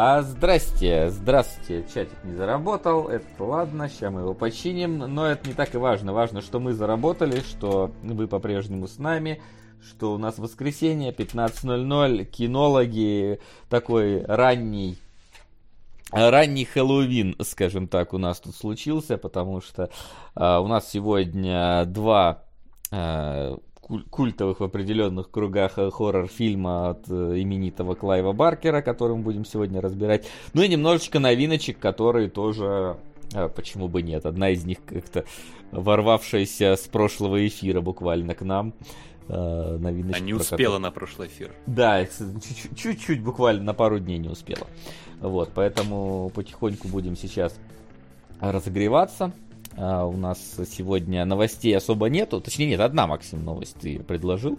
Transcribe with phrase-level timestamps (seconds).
[0.00, 5.54] А здрасте, здравствуйте, чатик не заработал, это ладно, сейчас мы его починим, но это не
[5.54, 6.12] так и важно.
[6.12, 9.42] Важно, что мы заработали, что вы по-прежнему с нами,
[9.82, 14.98] что у нас воскресенье, 15.00, кинологи, такой ранний
[16.12, 19.90] ранний Хэллоуин, скажем так, у нас тут случился, потому что
[20.36, 22.44] э, у нас сегодня два
[22.92, 23.56] э,
[24.10, 30.26] культовых в определенных кругах хоррор-фильма от э, именитого Клайва Баркера, который мы будем сегодня разбирать.
[30.54, 32.98] Ну и немножечко новиночек, которые тоже,
[33.34, 35.24] э, почему бы нет, одна из них как-то
[35.72, 38.74] ворвавшаяся с прошлого эфира буквально к нам.
[39.28, 40.22] Э, новиночка.
[40.22, 40.82] А не успела который...
[40.82, 41.52] на прошлый эфир.
[41.66, 42.06] Да,
[42.76, 44.66] чуть-чуть, буквально на пару дней не успела.
[45.20, 47.58] Вот, поэтому потихоньку будем сейчас
[48.40, 49.32] разогреваться.
[49.80, 52.40] А, у нас сегодня новостей особо нету.
[52.40, 54.58] Точнее, нет, одна, Максим, новость ты предложил.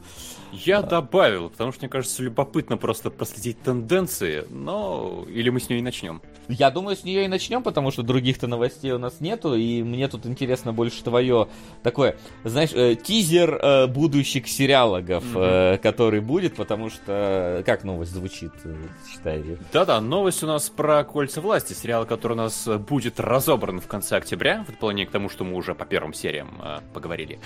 [0.53, 0.83] Я а...
[0.83, 5.25] добавил, потому что, мне кажется, любопытно просто проследить тенденции, но...
[5.29, 6.21] Или мы с нее и начнем?
[6.47, 10.07] Я думаю, с нее и начнем, потому что других-то новостей у нас нету, и мне
[10.07, 11.49] тут интересно больше твое
[11.83, 15.75] такое, знаешь, э, тизер э, будущих сериалогов, mm-hmm.
[15.75, 17.61] э, который будет, потому что...
[17.65, 18.75] Как новость звучит, э,
[19.11, 19.43] считай?
[19.73, 24.15] Да-да, новость у нас про «Кольца власти», сериал, который у нас будет разобран в конце
[24.15, 27.39] октября, в дополнение к тому, что мы уже по первым сериям э, поговорили.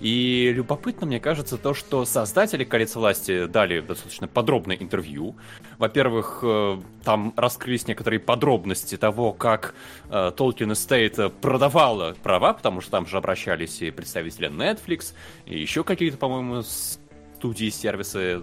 [0.00, 5.36] И любопытно, мне кажется, то, что создатели «Колец власти» дали достаточно подробное интервью.
[5.78, 9.74] Во-первых, э, там раскрылись некоторые подробности того, как
[10.08, 15.84] э, Tolkien Estate продавала права, потому что там же обращались и представители Netflix, и еще
[15.84, 16.62] какие-то, по-моему,
[17.40, 18.42] студии и сервисы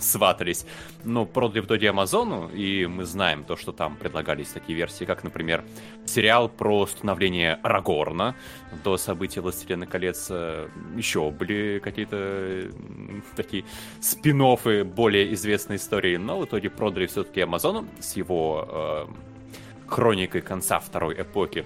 [0.00, 0.66] сватались,
[1.04, 5.22] но продали в итоге Амазону, и мы знаем то, что там предлагались такие версии, как,
[5.22, 5.64] например,
[6.06, 8.34] сериал про становление Арагорна
[8.82, 10.26] до событий «Властелина колец».
[10.30, 12.68] Э, Еще были какие-то
[13.36, 13.64] такие
[14.00, 14.36] спин
[14.96, 21.14] более известной истории, но в итоге продали все-таки Амазону с его э, хроникой конца второй
[21.22, 21.64] эпохи.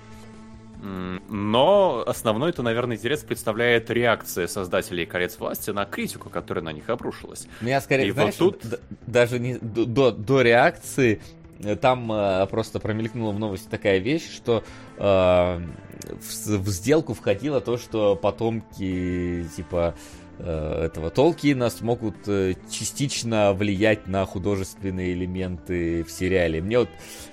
[0.81, 6.89] Но основной это, наверное, интерес представляет реакция создателей «Колец власти» на критику, которая на них
[6.89, 7.47] обрушилась.
[7.61, 8.81] Ну, я скорее, И знаешь, вот тут...
[9.07, 11.21] даже не до, до реакции
[11.63, 14.65] э, там э, просто промелькнула в новости такая вещь, что
[14.97, 19.95] э, в, в сделку входило то, что потомки типа
[20.43, 26.63] Э, этого Толкина смогут э, частично влиять на художественные элементы в сериале.
[26.63, 26.89] Мне вот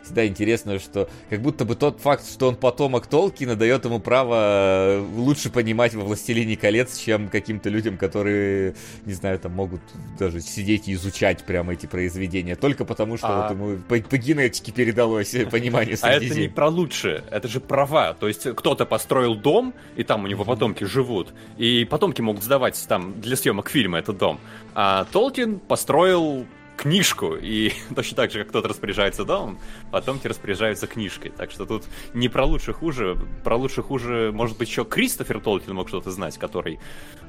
[0.07, 4.35] всегда интересно, что как будто бы тот факт, что он потомок Толкина, дает ему право
[4.35, 8.75] э, лучше понимать во «Властелине колец», чем каким-то людям, которые,
[9.05, 9.81] не знаю, там могут
[10.17, 13.41] даже сидеть и изучать прямо эти произведения, только потому что а...
[13.41, 18.13] вот ему по, по генетике передалось понимание А это не про лучше, это же права.
[18.13, 22.83] То есть кто-то построил дом, и там у него потомки живут, и потомки могут сдавать
[22.87, 24.39] там для съемок фильма этот дом.
[24.73, 26.45] А Толкин построил
[26.77, 29.59] книжку, и точно так же, как кто-то распоряжается домом,
[29.91, 31.31] потомки распоряжаются книжкой.
[31.35, 31.83] Так что тут
[32.13, 36.37] не про лучше хуже, про лучше хуже, может быть, еще Кристофер Толкин мог что-то знать,
[36.37, 36.79] который...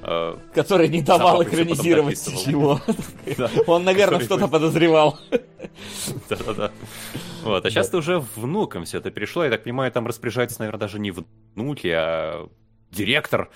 [0.03, 2.81] Э, который не давал экранизировать его.
[3.67, 5.19] Он, наверное, что-то подозревал.
[6.29, 6.71] Да-да-да.
[7.43, 9.45] Вот, а сейчас уже внукам все это перешло.
[9.45, 11.13] Я так понимаю, там распоряжается, наверное, даже не
[11.55, 12.49] внуки, а
[12.91, 13.51] директор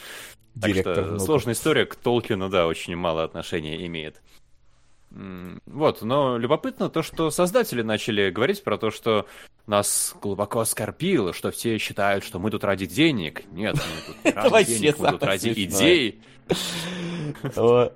[0.54, 4.20] Директор так что сложная история к Толкину, да, очень мало отношения имеет.
[5.67, 9.27] Вот, но любопытно то, что создатели начали говорить про то, что
[9.67, 13.43] нас глубоко оскорбило, что все считают, что мы тут ради денег.
[13.53, 16.22] Нет, мы тут ради денег, мы тут ради идей.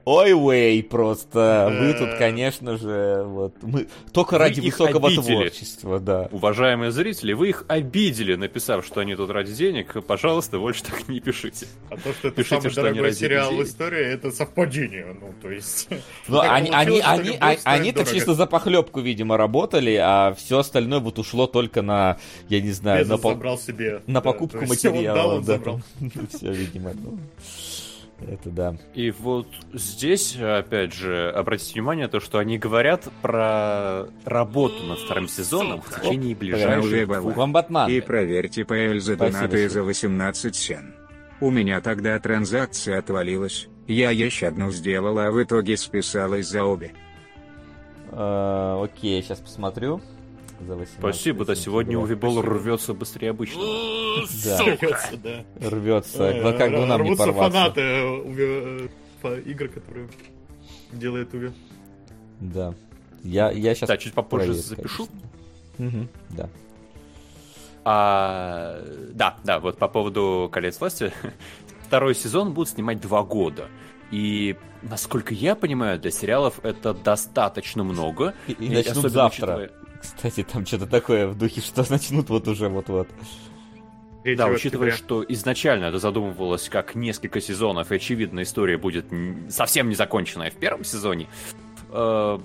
[0.04, 1.68] Ой, вей, просто.
[1.70, 6.28] Вы тут, конечно же, вот мы только ради высокого творчества, да.
[6.32, 10.04] Уважаемые зрители, вы их обидели, написав, что они тут ради денег.
[10.06, 11.66] Пожалуйста, больше так не пишите.
[11.90, 15.16] А то, что это пишите, самый что дорогой сериал в истории, это совпадение.
[15.20, 15.88] Ну, то есть...
[16.28, 21.46] Ну, они, они, они, они-то чисто за похлебку, видимо, работали, а все остальное вот ушло
[21.46, 22.18] только на,
[22.48, 23.34] я не знаю, на, по...
[23.56, 25.40] себе, на покупку материала.
[26.30, 26.92] Все, видимо.
[28.20, 28.76] Это да.
[28.94, 35.28] И вот здесь, опять же, обратите внимание, то, что они говорят про работу над вторым
[35.28, 37.36] сезоном в течение ближайших двух...
[37.36, 37.90] Вам Батман.
[37.90, 40.94] И проверьте по Эльзе донаты за 18 сен.
[41.40, 43.68] У меня тогда транзакция отвалилась.
[43.86, 46.92] Я еще одну сделала, а в итоге списалась за обе.
[48.10, 50.00] Uh, окей, сейчас посмотрю
[50.60, 50.98] за 18.
[50.98, 53.66] Спасибо, да, сегодня Увибол рвется быстрее обычного.
[54.44, 54.58] Да.
[54.64, 55.44] Рвется, да.
[55.68, 56.54] Рвется.
[56.58, 57.58] Как бы нам не порваться.
[57.58, 58.88] фанаты э,
[59.22, 60.08] э, игр, которые
[60.92, 61.50] делает Уви.
[62.40, 62.74] Да.
[63.22, 63.88] Я, я сейчас...
[63.88, 65.08] Да, чуть попозже запишу.
[65.78, 66.48] Угу, да.
[67.84, 68.82] А,
[69.12, 71.12] да, да, вот по поводу «Колец власти».
[71.86, 73.68] Второй сезон будут снимать два года.
[74.10, 78.34] И, насколько я понимаю, для сериалов это достаточно много.
[78.48, 79.28] И, и, и начнут завтра.
[79.28, 79.70] Учитывая...
[80.14, 83.08] Кстати, там что-то такое в духе, что начнут вот уже вот-вот.
[84.24, 89.06] Да, учитывая, что изначально это задумывалось как несколько сезонов, и очевидно, история будет
[89.48, 91.28] совсем не законченная в первом сезоне,
[91.92, 92.38] э,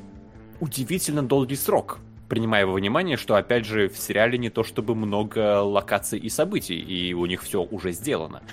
[0.59, 1.97] удивительно долгий срок,
[2.29, 6.79] принимая во внимание, что, опять же, в сериале не то чтобы много локаций и событий,
[6.79, 8.43] и у них все уже сделано.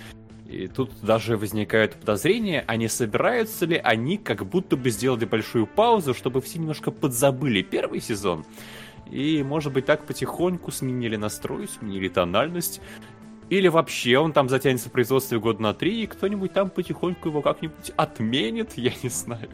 [0.48, 5.66] И тут даже возникают подозрения, а не собираются ли они как будто бы сделали большую
[5.66, 8.46] паузу, чтобы все немножко подзабыли первый сезон,
[9.10, 12.80] и, может быть, так потихоньку сменили настрой, сменили тональность,
[13.50, 17.42] или вообще он там затянется в производстве года на три, и кто-нибудь там потихоньку его
[17.42, 19.48] как-нибудь отменит, я не знаю.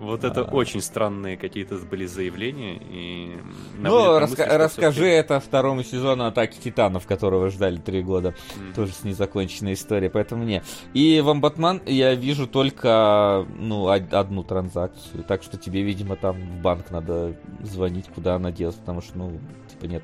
[0.00, 0.44] Вот это а...
[0.44, 2.80] очень странные какие-то были заявления.
[2.90, 3.36] И
[3.78, 8.30] ну, раска- мысли, расскажи это второму сезону Атаки Титанов, которого ждали три года.
[8.30, 8.74] Mm-hmm.
[8.74, 10.62] Тоже с незаконченной историей, поэтому не.
[10.94, 15.22] И в Амбатман я вижу только ну, одну транзакцию.
[15.24, 19.38] Так что тебе, видимо, там в банк надо звонить, куда она делась, потому что, ну,
[19.68, 20.02] типа нет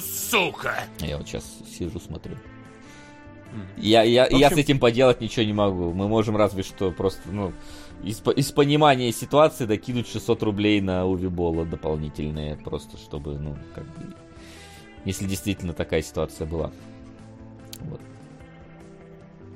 [0.00, 0.84] Сука!
[1.00, 2.36] Я вот сейчас сижу, смотрю.
[3.76, 4.38] Я, я, общем...
[4.38, 5.92] я с этим поделать ничего не могу.
[5.92, 7.52] Мы можем разве что просто, ну,
[8.02, 14.14] из, из понимания ситуации докинуть 600 рублей на Увибола дополнительные, просто чтобы, ну, как бы,
[15.04, 16.72] если действительно такая ситуация была.
[17.80, 18.00] Вот.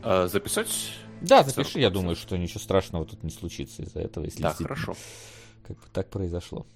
[0.03, 0.93] А, записать?
[1.21, 4.95] Да, запиши, я думаю, что ничего страшного тут не случится из-за этого, если да, хорошо.
[5.67, 6.67] как бы так произошло.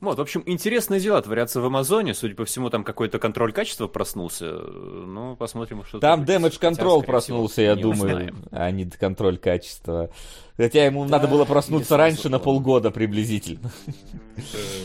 [0.00, 2.12] Вот, в общем, интересные дела творятся в Амазоне.
[2.12, 4.52] Судя по всему, там какой-то контроль качества проснулся.
[4.52, 8.44] Ну, посмотрим, что Там Damage Control проснулся, я думаю, узнаем.
[8.50, 10.10] а не контроль качества.
[10.58, 13.70] Хотя ему да, надо было проснуться раньше на полгода приблизительно.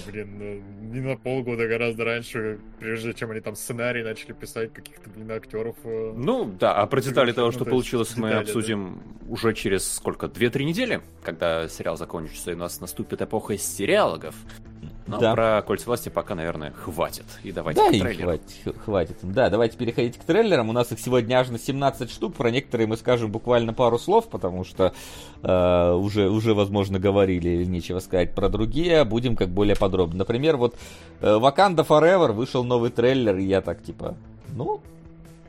[0.08, 5.10] Блин, ну, не на полгода, гораздо раньше, прежде чем они там сценарий начали писать каких-то,
[5.10, 5.76] блин, актеров.
[5.84, 10.28] Э, ну, да, а про детали того, что получилось, мы обсудим уже через сколько?
[10.28, 14.36] Две-три недели, когда сериал закончится, и у нас наступит эпоха сериалогов.
[15.08, 15.34] Но да.
[15.34, 17.26] про кольца власти пока, наверное, хватит.
[17.44, 18.16] И давайте да, к трейлерам.
[18.24, 19.18] Хватит, хватит.
[19.22, 20.70] Да, давайте переходить к трейлерам.
[20.70, 22.36] У нас их сегодня аж на 17 штук.
[22.36, 24.94] Про некоторые мы скажем буквально пару слов, потому что
[25.44, 29.04] э, уже, уже, возможно, говорили, нечего сказать про другие.
[29.04, 30.20] Будем как более подробно.
[30.20, 30.76] Например, вот
[31.20, 34.16] э, Wakanda Forever вышел новый трейлер, и я так типа,
[34.56, 34.82] ну,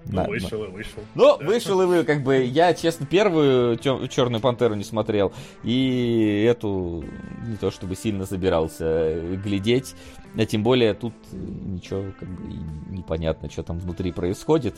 [0.06, 0.64] ну, вышел на...
[0.64, 1.02] и вышел.
[1.14, 1.46] Ну, да.
[1.46, 5.32] вышел и вы, как бы, я, честно, первую Черную Пантеру не смотрел,
[5.62, 7.04] и эту
[7.46, 9.94] не то чтобы сильно собирался глядеть,
[10.37, 12.52] а тем более тут ничего, как бы,
[12.90, 14.76] непонятно, что там внутри происходит.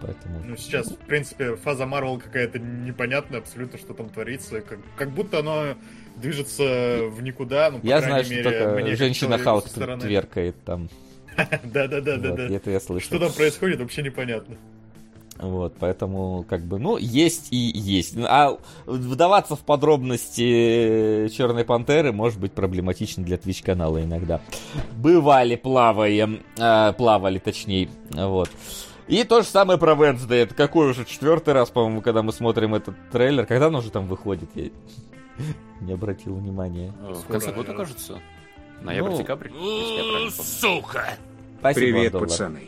[0.00, 0.40] Поэтому...
[0.44, 4.60] Ну, сейчас, в принципе, фаза Марвел какая-то непонятная абсолютно, что там творится.
[4.60, 5.76] Как, как будто оно
[6.16, 7.70] движется в никуда.
[7.70, 10.88] Ну, я знаю, мере, что только женщина Халк тверкает там.
[11.64, 12.42] Да-да-да, да.
[12.44, 13.06] Это я слышу.
[13.06, 14.56] Что там происходит, вообще непонятно.
[15.38, 18.16] Вот, поэтому, как бы, ну, есть и есть.
[18.16, 18.56] А
[18.86, 24.40] вдаваться в подробности Черной Пантеры может быть проблематично для Twitch канала иногда.
[24.96, 28.50] Бывали, плаваем, э, плавали, точнее, вот.
[29.08, 30.42] И то же самое про Wednesday.
[30.42, 33.46] Это какой уже четвертый раз, по-моему, когда мы смотрим этот трейлер.
[33.46, 34.48] Когда он уже там выходит?
[34.54, 34.70] Я
[35.80, 36.92] не обратил внимания.
[37.00, 38.20] В конце года, кажется.
[38.84, 41.14] Ноябрь-декабрь, ну, Сука!
[41.58, 42.28] Спасибо, Привет, доллар.
[42.28, 42.62] пацаны.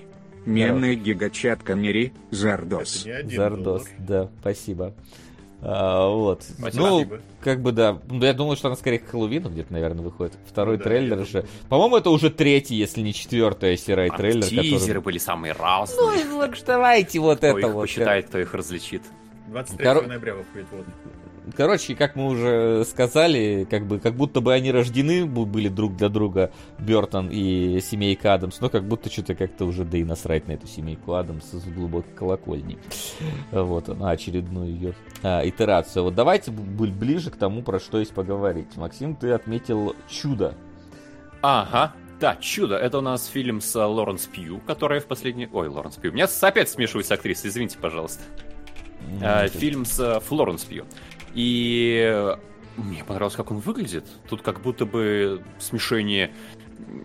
[0.46, 3.06] Мемный гигачат Камери, Зардос.
[3.24, 4.94] Зардос, да, спасибо.
[5.66, 6.42] А, вот.
[6.42, 6.82] Спасибо.
[6.82, 7.08] Ну,
[7.40, 7.98] как бы да.
[8.06, 10.34] Ну, я думаю, что она скорее к Хэллоуину где-то, наверное, выходит.
[10.46, 11.46] Второй да, трейлер же.
[11.70, 14.44] По-моему, это уже третий, если не четвертый серый а трейлер.
[14.44, 15.00] Тизеры который...
[15.00, 16.24] были самые разные.
[16.26, 17.80] Ну, вот давайте вот кто это их вот.
[17.82, 19.02] посчитает, кто их различит.
[19.48, 20.06] 23 Кор...
[20.06, 20.84] ноября выходит вот.
[21.56, 26.08] Короче, как мы уже сказали, как бы как будто бы они рождены были друг для
[26.08, 30.52] друга, Бертон и семейка Адамс, но как будто что-то как-то уже да и насрать на
[30.52, 32.78] эту семейку Адамс с глубокой колокольни.
[33.50, 36.04] Вот, на очередную ее а, итерацию.
[36.04, 38.76] Вот давайте ближе к тому, про что есть поговорить.
[38.76, 40.54] Максим, ты отметил чудо.
[41.42, 45.48] Ага, да, «Чудо»— это у нас фильм с Лоренс Пью, которая в последний...
[45.52, 46.12] Ой, Лоренс Пью.
[46.12, 48.22] У меня опять смешиваются актрисы, извините, пожалуйста.
[49.20, 49.58] Mm-hmm.
[49.58, 50.86] Фильм с Флоренс Пью.
[51.34, 52.36] И
[52.76, 54.04] мне понравилось, как он выглядит.
[54.28, 56.32] Тут как будто бы смешение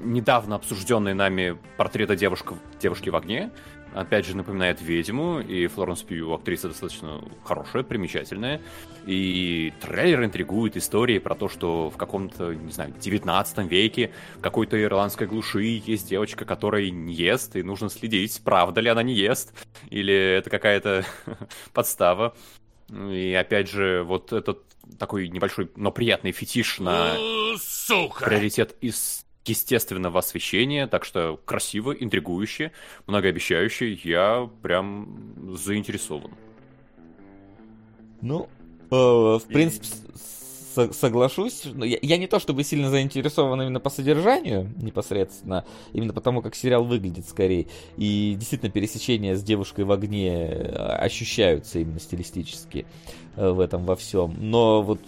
[0.04, 3.52] недавно обсужденной нами портрета девушка, девушки в огне.
[3.94, 8.62] Опять же, напоминает ведьму, и Флоренс Пью актриса достаточно хорошая, примечательная.
[9.08, 14.82] И трейлер интригует истории про то, что в каком-то, не знаю, 19 веке в какой-то
[14.82, 19.54] ирландской глуши есть девочка, которая не ест, и нужно следить, правда ли она не ест,
[19.90, 21.04] или это какая-то
[21.74, 22.36] подстава.
[22.90, 24.64] И опять же, вот этот
[24.98, 27.16] такой небольшой, но приятный фетиш на
[27.58, 28.26] Сука!
[28.26, 32.72] приоритет из естественного освещения, так что красиво, интригующе,
[33.08, 33.94] многообещающе.
[34.04, 36.32] Я прям заинтересован.
[38.22, 38.50] Ну,
[38.92, 39.88] э, в принципе,
[40.74, 41.64] соглашусь.
[41.66, 46.84] Я, я не то чтобы сильно заинтересован именно по содержанию непосредственно, именно потому как сериал
[46.84, 47.68] выглядит скорее.
[47.98, 52.86] И действительно пересечения с девушкой в огне ощущаются именно стилистически
[53.36, 54.36] э, в этом во всем.
[54.38, 55.00] Но вот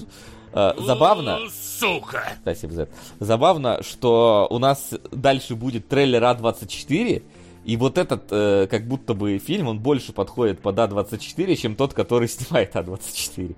[0.54, 1.40] э, забавно...
[1.52, 2.24] Сука!
[2.42, 2.90] Спасибо, Зет.
[3.20, 7.24] Забавно, что у нас дальше будет трейлер А24,
[7.64, 11.94] и вот этот, э, как будто бы фильм, он больше подходит под А24, чем тот,
[11.94, 13.56] который снимает А24.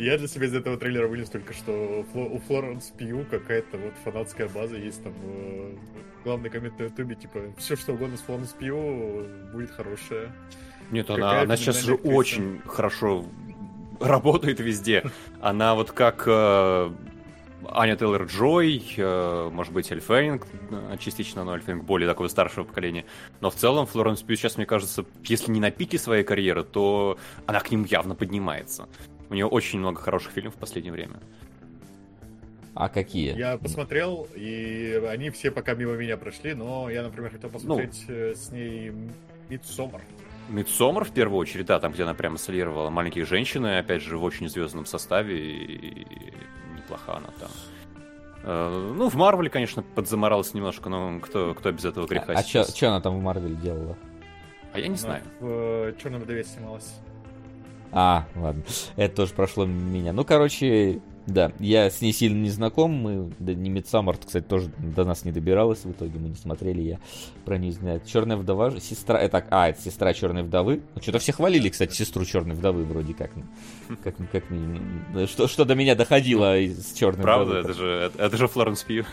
[0.00, 4.48] Я для себя из этого трейлера вынес только, что у Флоренс Пью какая-то вот фанатская
[4.48, 5.12] база есть там.
[5.22, 5.74] Э,
[6.24, 10.32] главный коммент на ютубе, типа, все что угодно с Флоренс Пью будет хорошее.
[10.90, 13.26] Нет, она, она сейчас же очень хорошо
[14.00, 15.04] работает везде.
[15.42, 16.90] Она вот как э,
[17.68, 23.04] Аня Тейлор Джой, э, может быть, Эльфенинг, э, частично, но Эльфенинг более такого старшего поколения.
[23.42, 27.18] Но в целом Флоренс Пью сейчас, мне кажется, если не на пике своей карьеры, то
[27.46, 28.88] она к ним явно поднимается.
[29.30, 31.20] У нее очень много хороших фильмов в последнее время.
[32.74, 33.36] А какие?
[33.36, 38.14] Я посмотрел, и они все пока мимо меня прошли, но я, например, хотел посмотреть ну,
[38.34, 38.92] с ней
[39.48, 40.00] Мидсомер.
[40.48, 44.18] Мидсомер в первую очередь, да, там, где она прямо солировала маленьких женщин, и, опять же,
[44.18, 46.06] в очень звездном составе, и
[46.76, 47.50] неплоха она там.
[48.42, 52.42] Э, ну, в Марвеле, конечно, подзаморалась немножко, но кто, кто без этого греха А, а
[52.42, 53.96] что она там в Марвеле делала?
[54.72, 55.22] А я не она знаю.
[55.40, 56.94] В э, Черном вдове снималась.
[57.92, 58.62] А, ладно.
[58.96, 60.12] Это тоже прошло меня.
[60.12, 64.70] Ну, короче, да, я с ней сильно не знаком, мы, да, не Мидсаммар, кстати, тоже
[64.78, 66.98] до нас не добиралась, в итоге мы не смотрели, я
[67.44, 68.00] про нее знаю.
[68.04, 70.82] Черная вдова, сестра, это, а, это сестра Черной вдовы.
[70.94, 73.30] Ну, что-то все хвалили, кстати, сестру Черной вдовы вроде как.
[74.02, 74.44] Как, как, как
[75.28, 77.60] что, что до меня доходило из Черной Правда, вдовы.
[77.60, 79.04] это же, это, это же Флоренс Пью.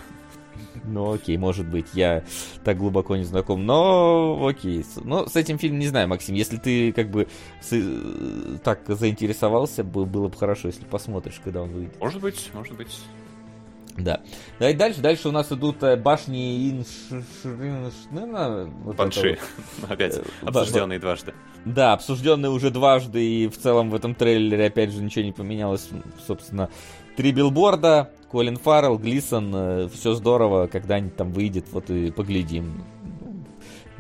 [0.84, 2.24] Ну окей, может быть, я
[2.64, 4.86] так глубоко не знаком, но окей.
[5.04, 7.28] Ну, с этим фильмом не знаю, Максим, если ты как бы
[7.62, 12.00] с, э, так заинтересовался, было бы хорошо, если посмотришь, когда он выйдет.
[12.00, 13.00] Может быть, может быть.
[13.98, 14.22] Да.
[14.60, 15.02] Давай дальше.
[15.02, 18.66] Дальше у нас идут э, башни Иншриншнена.
[18.84, 19.40] Вот Банши.
[19.90, 20.18] Опять.
[20.18, 21.34] Э, обсужденные дважды.
[21.66, 25.90] Да, обсужденные уже дважды, и в целом в этом трейлере опять же ничего не поменялось.
[26.26, 26.70] Собственно,
[27.18, 32.86] три билборда, Колин Фаррелл, Глисон, э, все здорово, когда-нибудь там выйдет, вот и поглядим.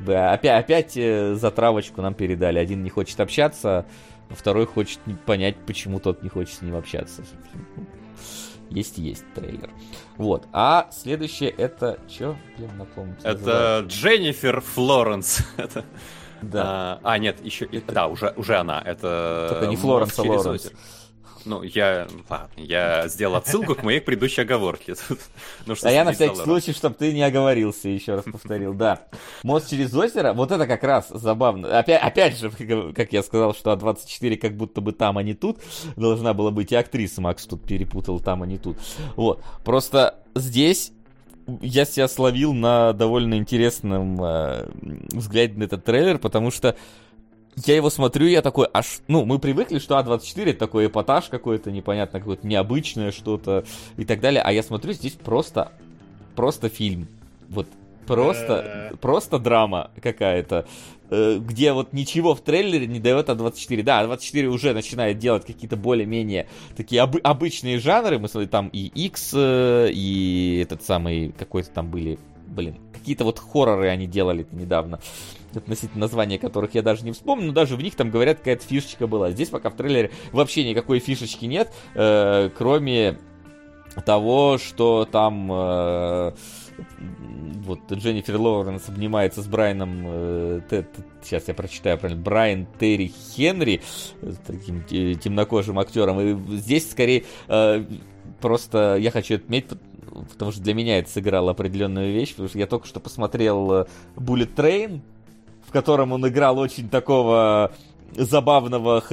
[0.07, 2.59] Опять, опять затравочку нам передали.
[2.59, 3.85] Один не хочет общаться,
[4.29, 7.23] а второй хочет понять, почему тот не хочет с ним общаться
[8.69, 9.69] есть есть трейлер.
[10.17, 10.47] Вот.
[10.51, 12.35] А следующее это что?
[12.57, 13.19] Блин, напомните.
[13.23, 13.97] Это называется?
[13.97, 15.39] Дженнифер Флоренс.
[15.57, 15.85] это...
[16.41, 16.63] Да.
[16.63, 17.65] А, а, нет, еще.
[17.65, 17.93] Это...
[17.93, 18.81] Да, уже, уже она.
[18.85, 19.47] Это.
[19.51, 20.71] Только не Флоренс, а Лоренс.
[21.47, 24.95] Ну, я, ладно, я сделал отсылку к моей предыдущей оговорке.
[25.65, 29.03] ну, что а я на всякий случай, чтобы ты не оговорился, еще раз повторил, да.
[29.43, 31.79] Мост через озеро, вот это как раз забавно.
[31.79, 32.51] Опять, опять же,
[32.93, 35.59] как я сказал, что А24 как будто бы там, а не тут.
[35.95, 38.77] Должна была быть и актриса, Макс тут перепутал там, а не тут.
[39.15, 40.91] Вот, просто здесь
[41.61, 44.69] я себя словил на довольно интересном э,
[45.13, 46.75] взгляде на этот трейлер, потому что
[47.65, 51.71] я его смотрю, я такой, аж, ну, мы привыкли, что А24 это такой эпатаж какой-то,
[51.71, 53.65] непонятно, какое-то необычное что-то
[53.97, 55.71] и так далее, а я смотрю, здесь просто,
[56.35, 57.07] просто фильм,
[57.49, 57.67] вот,
[58.05, 60.67] просто, просто драма какая-то,
[61.09, 63.81] э, где вот ничего в трейлере не дает А24.
[63.81, 68.85] Да, А24 уже начинает делать какие-то более-менее такие об- обычные жанры, мы смотрим, там и
[68.85, 74.99] X, э, и этот самый, какой-то там были, блин, какие-то вот хорроры они делали недавно
[75.57, 79.07] относительно названия которых я даже не вспомню, но даже в них там говорят, какая-то фишечка
[79.07, 79.31] была.
[79.31, 83.17] Здесь пока в трейлере вообще никакой фишечки нет, э, кроме
[84.05, 86.31] того, что там э,
[87.63, 90.87] вот Дженнифер Лоуренс обнимается с Брайаном, э, т,
[91.23, 93.81] сейчас я прочитаю правильно, Брайан Терри Хенри,
[94.45, 97.83] таким темнокожим актером, и здесь скорее э,
[98.39, 99.77] просто я хочу отметить,
[100.31, 103.85] потому что для меня это сыграло определенную вещь, потому что я только что посмотрел э,
[104.15, 105.01] Bullet Train,
[105.67, 107.71] в котором он играл очень такого
[108.13, 109.03] забавного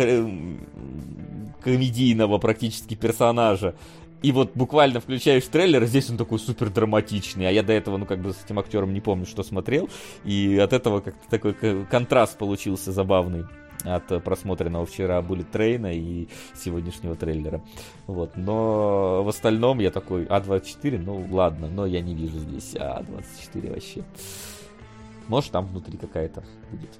[1.63, 3.75] комедийного практически персонажа.
[4.23, 8.07] И вот буквально включаешь трейлер, здесь он такой супер драматичный, а я до этого, ну,
[8.07, 9.91] как бы с этим актером не помню, что смотрел,
[10.25, 13.45] и от этого как-то такой контраст получился забавный
[13.83, 17.61] от просмотренного вчера Bullet Трейна и сегодняшнего трейлера.
[18.07, 18.37] Вот.
[18.37, 24.05] Но в остальном я такой, А24, ну ладно, но я не вижу здесь А24 вообще.
[25.29, 26.91] Может, там внутри какая-то будет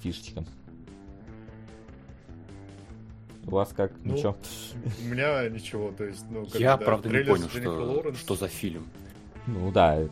[0.00, 0.44] фишечка.
[3.46, 3.92] У вас как?
[4.02, 4.36] Ну, ничего?
[5.02, 8.48] У меня ничего, то есть, ну, как Я, да, правда, не понял, что, что за
[8.48, 8.86] фильм.
[9.46, 10.08] Ну да,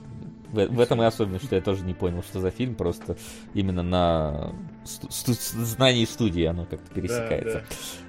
[0.53, 3.17] в, в этом и особенно, что я тоже не понял, что за фильм, просто
[3.53, 4.55] именно на
[4.85, 7.65] знаний студии оно как-то пересекается.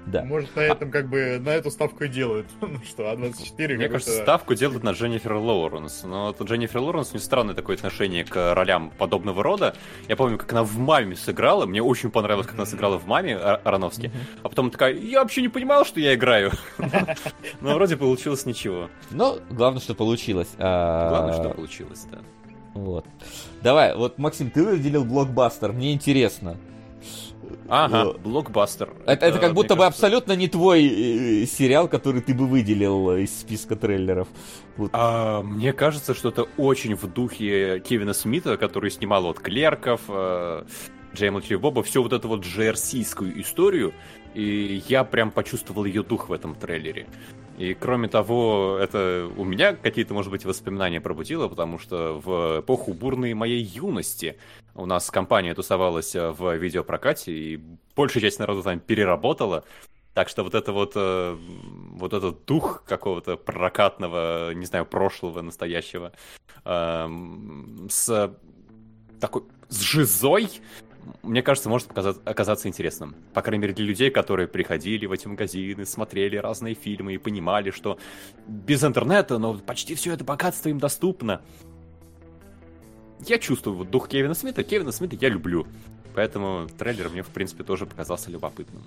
[0.06, 0.24] Да, да.
[0.24, 2.48] Может, на этом как бы на эту ставку и делают.
[2.62, 6.04] ну что, А24 Мне кажется, ставку делают на Дженнифер Лоуренс.
[6.04, 9.76] Но вот Дженнифер Лоуренс не странное такое отношение к ролям подобного рода.
[10.08, 11.66] Я помню, как она в «Маме» сыграла.
[11.66, 14.12] Мне очень понравилось, как она сыграла в «Маме» Ароновски.
[14.44, 16.52] А потом такая, я вообще не понимал, что я играю.
[17.62, 18.90] Но вроде получилось ничего.
[19.12, 20.50] Ну, главное, что получилось.
[20.58, 22.20] А, главное, что получилось, да.
[22.76, 23.06] Вот.
[23.64, 26.58] Давай, вот, Максим, ты выделил блокбастер, мне интересно.
[27.68, 28.94] Ага, блокбастер.
[29.06, 30.06] Это, это, как будто бы кажется...
[30.06, 34.28] абсолютно не твой э, сериал, который ты бы выделил из списка трейлеров.
[34.78, 34.92] Вот.
[34.94, 40.66] А, мне кажется, что это очень в духе Кевина Смита, который снимал вот клерков, э,
[41.16, 43.94] Джейма Боба, все вот эту вот GRC-скую историю.
[44.34, 47.08] И я прям почувствовал ее дух в этом трейлере.
[47.58, 52.94] И кроме того, это у меня какие-то, может быть, воспоминания пробудило, потому что в эпоху
[52.94, 54.38] бурной моей юности
[54.74, 57.60] у нас компания тусовалась в видеопрокате, и
[57.96, 59.64] большая часть народу там переработала.
[60.14, 66.14] Так что вот это вот, э, вот этот дух какого-то прокатного, не знаю, прошлого, настоящего,
[66.64, 68.34] эм, с
[69.20, 70.50] такой, с жизой,
[71.22, 73.16] мне кажется, может оказаться, интересным.
[73.34, 77.72] По крайней мере, для людей, которые приходили в эти магазины, смотрели разные фильмы и понимали,
[77.72, 77.98] что
[78.48, 81.42] без интернета, но почти все это богатство им доступно.
[83.26, 84.64] Я чувствую вот дух Кевина Смита.
[84.64, 85.68] Кевина Смита я люблю.
[86.14, 88.84] Поэтому трейлер мне, в принципе, тоже показался любопытным.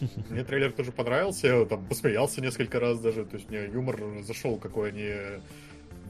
[0.30, 4.56] Мне трейлер тоже понравился, я там посмеялся несколько раз даже, то есть мне юмор зашел,
[4.56, 5.12] какой они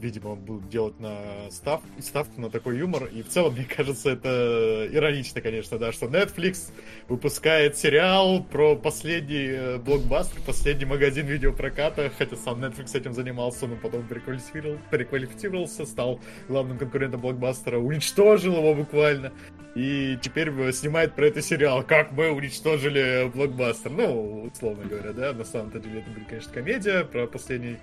[0.03, 3.05] видимо, будут делать на став, ставку на такой юмор.
[3.05, 6.71] И в целом, мне кажется, это иронично, конечно, да, что Netflix
[7.07, 13.77] выпускает сериал про последний э, блокбастер, последний магазин видеопроката, хотя сам Netflix этим занимался, но
[13.77, 16.19] потом переквалифицировал, переквалифицировался, стал
[16.49, 19.31] главным конкурентом блокбастера, уничтожил его буквально.
[19.75, 23.89] И теперь снимает про это сериал, как мы уничтожили блокбастер.
[23.89, 27.77] Ну, условно говоря, да, на самом-то деле это будет, конечно, комедия про последний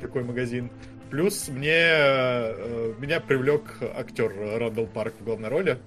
[0.00, 0.70] такой магазин.
[1.10, 5.78] Плюс мне э, меня привлек актер Рандall Парк в главной роли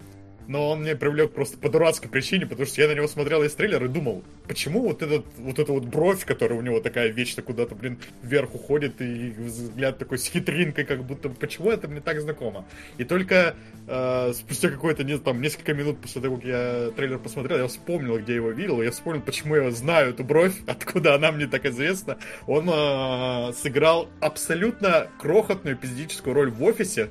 [0.49, 3.53] но он мне привлек просто по дурацкой причине, потому что я на него смотрел из
[3.53, 7.43] трейлера и думал, почему вот, этот, вот эта вот бровь, которая у него такая вечно
[7.43, 12.19] куда-то, блин, вверх уходит, и взгляд такой с хитринкой, как будто, почему это мне так
[12.19, 12.65] знакомо?
[12.97, 13.55] И только
[13.88, 18.17] э, спустя какое-то, не, там, несколько минут после того, как я трейлер посмотрел, я вспомнил,
[18.17, 22.17] где его видел, я вспомнил, почему я знаю эту бровь, откуда она мне так известна.
[22.47, 27.09] Он э, сыграл абсолютно крохотную эпизодическую роль в офисе,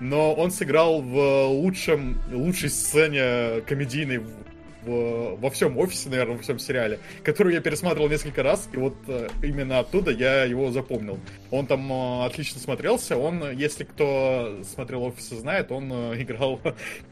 [0.00, 6.58] но он сыграл в лучшем, лучшей сцене комедийной в, во всем офисе, наверное, во всем
[6.58, 11.18] сериале, которую я пересматривал несколько раз, и вот э, именно оттуда я его запомнил.
[11.50, 16.60] Он там э, отлично смотрелся, он, если кто смотрел офисы знает, он э, играл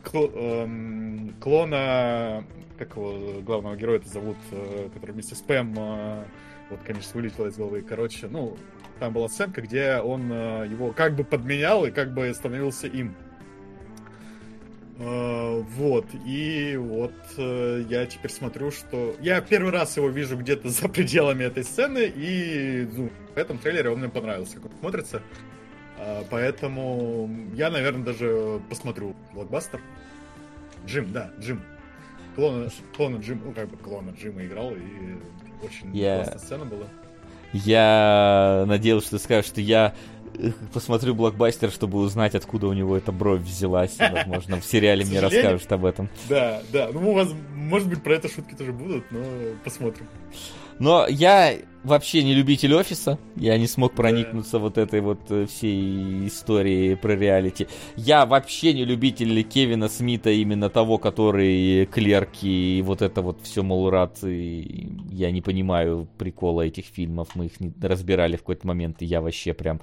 [0.03, 0.69] кл, э,
[1.41, 2.45] клона,
[2.79, 4.37] как его главного героя это зовут,
[4.95, 5.75] который вместе с Пэм,
[6.71, 8.57] вот, конечно, вылетело из головы, короче, ну,
[9.05, 13.15] там была сценка, где он э, его как бы подменял и как бы становился им.
[14.99, 19.15] Э, вот, и вот э, я теперь смотрю, что...
[19.21, 23.91] Я первый раз его вижу где-то за пределами этой сцены, и ну, в этом трейлере
[23.91, 25.23] он мне понравился, как он смотрится.
[26.29, 29.81] Поэтому я, наверное, даже посмотрю блокбастер.
[30.87, 31.63] Джим, да, Джим.
[32.35, 35.17] Клона, клона Джим, ну как бы клона Джима играл, и
[35.63, 36.17] очень я...
[36.17, 36.89] классная сцена была.
[37.55, 39.95] Я надеялся, что ты скажешь, что я
[40.37, 43.97] э, посмотрю блокбастер, чтобы узнать, откуда у него эта бровь взялась.
[43.99, 46.09] Возможно, в сериале мне расскажут об этом.
[46.29, 46.91] Да, да.
[46.93, 49.21] Ну, у вас, может быть, про это шутки тоже будут, но
[49.63, 50.09] посмотрим.
[50.81, 53.19] Но я вообще не любитель офиса.
[53.37, 57.69] Я не смог проникнуться вот этой вот э, всей историей про реалити.
[57.97, 63.63] Я вообще не любитель Кевина Смита, именно того, который клерки и вот это вот все,
[63.63, 64.19] мол, рад.
[64.23, 67.29] Я не понимаю прикола этих фильмов.
[67.35, 69.81] Мы их не разбирали в какой-то момент, и я вообще прям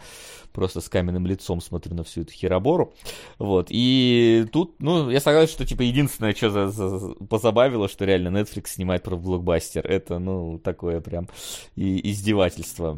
[0.51, 2.93] просто с каменным лицом смотрю на всю эту херобору.
[3.39, 3.67] Вот.
[3.69, 8.67] И тут, ну, я согласен, что, типа, единственное, что за, за, позабавило, что реально Netflix
[8.67, 9.85] снимает про блокбастер.
[9.85, 11.27] Это, ну, такое прям
[11.75, 12.97] и издевательство.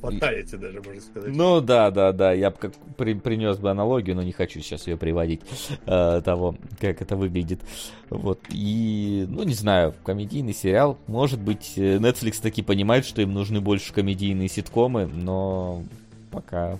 [0.00, 1.34] Фаталити даже, можно сказать.
[1.34, 2.32] Ну да, да, да.
[2.32, 5.40] Я бы как при, принес бы аналогию, но не хочу сейчас ее приводить
[5.86, 7.60] э, того, как это выглядит.
[8.08, 8.40] Вот.
[8.50, 10.98] И, ну, не знаю, комедийный сериал.
[11.06, 15.82] Может быть, э, Netflix таки понимает, что им нужны больше комедийные ситкомы, но
[16.30, 16.78] пока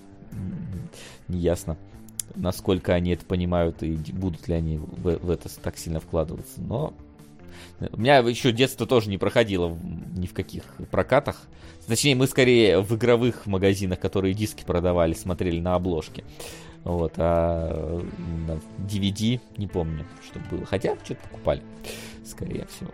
[1.29, 1.77] не ясно,
[2.35, 6.61] насколько они это понимают и будут ли они в, в это так сильно вкладываться.
[6.61, 6.95] Но
[7.93, 9.77] у меня еще детство тоже не проходило
[10.17, 11.37] ни в каких прокатах.
[11.87, 16.25] Точнее, мы скорее в игровых магазинах, которые диски продавали, смотрели на обложке.
[16.85, 18.01] Вот, а
[18.79, 20.65] DVD не помню, что было.
[20.67, 21.63] Хотя что-то покупали,
[22.25, 22.91] скорее всего.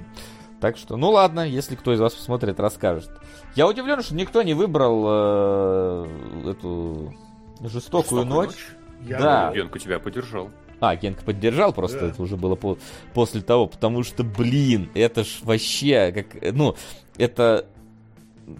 [0.60, 3.10] Так что, ну ладно, если кто из вас посмотрит, расскажет.
[3.54, 7.14] Я удивлен, что никто не выбрал э, эту
[7.60, 8.48] жестокую, Жестокую ночь.
[8.48, 9.08] ночь?
[9.08, 9.52] Я Да.
[9.54, 10.50] Генка тебя поддержал.
[10.80, 12.06] А, Генка поддержал, просто Да.
[12.08, 12.76] это уже было по-
[13.14, 16.76] после того, потому что, блин, это ж вообще, как, ну,
[17.16, 17.66] это...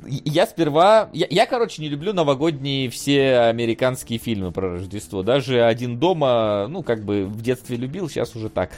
[0.08, 1.10] Я сперва...
[1.12, 5.22] Я, я, короче, не люблю новогодние все американские фильмы про Рождество.
[5.22, 8.70] Даже «Один дома», ну, как бы в детстве любил, сейчас уже так,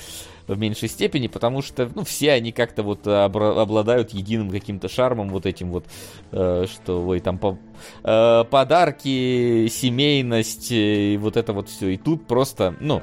[0.47, 5.47] в меньшей степени, потому что, ну, все они как-то вот обладают единым каким-то шармом, вот
[5.47, 5.87] этим вот,
[6.33, 7.59] э, что, ой, там по-
[8.05, 11.89] э, подарки, семейность, э, и вот это вот все.
[11.89, 13.01] И тут просто, ну,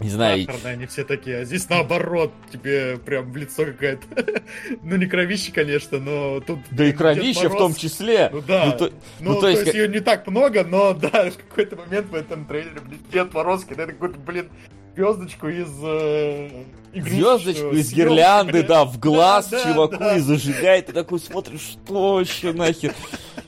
[0.00, 4.06] не знаю, Сахарные они все такие, а здесь наоборот, тебе прям в лицо какая-то.
[4.82, 6.58] Ну, не кровище, конечно, но тут...
[6.70, 8.28] да и кровище в том числе.
[8.32, 8.66] Ну да.
[8.66, 11.30] Ну, то- Ну, ну, то, то есть есть, как- ее не так много, но да,
[11.30, 14.48] в какой-то момент в этом трейлере, блин, Дед Мороз кидает какую-то, блин,
[14.96, 16.48] звездочку из э,
[16.92, 18.66] игрушечного Звездочку из гирлянды, блин.
[18.66, 20.16] да, в глаз Да, да, чуваку да.
[20.16, 20.86] и зажигает.
[20.86, 22.94] Ты такой смотришь, что еще нахер?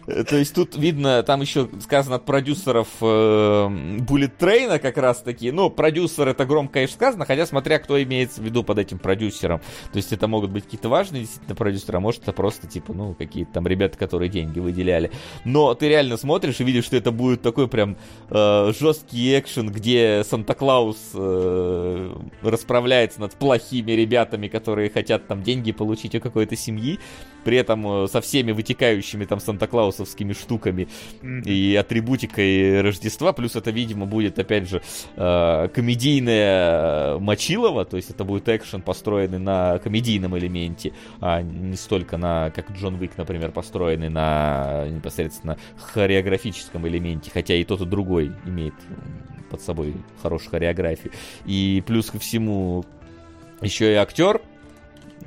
[0.07, 5.23] Э, То есть тут видно, там еще сказано от продюсеров э, Bullet Train как раз
[5.23, 5.51] таки.
[5.51, 9.61] Ну, продюсер это громко, конечно, сказано, хотя смотря кто имеется в виду под этим продюсером.
[9.92, 13.14] То есть это могут быть какие-то важные действительно продюсеры, а может это просто типа, ну,
[13.14, 15.11] какие-то там ребята, которые деньги выделяли.
[15.45, 17.97] Но ты реально смотришь и видишь, что это будет такой прям
[18.31, 20.97] э, жесткий экшен, где Санта-Клаус
[22.42, 26.99] расправляется над плохими ребятами, которые хотят там деньги получить у какой-то семьи,
[27.45, 29.40] при этом со всеми вытекающими там
[29.97, 30.89] Санта-Клаусовскими штуками
[31.23, 34.83] и атрибутикой Рождества, плюс это, видимо, будет, опять же,
[35.17, 42.17] э, комедийное Мочилово, то есть это будет экшен, построенный на комедийном элементе, а не столько
[42.17, 48.33] на, как Джон Уик, например, построенный на непосредственно хореографическом элементе, хотя и тот, и другой
[48.45, 48.75] имеет
[49.51, 51.13] под собой хорошую хореографию.
[51.45, 52.85] И плюс ко всему
[53.61, 54.41] еще и актер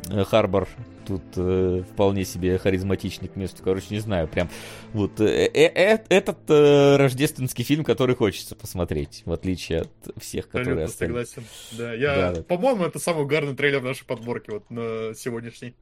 [0.09, 0.67] э, Харбор
[1.09, 3.61] тут э, вполне себе харизматичный к месту.
[3.63, 4.49] Короче, не знаю, прям
[4.93, 9.89] вот э, э, э, этот э, рождественский фильм, который хочется посмотреть, в отличие от
[10.21, 11.25] всех, которые Абсолютно остальные.
[11.25, 11.77] согласен.
[11.77, 12.43] Да, я, Да, да.
[12.43, 15.73] по-моему, это самый угарный трейлер в нашей подборке вот на сегодняшний.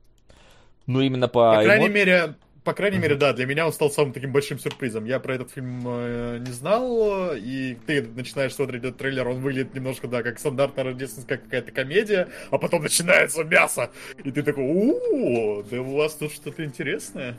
[0.86, 1.56] Ну, именно по...
[1.56, 2.36] По крайней эмо- мере,
[2.68, 5.06] по крайней мере, да, для меня он стал самым таким большим сюрпризом.
[5.06, 9.74] Я про этот фильм э, не знал, и ты начинаешь смотреть этот трейлер, он выглядит
[9.74, 13.90] немножко, да, как стандартная рождественская какая-то комедия, а потом начинается мясо,
[14.22, 17.38] и ты такой, у да у вас тут что-то интересное.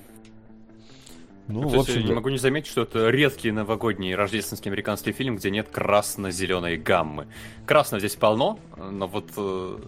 [1.47, 5.37] Ну, Ну, в общем, не могу не заметить, что это редкий новогодний рождественский американский фильм,
[5.37, 7.27] где нет красно-зеленой гаммы.
[7.67, 9.79] Красного здесь полно, но вот э,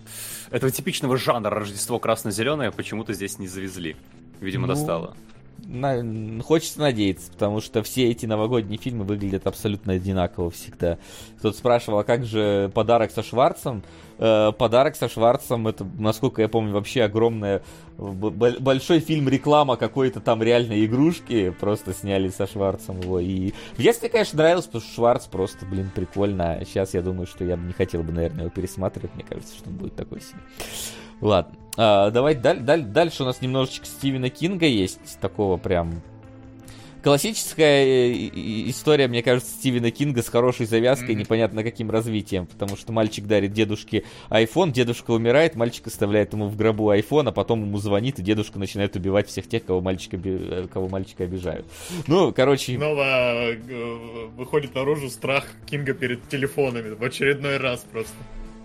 [0.50, 3.96] этого типичного жанра Рождество красно-зеленое почему-то здесь не завезли.
[4.40, 5.14] Видимо, Ну, достало.
[5.66, 10.98] на- хочется надеяться, потому что все эти новогодние фильмы выглядят абсолютно одинаково всегда.
[11.38, 13.82] Кто-то спрашивал, а как же подарок со Шварцем?
[14.18, 17.62] Э, подарок со Шварцем, это, насколько я помню, вообще огромная,
[17.98, 23.20] б- большой фильм реклама какой-то там реальной игрушки, просто сняли со Шварцем его.
[23.20, 26.54] И в детстве, конечно, нравилось, потому что Шварц просто, блин, прикольно.
[26.54, 29.14] А сейчас я думаю, что я бы не хотел бы, наверное, его пересматривать.
[29.14, 30.40] Мне кажется, что он будет такой себе.
[31.20, 36.02] Ладно, а, давайте даль- даль- дальше у нас немножечко Стивена Кинга есть, такого прям
[37.02, 38.12] классическая э,
[38.68, 43.52] история, мне кажется, Стивена Кинга с хорошей завязкой, непонятно каким развитием, потому что мальчик дарит
[43.52, 48.22] дедушке iPhone, дедушка умирает, мальчик оставляет ему в гробу iPhone, а потом ему звонит, и
[48.22, 51.66] дедушка начинает убивать всех тех, кого, мальчик оби- э, кого мальчика обижают.
[52.06, 53.56] Ну, короче, Снова э,
[54.36, 58.14] выходит наружу страх Кинга перед телефонами в очередной раз просто.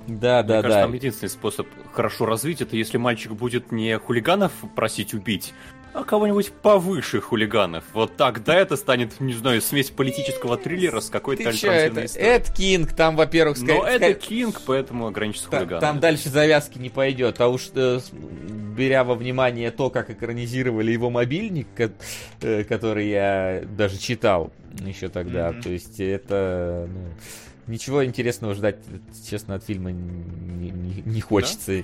[0.08, 0.82] Да, Мне да, кажется, да.
[0.84, 5.54] там единственный способ хорошо развить, это если мальчик будет не хулиганов просить убить,
[5.94, 7.86] а кого-нибудь повыше хулиганов.
[7.94, 12.30] Вот тогда это станет, не знаю, смесь политического триллера с какой-то чё, это, альтернативной историей.
[12.36, 15.82] Эд Кинг, там, во-первых, ска- Но это Кинг, поэтому ограничится Та- хулиганами.
[15.82, 21.10] Там дальше завязки не пойдет, а уж э, беря во внимание то, как экранизировали его
[21.10, 21.94] мобильник, ко-
[22.42, 24.52] э, который я даже читал
[24.86, 25.62] еще тогда, Мгм.
[25.62, 27.00] то есть это ну,
[27.68, 28.78] ничего интересного ждать,
[29.30, 31.84] честно, от фильма не, не- не хочется.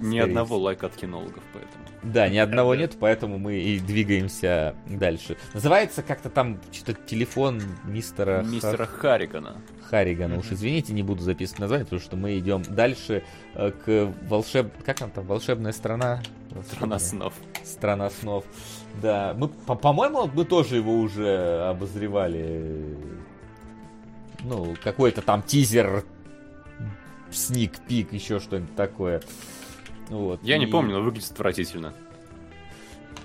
[0.00, 1.84] Ни скорее одного лайка от кинологов, поэтому.
[2.02, 2.80] Да, ни одного Да.
[2.82, 5.36] нет, поэтому мы и двигаемся дальше.
[5.54, 9.56] Называется как-то там что-то телефон мистера, Мистера Харригана.
[9.88, 10.36] Харригана.
[10.38, 10.54] Уж Мгм.
[10.54, 13.22] извините, не буду записывать название, потому что мы идем дальше
[13.54, 14.72] э, к волшеб...
[14.84, 15.24] Как она там?
[15.26, 16.22] Волшебная страна?
[16.72, 17.34] Страна снов.
[17.62, 18.44] Страна снов.
[19.00, 22.96] Да, мы, по- по-моему, мы тоже его уже обозревали.
[24.44, 26.04] Ну, какой-то там тизер,
[27.30, 29.22] сник пик, еще что-нибудь такое.
[30.08, 30.40] Вот.
[30.42, 31.94] Я не И- помню, но выглядит отвратительно.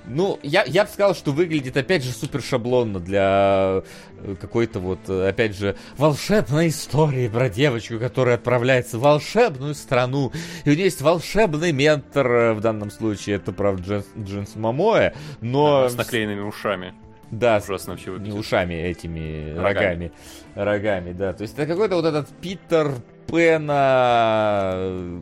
[0.07, 3.83] Ну, я, я бы сказал, что выглядит, опять же, супер шаблонно для
[4.23, 10.31] э, какой-то вот, э, опять же, волшебной истории про девочку, которая отправляется в волшебную страну.
[10.65, 15.13] И у нее есть волшебный ментор, э, в данном случае это, правда, Джинс, Джинс Мамоэ,
[15.41, 15.87] но...
[15.89, 16.95] с наклеенными ушами.
[17.31, 18.33] Да, Ужасно вообще выглядит.
[18.33, 19.61] Не ушами, этими рогами.
[19.61, 20.11] рогами.
[20.55, 21.33] Рогами, да.
[21.33, 22.93] То есть это какой-то вот этот Питер
[23.27, 25.21] Пена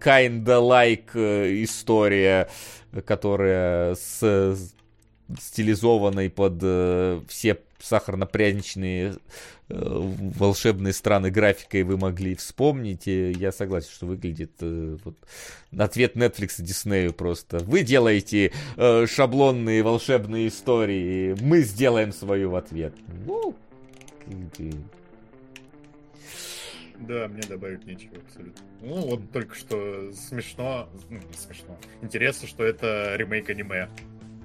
[0.00, 2.48] kinda like история
[3.06, 4.56] которая с
[5.40, 9.16] стилизованной под э, все сахарно-пряничные
[9.68, 9.74] э,
[10.38, 13.06] волшебные страны графикой вы могли вспомнить.
[13.06, 15.16] И я согласен, что выглядит э, вот,
[15.76, 17.58] ответ Netflix и Disney просто.
[17.58, 22.94] Вы делаете э, шаблонные волшебные истории, мы сделаем свою в ответ.
[23.26, 23.54] Ну,
[27.06, 28.64] да, мне добавить нечего абсолютно.
[28.80, 33.88] Ну, вот только что смешно, ну, не смешно, интересно, что это ремейк аниме.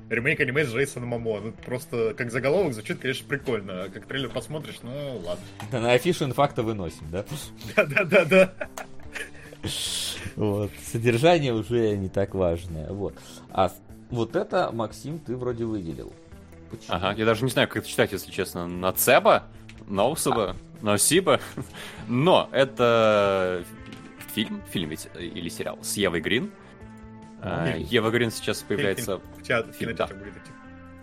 [0.10, 1.42] Ремейк аниме с Джейсоном Мамо.
[1.42, 3.84] Ну, просто как заголовок звучит, конечно, прикольно.
[3.84, 5.44] А как трейлер посмотришь, ну, ладно.
[5.72, 7.26] Да, на афишу инфакта выносим, да?
[7.76, 8.54] Да-да-да-да.
[10.36, 10.72] Вот.
[10.92, 12.90] Содержание уже не так важное.
[12.90, 13.16] Вот.
[13.52, 13.72] А
[14.10, 16.14] вот это, Максим, ты вроде выделил.
[16.70, 16.96] Почему?
[16.96, 18.68] Ага, я даже не знаю, как это читать, если честно.
[18.68, 19.44] Нацеба?
[19.88, 20.52] Ноусаба?
[20.52, 21.40] А, Носиба.
[22.08, 23.66] Но это
[24.34, 26.52] фильм, фильм ведь или сериал с Евой Грин.
[26.52, 26.67] А,
[27.78, 29.18] Ева Грин сейчас появляется...
[29.38, 30.10] В театре, да.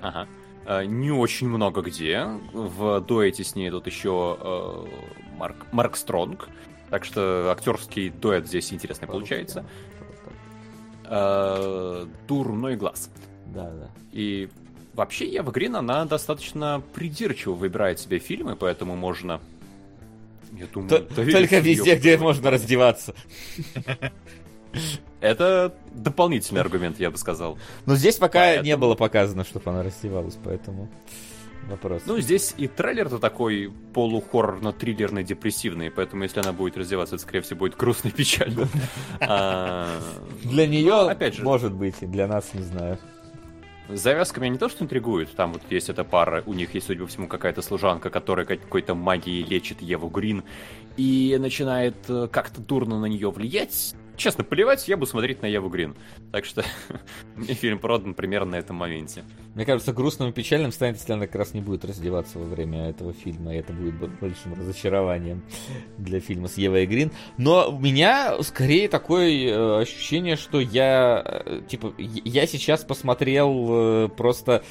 [0.01, 0.29] Ага.
[0.66, 2.25] А, не очень много где.
[2.53, 6.49] В дуэте с ней тут еще э, Марк, Марк Стронг.
[6.90, 9.64] Так что актерский дуэт здесь интересный получается.
[11.05, 13.11] Э, Дурной глаз.
[13.47, 13.90] Да, да.
[14.12, 14.49] И
[14.94, 19.40] вообще Ева Грин, она достаточно придирчиво выбирает себе фильмы, поэтому можно
[20.53, 23.14] я думаю, Т- только везде, где можно раздеваться.
[25.20, 27.58] Это дополнительный аргумент, я бы сказал.
[27.87, 28.66] Но здесь пока поэтому...
[28.66, 30.90] не было показано, чтобы она раздевалась, поэтому
[31.68, 32.02] вопрос.
[32.06, 37.60] Ну, здесь и трейлер-то такой полухоррорно-триллерный, депрессивный, поэтому если она будет раздеваться, это, скорее всего,
[37.60, 38.68] будет грустно и печально.
[39.20, 39.98] А,
[40.42, 42.98] для нее, опять же, может быть, и для нас, не знаю.
[43.88, 45.34] Завязка меня не то, что интригует.
[45.37, 48.94] Там вот есть эта пара, у них есть, судя по всему, какая-то служанка, которая какой-то
[48.94, 50.42] магией лечит Еву Грин
[50.96, 53.94] и начинает э, как-то дурно на нее влиять.
[54.16, 55.96] Честно, поливать я буду смотреть на Еву Грин.
[56.33, 56.64] Так что
[57.37, 59.24] мне фильм продан примерно на этом моменте.
[59.55, 62.90] Мне кажется, грустным и печальным станет, если она как раз не будет раздеваться во время
[62.90, 63.55] этого фильма.
[63.55, 65.42] И это будет большим разочарованием
[65.98, 67.11] для фильма с Евой Грин.
[67.38, 74.09] Но у меня скорее такое э, ощущение, что я, э, типа, я сейчас посмотрел э,
[74.16, 74.62] просто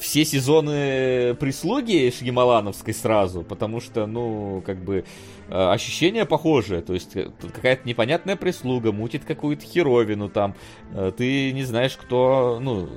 [0.00, 5.04] все сезоны прислуги Шьямалановской сразу, потому что, ну, как бы,
[5.52, 10.54] э, ощущение похожее, то есть э, какая-то непонятная прислуга мутит какую-то херовину там,
[10.92, 12.88] э, ты не знаешь, кто, ну,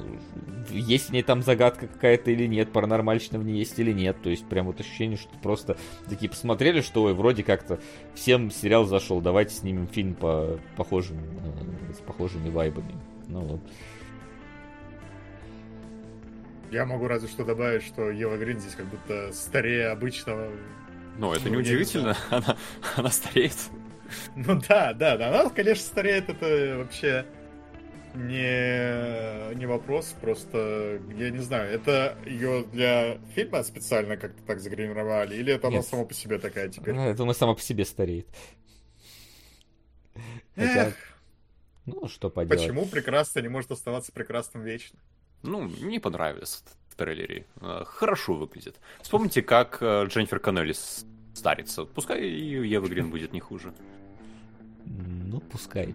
[0.71, 4.29] есть в ней там загадка какая-то или нет, паранормальщина в ней есть или нет, то
[4.29, 7.79] есть прям вот ощущение, что просто такие посмотрели, что, ой, вроде как-то
[8.13, 11.17] всем сериал зашел, давайте снимем фильм по похожим,
[11.93, 12.95] с похожими вайбами,
[13.27, 13.61] ну вот.
[16.71, 20.49] Я могу разве что добавить, что Ева Грин здесь как будто старее обычного.
[21.17, 22.57] Ну, это не удивительно, она,
[22.95, 23.57] она стареет.
[24.35, 27.25] Ну да, да, да, она, конечно, стареет, это вообще
[28.13, 35.35] не, не вопрос, просто, я не знаю, это ее для фильма специально как-то так загримировали,
[35.35, 35.75] или это Нет.
[35.75, 36.93] она сама по себе такая теперь?
[36.93, 38.27] Ну, я думаю, сама по себе стареет.
[40.55, 40.93] Хотя,
[41.85, 42.61] ну, что поделать.
[42.61, 44.99] Почему прекрасно не может оставаться прекрасным вечно?
[45.45, 46.63] ну, мне понравилось
[46.95, 47.45] в трейлере.
[47.61, 48.75] Э, хорошо выглядит.
[49.01, 50.73] Вспомните, как э, Дженнифер Коннелли
[51.33, 51.85] старится.
[51.85, 53.73] Пускай и Ева Грин будет не хуже.
[54.85, 55.93] Ну, пускай.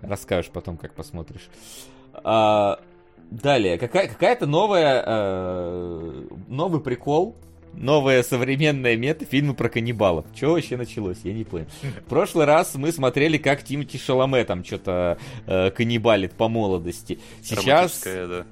[0.00, 1.48] Расскажешь потом, как посмотришь.
[2.14, 2.80] А,
[3.30, 7.36] далее, какая- какая-то новая, э, новый прикол
[7.74, 10.24] новая современная мета фильмы про каннибалов.
[10.34, 11.18] Что вообще началось?
[11.22, 11.66] Я не понял.
[11.82, 17.20] В прошлый раз мы смотрели, как Тимати Шаломе там что-то э, каннибалит по молодости.
[17.42, 18.02] Сейчас...
[18.04, 18.46] да.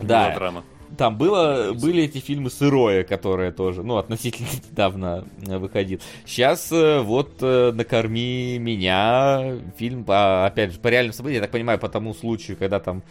[0.00, 0.34] Да.
[0.34, 0.64] Драма.
[0.96, 6.00] Там было, были эти фильмы сырое, которые тоже, ну, относительно недавно э, выходил.
[6.26, 11.52] Сейчас э, вот э, «Накорми меня» фильм, по, опять же, по реальным событиям, я так
[11.52, 13.02] понимаю, по тому случаю, когда там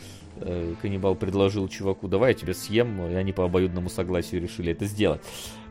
[0.82, 5.22] каннибал предложил чуваку, давай я тебя съем, и они по обоюдному согласию решили это сделать.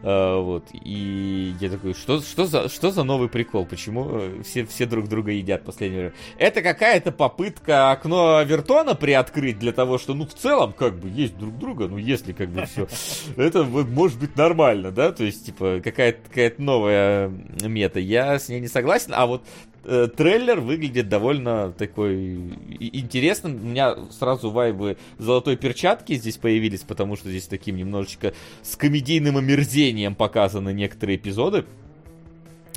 [0.02, 4.66] Э, вот, и я такой, что, что, за, что за новый прикол, почему э, все,
[4.66, 6.14] все друг друга едят в последнее время?
[6.38, 11.38] Это какая-то попытка окно Вертона приоткрыть для того, что, ну, в целом, как бы, есть
[11.38, 12.88] друг друга, ну, если, как бы, все,
[13.36, 17.30] это может быть нормально, да, то есть, типа, какая-то какая новая
[17.62, 19.44] мета, я с ней не согласен, а вот
[19.84, 22.36] э, трейлер выглядит довольно такой
[22.78, 23.56] интересным.
[23.56, 29.36] У меня сразу вайбы золотой перчатки здесь появились, потому что здесь таким немножечко с комедийным
[29.36, 31.64] омерзением показаны некоторые эпизоды.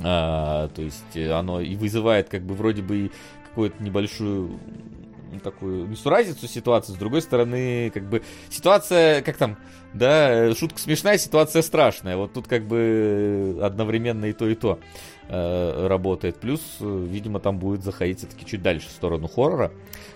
[0.04, 3.12] А, то есть оно и вызывает как бы вроде бы
[3.48, 4.60] какую-то небольшую
[5.44, 9.58] такую несуразицу ситуации, с другой стороны, как бы ситуация, как там,
[9.94, 12.18] да, шутка смешная, ситуация страшная.
[12.18, 14.80] Вот тут как бы одновременно и то, и то
[15.30, 16.38] э, работает.
[16.38, 19.72] Плюс, видимо, там будет заходить все-таки чуть дальше в сторону хоррора.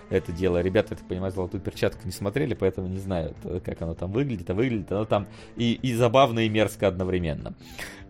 [0.08, 0.60] Это дело.
[0.60, 4.50] Ребята, я так понимаю, золотую перчатку не смотрели, поэтому не знаю, как оно там выглядит.
[4.50, 7.54] А выглядит оно там и, и забавно, и мерзко одновременно.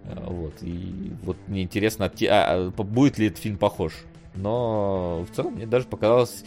[0.05, 0.55] Э, вот.
[0.63, 3.93] И вот мне интересно, а, а, будет ли этот фильм похож.
[4.35, 6.45] Но в целом мне даже показалось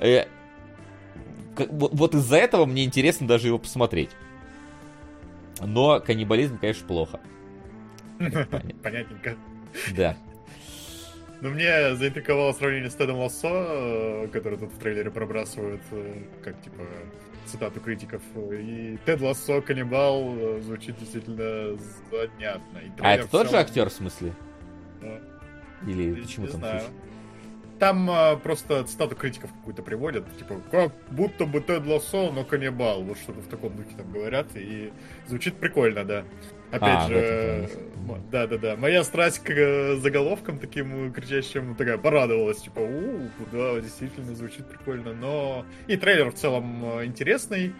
[0.00, 0.24] Э,
[1.56, 4.10] вот, вот из-за этого мне интересно даже его посмотреть.
[5.60, 7.20] Но каннибализм, конечно, плохо.
[8.18, 9.36] Понятненько.
[9.96, 10.16] Да.
[11.40, 16.60] Ну, мне заинтриговало сравнение с Тедом Лассо, э, который тут в трейлере пробрасывают, э, как
[16.62, 16.82] типа
[17.46, 18.22] цитату критиков.
[18.36, 21.78] И Тед Лассо, каннибал, звучит действительно
[22.10, 22.80] занятно.
[23.00, 24.34] а это тот же актер в смысле?
[25.86, 26.60] Или почему там?
[26.60, 26.82] Знаю.
[27.78, 33.02] Там а, просто цитату критиков какую-то приводят, типа, как будто бы Тед Лассо, но каннибал.
[33.02, 34.92] Вот что-то в таком духе там говорят, и
[35.26, 36.24] звучит прикольно, да.
[36.70, 37.68] Опять а, же,
[38.30, 44.66] да-да-да, моя страсть к э, заголовкам таким кричащим такая порадовалась, типа, у, да, действительно звучит
[44.66, 47.74] прикольно, но и трейлер в целом э, интересный,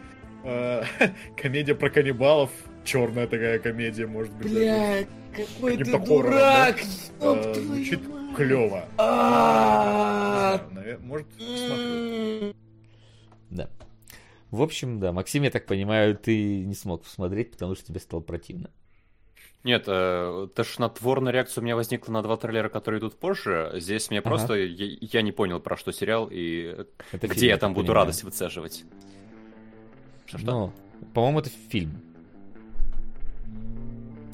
[0.44, 0.82] э,
[1.36, 2.50] комедия про каннибалов,
[2.84, 4.52] черная такая комедия, может быть.
[4.52, 5.04] Бля,
[5.36, 6.80] какой ты дурак!
[7.20, 8.00] Звучит
[8.36, 8.84] клево.
[11.00, 11.26] Может,
[13.50, 13.68] Да.
[14.50, 18.20] В общем, да, Максим, я так понимаю, ты не смог посмотреть, потому что тебе стало
[18.20, 18.70] противно.
[19.62, 23.72] Нет, э, тошнотворная реакция у меня возникла на два трейлера, которые идут позже.
[23.74, 24.30] Здесь мне ага.
[24.30, 24.54] просто...
[24.54, 28.06] Я, я не понял, про что сериал и это где фильм, я там буду понимаю.
[28.06, 28.84] радость выцеживать.
[30.26, 30.38] Что?
[30.38, 30.72] Ну,
[31.12, 32.00] по-моему, это фильм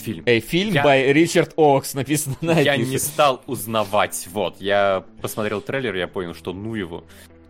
[0.06, 0.22] фильм.
[0.26, 0.84] Эй, фильм я...
[0.84, 4.60] by Ричард Окс написано на Я не стал узнавать, вот.
[4.60, 7.04] Я посмотрел трейлер, я понял, что ну его.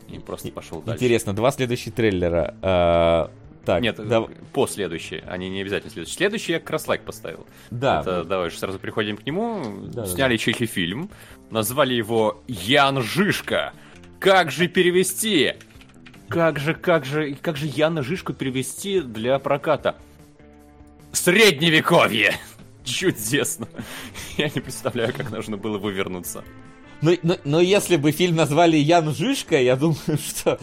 [0.09, 1.05] И просто пошел дальше.
[1.05, 3.31] Интересно, два следующих трейлера.
[3.67, 4.25] Так, Нет, да...
[4.53, 6.17] по следующие, они не обязательно следующие.
[6.17, 7.49] Следующий я как раз лайк поставил.
[7.73, 8.01] Да.
[8.01, 9.89] Это, давай же сразу приходим к нему.
[9.89, 10.39] Да, Сняли да.
[10.39, 11.11] чехи фильм,
[11.51, 13.73] назвали его Ян Жишка.
[14.21, 15.55] Как же перевести?
[16.29, 19.97] Как же, как же, как же Яна Жишку перевести для проката?
[21.11, 22.37] Средневековье!
[22.85, 23.67] Чудесно.
[24.37, 26.45] Я не представляю, как нужно было вывернуться.
[27.03, 30.59] Но, но, но если бы фильм назвали Ян Жишка, я думаю, что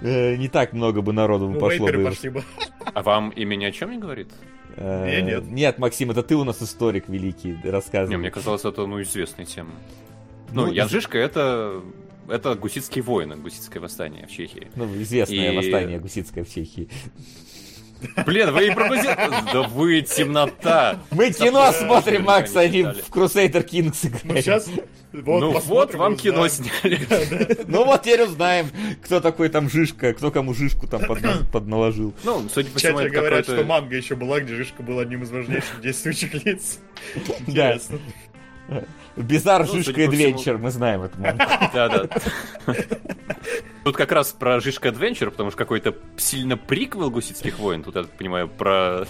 [0.00, 2.04] э, не так много бы народу ну, пошло бы.
[2.04, 2.44] Пошли бы.
[2.94, 4.28] А вам имя ни о чем не говорит?
[4.76, 5.44] Э, нет.
[5.50, 8.10] Нет, Максим, это ты у нас историк великий, рассказывай.
[8.10, 9.72] Не, мне казалось, это ну известная тема.
[10.52, 11.82] Ну, ну Ян Жишка это
[12.28, 14.68] это гуситские войны, гуситское восстание в Чехии.
[14.74, 15.56] Ну, известное и...
[15.56, 16.88] восстание гуситское в Чехии.
[18.26, 19.16] Блин, вы и пропустили.
[19.52, 21.00] Да вы темнота.
[21.10, 24.62] Мы кино смотрим, Макс, а не в Crusader Kings играем.
[25.22, 27.00] Вот, ну вот вам кино сняли.
[27.66, 28.70] Ну вот теперь узнаем,
[29.02, 31.02] кто такой там Жишка, кто кому Жишку там
[31.52, 32.14] подналожил.
[32.24, 35.80] Ну, судя по всему, говорят, что манга еще была, где Жишка был одним из важнейших
[35.80, 36.78] действующих лиц.
[37.46, 37.98] Интересно.
[39.16, 41.42] Бизар, ну, Жишка Adventure, мы знаем эту мангу.
[41.72, 42.08] Да-да.
[43.86, 48.02] Тут как раз про Жишка Adventure, потому что какой-то сильно приквел Гусицких войн, тут, я
[48.02, 49.06] так понимаю, про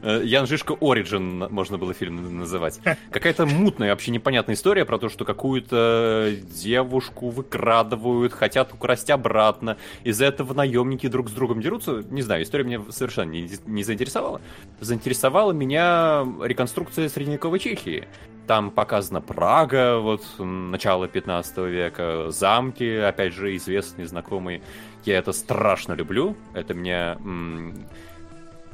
[0.00, 2.80] э, Ян Жишка Origin можно было фильм называть.
[3.10, 10.24] Какая-то мутная, вообще непонятная история про то, что какую-то девушку выкрадывают, хотят украсть обратно, из-за
[10.24, 12.02] этого наемники друг с другом дерутся.
[12.08, 14.40] Не знаю, история меня совершенно не, не заинтересовала.
[14.80, 18.08] Заинтересовала меня реконструкция средневековой Чехии.
[18.46, 24.60] Там показана Прага, вот, начало 15 века, замки, опять же, известные, знакомые.
[25.04, 26.36] Я это страшно люблю.
[26.52, 27.86] Это меня м-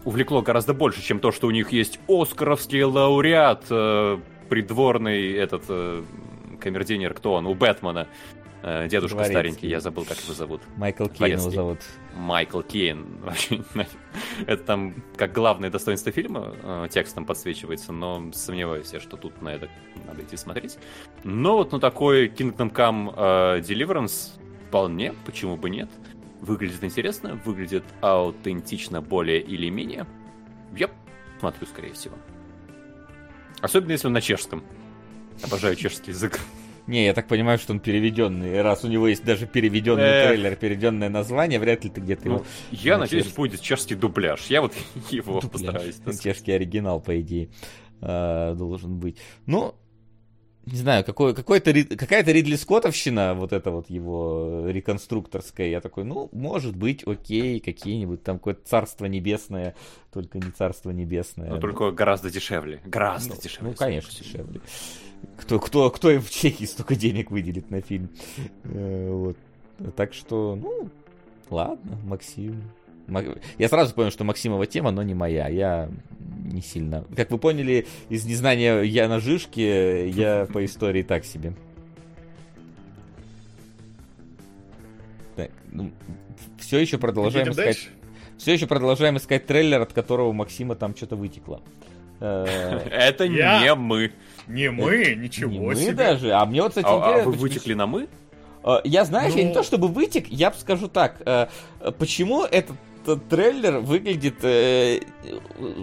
[0.04, 6.02] увлекло гораздо больше, чем то, что у них есть Оскаровский лауреат, э, придворный этот э,
[6.60, 8.08] камердинер, кто он, у Бэтмена.
[8.62, 9.32] Э, дедушка Дворец.
[9.32, 10.60] старенький, я забыл, как его зовут.
[10.76, 11.78] Майкл Кейн его зовут.
[12.14, 13.06] Майкл Кейн.
[14.46, 19.50] Это там как главное достоинство фильма э, текстом подсвечивается, но сомневаюсь я, что тут на
[19.50, 19.68] это
[20.06, 20.78] надо идти смотреть.
[21.24, 25.88] Но вот на такой Kingdom Come э, Deliverance вполне, почему бы нет.
[26.40, 30.06] Выглядит интересно, выглядит аутентично более или менее.
[30.76, 30.90] Я
[31.38, 32.16] смотрю, скорее всего.
[33.60, 34.62] Особенно если он на чешском.
[35.42, 36.40] Обожаю чешский язык.
[36.90, 38.60] Не, я так понимаю, что он переведенный.
[38.62, 40.26] Раз у него есть даже переведенный э.
[40.26, 42.38] трейлер, переведенное название, вряд ли ты где-то его.
[42.38, 44.46] Ну, я надеюсь, будет чешский дубляж.
[44.48, 44.74] Я вот
[45.10, 46.00] его постараюсь.
[46.20, 47.50] Чешский оригинал, по идее,
[48.00, 49.18] э, должен быть.
[49.46, 49.76] Ну,
[50.70, 56.28] не знаю, какой, какой-то, какая-то Ридли Скоттовщина, вот это вот его реконструкторская, я такой, ну,
[56.32, 59.74] может быть, окей, какие-нибудь там какое-то царство небесное,
[60.12, 61.50] только не царство небесное.
[61.50, 63.70] Но только гораздо дешевле, гораздо ну, дешевле.
[63.70, 64.60] Ну, конечно, дешевле.
[65.36, 68.08] Кто, кто, кто им в Чехии столько денег выделит на фильм?
[68.64, 69.36] Э, вот.
[69.96, 70.88] Так что, ну,
[71.50, 72.62] ладно, Максим.
[73.58, 75.48] Я сразу понял, что Максимова тема, но не моя.
[75.48, 75.88] Я
[76.52, 77.04] не сильно.
[77.16, 81.52] Как вы поняли, из незнания я на Жишке, я по истории так себе.
[85.36, 85.90] Так, ну,
[86.58, 87.64] все еще продолжаем искать.
[87.64, 87.88] Дальше?
[88.38, 91.60] Все еще продолжаем искать трейлер, от которого у Максима там что-то вытекло.
[92.20, 92.44] Э,
[92.90, 94.12] Это не мы.
[94.46, 95.90] Не мы, ничего себе.
[95.90, 96.32] Мы даже.
[96.32, 98.08] А мне вот, кстати, А, а вы вытекли на мы?
[98.64, 101.20] Э, я, знаешь, я не то чтобы вытек, я скажу так.
[101.24, 101.48] Э,
[101.98, 102.76] почему этот
[103.12, 104.36] этот трейлер выглядит...
[104.42, 105.00] Э,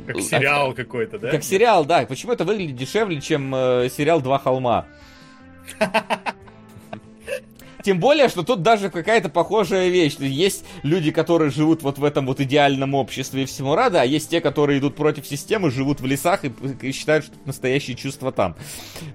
[0.06, 1.32] как сериал какой-то, да?
[1.32, 2.06] Как сериал, да.
[2.06, 4.86] Почему это выглядит дешевле, чем э, сериал «Два холма»?
[7.88, 10.18] Тем более, что тут даже какая-то похожая вещь.
[10.20, 14.30] Есть люди, которые живут вот в этом вот идеальном обществе и всему рады, а есть
[14.30, 16.52] те, которые идут против системы, живут в лесах и,
[16.82, 18.58] и считают, что настоящие чувства там.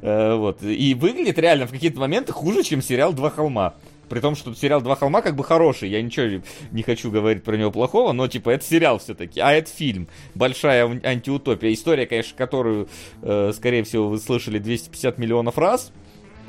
[0.00, 0.62] Э, вот.
[0.62, 3.74] И выглядит реально в какие-то моменты хуже, чем сериал «Два холма».
[4.12, 5.88] При том, что сериал «Два холма» как бы хороший.
[5.88, 9.40] Я ничего не хочу говорить про него плохого, но, типа, это сериал все-таки.
[9.40, 10.06] А это фильм.
[10.34, 11.72] Большая антиутопия.
[11.72, 12.90] История, конечно, которую,
[13.22, 15.94] э, скорее всего, вы слышали 250 миллионов раз.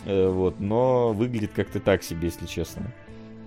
[0.04, 2.92] Э, вот, но выглядит как-то так себе, если честно.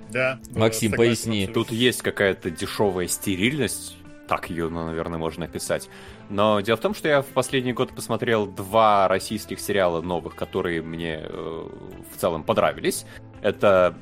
[0.08, 0.40] Да.
[0.54, 1.46] Максим, поясни.
[1.46, 3.98] Тут есть какая-то дешевая стерильность,
[4.28, 5.90] так ее, ну, наверное, можно описать.
[6.28, 10.82] Но дело в том, что я в последний год посмотрел два российских сериала новых, которые
[10.82, 11.68] мне э,
[12.12, 13.06] в целом понравились.
[13.42, 13.96] Это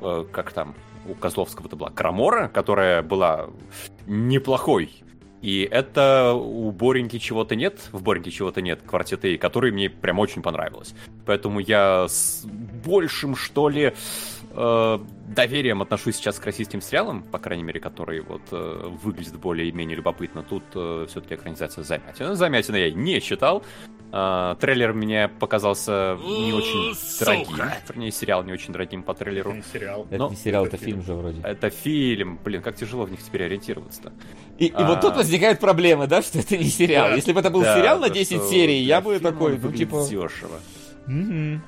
[0.00, 0.74] э, как там
[1.08, 3.48] у Козловского-то была Крамора, которая была
[4.06, 4.90] неплохой.
[5.42, 10.42] И это у Бореньки чего-то нет, в Бореньке чего-то нет, квартеты, который мне прям очень
[10.42, 10.94] понравилось.
[11.24, 12.44] Поэтому я с
[12.84, 13.94] большим, что ли, э,
[14.56, 20.42] доверием отношусь сейчас к российским сериалам, по крайней мере, которые вот э, выглядят более-менее любопытно.
[20.42, 22.34] Тут э, все-таки экранизация Замятина.
[22.34, 23.62] Замятина я не читал.
[24.12, 27.24] Э, трейлер мне показался не очень Сука.
[27.24, 27.70] дорогим.
[27.88, 29.50] Вернее, сериал не очень дорогим по трейлеру.
[29.50, 30.06] Это не сериал.
[30.08, 30.28] Это Но...
[30.30, 31.40] не сериал, это, это фильм же вроде.
[31.42, 32.38] Это фильм.
[32.42, 34.12] Блин, как тяжело в них теперь ориентироваться-то.
[34.58, 34.80] И, а...
[34.80, 37.08] и вот тут возникают проблемы, да, что это не сериал.
[37.08, 37.14] Да.
[37.14, 40.06] Если бы это был да, сериал на 10 серий, я бы такой, ну, типа...
[40.08, 40.60] Дешево.
[41.08, 41.60] Угу.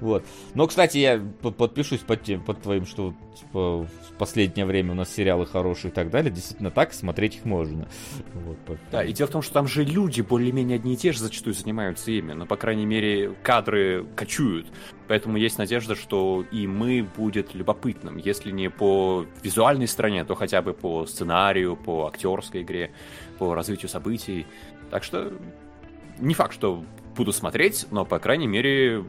[0.00, 0.24] Вот.
[0.54, 5.12] Но, кстати, я подпишусь под, тем, под твоим, что типа, в последнее время у нас
[5.12, 6.30] сериалы хорошие и так далее.
[6.30, 7.88] Действительно так, смотреть их можно.
[8.34, 8.78] Вот.
[8.90, 11.54] Да, и дело в том, что там же люди более-менее одни и те же зачастую
[11.54, 12.32] занимаются ими.
[12.32, 14.66] Но, по крайней мере, кадры кочуют.
[15.08, 18.18] Поэтому есть надежда, что и мы будет любопытным.
[18.18, 22.92] Если не по визуальной стороне, то хотя бы по сценарию, по актерской игре,
[23.38, 24.46] по развитию событий.
[24.90, 25.32] Так что
[26.18, 26.84] не факт, что
[27.16, 29.04] буду смотреть, но, по крайней мере,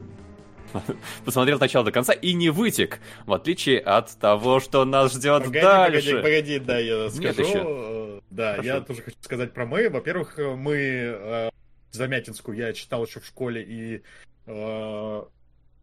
[1.24, 5.44] посмотрел от начала до конца и не вытек, в отличие от того, что нас ждет
[5.44, 6.16] погоди, дальше.
[6.16, 7.22] Погоди, погоди, да, я скажу.
[7.22, 7.62] Нет, еще.
[7.66, 8.68] Э, да, Хорошо.
[8.68, 9.88] я тоже хочу сказать про мы.
[9.90, 11.50] Во-первых, э, мы э,
[11.92, 14.02] Замятинскую я читал еще в школе, и
[14.46, 15.22] э,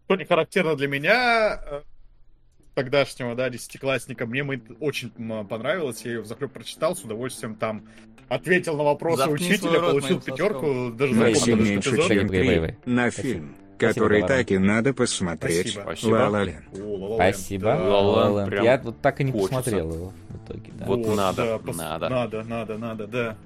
[0.05, 1.83] что не характерно для меня,
[2.75, 5.09] тогдашнего, да, десятиклассника, мне мы очень
[5.45, 7.87] понравилось, я ее в захлеб прочитал, с удовольствием там
[8.29, 12.85] ответил на вопросы Заткни учителя, получил пятерку, даже запомнил этот эпизод.
[12.85, 15.71] На фильм который Спасибо, так и надо посмотреть.
[15.73, 16.15] Спасибо.
[16.15, 17.65] Ла -ла Спасибо.
[17.65, 18.45] Да.
[18.47, 19.55] Прям Я вот так и не хочется.
[19.55, 20.71] посмотрел его в итоге.
[20.73, 20.85] Да.
[20.85, 21.77] Вот, вот надо, да, пос...
[21.77, 22.09] надо.
[22.09, 23.37] Надо, надо, надо, да.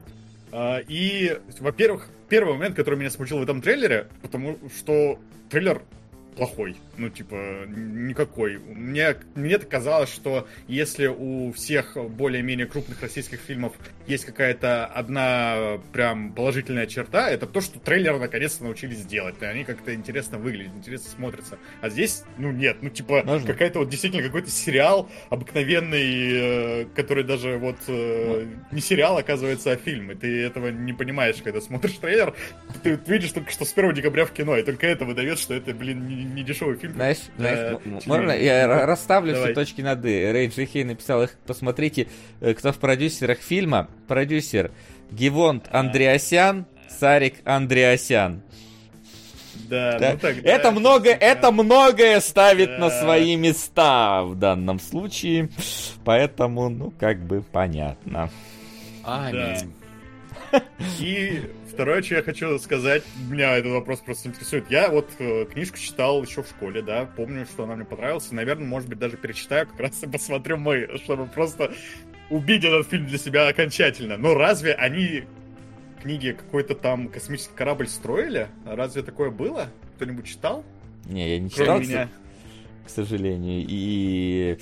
[0.52, 5.18] А, и, во-первых, первый момент, который меня смутил в этом трейлере, потому что
[5.50, 5.82] трейлер
[6.36, 6.78] плохой.
[6.98, 8.58] Ну, типа, никакой.
[8.58, 13.74] Мне, мне казалось, что если у всех более-менее крупных российских фильмов
[14.08, 19.36] есть какая-то одна прям положительная черта, это то, что трейлеры наконец-то научились делать.
[19.42, 21.58] И они как-то интересно выглядят, интересно смотрятся.
[21.82, 22.78] А здесь, ну, нет.
[22.82, 29.18] Ну, типа, какая-то вот действительно какой-то сериал обыкновенный, э, который даже вот э, не сериал,
[29.18, 30.12] оказывается, а фильм.
[30.12, 32.34] И ты этого не понимаешь, когда смотришь трейлер.
[32.84, 35.74] Ты видишь только, что с 1 декабря в кино, и только это выдает, что это,
[35.74, 36.94] блин, не, не дешевый фильм.
[36.94, 39.48] Знаешь, знаешь можно я расставлю Давай.
[39.48, 40.32] все точки над «и».
[40.32, 42.08] Рэй Джихей написал их, посмотрите,
[42.40, 43.88] э, кто в продюсерах фильма.
[44.08, 44.72] Продюсер
[45.12, 48.42] Гивонт Андреасян, Сарик Андреасян.
[49.70, 50.12] Да, да.
[50.14, 50.50] Ну, тогда...
[50.50, 52.78] это много, это многое ставит да.
[52.78, 55.50] на свои места в данном случае,
[56.04, 58.30] поэтому, ну, как бы понятно.
[59.04, 59.74] Аминь.
[60.52, 60.64] Да.
[61.00, 64.70] И Второе, что я хочу сказать, меня этот вопрос просто интересует.
[64.70, 68.28] Я вот э, книжку читал еще в школе, да, помню, что она мне понравилась.
[68.32, 71.74] И, наверное, может быть, даже перечитаю, как раз и посмотрю мы, чтобы просто
[72.30, 74.18] убить этот фильм для себя окончательно.
[74.18, 75.24] Но разве они
[76.02, 78.48] книги какой-то там космический корабль строили?
[78.66, 79.70] Разве такое было?
[80.02, 80.64] кто-нибудь читал?
[81.06, 82.10] Не, я не читал, меня.
[82.88, 83.64] к сожалению.
[83.70, 84.58] И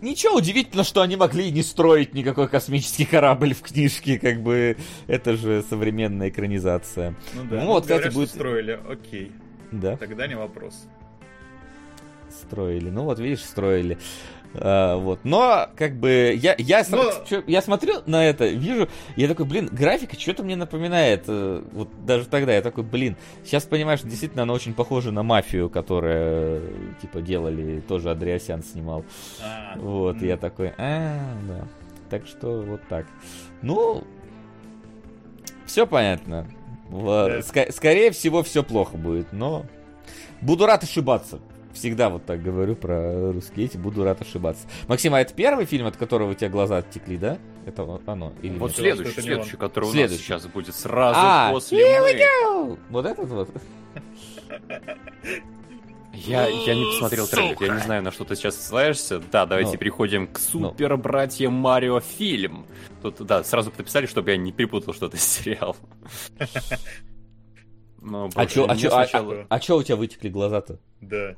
[0.00, 4.76] ничего удивительно, что они могли не строить никакой космический корабль в книжке, как бы
[5.06, 7.14] это же современная экранизация.
[7.34, 7.60] Ну да.
[7.60, 9.32] Ну вот, говорят, кстати, будет- строили, окей.
[9.72, 10.74] Да, Тогда не вопрос.
[12.30, 12.90] строили.
[12.90, 13.98] Ну вот, видишь, строили.
[14.56, 15.20] А, вот.
[15.24, 19.68] Но, как бы, я, я, Но- чё- я смотрю на это, вижу, я такой, блин,
[19.70, 21.24] графика что-то мне напоминает.
[21.26, 25.68] э, Вот даже тогда я такой, блин, сейчас понимаешь, действительно она очень похожа на мафию,
[25.68, 26.60] которая,
[27.02, 29.04] типа, делали, тоже Андреасян снимал.
[29.42, 30.24] А, Вот, м.
[30.26, 31.66] я такой, а, да.
[32.10, 33.06] Так что вот так.
[33.62, 34.04] Ну,
[35.66, 36.46] все понятно.
[36.90, 37.38] Да.
[37.38, 39.64] ска- скорее всего, все плохо будет, но
[40.40, 41.40] буду рад ошибаться.
[41.74, 44.66] Всегда вот так говорю про русские эти, буду рад ошибаться.
[44.88, 47.38] Максим, а это первый фильм, от которого у тебя глаза оттекли, да?
[47.66, 48.32] Это вот оно?
[48.42, 48.72] Или Вот нет?
[48.74, 50.32] что следующий, это следующий, который у Следующий.
[50.32, 52.10] нас сейчас будет сразу А, после here мы.
[52.12, 52.78] we go!
[52.90, 53.50] Вот этот вот?
[56.12, 59.20] Я, я не посмотрел трейлер, я не знаю, на что ты сейчас ссылаешься.
[59.32, 59.78] Да, давайте Ну.
[59.78, 62.66] переходим к Супер Братья Марио фильм.
[63.02, 65.76] Тут, да, сразу написали, чтобы я не перепутал что-то с сериал.
[68.06, 70.78] Ну, А боже, чё, а мне чё, а, сначала- а чё у тебя вытекли глаза-то?
[71.00, 71.36] Да.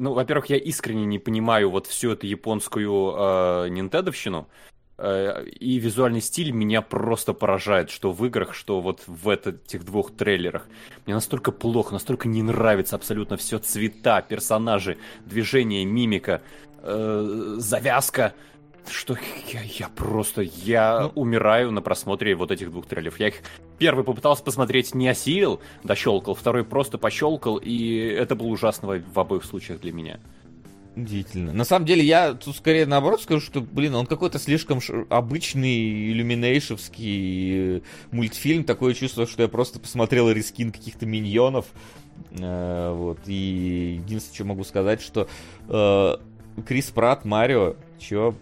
[0.00, 4.48] Ну, во-первых, я искренне не понимаю вот всю эту японскую э, нинтендовщину.
[4.96, 10.16] Э, и визуальный стиль меня просто поражает, что в играх, что вот в этих двух
[10.16, 10.66] трейлерах.
[11.04, 14.96] Мне настолько плохо, настолько не нравится абсолютно все цвета, персонажи,
[15.26, 16.40] движения, мимика,
[16.78, 18.32] э, завязка,
[18.88, 19.16] что
[19.52, 21.08] я, я просто, я Ну.
[21.20, 23.18] умираю на просмотре вот этих двух трейлеров.
[23.20, 23.36] Я их
[23.78, 29.44] первый попытался посмотреть, не осилил, дощелкал, второй просто пощелкал, и это было ужасно в, обоих
[29.44, 30.20] случаях для меня.
[30.96, 31.52] Удивительно.
[31.52, 36.10] На самом деле, я тут скорее наоборот скажу, что, блин, он какой-то слишком ш- обычный
[36.10, 38.64] иллюминейшевский э, мультфильм.
[38.64, 41.66] Такое чувство, что я просто посмотрел рискин каких-то миньонов.
[42.32, 43.20] Э, вот.
[43.26, 45.28] И единственное, что могу сказать, что
[45.68, 46.16] э,
[46.66, 48.34] Крис Пратт, Марио, чё...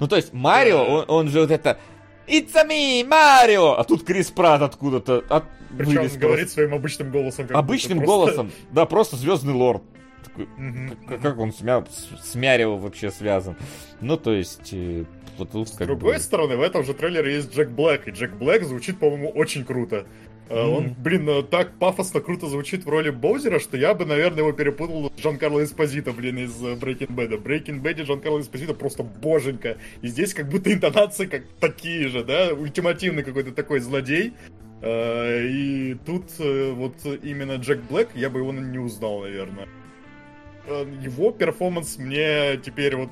[0.00, 1.78] ну- то есть, Марио, он, он же вот это...
[2.26, 3.72] It's a me, Марио!
[3.72, 5.44] А тут Крис Пратт откуда-то от...
[5.76, 6.54] Причем вылез говорит просто.
[6.54, 7.46] своим обычным голосом.
[7.52, 8.52] Обычным просто- голосом.
[8.70, 9.82] Да, просто Звездный Лорд.
[10.24, 10.96] Такой, Мгм.
[11.08, 11.84] как, как он с, Мя-
[12.22, 13.56] с- Мярио вообще связан?
[14.00, 15.04] Ну, то есть, э,
[15.36, 16.18] вот тут С другой бы...
[16.20, 20.06] стороны, в этом же трейлере есть Джек Блэк, и Джек Блэк звучит, по-моему, очень круто.
[20.50, 24.40] А, Он, блин, э, так пафосно круто звучит в роли Боузера, что я бы, наверное,
[24.40, 27.42] его перепутал с Джан Карло Эспозито, блин, из э, Breaking Bad.
[27.42, 29.78] Breaking Bad Джан Карло Эспозито просто боженька.
[30.02, 34.34] И здесь как будто интонации как такие же, да, ультимативный какой-то такой злодей.
[34.86, 39.66] И тут вот именно Джек Блэк, я бы его не узнал, наверное.
[40.66, 43.08] Его перформанс мне теперь вот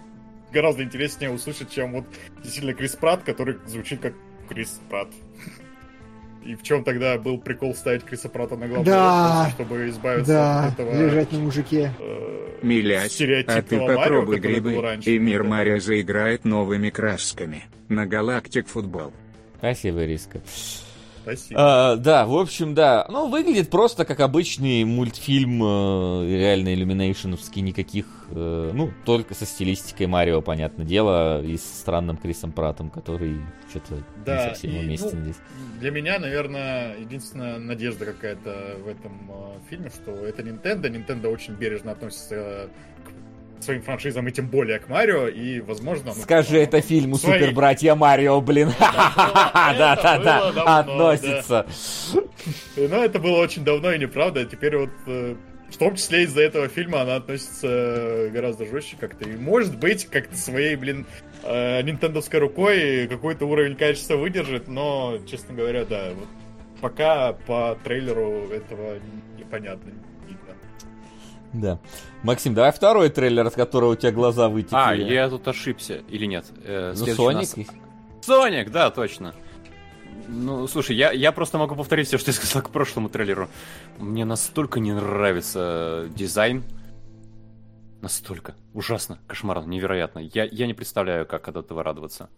[0.53, 2.05] гораздо интереснее услышать, чем вот
[2.43, 4.13] действительно Крис Пратт, который звучит как
[4.51, 5.09] Крис Пратт.
[6.45, 9.45] И в чем тогда был прикол ставить Криса Пратта на главную Да.
[9.45, 11.93] роль, чтобы избавиться Да, от этого лежать на мужике.
[12.01, 15.11] э, Милясь, а ты Марио, попробуй был грибы, раньше.
[15.15, 17.65] и мир Марио заиграет новыми красками.
[17.89, 19.13] На Галактик Футбол.
[19.59, 20.41] Спасибо, Риска.
[21.23, 21.61] Спасибо.
[21.93, 23.07] А, да, в общем, да.
[23.09, 30.07] Ну, выглядит просто как обычный мультфильм, э, реально иллюминейшеновский, никаких, э, ну, только со стилистикой
[30.07, 35.19] Марио, понятное дело, и с странным Крисом Пратом, который что-то Да, не совсем и, уместен
[35.19, 35.37] ну, здесь.
[35.81, 40.83] Для меня, наверное, единственная надежда какая-то в этом э, фильме, что это Nintendo.
[40.91, 42.69] Nintendo очень бережно относится
[43.59, 46.13] к своим франшизам, и тем более к Марио, и, возможно...
[46.15, 48.71] ну, Скажи это фильму свои- Супер Братья Марио, блин.
[48.79, 51.67] Да, да, было да, давно, относится.
[52.77, 54.41] Но это было очень давно и неправда.
[54.41, 55.37] а Теперь вот, э,
[55.73, 59.29] в том числе из-за этого фильма, она относится гораздо жестче как-то.
[59.29, 61.07] И может быть, как-то своей, блин,
[61.43, 66.29] э, нинтендовской рукой какой-то уровень качества выдержит, но, честно говоря, да, вот
[66.81, 68.99] пока по трейлеру этого
[69.39, 69.93] непонятно.
[71.53, 71.79] Да.
[72.23, 74.77] Максим, давай второй трейлер, от которого у тебя глаза вытекли.
[74.77, 76.47] А, я тут ошибся, или нет?
[76.65, 77.37] Э, Ну, Соник.
[77.57, 77.57] нас-
[78.23, 79.35] Соник, да, точно.
[80.29, 83.49] Ну, слушай, я, я просто могу повторить все, что я сказал к прошлому трейлеру.
[83.99, 86.65] Мне настолько не нравится дизайн.
[88.01, 88.55] Настолько.
[88.75, 90.19] Ужасно, кошмарно, невероятно.
[90.19, 92.29] Я, я не представляю, как от этого радоваться.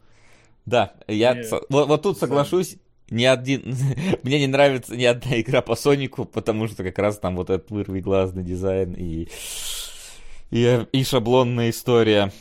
[0.67, 2.77] Да, я Не, со- вот, вот тут соглашусь.
[3.11, 3.75] Ни один...
[4.23, 7.71] Мне не нравится ни одна игра по Сонику, потому что как раз там вот этот
[7.71, 9.29] вырви глазный дизайн и...
[10.51, 12.33] И, и шаблонная история.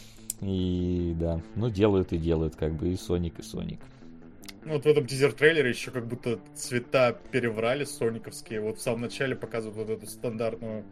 [0.42, 3.80] И да, ну делают и делают, как бы и Соник, и Соник.
[4.66, 8.62] Ну, вот в этом тизер-трейлере еще как будто цвета переврали сониковские.
[8.62, 10.86] Вот в самом начале показывают вот эту стандартную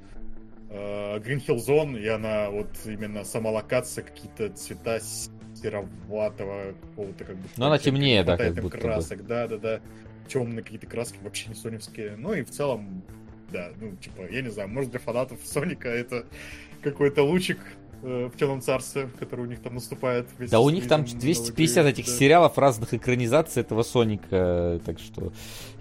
[0.70, 5.00] э, Green Hill Zone, и она вот именно сама локация, какие-то цвета
[5.56, 7.48] сероватого какого-то как бы.
[7.58, 8.82] Ну, она темнее, не да, как будто бы.
[8.82, 9.82] красок, да, да, да.
[10.28, 12.16] Темные какие-то краски вообще не соневские.
[12.18, 13.04] Ну и в целом
[13.52, 13.72] да.
[13.80, 16.26] Ну, типа, я не знаю, может для фанатов Соника это
[16.82, 17.60] какой-то лучик
[18.02, 20.28] э, в темном царстве, который у них там наступает.
[20.50, 22.12] Да у них там 250 этих да.
[22.12, 25.32] сериалов разных экранизаций этого Соника, так что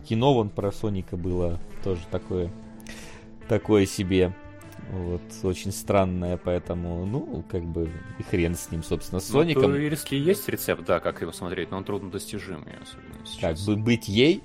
[0.08, 2.50] кино вон про Соника было тоже такое,
[3.48, 4.34] такое себе.
[4.92, 9.70] Вот, очень странное, поэтому, ну, как бы, и хрен с ним, собственно, с ну, Соником.
[9.70, 13.40] Ну, если есть рецепт, да, как его смотреть, но он трудно достижимый, особенно сейчас.
[13.40, 14.42] Как бы быть ей?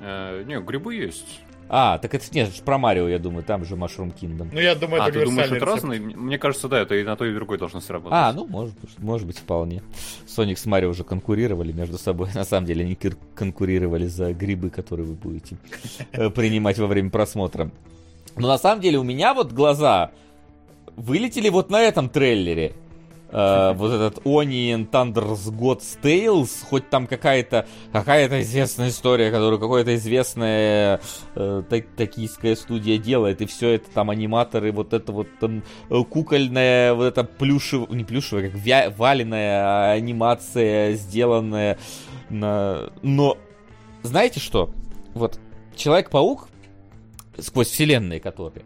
[0.00, 1.40] Э, не, грибы есть.
[1.68, 4.50] А, так это нет, про Марио, я думаю, там же Mushroom Kingdom.
[4.52, 6.00] Ну, я думаю, а, это ты думаешь, это разные?
[6.00, 8.16] Мне кажется, да, это и на то, и другой должно сработать.
[8.16, 9.82] А, ну, может быть, может быть, вполне.
[10.26, 12.28] Соник с Марио уже конкурировали между собой.
[12.34, 12.98] На самом деле, они
[13.34, 15.56] конкурировали за грибы, которые вы будете
[16.12, 17.70] э, принимать во время просмотра.
[18.36, 20.10] Но на самом деле у меня вот глаза
[20.96, 22.72] вылетели вот на этом трейлере.
[23.34, 29.96] Uh, вот этот Onion Thunder's God's Tales, хоть там какая-то какая-то известная история, которую какая-то
[29.96, 31.00] известная
[31.34, 36.04] uh, так, токийская студия делает, и все это там аниматоры, вот это вот там э,
[36.04, 41.76] кукольная, вот это плюшевая, не плюшевая, как вя- валеная анимация, сделанная
[42.30, 42.92] на...
[43.02, 43.36] Но,
[44.02, 44.70] знаете что?
[45.14, 45.40] Вот
[45.76, 46.48] Человек-паук
[47.38, 48.64] сквозь вселенные которые,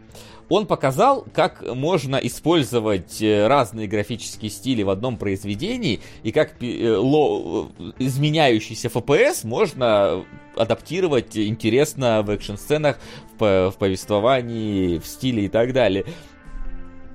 [0.49, 6.67] он показал, как можно использовать э, разные графические стили в одном произведении, и как э,
[6.67, 7.67] э,
[7.99, 10.25] изменяющийся FPS можно
[10.57, 12.99] адаптировать интересно в экшн-сценах,
[13.39, 16.05] в повествовании, в стиле и так далее.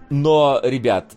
[0.09, 1.13] Но, ребят,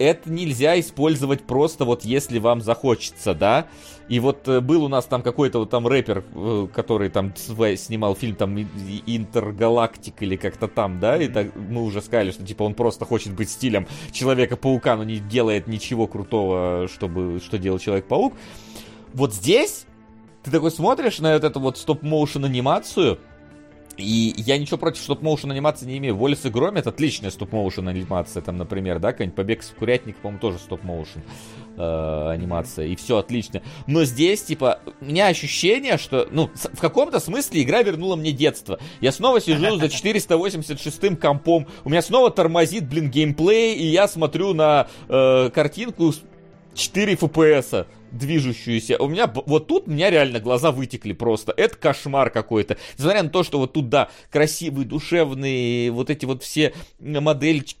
[0.00, 3.66] это нельзя использовать просто вот если вам захочется, да.
[4.08, 8.16] И вот э, был у нас там какой-то вот там рэпер, э, который там снимал
[8.16, 12.72] фильм там Интергалактик или как-то там, да, и так мы уже сказали, что типа он
[12.72, 18.32] просто хочет быть стилем Человека-паука, но не делает ничего крутого, чтобы что делал Человек-паук.
[19.12, 19.84] Вот здесь
[20.42, 23.18] ты такой смотришь на вот эту вот стоп-моушен анимацию,
[24.00, 26.16] и я ничего против стоп-моушен анимации не имею.
[26.16, 30.58] Волис и Громит отличная стоп-моушен анимация, там, например, да, какой-нибудь Побег с курятник, по-моему, тоже
[30.58, 31.22] стоп-моушен
[31.76, 33.62] э, анимация, и все отлично.
[33.86, 38.78] Но здесь, типа, у меня ощущение, что, ну, в каком-то смысле игра вернула мне детство.
[39.00, 44.54] Я снова сижу за 486-м компом, у меня снова тормозит, блин, геймплей, и я смотрю
[44.54, 46.12] на э, картинку
[46.74, 48.96] 4 FPS движущуюся.
[48.98, 51.52] У меня вот тут у меня реально глаза вытекли просто.
[51.56, 52.76] Это кошмар какой-то.
[52.98, 57.76] Несмотря на то, что вот тут, да, красивые, душевные, вот эти вот все модельки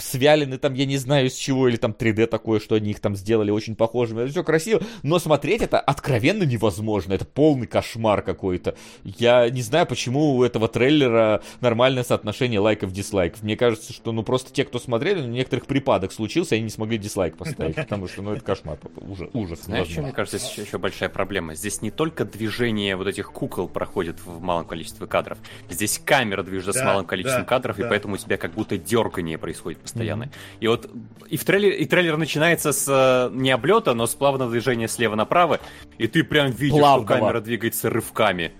[0.00, 3.16] свялены там, я не знаю с чего, или там 3D такое, что они их там
[3.16, 4.22] сделали очень похожими.
[4.22, 7.12] Это все красиво, но смотреть это откровенно невозможно.
[7.12, 8.74] Это полный кошмар какой-то.
[9.04, 13.42] Я не знаю, почему у этого трейлера нормальное соотношение лайков-дизлайков.
[13.42, 16.98] Мне кажется, что ну просто те, кто смотрели, у некоторых припадок случился, они не смогли
[16.98, 19.64] дизлайк поставить, потому что ну это кошмар уже ужас.
[19.64, 21.54] Знаешь, что, мне кажется, здесь еще большая проблема?
[21.54, 25.38] Здесь не только движение вот этих кукол проходит в малом количестве кадров.
[25.68, 27.86] Здесь камера движется да, с малым количеством да, кадров, да.
[27.86, 30.24] и поэтому у тебя как будто дергание происходит постоянно.
[30.24, 30.58] Mm-hmm.
[30.60, 30.90] И вот
[31.28, 35.14] и в трейлере, и трейлер начинается с э, не облета, но с плавного движения слева
[35.14, 35.60] направо,
[35.98, 37.06] и ты прям видишь, Плавного.
[37.06, 38.52] что камера двигается рывками.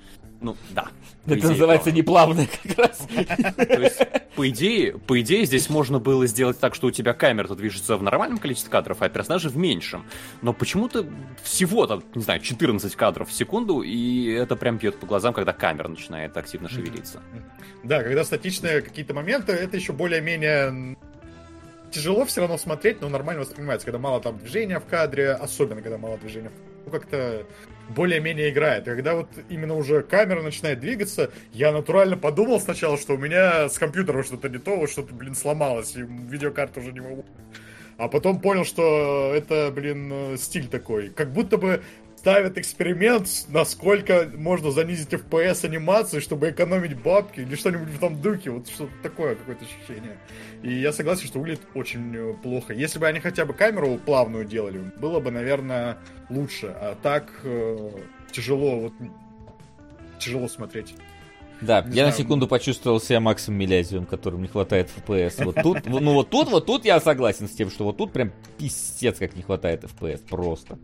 [0.42, 0.88] Ну, да.
[1.24, 1.98] Это идее, называется плавно.
[1.98, 3.06] неплавно как раз.
[3.56, 4.00] То есть,
[4.34, 8.02] по идее, по идее, здесь можно было сделать так, что у тебя камера движется в
[8.02, 10.04] нормальном количестве кадров, а персонажи в меньшем.
[10.42, 11.06] Но почему-то
[11.44, 15.52] всего там, не знаю, 14 кадров в секунду, и это прям бьет по глазам, когда
[15.52, 17.22] камера начинает активно шевелиться.
[17.84, 20.96] Да, когда статичные какие-то моменты, это еще более-менее
[21.92, 25.98] тяжело все равно смотреть, но нормально воспринимается, когда мало там движения в кадре, особенно когда
[25.98, 26.50] мало движения
[26.84, 27.46] ну, как-то
[27.94, 28.84] более-менее играет.
[28.84, 33.78] когда вот именно уже камера начинает двигаться, я натурально подумал сначала, что у меня с
[33.78, 37.24] компьютером что-то не то, что-то, блин, сломалось, и видеокарту уже не могу.
[37.98, 41.10] А потом понял, что это, блин, стиль такой.
[41.10, 41.82] Как будто бы
[42.22, 48.50] ставят эксперимент, насколько можно занизить FPS анимации, чтобы экономить бабки или что-нибудь в том духе.
[48.50, 50.16] Вот что-то такое какое-то ощущение.
[50.62, 52.74] И я согласен, что выглядит очень э, плохо.
[52.74, 55.98] Если бы они хотя бы камеру плавную делали, было бы, наверное,
[56.30, 56.68] лучше.
[56.68, 57.90] А так э,
[58.30, 58.92] тяжело, вот
[60.20, 60.94] тяжело смотреть.
[61.60, 62.06] Да, не я знаю.
[62.06, 65.44] на секунду почувствовал себя Максом Милязевым, которому не хватает FPS.
[65.44, 68.30] Вот тут, ну вот тут, вот тут я согласен с тем, что вот тут прям
[68.58, 70.78] писец как не хватает FPS, просто.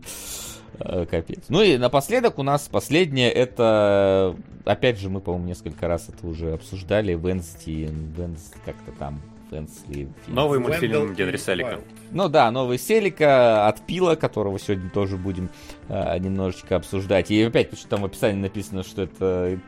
[0.79, 1.43] Э, капец.
[1.49, 6.53] Ну и напоследок у нас последнее, это, опять же, мы, по-моему, несколько раз это уже
[6.53, 10.09] обсуждали, Венсти, Венс, как-то там, Фэнсли.
[10.27, 11.79] Новый мультфильм Генри Селика.
[12.11, 15.49] Ну да, новый Селика от Пила, которого сегодня тоже будем
[15.89, 17.29] э, немножечко обсуждать.
[17.29, 19.59] И опять, почему там в описании написано, что это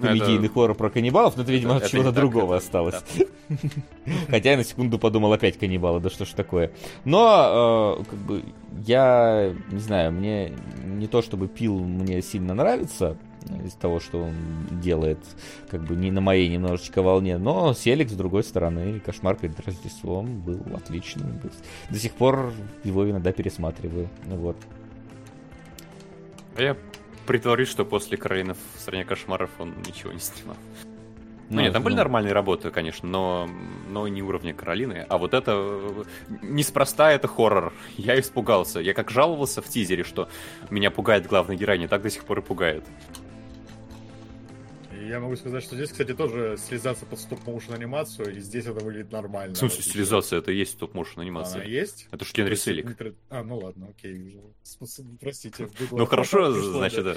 [0.00, 0.54] комедийный это...
[0.54, 2.64] хоррор про каннибалов, но это, видимо, от чего-то другого это...
[2.64, 2.94] осталось.
[3.48, 3.56] Да.
[4.28, 6.70] Хотя я на секунду подумал, опять каннибалы, да что ж такое.
[7.04, 8.44] Но, э, как бы,
[8.86, 10.52] я не знаю, мне
[10.84, 13.16] не то чтобы Пил мне сильно нравится,
[13.64, 14.34] из того, что он
[14.82, 15.18] делает,
[15.70, 17.38] как бы не на моей немножечко волне.
[17.38, 21.40] Но Селик, с другой стороны, Кошмар перед Рождеством был отличным.
[21.90, 22.52] До сих пор
[22.84, 24.08] его иногда пересматриваю.
[24.26, 24.56] Вот.
[26.56, 26.76] А я
[27.26, 30.56] притворюсь, что после Каролина в стране кошмаров он ничего не снимал.
[31.50, 31.98] Ну, ну нет, там были ну...
[31.98, 33.50] нормальные работы, конечно, но,
[33.88, 35.04] но не уровня Каролины.
[35.08, 35.80] А вот это
[36.42, 37.72] неспроста это хоррор.
[37.96, 38.78] Я испугался.
[38.78, 40.28] Я как жаловался в тизере, что
[40.70, 42.84] меня пугает главная героиня, так до сих пор и пугает.
[45.00, 49.10] Я могу сказать, что здесь, кстати, тоже слезаться под стоп-моушен анимацию, и здесь это выглядит
[49.10, 49.54] нормально.
[49.54, 51.62] В смысле, слезаться это есть стоп-моушен анимация?
[51.62, 52.08] Она есть?
[52.10, 52.96] Это же Селик.
[53.30, 54.38] А, ну ладно, окей.
[55.20, 55.68] Простите.
[55.90, 57.16] Ну хорошо, значит, да.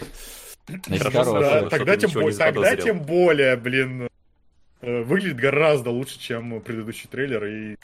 [1.70, 4.08] Тогда тем более, блин,
[4.82, 7.76] э, выглядит гораздо лучше, чем предыдущий трейлер, и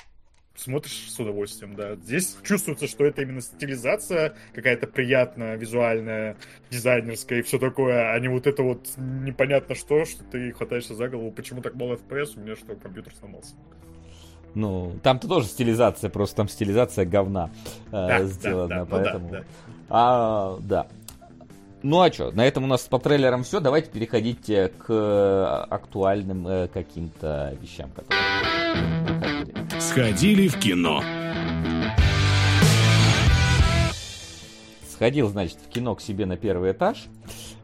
[0.60, 1.96] смотришь с удовольствием, да.
[1.96, 6.38] Здесь чувствуется, что это именно стилизация какая-то приятная, визуальная,
[6.70, 11.08] дизайнерская и все такое, а не вот это вот непонятно что, что ты хватаешься за
[11.08, 13.56] голову, почему так мало FPS, у меня что, компьютер сломался.
[14.56, 17.52] Ну, там-то тоже стилизация, просто там стилизация говна
[17.88, 19.28] э, да, сделана, да, да, поэтому...
[19.28, 19.46] Ну, да, да.
[19.90, 20.88] А, да.
[21.82, 23.62] Ну а что, на этом у нас по трейлерам все.
[23.62, 28.99] Давайте переходить к э, актуальным э, каким-то вещам, которые
[29.80, 31.02] Сходили в кино.
[34.92, 37.06] Сходил, значит, в кино к себе на первый этаж.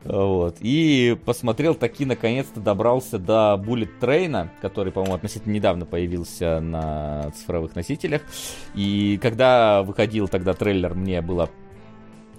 [0.06, 0.56] Вот.
[0.62, 7.76] И посмотрел, таки наконец-то добрался до Bullet Train, который, по-моему, относительно недавно появился на цифровых
[7.76, 8.22] носителях.
[8.76, 11.50] И когда выходил тогда трейлер, мне было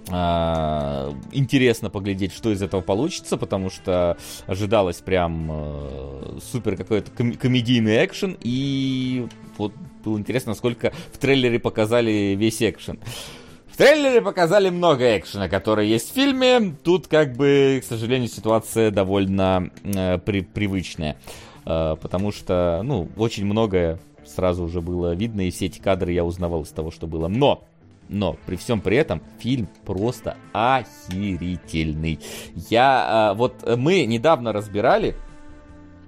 [0.09, 7.33] а, интересно поглядеть, что из этого получится, потому что ожидалось прям э, супер какой-то ком-
[7.33, 9.27] комедийный экшен, и
[9.57, 12.99] вот было интересно, насколько в трейлере показали весь экшен.
[13.67, 16.75] В трейлере показали много экшена, который есть в фильме.
[16.83, 21.17] Тут, как бы, к сожалению, ситуация довольно э, при- привычная.
[21.65, 26.23] Э, потому что, ну, очень многое сразу уже было видно, и все эти кадры я
[26.25, 27.27] узнавал из того, что было.
[27.27, 27.65] Но
[28.09, 32.19] но при всем при этом фильм просто охерительный.
[32.69, 35.15] Я вот мы недавно разбирали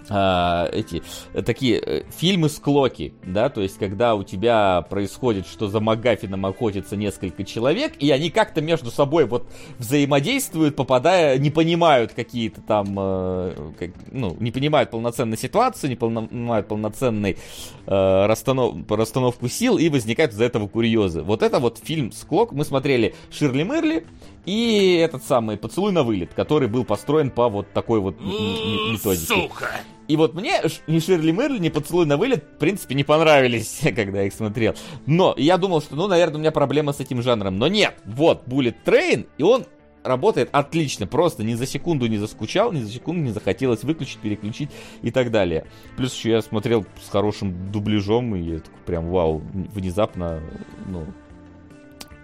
[0.09, 1.03] а, эти
[1.33, 6.45] э, такие э, фильмы склоки, да, то есть когда у тебя происходит, что за Магафином
[6.45, 9.47] охотится несколько человек, и они как-то между собой вот
[9.77, 16.67] взаимодействуют, попадая, не понимают какие-то там, э, как, ну, не понимают полноценной ситуации, не понимают
[16.67, 17.37] полноценной
[17.85, 21.21] э, расстанов, расстановку сил, и возникают из-за этого курьезы.
[21.21, 24.07] Вот это вот фильм Склок, мы смотрели Ширли Мырли,
[24.45, 29.25] и этот самый «Поцелуй на вылет», который был построен по вот такой вот методике.
[29.27, 29.69] Сука!
[30.09, 34.21] И вот мне ни Ширли Мырли, ни «Поцелуй на вылет» в принципе не понравились, когда
[34.21, 34.73] я их смотрел.
[35.05, 37.59] Но я думал, что, ну, наверное, у меня проблема с этим жанром.
[37.59, 39.67] Но нет, вот Bullet Train, и он
[40.03, 44.71] работает отлично, просто ни за секунду не заскучал, ни за секунду не захотелось выключить, переключить
[45.03, 45.67] и так далее.
[45.95, 50.41] Плюс еще я смотрел с хорошим дубляжом, и я такой прям вау, внезапно,
[50.87, 51.05] ну,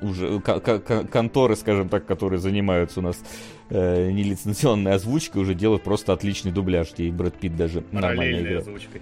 [0.02, 3.18] уже конторы, скажем так, которые занимаются у нас
[3.70, 8.62] э, нелицензионной озвучкой, уже делают просто отличный дубляж, где и Брэд Питт даже нормально играет.
[8.62, 9.02] озвучкой.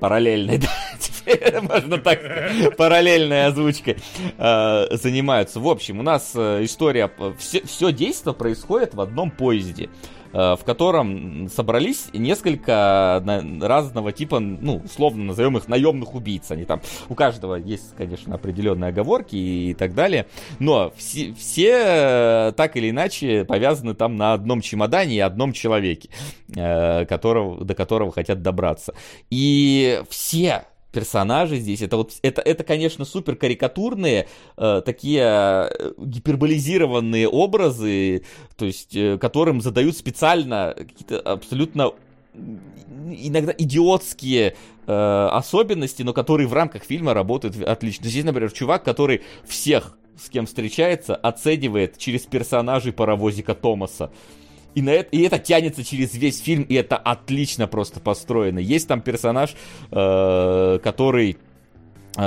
[0.00, 0.68] Параллельной, да,
[0.98, 2.20] теперь можно так,
[2.76, 3.96] параллельной озвучкой
[4.36, 5.60] э, занимаются.
[5.60, 9.88] В общем, у нас э, история, все, все действо происходит в одном поезде.
[10.34, 13.22] Э, в котором собрались несколько
[13.60, 16.50] разного типа, ну, условно назовем их наемных убийц.
[16.50, 20.26] Они там, у каждого есть, конечно, определенные оговорки и так далее,
[20.58, 26.08] но все, все э, так или иначе повязаны там на одном чемодане и одном человеке,
[26.56, 28.92] э, которого, до которого хотят добраться.
[29.30, 30.64] И все
[30.94, 31.82] персонажи здесь.
[31.82, 38.22] Это вот это, это конечно, супер карикатурные, э, такие э, гиперболизированные образы,
[38.56, 41.92] то есть, э, которым задают специально какие-то абсолютно
[43.10, 48.08] иногда идиотские э, особенности, но которые в рамках фильма работают отлично.
[48.08, 54.10] Здесь, например, чувак, который всех, с кем встречается, оценивает через персонажей паровозика Томаса.
[54.74, 58.58] И, на это, и это тянется через весь фильм, и это отлично просто построено.
[58.58, 59.54] Есть там персонаж,
[59.90, 61.36] э, который
[62.16, 62.22] э,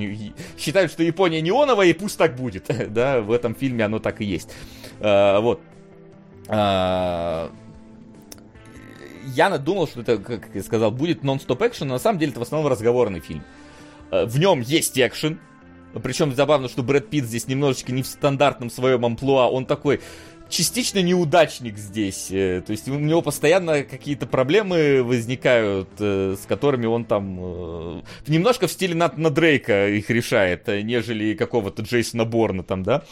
[0.58, 2.66] считаем, что Япония неоновая, и пусть так будет.
[2.92, 4.50] да, в этом фильме оно так и есть.
[5.00, 5.60] А, вот.
[6.48, 7.50] А,
[9.24, 12.40] я думал, что это, как я сказал, будет нон-стоп экшен, но на самом деле это
[12.40, 13.44] в основном разговорный фильм.
[14.10, 15.40] Э, в нем есть экшен,
[16.02, 20.00] причем забавно, что Брэд Питт здесь немножечко не в стандартном своем амплуа, он такой
[20.52, 22.28] частично неудачник здесь.
[22.30, 28.02] Э, то есть у него постоянно какие-то проблемы возникают, э, с которыми он там э,
[28.26, 33.02] немножко в стиле Натана Дрейка их решает, нежели какого-то Джейсона Борна там, да.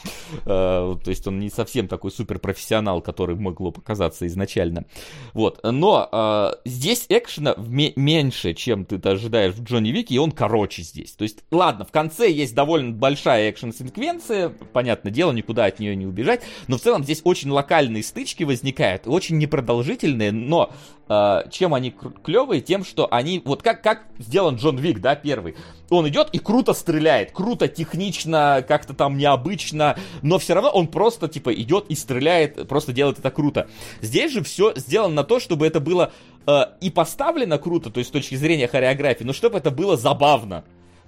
[0.45, 4.85] То есть он не совсем такой суперпрофессионал, который могло показаться изначально.
[5.33, 5.61] Вот.
[5.63, 11.13] Но здесь экшена меньше, чем ты ожидаешь в Джонни Вике, и он короче здесь.
[11.13, 16.07] То есть, ладно, в конце есть довольно большая экшн-секвенция, понятное дело, никуда от нее не
[16.07, 20.71] убежать, но в целом здесь очень локальные стычки возникают, очень непродолжительные, но
[21.09, 22.61] э, чем они клевые?
[22.61, 25.57] Тем, что они, вот как, как сделан Джон Вик, да, первый.
[25.89, 31.29] Он идет и круто стреляет, круто, технично, как-то там необычно, но все равно он просто,
[31.29, 33.69] типа, идет и стреляет, просто делает это круто.
[34.01, 36.13] Здесь же все сделано на то, чтобы это было
[36.47, 40.65] э, и поставлено круто, то есть с точки зрения хореографии, но чтобы это было забавно.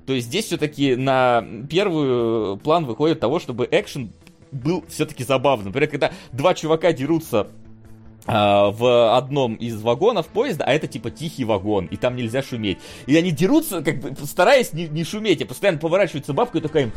[0.06, 4.12] То есть здесь все-таки на первый план выходит того, чтобы экшен
[4.52, 5.68] был все-таки забавным.
[5.68, 7.48] Например, когда два чувака дерутся
[8.26, 12.78] в одном из вагонов поезда, а это типа тихий вагон, и там нельзя шуметь.
[13.06, 16.84] И они дерутся, как бы стараясь не, не шуметь, и постоянно поворачивается бабка и такая
[16.84, 16.92] им,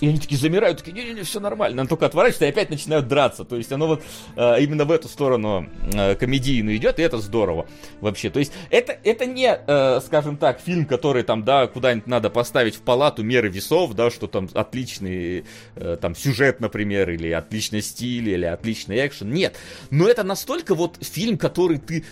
[0.00, 1.82] и они такие замирают, такие, не-не-не, все нормально.
[1.82, 3.44] Она только отворачивается и опять начинают драться.
[3.44, 4.02] То есть оно вот
[4.36, 7.66] а, именно в эту сторону а, комедийную идет, и это здорово
[8.00, 8.30] вообще.
[8.30, 12.76] То есть это, это не, а, скажем так, фильм, который там, да, куда-нибудь надо поставить
[12.76, 15.44] в палату меры весов, да, что там отличный
[15.74, 19.32] а, там сюжет, например, или отличный стиль, или отличный экшен.
[19.32, 19.56] Нет.
[19.90, 22.04] Но это настолько настолько вот фильм, который ты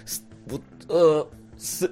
[0.47, 1.25] вот, э,
[1.59, 1.91] с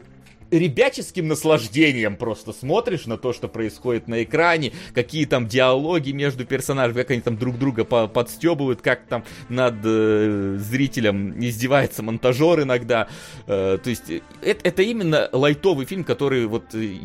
[0.50, 7.02] ребяческим наслаждением просто смотришь на то, что происходит на экране, какие там диалоги между персонажами,
[7.02, 13.08] как они там друг друга по подстебывают, как там над э, зрителем издевается монтажер иногда.
[13.46, 16.96] Э, то есть э, это, это именно лайтовый фильм, который вот э,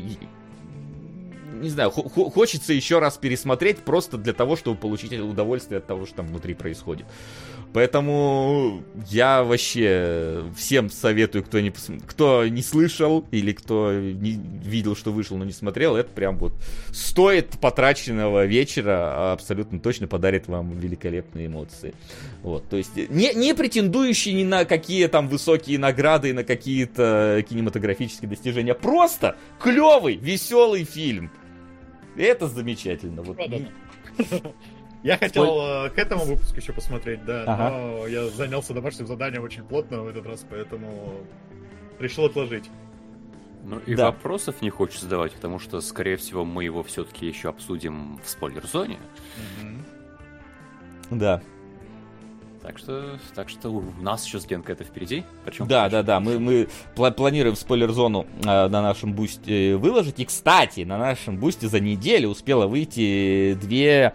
[1.61, 6.17] не знаю, хочется еще раз пересмотреть просто для того, чтобы получить удовольствие от того, что
[6.17, 7.05] там внутри происходит.
[7.74, 11.72] Поэтому я вообще всем советую, кто не,
[12.05, 16.53] кто не слышал или кто не видел, что вышел, но не смотрел, это прям вот
[16.91, 21.93] стоит потраченного вечера, а абсолютно точно подарит вам великолепные эмоции.
[22.43, 28.30] Вот, то есть не, не претендующий ни на какие там высокие награды, на какие-то кинематографические
[28.30, 31.32] достижения, просто клевый, веселый фильм.
[32.17, 33.22] Это замечательно.
[33.22, 33.38] Вот.
[35.03, 37.69] Я хотел э, к этому выпуску еще посмотреть, да, ага.
[37.71, 41.21] но я занялся домашним заданием очень плотно в этот раз, поэтому
[41.99, 42.69] решил отложить.
[43.63, 44.07] Ну и да.
[44.07, 48.97] вопросов не хочется задавать, потому что, скорее всего, мы его все-таки еще обсудим в спойлер-зоне.
[49.59, 51.17] Угу.
[51.17, 51.41] Да.
[52.61, 55.23] Так что, так что у нас еще с Генкой это впереди.
[55.45, 56.19] Причем да, да, да.
[56.19, 60.19] Мы, мы пла- планируем спойлер-зону э, на нашем бусте выложить.
[60.19, 64.13] И, кстати, на нашем бусте за неделю успела выйти две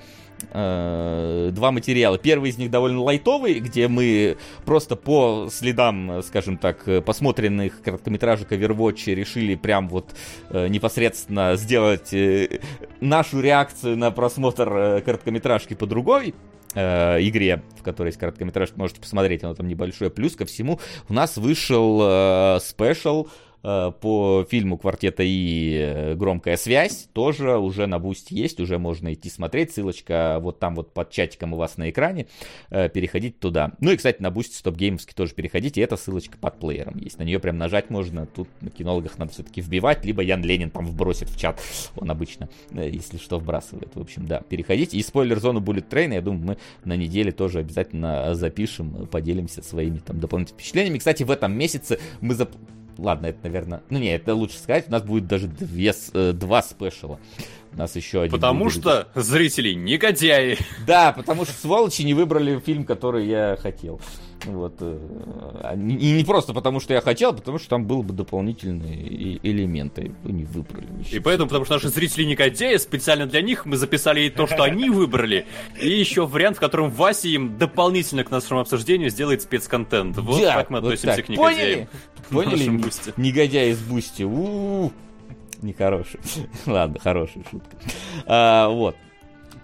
[0.50, 2.18] э, два материала.
[2.18, 9.14] Первый из них довольно лайтовый, где мы просто по следам, скажем так, посмотренных короткометражек Overwatch
[9.14, 10.14] решили прям вот
[10.50, 12.60] э, непосредственно сделать э,
[13.00, 16.34] нашу реакцию на просмотр э, короткометражки по другой
[16.74, 20.10] э, игре, в которой есть короткометражка, можете посмотреть, оно там небольшое.
[20.10, 26.56] Плюс ко всему у нас вышел э, special Э, по фильму «Квартета и э, громкая
[26.56, 31.10] связь» тоже уже на Бусти есть, уже можно идти смотреть, ссылочка вот там вот под
[31.10, 32.28] чатиком у вас на экране,
[32.70, 33.72] э, переходите туда.
[33.80, 37.24] Ну и, кстати, на Boosty StopGame овский тоже переходите, эта ссылочка под плеером есть, на
[37.24, 41.28] нее прям нажать можно, тут на кинологах надо все-таки вбивать, либо Ян Ленин там вбросит
[41.28, 41.60] в чат,
[41.96, 44.96] он обычно, если что, вбрасывает, в общем, да, переходите.
[44.96, 50.20] И спойлер-зону Bullet Train, я думаю, мы на неделе тоже обязательно запишем, поделимся своими там
[50.20, 50.98] дополнительными впечатлениями.
[50.98, 52.50] Кстати, в этом месяце мы зап
[52.98, 53.82] ладно, это, наверное...
[53.90, 54.88] Ну, не, это лучше сказать.
[54.88, 57.18] У нас будет даже две, э, два special а.
[57.72, 58.32] У нас еще один.
[58.32, 58.80] Потому будет.
[58.80, 60.58] что зрители негодяи.
[60.86, 64.00] Да, потому что сволочи не выбрали фильм, который я хотел.
[64.44, 64.74] Вот.
[64.80, 64.98] Э,
[65.62, 69.38] а и не просто потому, что я хотел, а потому что там был бы дополнительные
[69.42, 70.12] элементы.
[70.22, 70.86] Вы не выбрали.
[71.10, 74.62] И поэтому, потому что наши зрители негодяи, специально для них мы записали и то, что
[74.62, 75.46] они выбрали,
[75.80, 80.16] и еще вариант, в котором Вася им дополнительно к нашему обсуждению сделает спецконтент.
[80.18, 81.26] Вот да, так мы относимся вот так.
[81.26, 81.88] к негодяям.
[82.30, 82.68] Поняли?
[82.68, 83.12] Поняли?
[83.16, 84.22] Негодяй из Boosty.
[84.22, 84.92] У-у-у.
[85.62, 86.20] Нехороший.
[86.66, 87.76] Ладно, хорошая шутка.
[88.26, 88.96] А, вот.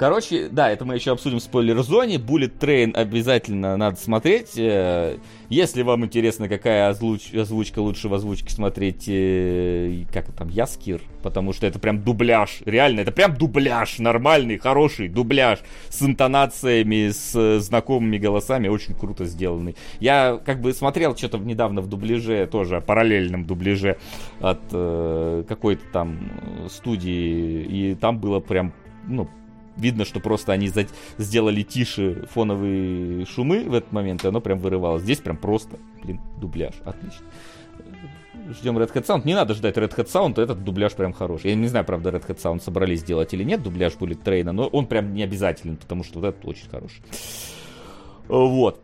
[0.03, 2.17] Короче, да, это мы еще обсудим в спойлер-зоне.
[2.17, 4.59] Bullet Train обязательно надо смотреть.
[4.59, 7.33] Э, если вам интересно, какая озвуч...
[7.33, 12.63] озвучка лучше в озвучке смотреть, э, как там, Яскир, потому что это прям дубляж.
[12.65, 14.01] Реально, это прям дубляж.
[14.01, 15.61] Нормальный, хороший дубляж.
[15.89, 18.67] С интонациями, с знакомыми голосами.
[18.67, 19.77] Очень круто сделанный.
[20.01, 23.99] Я как бы смотрел что-то недавно в дубляже, тоже параллельном дубляже
[24.41, 26.33] от э, какой-то там
[26.69, 27.63] студии.
[27.63, 28.73] И там было прям,
[29.07, 29.29] ну,
[29.77, 30.87] видно, что просто они за...
[31.19, 35.03] сделали тише фоновые шумы в этот момент, и оно прям вырывалось.
[35.03, 37.25] Здесь прям просто, блин, дубляж, отлично.
[38.51, 39.23] Ждем Red Hat Sound.
[39.25, 41.51] Не надо ждать Red Hat Sound, этот дубляж прям хороший.
[41.51, 44.67] Я не знаю, правда, Red Hat Sound собрались сделать или нет, дубляж будет трейна, но
[44.67, 47.03] он прям не обязателен, потому что вот этот очень хороший.
[48.29, 48.81] Вот.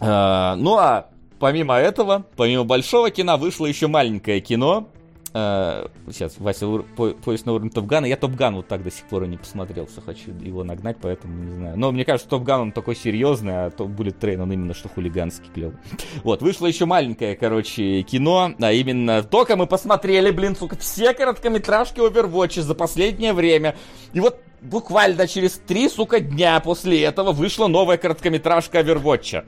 [0.00, 4.88] А, ну а помимо этого, помимо большого кино, вышло еще маленькое кино,
[5.36, 6.66] Uh, сейчас, Вася,
[6.96, 8.06] по, поезд на уровень Топгана.
[8.06, 11.44] Я Топган вот так до сих пор и не посмотрел, все хочу его нагнать, поэтому
[11.44, 11.78] не знаю.
[11.78, 15.50] Но мне кажется, Топган он такой серьезный, а то будет трейн, он именно что хулиганский
[15.52, 15.76] клевый.
[16.24, 22.00] Вот, вышло еще маленькое, короче, кино, а именно только мы посмотрели, блин, сука, все короткометражки
[22.00, 23.76] Overwatch за последнее время.
[24.14, 29.44] И вот буквально через три, сука, дня после этого вышла новая короткометражка Overwatch.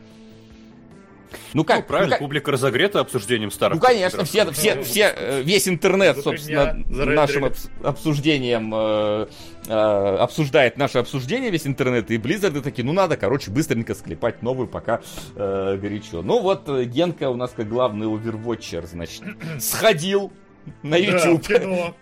[1.55, 1.79] Ну как?
[1.79, 2.19] Ну, правильно, ну, как...
[2.21, 3.81] публика разогрета обсуждением старых.
[3.81, 7.53] Ну конечно, все, все, все, э, весь интернет, собственно, нашим
[7.83, 9.27] обсуждением э,
[9.67, 14.69] э, обсуждает наше обсуждение, весь интернет, и Blizzard такие, ну надо, короче, быстренько склепать новую,
[14.69, 15.01] пока
[15.35, 16.23] э, горячо.
[16.23, 19.23] Ну вот Генка у нас как главный овервотчер, значит,
[19.59, 20.33] сходил,
[20.83, 21.49] на YouTube.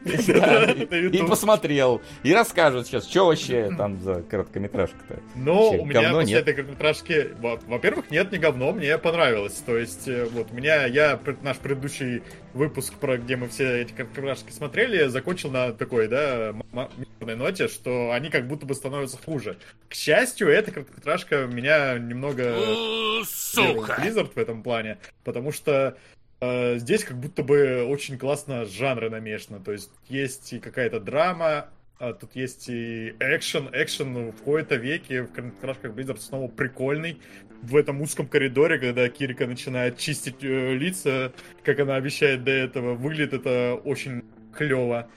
[0.04, 2.02] И посмотрел.
[2.22, 5.20] И расскажет сейчас, что вообще там за короткометражка-то.
[5.34, 9.62] Ну, у меня после этой короткометражки, во-первых, нет, не говно, мне понравилось.
[9.64, 12.22] То есть, э, вот, у меня, я наш предыдущий
[12.54, 16.54] выпуск, про где мы все эти короткометражки смотрели, закончил на такой, да,
[17.20, 19.58] мирной ноте, что они как будто бы становятся хуже.
[19.88, 22.56] К счастью, эта короткометражка меня немного...
[23.24, 24.00] Сука!
[24.00, 25.96] Blizzard в этом плане, потому что
[26.40, 29.60] здесь как будто бы очень классно жанры намешаны.
[29.60, 33.70] То есть есть и какая-то драма, а тут есть и экшен.
[33.72, 37.18] Экшен в какой-то веке в короткометражках Blizzard снова прикольный.
[37.62, 41.32] В этом узком коридоре, когда Кирика начинает чистить э, лица,
[41.64, 44.22] как она обещает до этого, выглядит это очень
[44.52, 45.08] клево.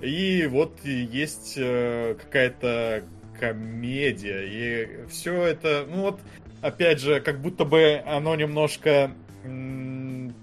[0.00, 3.02] И вот есть э, какая-то
[3.38, 4.44] комедия.
[4.44, 6.20] И все это, ну вот,
[6.60, 9.10] опять же, как будто бы оно немножко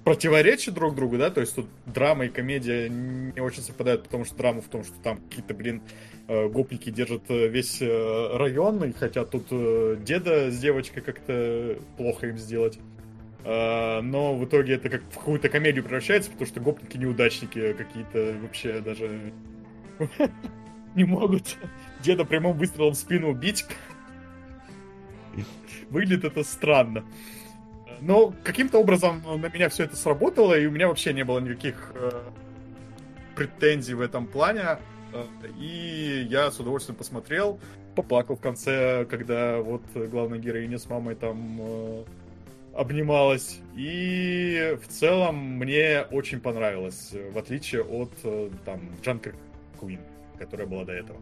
[0.05, 4.35] противоречат друг другу, да, то есть тут драма и комедия не очень совпадают, потому что
[4.35, 5.81] драма в том, что там какие-то, блин,
[6.27, 9.47] э, гопники держат э, весь э, район и хотят тут
[10.03, 12.79] деда с девочкой как-то плохо им сделать.
[13.43, 18.79] Но в итоге это как в какую-то комедию превращается, потому что гопники неудачники какие-то вообще
[18.79, 19.33] даже
[20.95, 21.55] не могут
[22.01, 23.63] деда прямым выстрелом в спину убить.
[25.91, 27.05] Выглядит это странно.
[28.01, 31.91] Но каким-то образом на меня все это сработало, и у меня вообще не было никаких
[31.95, 32.11] э,
[33.35, 34.79] претензий в этом плане.
[35.13, 35.25] Э,
[35.59, 37.59] и я с удовольствием посмотрел,
[37.95, 42.03] поплакал в конце, когда вот главная героиня с мамой там э,
[42.75, 43.59] обнималась.
[43.75, 49.33] И в целом мне очень понравилось, в отличие от э, там Джанка
[49.79, 49.99] Куин,
[50.37, 51.19] которая была до этого.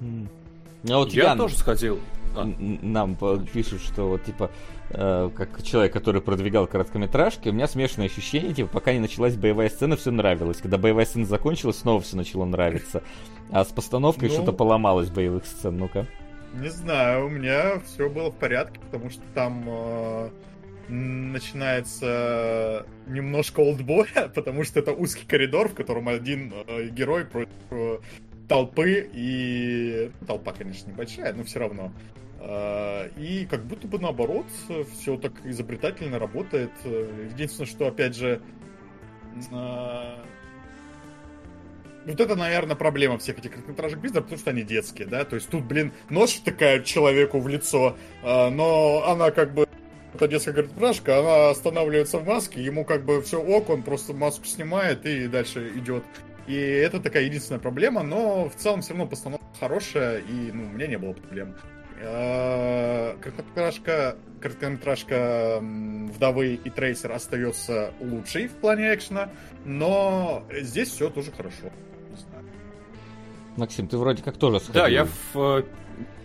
[0.00, 2.00] А вот Я Ян тоже сходил.
[2.36, 2.44] А.
[2.44, 3.16] нам
[3.52, 4.50] пишут, что вот типа
[4.94, 9.68] э, как человек, который продвигал короткометражки, у меня смешанное ощущение, типа, пока не началась боевая
[9.68, 10.58] сцена, все нравилось.
[10.58, 13.02] Когда боевая сцена закончилась, снова все начало нравиться.
[13.50, 14.34] А с постановкой Ну.
[14.34, 16.06] что-то поломалось боевых сцен, ну-ка.
[16.54, 20.30] Не знаю, у меня все было в порядке, потому что там э,
[20.88, 27.98] начинается немножко олдбоя, потому что это узкий коридор, в котором один э, герой против э,
[28.48, 31.92] толпы, и толпа, конечно, небольшая, но все равно.
[32.40, 34.46] Э, И как будто бы наоборот,
[34.98, 36.72] все так изобретательно работает.
[36.84, 38.40] Э, Единственное, что, опять же,
[39.50, 40.14] э,
[42.06, 45.48] вот это, наверное, проблема всех этих короткометражек Биздер, потому что они детские, да, то есть
[45.48, 49.66] тут, блин, нож втыкают человеку в лицо, а, но она как бы
[50.12, 54.44] эта детская короткометражка, она останавливается в маске, ему как бы все ок, он просто маску
[54.44, 56.04] снимает и дальше идет.
[56.46, 60.68] И это такая единственная проблема, но в целом все равно постановка хорошая, и ну, у
[60.68, 61.56] меня не было проблем.
[62.02, 69.30] А, Короткометражка, короткометражка Вдовы и Трейсер остается лучшей в плане экшена,
[69.64, 71.70] но здесь все тоже хорошо.
[72.10, 72.44] Не знаю.
[73.56, 74.82] Максим, ты вроде как тоже сходил.
[74.82, 75.62] Да, я в э,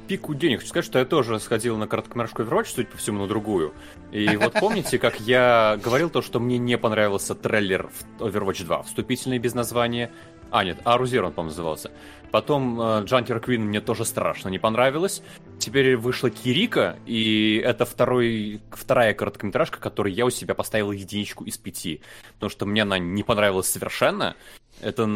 [0.10, 0.60] пику денег.
[0.60, 3.74] Хочу сказать, что я тоже сходил на короткометражку Overwatch, судя по всему, на другую.
[4.12, 8.84] И вот помните, как я говорил то, что мне не понравился трейлер в Overwatch 2,
[8.84, 10.12] вступительный без названия.
[10.52, 11.92] А, нет, Ару Zero он, по-моему, назывался.
[12.32, 15.24] Потом э, Джанкер Квин мне тоже страшно не понравилось.
[15.58, 21.58] Теперь вышла Кирика, и это второй, вторая короткометражка, которой я у себя поставил единичку из
[21.58, 22.02] пяти.
[22.36, 24.36] Потому что мне она не понравилась совершенно.
[24.82, 25.10] Это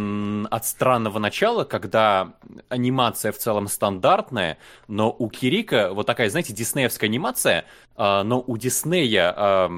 [0.50, 2.34] от странного начала, когда
[2.68, 4.58] анимация в целом стандартная,
[4.88, 7.66] но у Кирика вот такая, знаете, диснеевская анимация,
[7.96, 9.70] а, но у Диснея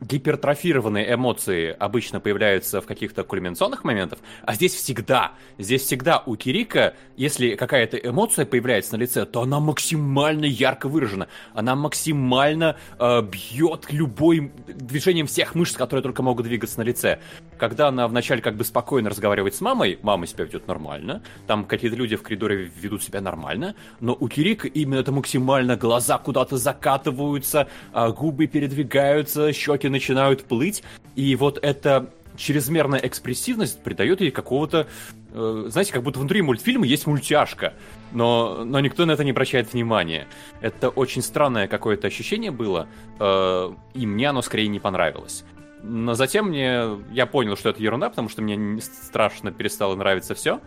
[0.00, 6.94] гипертрофированные эмоции обычно появляются в каких-то кульминационных моментах, а здесь всегда, здесь всегда у Кирика,
[7.16, 13.86] если какая-то эмоция появляется на лице, то она максимально ярко выражена, она максимально э, бьет
[13.90, 17.18] любой движением всех мышц, которые только могут двигаться на лице.
[17.58, 21.96] Когда она вначале как бы спокойно разговаривает с мамой, мама себя ведет нормально, там какие-то
[21.96, 27.68] люди в коридоре ведут себя нормально, но у Кирика именно это максимально глаза куда-то закатываются,
[27.92, 30.82] а губы передвигаются, щеки начинают плыть,
[31.16, 34.86] и вот эта чрезмерная экспрессивность придает ей какого-то,
[35.32, 37.74] э, знаете, как будто внутри мультфильма есть мультяшка,
[38.12, 40.28] но, но никто на это не обращает внимания.
[40.60, 45.44] Это очень странное какое-то ощущение было, э, и мне оно скорее не понравилось.
[45.82, 50.34] Но затем мне я понял, что это ерунда, потому что мне не- страшно перестало нравиться
[50.34, 50.60] все.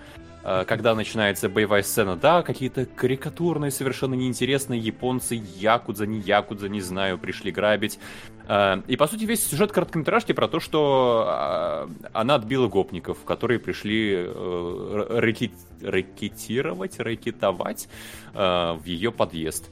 [0.44, 7.20] Когда начинается боевая сцена, да, какие-то карикатурные, совершенно неинтересные японцы, якудза, не якудза, не знаю,
[7.20, 8.00] пришли грабить.
[8.48, 13.60] Э, И, по сути, весь сюжет короткометражки про то, что а, она отбила гопников, которые
[13.60, 17.88] пришли э, рэкет- рэкетировать, рэкетовать
[18.34, 19.70] э, в ее подъезд.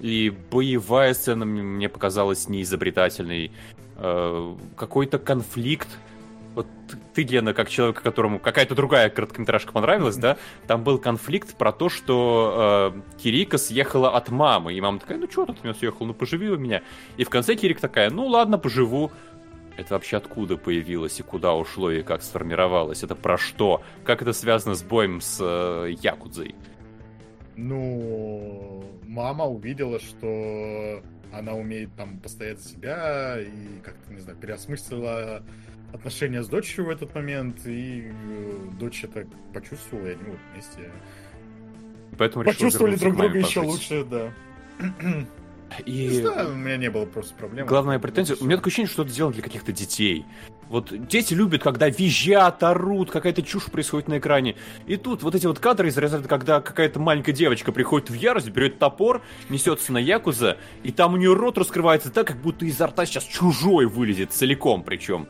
[0.00, 3.52] И боевая сцена мне- показалась неизобретательной.
[3.96, 5.88] Э, Какой-то конфликт.
[6.54, 6.66] Вот
[7.14, 10.36] ты, Гена, как человек, которому какая-то другая короткометражка понравилась, да?
[10.66, 14.74] Там был конфликт про то, что э, Кирика съехала от мамы.
[14.74, 16.82] И мама такая, ну что ты от меня съехал, ну поживи у меня.
[17.16, 19.12] И в конце Кирик такая, ну ладно, поживу.
[19.76, 23.02] Это вообще откуда появилось и куда ушло и как сформировалось?
[23.02, 23.82] Это про что?
[24.04, 26.54] Как это связано с боем с э, Якудзой?
[27.56, 35.42] Ну, мама увидела, что она умеет там постоять за себя и как-то, не знаю, переосмыслила
[35.92, 40.90] отношения с дочерью в этот момент, и э, дочь это почувствовала, и они вот вместе
[42.18, 44.32] Поэтому почувствовали друг друга еще лучше, да.
[45.86, 47.64] И Не знаю, у меня не было просто проблем.
[47.66, 50.24] главная претензия, у меня такое ощущение, что это сделано для каких-то детей.
[50.68, 54.54] Вот дети любят, когда визжат, орут, какая-то чушь происходит на экране.
[54.86, 58.50] И тут вот эти вот кадры из разряда, когда какая-то маленькая девочка приходит в ярость,
[58.50, 62.86] берет топор, несется на Якуза, и там у нее рот раскрывается так, как будто изо
[62.86, 65.28] рта сейчас чужой вылезет целиком причем.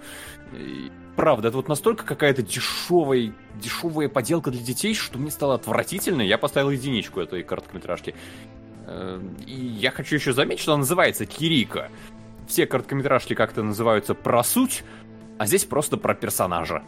[1.17, 6.23] Правда, это вот настолько какая-то дешевая, дешевая поделка для детей, что мне стало отвратительно.
[6.23, 8.15] Я поставил единичку этой короткометражки.
[8.87, 11.91] Э, И я хочу еще заметить, что она называется Кирика.
[12.49, 14.83] Все короткометражки как-то называются про суть,
[15.39, 16.83] а здесь просто про персонажа.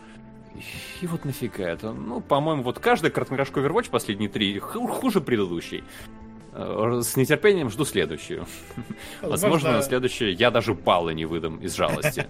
[1.00, 1.92] И вот нафига это?
[1.92, 5.82] Ну, по-моему, вот каждая короткометражка Overwatch последние три ху- хуже предыдущей.
[6.52, 8.46] Э, С нетерпением жду следующую.
[9.22, 12.26] Возможно, на следующую я даже баллы не выдам из жалости.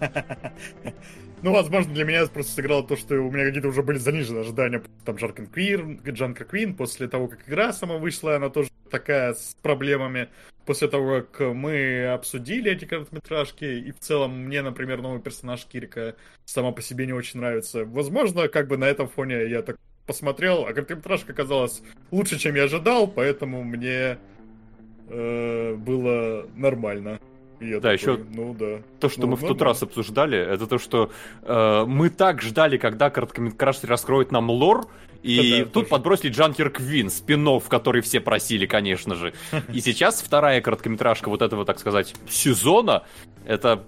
[1.43, 4.81] Ну, возможно, для меня просто сыграло то, что у меня какие-то уже были занижены ожидания.
[5.05, 9.57] Там Джанка Квин, Джанка Квин, после того, как игра сама вышла, она тоже такая с
[9.61, 10.29] проблемами.
[10.67, 16.15] После того, как мы обсудили эти короткометражки, и в целом мне, например, новый персонаж Кирика
[16.45, 17.85] сама по себе не очень нравится.
[17.85, 19.77] Возможно, как бы на этом фоне я так
[20.07, 24.19] посмотрел, а короткометражка оказалась лучше, чем я ожидал, поэтому мне
[25.09, 27.21] э, было нормально.
[27.61, 28.83] Я да, такой, еще ну да.
[28.99, 31.13] То, что ну, мы в тот раз обсуждали, это то, что
[31.43, 34.89] э, мы так ждали, когда короткометражки раскроют нам лор,
[35.23, 35.87] и да, тут тоже.
[35.87, 39.33] подбросили Джанкер Квин, спин который все просили, конечно же.
[39.73, 43.05] И сейчас вторая короткометражка вот этого, так сказать, сезона,
[43.47, 43.85] это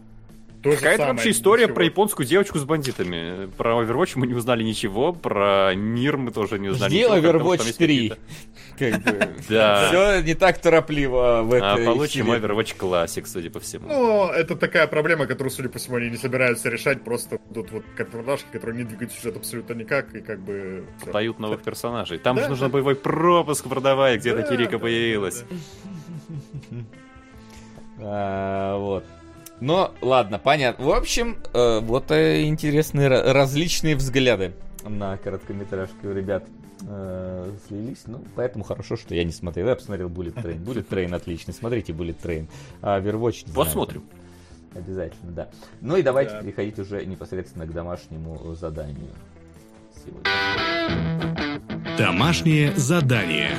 [0.64, 1.74] Какая-то вообще история ничего.
[1.74, 3.50] про японскую девочку с бандитами.
[3.56, 7.16] Про Overwatch мы не узнали ничего, про мир мы тоже не узнали Жди ничего.
[7.16, 8.12] Overwatch 3.
[9.48, 9.86] Да.
[9.86, 13.86] Все не так торопливо в а этой А получим Overwatch Classic, судя по всему.
[13.86, 17.04] Ну, это такая проблема, которую, судя по всему, они не собираются решать.
[17.04, 20.84] Просто тут вот картонашки, которые не двигают сюжет абсолютно никак, и как бы...
[21.12, 22.18] Поют новых персонажей.
[22.18, 25.44] Там же нужно боевой пропуск продавать, где-то Кирика появилась.
[28.00, 29.04] А, вот.
[29.64, 30.84] Но, ладно, понятно.
[30.84, 34.52] В общем, э, вот э, интересные различные взгляды
[34.86, 36.44] на короткометражки у ребят
[36.86, 38.02] э, слились.
[38.04, 39.68] Ну, поэтому хорошо, что я не смотрел.
[39.68, 40.62] Я посмотрел Bullet Train.
[40.66, 41.54] Bullet Train отличный.
[41.54, 42.46] Смотрите Bullet Train.
[42.82, 44.02] А Overwatch не Посмотрим.
[44.72, 44.84] Знаю.
[44.84, 45.48] Обязательно, да.
[45.80, 46.42] Ну и давайте да.
[46.42, 49.12] переходить уже непосредственно к домашнему заданию
[50.04, 50.30] сегодня.
[51.96, 53.52] Домашнее задание.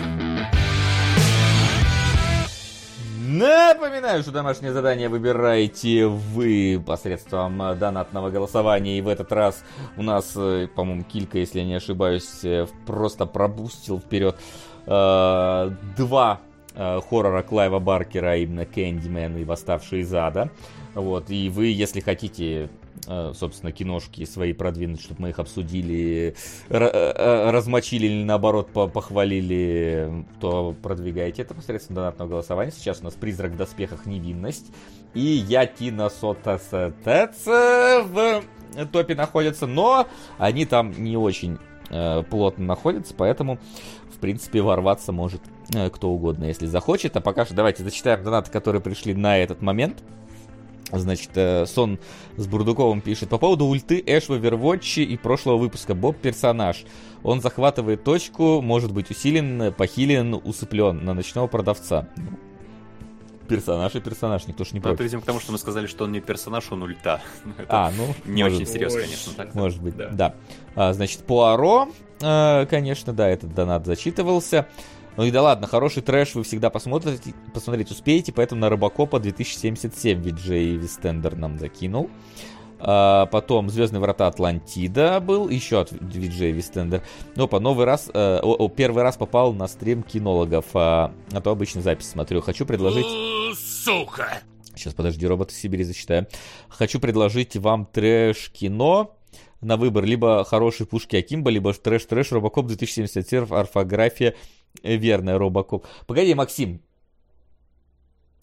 [3.28, 9.00] Напоминаю, что домашнее задание выбираете вы посредством донатного голосования.
[9.00, 9.64] И в этот раз
[9.98, 14.38] у нас, э, по-моему, Килька, если я не ошибаюсь, э, просто пробустил вперед
[14.86, 16.40] э, два
[16.76, 20.52] э, хоррора Клайва Баркера, а именно Кэндимен и Восставший из ада.
[20.94, 22.70] Вот, и вы, если хотите
[23.34, 26.36] собственно, киношки свои продвинуть, чтобы мы их обсудили,
[26.70, 32.72] э, э, размочили или наоборот похвалили, то продвигайте это посредством донатного голосования.
[32.72, 34.06] Сейчас у нас «Призрак в доспехах.
[34.06, 34.72] Невинность»
[35.14, 38.44] и «Ятина Сотасетец» в
[38.92, 40.08] топе находятся, но
[40.38, 41.58] они там не очень
[42.30, 43.60] плотно находятся, поэтому,
[44.12, 45.42] в принципе, ворваться может
[45.94, 47.16] кто угодно, если захочет.
[47.16, 50.04] А пока что давайте зачитаем донаты, которые пришли на этот момент.
[50.92, 52.00] Значит, э, Сон
[52.38, 53.30] с Бурдуковым пишет.
[53.30, 55.96] По поводу ульты Эш в Overwatch и прошлого выпуска.
[55.96, 56.86] Боб персонаж.
[57.24, 62.08] Он захватывает точку, может быть усилен, похилен, усыплен на ночного продавца.
[63.48, 65.12] Персонаж и персонаж, никто ж не против.
[65.12, 67.22] Ну, к тому, что мы сказали, что он не персонаж, он ульта.
[67.70, 68.60] а, ну, не может...
[68.60, 69.34] очень серьезно, конечно.
[69.34, 70.10] Так, может быть, да.
[70.10, 70.36] да.
[70.76, 71.90] А, значит, Пуаро,
[72.22, 74.68] э, конечно, да, этот донат зачитывался.
[75.18, 80.22] Ну и да ладно, хороший трэш вы всегда посмотрите, посмотреть успеете, поэтому на Робокопа 2077
[80.22, 82.10] Виджей Вистендер нам закинул.
[82.80, 87.02] А, потом Звездные врата Атлантида был, еще от Виджей Вистендер.
[87.36, 91.82] Опа, новый раз, э, о, первый раз попал на стрим кинологов, а, а то обычно
[91.82, 92.42] запись смотрю.
[92.42, 93.06] Хочу предложить...
[93.58, 94.42] Сука!
[94.76, 96.28] Сейчас, подожди, робот из Сибири зачитаю.
[96.68, 99.16] Хочу предложить вам трэш-кино
[99.62, 100.04] на выбор.
[100.04, 104.36] Либо хорошие пушки Акимбо, либо трэш-трэш Робокоп 2077 орфография
[104.84, 105.86] верная Робокоп.
[106.08, 106.82] Погоди, Максим.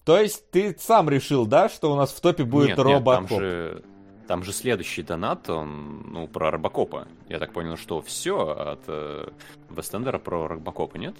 [0.04, 3.30] То есть ты сам решил, да, что у нас в топе будет нет, Робокоп?
[3.30, 3.82] Нет, там же,
[4.26, 7.06] там же следующий донат, он, ну, про Робокопа.
[7.28, 9.28] Я так понял, что все от э,
[9.70, 11.14] Вестендера про Робокопа, нет?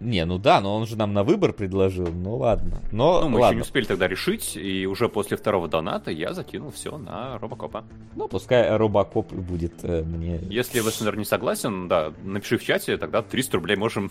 [0.00, 2.82] Не, ну да, но он же нам на выбор предложил, ну ладно.
[2.90, 3.46] Но, ну, мы ладно.
[3.46, 7.84] еще не успели тогда решить, и уже после второго доната я закинул все на Робокопа.
[8.16, 10.40] Ну, пускай Робокоп будет э, мне...
[10.50, 14.10] Если Вестендер не согласен, да, напиши в чате, тогда 300 рублей можем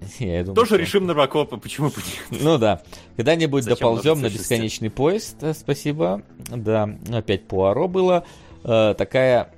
[0.18, 0.76] я думаю, Тоже что...
[0.76, 2.40] решим на Робокопа, почему бы нет?
[2.42, 2.82] Ну да.
[3.16, 6.22] Когда-нибудь Зачем доползем на бесконечный поезд, э, спасибо.
[6.48, 8.24] Да, опять Пуаро было.
[8.64, 9.52] Э, такая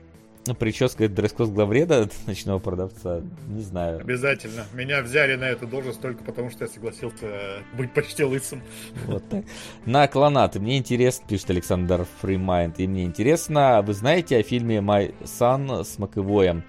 [0.58, 4.00] прическа дресс-код главреда ночного продавца, не знаю.
[4.00, 4.66] Обязательно.
[4.72, 8.62] Меня взяли на эту должность только потому, что я согласился быть почти лысым.
[9.06, 9.44] Вот так.
[9.86, 10.58] На клонаты.
[10.60, 15.98] Мне интересно, пишет Александр Фримайнд, и мне интересно, вы знаете о фильме «My Son» с
[15.98, 16.64] МакЭвоем?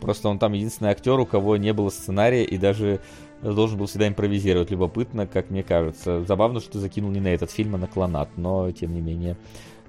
[0.00, 3.00] Просто он там единственный актер, у кого не было сценария и даже
[3.42, 4.70] должен был всегда импровизировать.
[4.70, 6.24] Любопытно, как мне кажется.
[6.24, 9.36] Забавно, что ты закинул не на этот фильм, а на клонат, но тем не менее.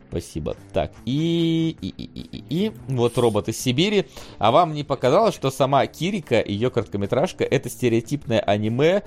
[0.10, 0.56] Спасибо.
[0.74, 4.06] Так, и, и, и, и, и вот робот из Сибири.
[4.40, 9.04] А вам не показалось, что сама Кирика, ее короткометражка, это стереотипное аниме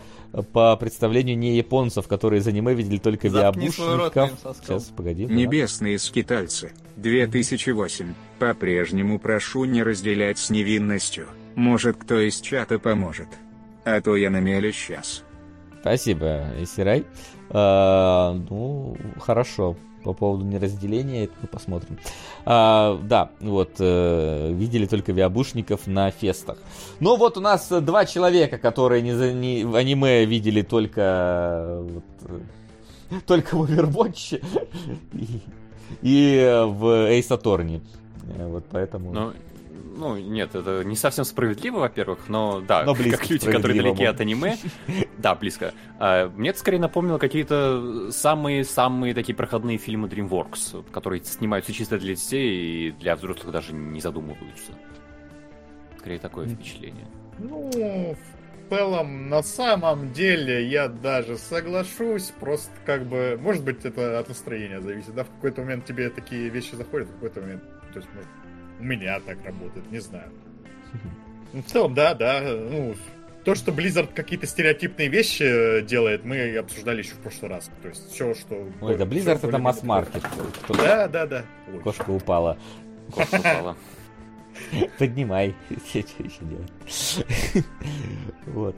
[0.53, 4.31] по представлению не японцев, которые из аниме видели только Виабушников.
[4.63, 5.27] Сейчас, погоди.
[5.27, 6.73] Небесные скитальцы.
[6.97, 8.15] 2008.
[8.39, 11.27] По-прежнему прошу не разделять с невинностью.
[11.57, 13.29] Может, кто из чата поможет.
[13.85, 15.25] А то я на меле сейчас.
[15.81, 17.05] Спасибо, Исирай.
[17.51, 21.99] А, ну, хорошо по поводу неразделения, это мы посмотрим.
[22.45, 26.59] А, да, вот, э, видели только виабушников на фестах.
[27.01, 32.05] Но вот у нас два человека, которые не, не в аниме видели только вот,
[33.11, 34.43] э, только в Overwatch
[35.13, 35.41] и,
[36.03, 37.81] и в Ace Attorney.
[38.39, 39.13] Вот поэтому...
[39.13, 39.33] Ну,
[39.97, 44.21] ну, нет, это не совсем справедливо, во-первых, но да, Но как люди, которые далеки от
[44.21, 44.57] аниме,
[45.19, 45.75] да, близко.
[45.99, 52.15] А, Мне это скорее напомнило какие-то самые-самые такие проходные фильмы DreamWorks, которые снимаются чисто для
[52.15, 54.73] детей и для взрослых даже не задумываются.
[55.99, 57.07] Скорее такое впечатление.
[57.39, 57.71] Ну,
[58.73, 64.29] в целом, на самом деле, я даже соглашусь, просто как бы, может быть, это от
[64.29, 67.63] настроения зависит, да, в какой-то момент тебе такие вещи заходят, в какой-то момент,
[67.93, 68.29] то есть, может,
[68.83, 70.29] у меня так работает, не знаю.
[71.53, 72.97] Ну, в целом, да, да, ну,
[73.45, 77.89] то, что Blizzard какие-то стереотипные вещи э, делает, мы обсуждали еще в прошлый раз, то
[77.89, 78.69] есть все, что...
[78.81, 80.23] Ой, да Blizzard это масс-маркет.
[80.69, 81.45] Да, да, да.
[81.73, 81.79] Ой.
[81.81, 82.59] Кошка упала.
[83.15, 83.77] Кошка упала.
[84.99, 85.55] Поднимай.
[85.89, 87.65] Что еще делать?
[88.47, 88.75] Вот.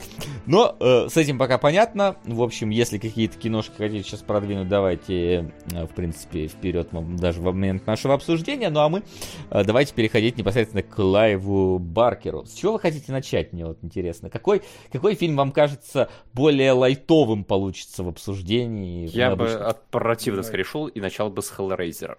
[0.46, 2.16] Но э, с этим пока понятно.
[2.24, 7.44] В общем, если какие-то киношки хотите сейчас продвинуть, давайте, э, в принципе, вперед даже в
[7.44, 8.68] момент нашего обсуждения.
[8.68, 9.02] Ну а мы
[9.50, 12.44] э, давайте переходить непосредственно к Лайву Баркеру.
[12.44, 14.28] С чего вы хотите начать, мне вот интересно?
[14.28, 19.08] Какой, какой фильм вам кажется более лайтовым получится в обсуждении?
[19.08, 22.18] Я бы обычно- от противно скорее шел и начал бы с Hellraiser.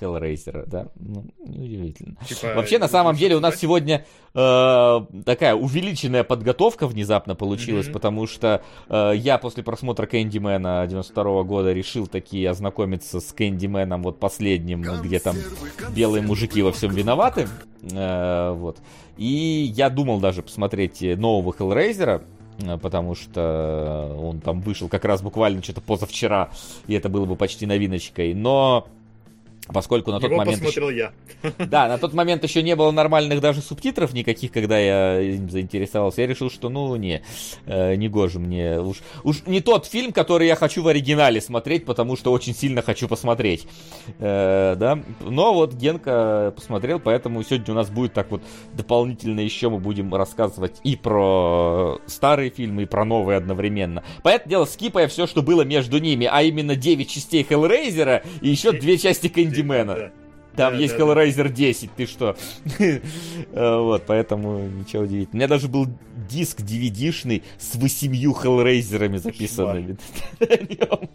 [0.00, 0.88] Hellraiser, да?
[0.96, 2.16] Ну, неудивительно.
[2.28, 4.04] Типа, Вообще, на самом деле, у нас сегодня
[4.34, 7.92] э, такая увеличенная подготовка внезапно получилась, Мгм.
[7.94, 14.18] потому что э, я после просмотра Кэндимена 92 года решил таки ознакомиться с Кэндименом вот
[14.18, 15.36] последним, где там
[15.94, 17.48] белые мужики во всем виноваты.
[17.92, 18.78] Э, вот.
[19.16, 22.22] И я думал даже посмотреть нового Хеллрейзера,
[22.58, 26.50] э, потому что он там вышел как раз буквально что-то позавчера,
[26.86, 28.34] и это было бы почти новиночкой.
[28.34, 28.86] Но
[29.68, 30.58] поскольку на тот Его момент...
[30.58, 31.12] еще- посмотрел я.
[31.66, 36.22] да, на тот момент еще не было нормальных даже субтитров никаких, когда я им заинтересовался.
[36.22, 37.22] Я решил, что ну не,
[37.66, 38.80] э, не гоже мне.
[38.80, 42.82] Уж, уж не тот фильм, который я хочу в оригинале смотреть, потому что очень сильно
[42.82, 43.66] хочу посмотреть.
[44.18, 48.42] Э, да, но вот Генка посмотрел, поэтому сегодня у нас будет так вот
[48.74, 54.02] дополнительно еще мы будем рассказывать и про старые фильмы, и про новые одновременно.
[54.22, 58.72] Поэтому дело, скипая все, что было между ними, а именно 9 частей Хеллрейзера и еще
[58.72, 59.94] две части Кэндимена.
[59.94, 60.10] Да.
[60.56, 61.12] Там Да, есть да, да.
[61.26, 62.34] Hellraiser 10, ты что?
[63.52, 65.32] Э, Вот, поэтому ничего удивительного.
[65.34, 65.86] У меня даже был
[66.30, 69.98] диск DVD-шный с восемью Hellraiser'ами записанными.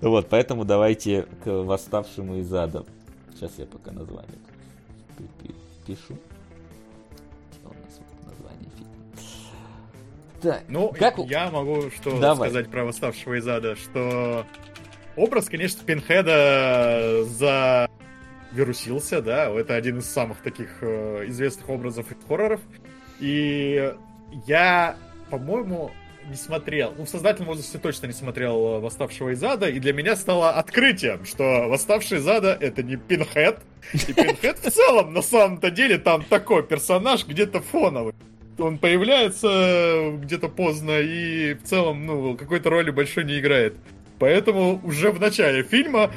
[0.00, 2.84] Вот, поэтому давайте к восставшему из ада.
[3.34, 4.32] Сейчас я пока название
[5.18, 5.54] пи- пи-
[5.86, 6.18] пишу.
[7.52, 8.90] Что у нас вот название фильма?
[10.42, 11.18] Так, Ну, как...
[11.18, 12.48] я могу что Давай.
[12.50, 14.46] сказать про восставшего из ада, что
[15.16, 17.24] образ, конечно, Пинхеда
[18.52, 22.60] завирусился, да, это один из самых таких э, известных образов из хорроров.
[23.20, 23.94] И
[24.46, 24.96] я,
[25.30, 25.92] по-моему,
[26.28, 29.92] не смотрел, ну, в создательном возрасте точно не смотрел э, «Восставшего из ада», и для
[29.92, 33.60] меня стало открытием, что «Восставший из ада»— это не Пинхед,
[33.92, 38.14] и Пинхед в целом, на самом-то деле, там такой персонаж где-то фоновый.
[38.58, 43.74] Он появляется где-то поздно и в целом, ну, какой-то роли большой не играет.
[44.18, 46.12] Поэтому уже в начале фильма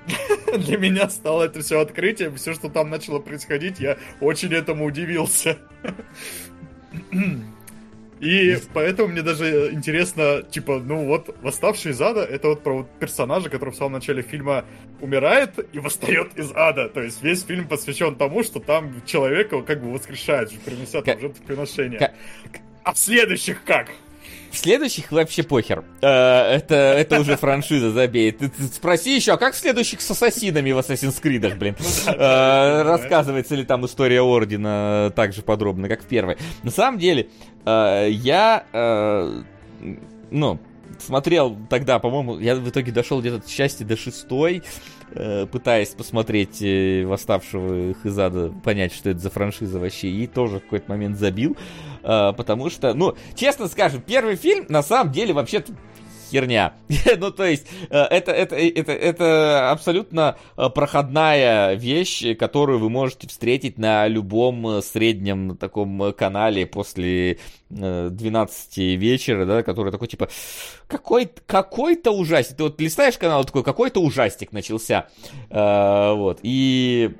[0.56, 2.36] для меня стало это все открытием.
[2.36, 5.58] Все, что там начало происходить, я очень этому удивился.
[8.20, 12.90] И поэтому мне даже интересно, типа, ну вот, восставший из ада, это вот про вот
[12.98, 14.66] персонажа, который в самом начале фильма
[15.00, 16.90] умирает и восстает из ада.
[16.90, 21.18] То есть весь фильм посвящен тому, что там человека как бы воскрешают, принося там
[21.98, 23.88] ка- А в следующих как?
[24.50, 25.84] В следующих вообще похер.
[26.02, 28.32] Э, Это, это уже франшиза, забей.
[28.32, 31.76] Ты, ты спроси еще, а как в следующих с ассасинами в Assassin's Creed, блин?
[32.06, 32.82] да, Э.
[32.82, 36.36] Рассказывается ли там история Ордена так же подробно, как в первой?
[36.62, 37.28] На самом деле,
[37.64, 38.64] э, я,
[40.30, 40.58] ну,
[40.98, 44.62] смотрел тогда, по-моему, я в итоге дошел где-то части до шестой,
[45.50, 50.62] пытаясь посмотреть э, «Восставшего из ада», понять, что это за франшиза вообще, и тоже в
[50.62, 51.56] какой-то момент забил,
[52.02, 55.72] э, потому что, ну, честно скажем, первый фильм на самом деле вообще-то
[56.30, 56.74] херня.
[57.18, 63.28] ну, то есть, э, это, это, это, это абсолютно э, проходная вещь, которую вы можете
[63.28, 67.38] встретить на любом э, среднем таком э, канале после
[67.70, 70.28] э, 12 вечера, да, который такой, типа,
[70.86, 72.56] какой, какой-то ужастик.
[72.56, 75.08] Ты вот листаешь канал, такой, какой-то ужастик начался.
[75.50, 77.10] Э, вот, и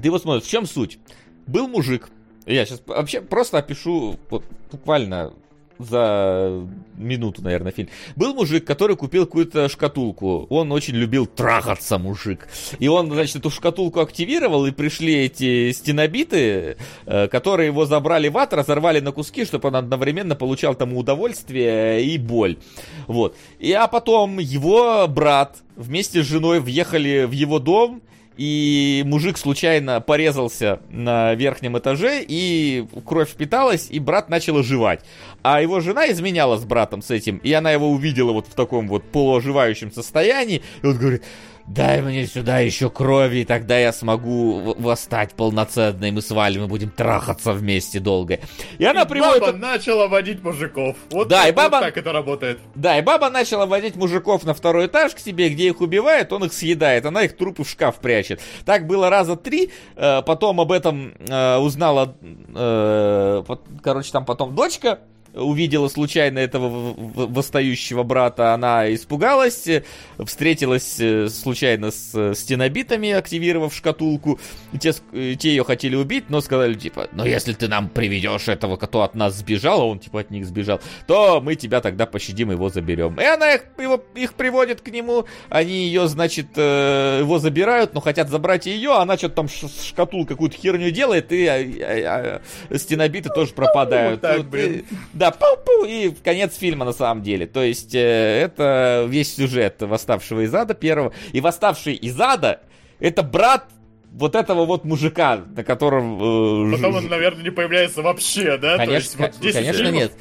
[0.00, 0.98] ты вот смотришь, в чем суть?
[1.46, 2.08] Был мужик,
[2.46, 5.32] я сейчас вообще просто опишу вот, буквально
[5.78, 6.66] за
[6.96, 7.88] минуту, наверное, фильм.
[8.16, 10.46] Был мужик, который купил какую-то шкатулку.
[10.50, 12.48] Он очень любил трахаться, мужик.
[12.78, 16.76] И он, значит, эту шкатулку активировал, и пришли эти стенобиты,
[17.06, 22.04] э, которые его забрали в ад, разорвали на куски, чтобы он одновременно получал там удовольствие
[22.04, 22.56] и боль.
[23.06, 23.36] Вот.
[23.58, 28.02] И, а потом его брат вместе с женой въехали в его дом,
[28.36, 35.00] и мужик случайно порезался на верхнем этаже, и кровь впиталась, и брат начал оживать.
[35.42, 38.88] А его жена изменяла с братом с этим, и она его увидела вот в таком
[38.88, 41.24] вот полуоживающем состоянии, и он говорит,
[41.66, 46.60] дай мне сюда еще крови, и тогда я смогу восстать полноценно, и мы с Валей
[46.60, 48.40] мы будем трахаться вместе долго.
[48.78, 49.40] И она и приводит...
[49.40, 50.96] баба начала водить мужиков.
[51.10, 52.58] Вот, Да, так, и баба- вот так это работает.
[52.74, 56.44] Да, и баба начала водить мужиков на второй этаж к себе, где их убивает, он
[56.44, 58.40] их съедает, она их трупы в шкаф прячет.
[58.64, 63.42] Так было раза три, э, потом об этом э, узнала, э,
[63.82, 65.00] короче, там потом дочка,
[65.36, 69.66] увидела случайно этого восстающего брата, она испугалась,
[70.18, 74.40] встретилась э, случайно с э, стенобитами, активировав шкатулку.
[74.80, 78.76] Те, э, те ее хотели убить, но сказали, типа, ну если ты нам приведешь этого,
[78.76, 82.50] кто от нас сбежал, а он типа от них сбежал, то мы тебя тогда пощадим,
[82.50, 83.20] его заберем.
[83.20, 88.28] И она их, его, их приводит к нему, они ее, значит, его забирают, но хотят
[88.28, 92.40] забрать ее, она что-то там шкатул какую-то херню делает, и а, а,
[92.70, 94.22] а, стенобиты тоже пропадают.
[94.22, 94.72] вот так, блин.
[94.72, 94.84] и-
[95.30, 97.46] да, пау-пау, и конец фильма на самом деле.
[97.46, 97.98] То есть, э,
[98.42, 101.12] это весь сюжет «Восставшего из ада» первого.
[101.32, 102.60] И «Восставший из ада»—
[103.00, 103.66] это брат
[104.12, 106.72] вот этого вот мужика, на котором...
[106.72, 108.78] э, Потом ж- он, наверное, не появляется вообще, да?
[108.78, 110.12] Конечно, есть вот ко- 10 конечно нет.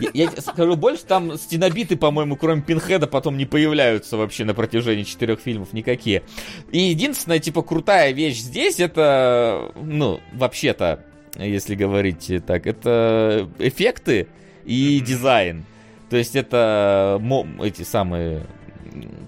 [0.00, 5.04] Я, я скажу больше, там стенобиты, по-моему, кроме Пинхеда, потом не появляются вообще на протяжении
[5.04, 6.24] четырех фильмов никакие.
[6.72, 11.04] И единственная, типа, крутая вещь здесь, это, ну, вообще-то,
[11.36, 14.28] если говорить так, это эффекты
[14.68, 15.64] и дизайн.
[16.10, 17.20] То есть это
[17.62, 18.46] эти самые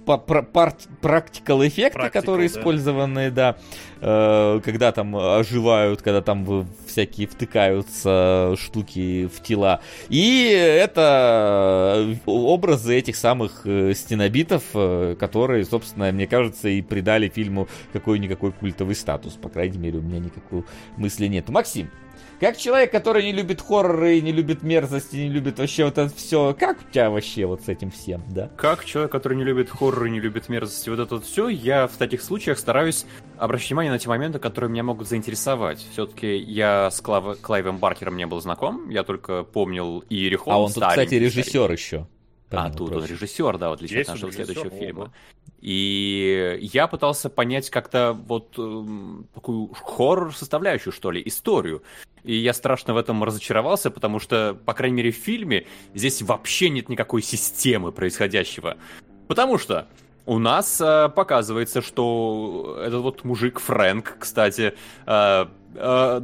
[0.06, 2.58] па- пра- парт- practical эффекты, Practical, которые да.
[2.58, 3.56] использованы, да,
[4.00, 9.80] э, когда там оживают, когда там всякие втыкаются штуки в тела.
[10.08, 17.68] И это образы этих самых э, стенобитов, э, которые, собственно, мне кажется, и придали фильму
[17.92, 19.34] какой-никакой культовый статус.
[19.34, 20.64] По крайней мере, у меня никакой
[20.96, 21.48] мысли нет.
[21.48, 21.90] Максим,
[22.40, 26.56] как человек, который не любит хорроры, не любит мерзости, не любит вообще вот это все,
[26.58, 28.48] как у тебя вообще вот с этим всем, да?
[28.56, 31.96] Как человек, который не любит хорроры, не любит мерзости, вот это вот все, я в
[31.96, 33.04] таких случаях стараюсь
[33.36, 35.86] обращать внимание на те моменты, которые меня могут заинтересовать.
[35.92, 40.52] Все-таки я с Клав- Клайвом Баркером не был знаком, я только помнил Иерихон.
[40.54, 42.06] А он тут, кстати, старенький, режиссер еще.
[42.50, 43.06] А тут он прочего.
[43.14, 44.54] режиссер, да, в отличие Есть от нашего он режиссер?
[44.54, 44.84] следующего Ого.
[44.84, 45.12] фильма.
[45.60, 51.82] И я пытался понять как-то вот эм, такую хоррор-составляющую, что ли, историю.
[52.24, 56.70] И я страшно в этом разочаровался, потому что, по крайней мере, в фильме здесь вообще
[56.70, 58.76] нет никакой системы происходящего.
[59.28, 59.86] Потому что
[60.26, 64.74] у нас э, показывается, что этот вот мужик Фрэнк, кстати,
[65.06, 66.20] э, э,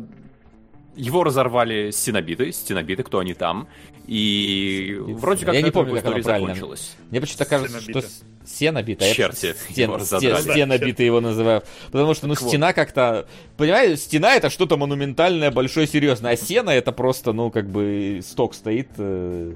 [0.97, 3.69] его разорвали стенобиты, стенобиты, кто они там,
[4.07, 6.49] и вроде как Я не помню, как история правильно.
[6.55, 6.97] закончилась.
[7.11, 8.09] Мне почему-то кажется, что Стенобиты.
[8.45, 10.41] с- сенобит, а я Черти стен, его стен, разодрали.
[10.53, 11.62] стенобиты его называю.
[11.91, 12.49] Потому что, ну, Так вот.
[12.49, 13.27] стена как-то...
[13.57, 16.33] Понимаешь, стена это что-то монументальное, большое, серьезное.
[16.33, 18.89] А сено это просто, ну, как бы сток стоит.
[18.99, 19.55] э,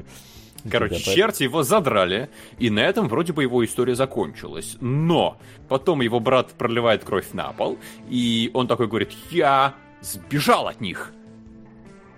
[0.70, 2.28] Короче, да, черти его задрали,
[2.58, 4.76] и на этом вроде бы его история закончилась.
[4.80, 7.78] Но потом его брат проливает кровь на пол,
[8.10, 11.12] и он такой говорит, я сбежал от них.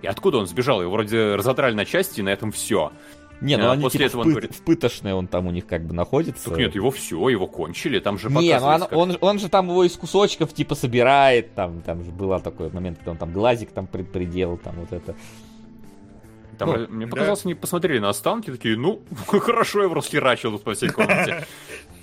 [0.03, 0.83] И откуда он сбежал?
[0.83, 2.93] Его вроде разодрали на части, и на этом все.
[3.41, 5.47] Не, ну А, они после типа этого в, он пыт- говорит- в пытошной он там
[5.49, 6.49] у них как бы находится.
[6.51, 9.49] Так нет, его все, его кончили, там же Не, ну он, как- он, он же
[9.49, 13.33] там его из кусочков типа собирает, там, там же была такой момент, когда он там
[13.33, 15.17] глазик там приделал, там вот это.
[16.59, 17.11] Там, Ну, мне да.
[17.11, 21.45] показалось, они посмотрели на останки, такие, ну, хорошо его расхерачил по всей комнате.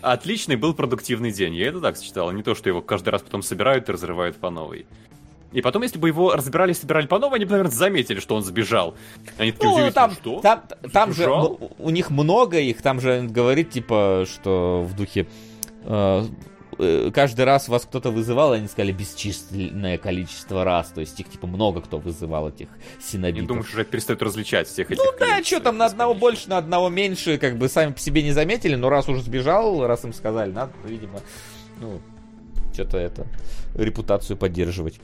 [0.01, 3.21] Отличный был продуктивный день, я это так считал, а не то, что его каждый раз
[3.21, 4.85] потом собирают и разрывают по новой.
[5.51, 8.35] И потом, если бы его разбирали и собирали по новой, они бы, наверное, заметили, что
[8.35, 8.95] он сбежал.
[9.37, 10.39] Они такие Ну, там, что?
[10.41, 10.63] там,
[10.93, 15.27] там же ну, у них много их, там же говорит, типа, что в духе
[15.85, 16.25] э,
[16.77, 20.89] э, каждый раз вас кто-то вызывал, они сказали бесчисленное количество раз.
[20.89, 22.67] То есть их, типа, много кто вызывал, этих
[23.01, 23.47] синобитов.
[23.47, 26.59] думаю, что уже перестают различать всех этих Ну да, что там, на одного больше, на
[26.59, 30.13] одного меньше, как бы сами по себе не заметили, но раз уже сбежал, раз им
[30.13, 31.21] сказали, надо, видимо,
[31.81, 31.99] ну,
[32.71, 33.25] что-то это,
[33.73, 34.99] репутацию поддерживать.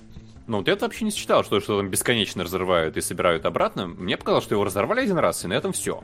[0.47, 3.88] Ну, вот это вообще не считал, что, что там бесконечно разрывают и собирают обратно.
[3.88, 6.03] Мне показалось, что его разорвали один раз, и на этом все.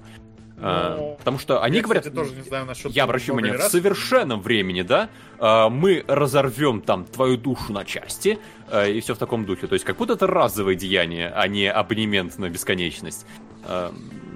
[0.62, 3.64] Ну, потому что они Я, говорят, кстати, тоже не знаю насчет я много внимание, в
[3.64, 5.10] совершенном времени, да,
[5.40, 8.38] а, мы разорвем там твою душу на части,
[8.70, 9.66] а, и все в таком духе.
[9.66, 13.26] То есть, как будто это разовое деяние, а не абонемент на бесконечность.
[13.64, 13.92] А,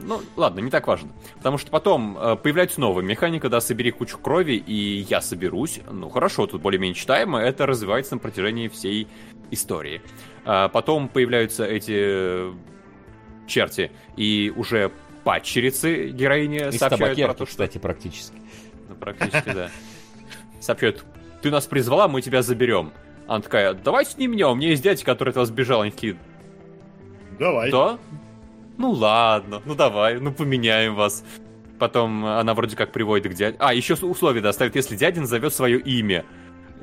[0.08, 1.10] Ну, ладно, не так важно.
[1.38, 5.80] Потому что потом э, появляется новая механика, да, собери кучу крови, и я соберусь.
[5.92, 9.08] Ну, хорошо, тут более-менее читаемо, это развивается на протяжении всей
[9.52, 10.02] истории.
[10.44, 12.54] А потом появляются эти э,
[13.48, 14.92] черти, и уже
[15.24, 17.46] падчерицы героини Из сообщают про то, что...
[17.46, 18.38] кстати, практически.
[18.88, 19.70] Ну, практически, да.
[20.60, 21.04] Сообщают,
[21.42, 22.94] ты нас призвала, мы тебя заберем.
[23.28, 25.82] Она такая, давай снимем, у меня есть дядя, который от вас сбежал.
[25.82, 26.18] Они такие,
[27.40, 27.72] Давай.
[27.72, 27.98] да?
[28.78, 31.24] Ну ладно, ну давай, ну поменяем вас.
[31.80, 33.58] Потом она вроде как приводит к дяде.
[33.60, 36.26] А, еще условие доставит, если дядя назовет свое имя.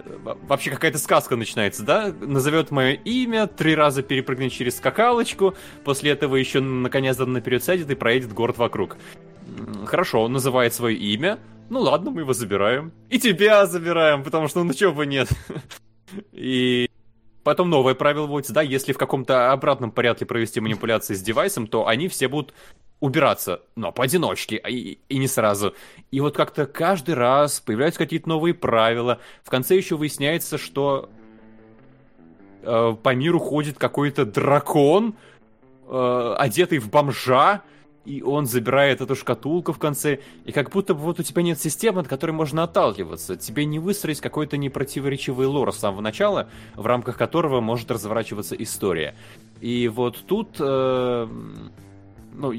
[0.05, 2.13] Во- Вообще какая-то сказка начинается, да?
[2.21, 5.55] Назовет мое имя, три раза перепрыгнет через скакалочку,
[5.85, 8.97] после этого еще на коня задом наперед сядет и проедет город вокруг.
[9.87, 11.39] Хорошо, он называет свое имя.
[11.71, 12.93] Ну ладно, мы его забираем.
[13.11, 15.29] И тебя забираем, потому что ну чего бы нет.
[16.33, 16.91] И
[17.45, 21.89] Потом новое правило вводится, да, если в каком-то обратном порядке провести манипуляции с девайсом, то
[21.89, 22.55] они все будут
[23.03, 25.75] убираться, но поодиночке, а и, и не сразу.
[26.13, 29.19] И вот как-то каждый раз появляются какие-то новые правила.
[29.43, 31.11] В конце еще выясняется, что
[32.63, 35.17] э, по миру ходит какой-то дракон,
[35.89, 37.63] э, одетый в бомжа,
[38.05, 41.61] и он забирает эту шкатулку в конце, и как будто бы вот у тебя нет
[41.61, 43.35] системы, от которой можно отталкиваться.
[43.35, 49.17] Тебе не выстроить какой-то непротиворечивый лор с самого начала, в рамках которого может разворачиваться история.
[49.61, 50.51] И вот тут...
[50.61, 51.27] э,
[52.35, 52.53] ну,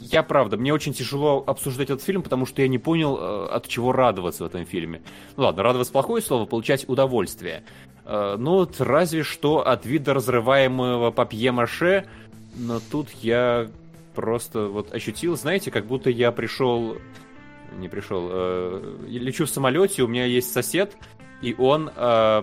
[0.00, 3.68] я правда, мне очень тяжело обсуждать этот фильм, потому что я не понял, э, от
[3.68, 5.02] чего радоваться в этом фильме.
[5.36, 7.64] Ну ладно, радоваться плохое слово, получать удовольствие.
[8.04, 12.06] Э, Ну вот разве что от вида разрываемого папье-маше,
[12.56, 13.68] но тут я
[14.14, 16.96] просто вот ощутил, знаете, как будто я пришел...
[17.78, 18.28] Не пришел.
[18.30, 20.96] э, лечу в самолете, у меня есть сосед,
[21.42, 22.42] и он э,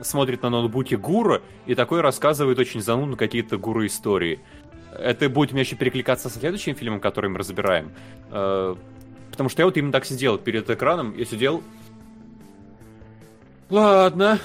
[0.00, 4.40] смотрит на ноутбуке гуру, и такой рассказывает очень занудно какие-то гуру-истории.
[5.00, 7.92] Это будет у меня еще перекликаться со следующим фильмом, который мы разбираем.
[8.30, 8.74] Э,
[9.30, 11.62] Потому что я вот именно так сидел перед экраном, я сидел...
[13.70, 14.40] Ладно,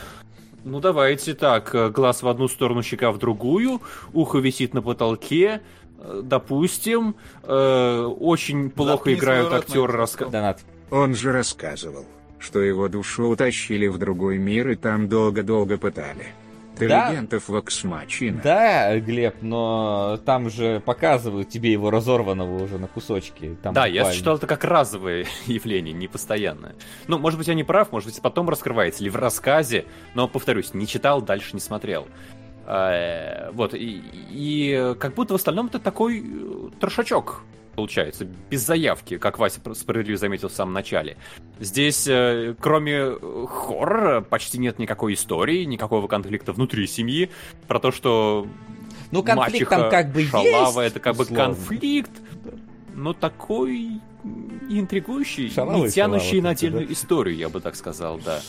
[0.64, 3.82] ну давайте так, э, глаз в одну сторону, щека в другую,
[4.14, 5.62] ухо висит на потолке,
[5.98, 10.28] э, допустим, э, очень плохо Заткни играют актеры раска...
[10.28, 10.62] Донат.
[10.92, 12.06] Он же рассказывал,
[12.38, 16.28] что его душу утащили в другой мир и там долго-долго пытали.
[16.78, 17.14] Ты Да.
[17.48, 18.42] Воксмачина.
[18.44, 23.58] Да, Глеб, но там же показывают тебе его разорванного уже на кусочки.
[23.62, 24.18] Там Да, я буквально.
[24.18, 26.76] считал это как разовое явление, не постоянное.
[27.08, 30.74] Ну, может быть, я не прав, может быть, потом раскрывается, или в рассказе, но, повторюсь,
[30.74, 32.08] не читал, дальше не смотрел.
[32.68, 37.44] Э, Вот, и, и как будто в остальном это такой э, трошачок
[37.76, 41.18] получается, без заявки, как Вася справедливо заметил в самом начале.
[41.60, 47.30] Здесь, э, кроме э, хоррора, почти нет никакой истории, никакого конфликта внутри семьи,
[47.68, 48.48] про то, что
[49.12, 51.46] Ну, конфликт мачеха там как бы шалава, есть, это как бы условно.
[51.46, 52.12] конфликт,
[52.94, 54.02] но такой
[54.70, 56.94] интригующий, Шалава не тянущий шалава на отдельную да.
[56.94, 58.42] историю, я бы так сказал, да.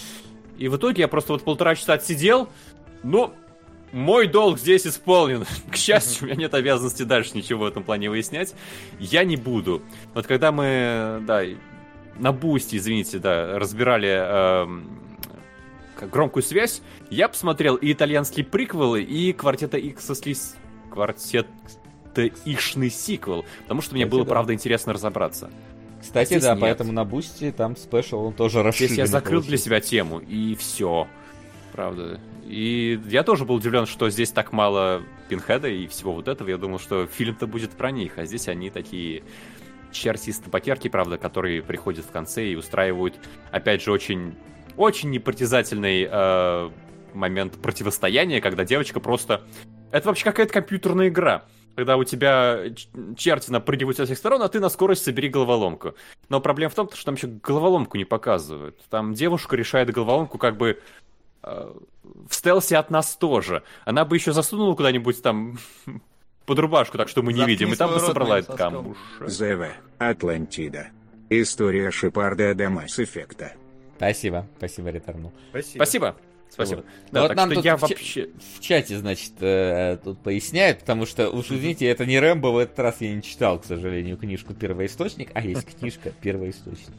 [0.57, 2.49] И в итоге я просто вот полтора часа отсидел,
[3.03, 3.35] но
[3.93, 5.45] мой долг здесь исполнен.
[5.71, 8.55] К счастью, у меня нет обязанности дальше ничего в этом плане выяснять.
[8.99, 9.83] Я не буду.
[10.15, 11.43] Вот когда мы, да,
[12.19, 14.67] на Бусти, извините, да, разбирали
[15.97, 20.57] как громкую связь, я посмотрел и итальянские приквелы, и квартета X
[20.91, 21.49] квартета
[22.45, 24.31] Ишный сиквел, потому что мне Кстати, было, да.
[24.31, 25.51] правда, интересно разобраться.
[26.01, 26.61] Кстати, Здесь да, нет.
[26.61, 28.95] поэтому на Boosty там special, он тоже расширенный.
[28.95, 29.65] Здесь я закрыл для получился.
[29.65, 31.09] себя тему, и все.
[31.77, 32.19] Правда.
[32.47, 36.49] И я тоже был удивлен, что здесь так мало Пинхеда и всего вот этого.
[36.49, 39.23] Я думал, что фильм-то будет про них, а здесь они такие
[39.93, 43.15] черти из табакерки, правда, которые приходят в конце и устраивают,
[43.51, 44.35] опять же, очень,
[44.77, 46.71] очень непритязательный э,
[47.13, 49.43] момент противостояния, когда девочка просто...
[49.93, 51.45] Это вообще какая-то компьютерная игра.
[51.77, 52.75] Когда у тебя
[53.19, 55.95] черти напрыгивают со всех сторон, а ты на скорость собери головоломку.
[56.31, 58.81] Но проблема в том, что там еще головоломку не показывают.
[58.89, 60.81] Там девушка решает головоломку как бы
[61.47, 63.63] в стелсе от нас тоже.
[63.85, 65.59] Она бы еще засунула куда-нибудь там
[66.47, 68.97] под рубашку, так что мы не Заткни видим, и там бы собрала этот камуш.
[69.21, 69.69] ЗВ.
[69.99, 70.89] Атлантида.
[71.31, 73.53] История Шепарда до Масс Эффекта.
[73.97, 75.33] Спасибо, спасибо, Ретарнул.
[75.51, 75.85] Спасибо.
[75.85, 76.17] Спасибо.
[76.57, 76.77] Спасибо.
[76.79, 76.87] Вот.
[77.13, 78.29] Да, Вот так нам что тут я в вообще...
[78.57, 82.79] В чате, значит, э, тут поясняют, потому что, уж извините, это не Рэмбо, в этот
[82.79, 86.95] раз я не читал, к сожалению, книжку «Первоисточник», а есть книжка «Первоисточник»,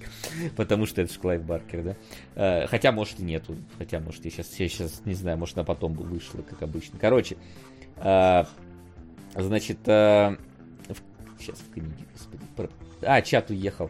[0.56, 1.96] потому что это же Клайв Баркер, да?
[2.36, 5.64] Э, Хотя, может, и нету, хотя, может, я сейчас, я сейчас не знаю, может, она
[5.66, 7.00] потом вышла, как обычно.
[7.00, 7.36] Короче,
[7.98, 8.44] э,
[9.34, 9.80] значит,
[11.40, 12.70] сейчас в книге, господи, про-
[13.02, 13.90] а, чат уехал.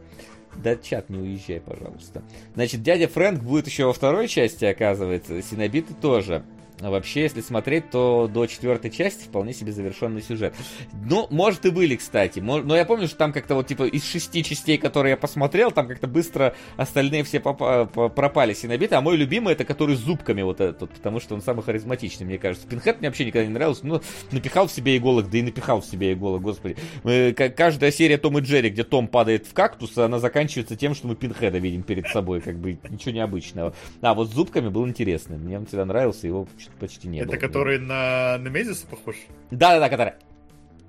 [0.56, 2.24] Да, чат, не уезжай, пожалуйста.
[2.56, 5.42] Значит, дядя Фрэнк будет еще во второй части, оказывается.
[5.42, 6.44] Синобиты тоже.
[6.80, 10.54] А вообще, если смотреть, то до четвертой части вполне себе завершенный сюжет.
[11.10, 12.40] Ну, может и были, кстати.
[12.40, 15.88] Но я помню, что там как-то вот типа из шести частей, которые я посмотрел, там
[15.88, 18.96] как-то быстро остальные все пропали синобиты.
[18.96, 22.38] А мой любимый это который с зубками вот этот, потому что он самый харизматичный, мне
[22.38, 22.68] кажется.
[22.68, 23.88] Пинхед мне вообще никогда не нравился.
[23.88, 24.02] Ну,
[24.32, 26.78] напихал в себе иголок, да и напихал в себе иголок, господи.
[27.04, 31.08] Мы, каждая серия Том и Джерри, где Том падает в кактус, она заканчивается тем, что
[31.08, 33.74] мы Пинхеда видим перед собой, как бы ничего необычного.
[34.02, 35.38] А вот с зубками был интересный.
[35.38, 36.48] Мне он всегда нравился, его
[36.80, 37.36] почти не это было.
[37.36, 39.16] Это который на Немезиса похож?
[39.52, 40.14] Да-да-да, который...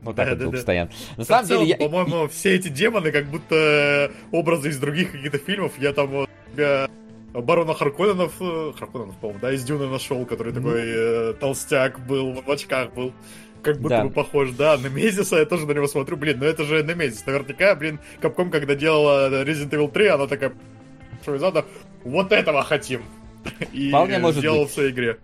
[0.03, 0.57] Вот так да, вот был да.
[0.59, 0.91] постоянно.
[1.17, 1.89] На самом целом, деле, я...
[1.89, 5.73] по-моему, все эти демоны как будто образы из других каких-то фильмов.
[5.79, 6.89] Я там вот себя
[7.33, 12.51] барона Харконенов, э, Харконенов, по-моему, да, из Дюны нашел, который такой э, толстяк был, в
[12.51, 13.13] очках был.
[13.63, 14.05] Как будто да.
[14.05, 17.27] бы похож, да, на Мезиса, я тоже на него смотрю, блин, ну это же Немезис,
[17.27, 20.53] наверняка, блин, Капком, когда делала Resident Evil 3, она такая,
[21.23, 21.65] что из
[22.05, 23.03] вот этого хотим.
[23.73, 24.71] И Вполне может сделал быть.
[24.71, 25.19] в своей игре.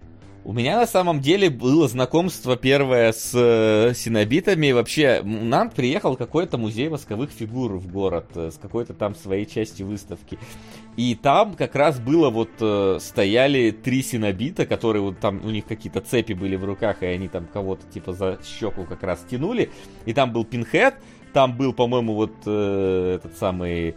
[0.46, 4.72] У меня на самом деле было знакомство первое с э, синобитами.
[4.72, 9.82] Вообще, нам приехал какой-то музей восковых фигур в город э, с какой-то там своей части
[9.82, 10.38] выставки.
[10.96, 15.64] И там как раз было вот э, стояли три синобита, которые вот там у них
[15.64, 19.70] какие-то цепи были в руках, и они там кого-то типа за щеку как раз тянули.
[20.04, 20.94] И там был Пинхед,
[21.32, 23.96] там был, по-моему, вот э, этот самый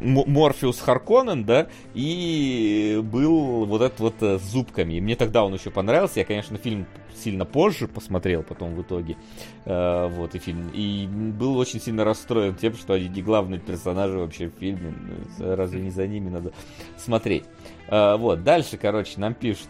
[0.00, 4.94] Морфеус Харконен, да, и был вот этот вот э, с зубками.
[4.94, 6.20] И мне тогда он еще понравился.
[6.20, 9.16] Я, конечно, фильм сильно позже посмотрел потом в итоге.
[9.64, 10.70] Э, вот, и фильм.
[10.74, 14.94] И был очень сильно расстроен тем, что они не главные персонажи вообще в фильме.
[15.38, 16.52] Разве не за ними надо
[16.98, 17.44] смотреть?
[17.88, 19.68] Вот, дальше, короче, нам пишут.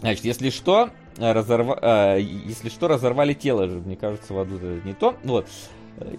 [0.00, 2.16] Значит, если что, разорва...
[2.18, 5.16] если что, разорвали тело же, мне кажется, в аду не то.
[5.22, 5.46] Вот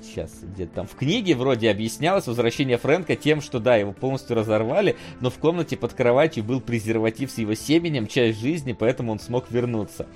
[0.01, 4.95] сейчас где-то там в книге вроде объяснялось возвращение Фрэнка тем, что да, его полностью разорвали,
[5.21, 9.49] но в комнате под кроватью был презерватив с его семенем, часть жизни, поэтому он смог
[9.51, 10.07] вернуться.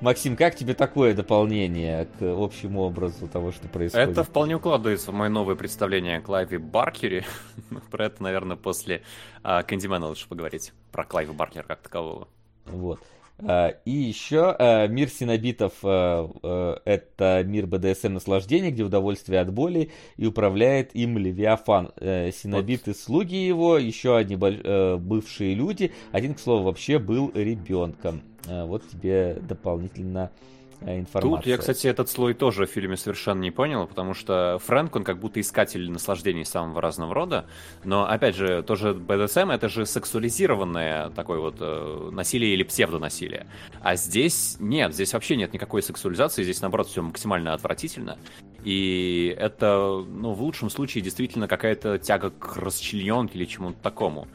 [0.00, 4.10] Максим, как тебе такое дополнение к общему образу того, что происходит?
[4.10, 7.24] Это вполне укладывается в мое новое представление о Клайве Баркере.
[7.90, 9.02] Про это, наверное, после
[9.42, 10.72] а, Кэндимена лучше поговорить.
[10.92, 12.28] Про Клайва Баркера как такового.
[12.66, 13.00] Вот.
[13.38, 19.90] А, и еще а, мир синобитов а, это мир БДСМ наслаждения, где удовольствие от боли
[20.16, 21.92] и управляет им Левиафан.
[21.96, 25.92] Э, синобиты слуги его, еще одни э, бывшие люди.
[26.12, 28.22] Один, к слову, вообще был ребенком.
[28.46, 30.30] Вот тебе дополнительно
[30.80, 31.36] Э, информация.
[31.36, 35.04] Тут я, кстати, этот слой тоже в фильме совершенно не понял, потому что Фрэнк, он
[35.04, 37.46] как будто искатель наслаждений самого разного рода,
[37.84, 43.46] но, опять же, тоже БДСМ это же сексуализированное такое вот э, насилие или псевдонасилие.
[43.80, 48.18] А здесь нет, здесь вообще нет никакой сексуализации, здесь, наоборот, все максимально отвратительно.
[48.64, 54.26] И это, ну, в лучшем случае, действительно какая-то тяга к расчлененке или чему-то такому.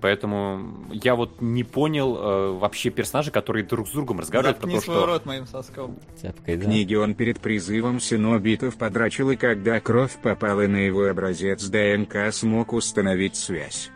[0.00, 4.80] Поэтому я вот не понял э, вообще персонажей, которые друг с другом разговаривают про то,
[4.80, 5.06] что...
[5.06, 5.98] рот моим соском.
[6.20, 6.64] Тяпкой, да?
[6.64, 12.72] Книги он перед призывом синобитов подрачил, и когда кровь попала на его образец ДНК, смог
[12.72, 13.90] установить связь.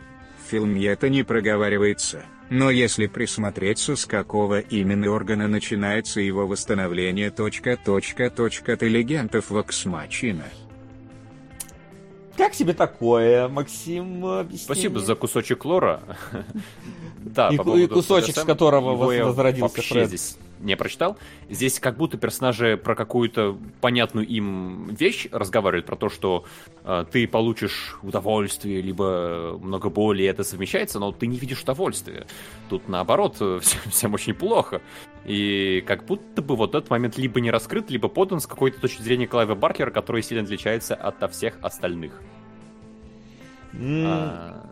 [0.45, 7.29] В фильме это не проговаривается, но если присмотреться, с какого именно органа начинается его восстановление...
[7.29, 10.45] Точка, точка, точка, интеллигентов воксмачина.
[12.37, 14.25] Как тебе такое, Максим?
[14.25, 14.65] Объяснение?
[14.65, 16.01] Спасибо за кусочек лора.
[17.19, 20.07] Да, и, по и кусочек, с которого возродился Фред.
[20.07, 21.17] здесь не прочитал.
[21.49, 26.45] Здесь как будто персонажи про какую-то понятную им вещь разговаривают, про то, что
[26.83, 32.27] э, ты получишь удовольствие, либо много боли, и это совмещается, но ты не видишь удовольствия.
[32.69, 34.81] Тут наоборот, всем, всем очень плохо.
[35.25, 39.01] И как будто бы вот этот момент либо не раскрыт, либо подан с какой-то точки
[39.01, 42.21] зрения Клайва Баркера, который сильно отличается от всех остальных.
[43.73, 44.03] Mm.
[44.05, 44.69] А,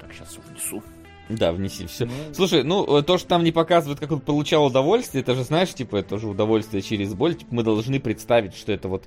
[0.00, 0.82] так, сейчас внесу.
[1.28, 2.06] Да, внеси все.
[2.06, 2.12] Ну...
[2.32, 5.96] Слушай, ну то, что там не показывают, как он получал удовольствие, это же, знаешь, типа,
[5.96, 7.34] это же удовольствие через боль.
[7.34, 9.04] Типа, мы должны представить, что это вот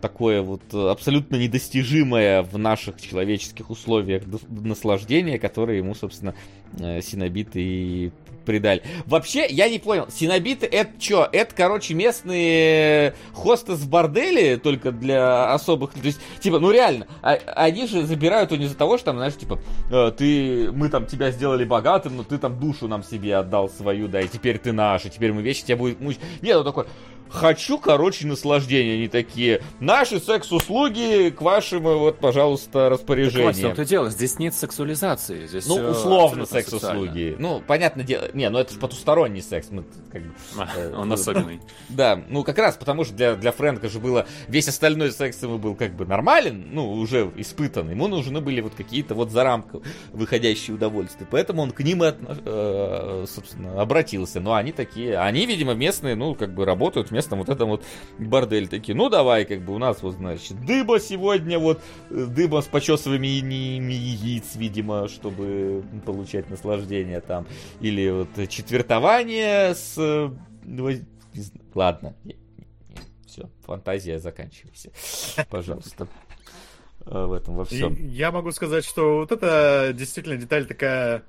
[0.00, 6.34] такое вот абсолютно недостижимое в наших человеческих условиях наслаждение, которое ему, собственно,
[6.78, 8.12] э, синобиты и
[8.44, 8.82] придали.
[9.06, 11.28] Вообще, я не понял, синобиты это что?
[11.32, 15.92] Это, короче, местные хостес в борделе только для особых...
[15.92, 19.16] То есть, типа, ну реально, а, они же забирают у них из-за того, что там,
[19.16, 19.58] знаешь, типа,
[19.90, 24.08] э, ты, мы там тебя сделали богатым, но ты там душу нам себе отдал свою,
[24.08, 26.20] да, и теперь ты наш, и теперь мы вещи тебя будет мучить.
[26.42, 26.86] Нет, он такой,
[27.28, 28.94] хочу, короче, наслаждения.
[28.94, 33.54] Они такие, наши секс-услуги к вашим, э, вот, пожалуйста, распоряжениям.
[33.54, 35.46] Так, вот, это дело, здесь нет сексуализации.
[35.46, 37.36] Здесь ну, условно секс-услуги.
[37.38, 39.68] Ну, понятное дело, не, ну это же потусторонний секс.
[39.70, 41.60] Мы, как бы, а, э, он особенный.
[41.88, 45.58] Да, ну как раз потому, что для, для Фрэнка же было, весь остальной секс ему
[45.58, 47.90] был как бы нормален, ну, уже испытан.
[47.90, 49.82] Ему нужны были вот какие-то вот за рамку
[50.12, 51.26] выходящие удовольствия.
[51.30, 54.40] Поэтому он к ним, э, собственно, обратился.
[54.40, 57.84] Но они такие, они, видимо, местные, ну, как бы работают местном вот этом вот
[58.18, 61.80] бордель такие, ну давай, как бы у нас вот, значит, дыба сегодня, вот,
[62.10, 67.46] э, дыба с почесываниями яиц, видимо, чтобы получать наслаждение там,
[67.80, 69.94] или вот четвертование с...
[69.96, 70.30] Э,
[71.74, 72.14] ладно,
[73.26, 74.90] все, фантазия заканчивайся,
[75.48, 76.06] пожалуйста.
[77.06, 77.94] Э, в этом во всем.
[77.94, 81.24] Я могу сказать, что вот это действительно деталь такая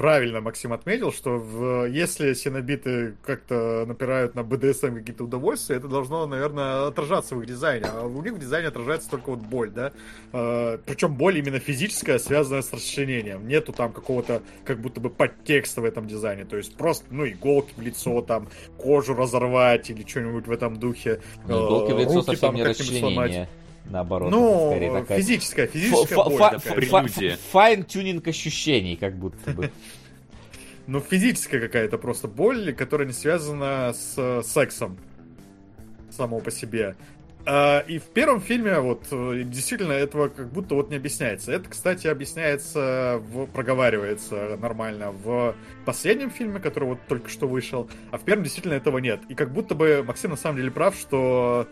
[0.00, 6.26] правильно Максим отметил, что в, если синобиты как-то напирают на БДСМ какие-то удовольствия, это должно,
[6.26, 7.84] наверное, отражаться в их дизайне.
[7.84, 9.92] А у них в дизайне отражается только вот боль, да?
[10.32, 13.46] Э, причем боль именно физическая, связанная с расчленением.
[13.46, 16.46] Нету там какого-то как будто бы подтекста в этом дизайне.
[16.46, 18.48] То есть просто, ну, иголки в лицо, там,
[18.78, 21.20] кожу разорвать или что-нибудь в этом духе.
[21.46, 23.00] Ну, иголки в лицо руки, совсем там, не расчленение.
[23.00, 23.48] Сломать
[23.90, 24.30] наоборот.
[24.30, 25.18] Ну, скорее такая...
[25.18, 27.36] физическая, физическая боль.
[27.52, 29.70] Файн-тюнинг ощущений, как будто бы.
[30.86, 34.98] Ну, физическая какая-то просто боль, которая не связана с сексом
[36.10, 36.96] само по себе.
[37.46, 41.52] А, и в первом фильме вот э, действительно этого как будто вот не объясняется.
[41.52, 45.54] Это, кстати, объясняется, в, проговаривается нормально в
[45.84, 49.20] последнем фильме, который вот только что вышел, а в первом действительно этого нет.
[49.28, 51.66] И как будто бы Максим на самом деле прав, что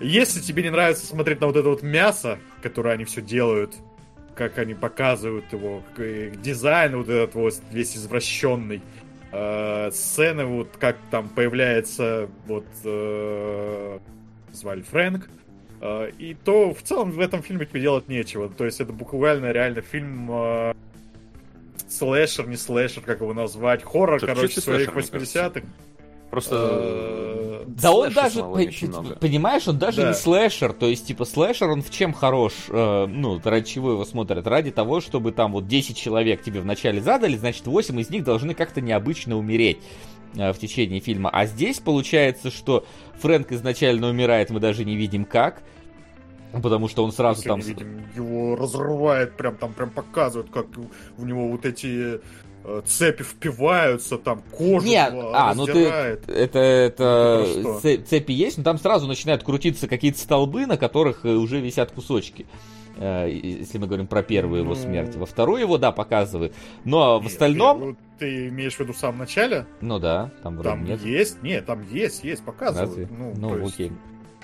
[0.00, 3.74] если тебе не нравится смотреть на вот это вот мясо, которое они все делают,
[4.34, 8.80] как они показывают его, дизайн вот этот вот весь извращенный,
[9.32, 13.98] э, сцены вот как там появляется вот э,
[14.52, 15.28] звали Фрэнк,
[15.80, 18.48] э, и то в целом в этом фильме тебе делать нечего.
[18.48, 20.74] То есть это буквально реально фильм э,
[21.88, 25.62] слэшер, не слэшер, как его назвать, хоррор, Что, короче, своих 80-х.
[26.30, 26.56] Просто...
[26.56, 28.42] Э, да он даже,
[29.20, 33.40] понимаешь, он даже не слэшер, то есть, типа, слэшер, он в чем хорош, э, ну,
[33.42, 34.46] ради чего его смотрят?
[34.46, 38.54] Ради того, чтобы там вот 10 человек тебе вначале задали, значит, 8 из них должны
[38.54, 39.78] как-то необычно умереть
[40.36, 41.30] э, в течение фильма.
[41.30, 42.84] А здесь получается, что
[43.20, 45.62] Фрэнк изначально умирает, мы даже не видим как,
[46.52, 47.60] Потому что он сразу там...
[47.60, 50.66] Видим, его разрывает, прям там прям показывают, как
[51.18, 52.20] у него вот эти
[52.62, 58.64] Э, цепи впиваются, там кожу Нет, а, ну ты, это, это ну, цепи есть, но
[58.64, 62.44] там сразу начинают крутиться какие-то столбы, на которых э, уже висят кусочки.
[62.98, 64.72] Э, если мы говорим про первую ну...
[64.72, 65.16] его смерть.
[65.16, 66.52] Во вторую его, да, показывают.
[66.84, 67.80] Но в остальном...
[67.80, 69.64] Ну, ты имеешь в виду в самом начале?
[69.80, 71.02] Ну да, там вроде Там нет.
[71.02, 72.90] есть, нет, там есть, есть, показывают.
[72.90, 73.08] Разве?
[73.10, 73.92] Ну, ну есть...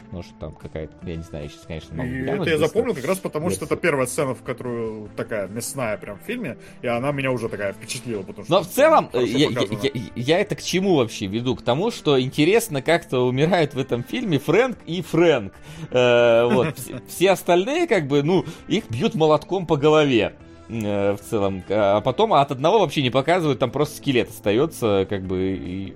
[0.06, 3.04] окей может там какая-то, я не знаю, сейчас, конечно, могу И это я запомнил как
[3.04, 7.12] раз потому, что это первая сцена, в которую такая мясная прям в фильме, и она
[7.12, 8.52] меня уже такая впечатлила, потому что...
[8.52, 9.48] Но в целом, я, я,
[9.82, 11.56] я, я это к чему вообще веду?
[11.56, 15.52] К тому, что интересно как-то умирают в этом фильме Фрэнк и Фрэнк.
[15.90, 16.76] Э, вот,
[17.08, 20.34] все остальные, как бы, ну, их бьют молотком по голове
[20.68, 21.62] э, в целом.
[21.68, 25.94] А потом от одного вообще не показывают, там просто скелет остается, как бы, и,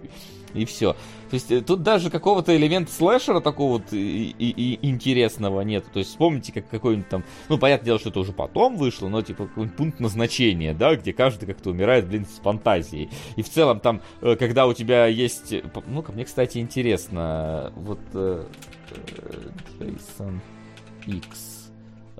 [0.54, 0.96] и все.
[1.30, 5.84] То есть э, тут даже какого-то элемента слэшера такого вот и, и, и интересного нет.
[5.92, 9.22] То есть вспомните, как какой-нибудь там, ну, понятное дело, что это уже потом вышло, но
[9.22, 13.10] типа какой-нибудь пункт назначения, да, где каждый как-то умирает, блин, с фантазией.
[13.36, 18.00] И в целом там, э, когда у тебя есть, э, ну-ка, мне, кстати, интересно, вот
[19.78, 20.40] Джейсон
[21.06, 21.49] Икс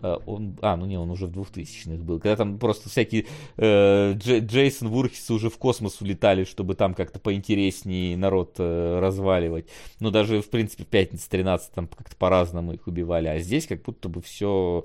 [0.02, 4.44] он, а, ну не, он уже в 2000-х был, когда там просто всякие э, Дж,
[4.44, 9.66] Джейсон Вурхисы уже в космос улетали, чтобы там как-то поинтереснее народ э, разваливать.
[10.00, 13.82] Но даже, в принципе, в пятницу 13 там как-то по-разному их убивали, а здесь как
[13.82, 14.84] будто бы все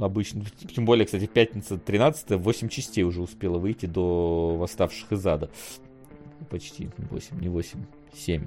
[0.00, 0.44] обычно,
[0.74, 5.50] тем более, кстати, пятница 13 8 частей уже успела выйти до восставших из ада.
[6.50, 7.84] Почти 8, не 8,
[8.14, 8.44] 7.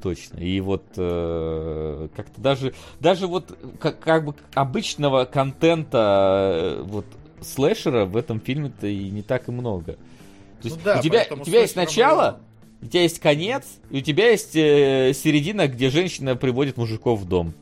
[0.00, 0.38] Точно.
[0.38, 7.06] И вот э, как-то даже, даже вот как, как бы обычного контента э, вот
[7.40, 9.92] слэшера в этом фильме-то и не так и много.
[10.62, 12.40] То есть ну да, у тебя, у тебя есть начало,
[12.80, 17.28] у тебя есть конец, и у тебя есть э, середина, где женщина приводит мужиков в
[17.28, 17.54] дом.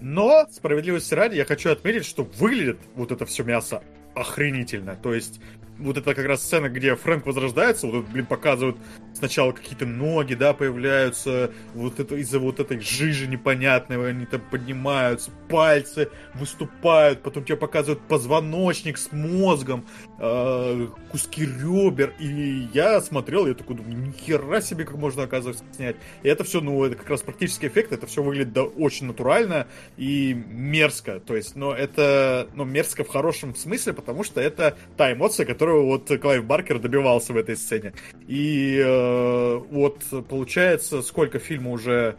[0.00, 3.82] Но, справедливости ради, я хочу отметить, что выглядит вот это все мясо
[4.14, 4.96] охренительно.
[5.00, 5.40] То есть
[5.80, 8.76] вот это как раз сцена, где Фрэнк возрождается, вот, блин, показывают
[9.14, 15.30] сначала какие-то ноги, да, появляются, вот это из-за вот этой жижи непонятной, они там поднимаются,
[15.48, 19.86] пальцы выступают, потом тебе показывают позвоночник с мозгом,
[20.20, 25.96] э, куски ребер, и я смотрел, я такой думаю, нихера себе, как можно, оказывается, снять.
[26.22, 29.66] И это все, ну, это как раз практический эффект, это все выглядит да, очень натурально
[29.96, 35.12] и мерзко, то есть, но это, ну, мерзко в хорошем смысле, потому что это та
[35.12, 37.94] эмоция, которую вот Клайв Баркер добивался в этой сцене.
[38.28, 42.16] И э, вот получается, сколько фильма уже,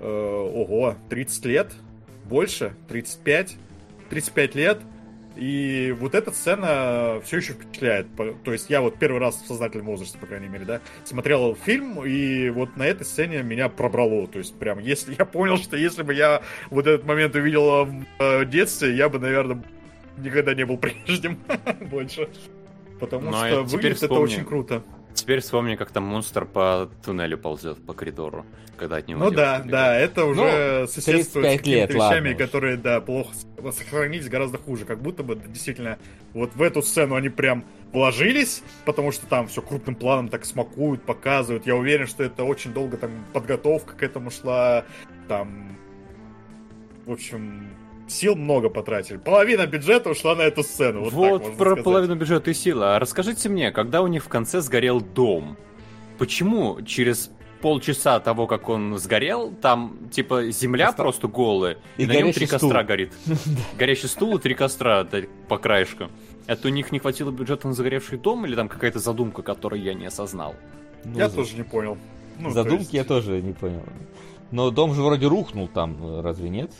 [0.00, 1.72] э, ого, 30 лет,
[2.28, 3.56] больше, 35,
[4.10, 4.78] 35 лет,
[5.38, 8.08] и вот эта сцена все еще впечатляет.
[8.42, 12.04] То есть я вот первый раз в сознательном возрасте, по крайней мере, да, смотрел фильм,
[12.04, 14.26] и вот на этой сцене меня пробрало.
[14.26, 18.04] То есть прям, если я понял, что если бы я вот этот момент увидел в
[18.18, 19.62] э, детстве, я бы, наверное,
[20.16, 21.38] никогда не был прежним
[21.80, 22.28] больше.
[22.98, 24.82] Потому Но что выглядит это очень круто.
[25.18, 28.46] Теперь вспомни, как там монстр по туннелю ползет по коридору,
[28.76, 29.24] когда от него.
[29.24, 33.34] Ну да, да, это уже ну, соседствует с лет, вещами, ладно которые, да, плохо
[33.72, 34.84] сохранились гораздо хуже.
[34.84, 35.98] Как будто бы действительно
[36.34, 41.02] вот в эту сцену они прям вложились, потому что там все крупным планом так смакуют,
[41.02, 41.66] показывают.
[41.66, 44.84] Я уверен, что это очень долго там подготовка к этому шла.
[45.26, 45.76] Там,
[47.06, 47.70] в общем,
[48.08, 49.16] сил много потратили.
[49.18, 51.04] Половина бюджета ушла на эту сцену.
[51.04, 51.84] Вот, Вот, так можно про сказать.
[51.84, 52.84] половину бюджета и силы.
[52.86, 55.56] А расскажите мне, когда у них в конце сгорел дом,
[56.18, 57.30] почему через
[57.60, 62.20] полчаса того, как он сгорел, там, типа, земля Оста- просто голая, и, И на нем
[62.22, 62.84] горящий три костра стул.
[62.84, 63.12] горит.
[63.78, 65.06] Горящий стул и три костра
[65.48, 66.04] по краешку.
[66.46, 69.94] Это у них не хватило бюджета на загоревший дом, или там какая-то задумка, которую я
[69.94, 70.54] не осознал?
[71.04, 71.98] Ну, Я за- тоже не понял.
[72.38, 73.82] Ну, то Задумки есть- я тоже не понял.
[74.52, 76.70] Но дом же вроде рухнул там, э, разве нет?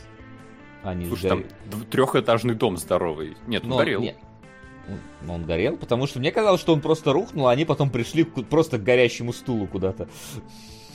[0.85, 1.87] А не Слушай, там сгорел.
[1.91, 3.37] трехэтажный дом здоровый.
[3.47, 4.01] Нет, он Но- горел.
[4.01, 4.17] нет.
[5.25, 8.25] Он- Он горел, потому что мне казалось, что он просто рухнул, а они потом пришли
[8.25, 10.09] просто к горящему стулу куда-то.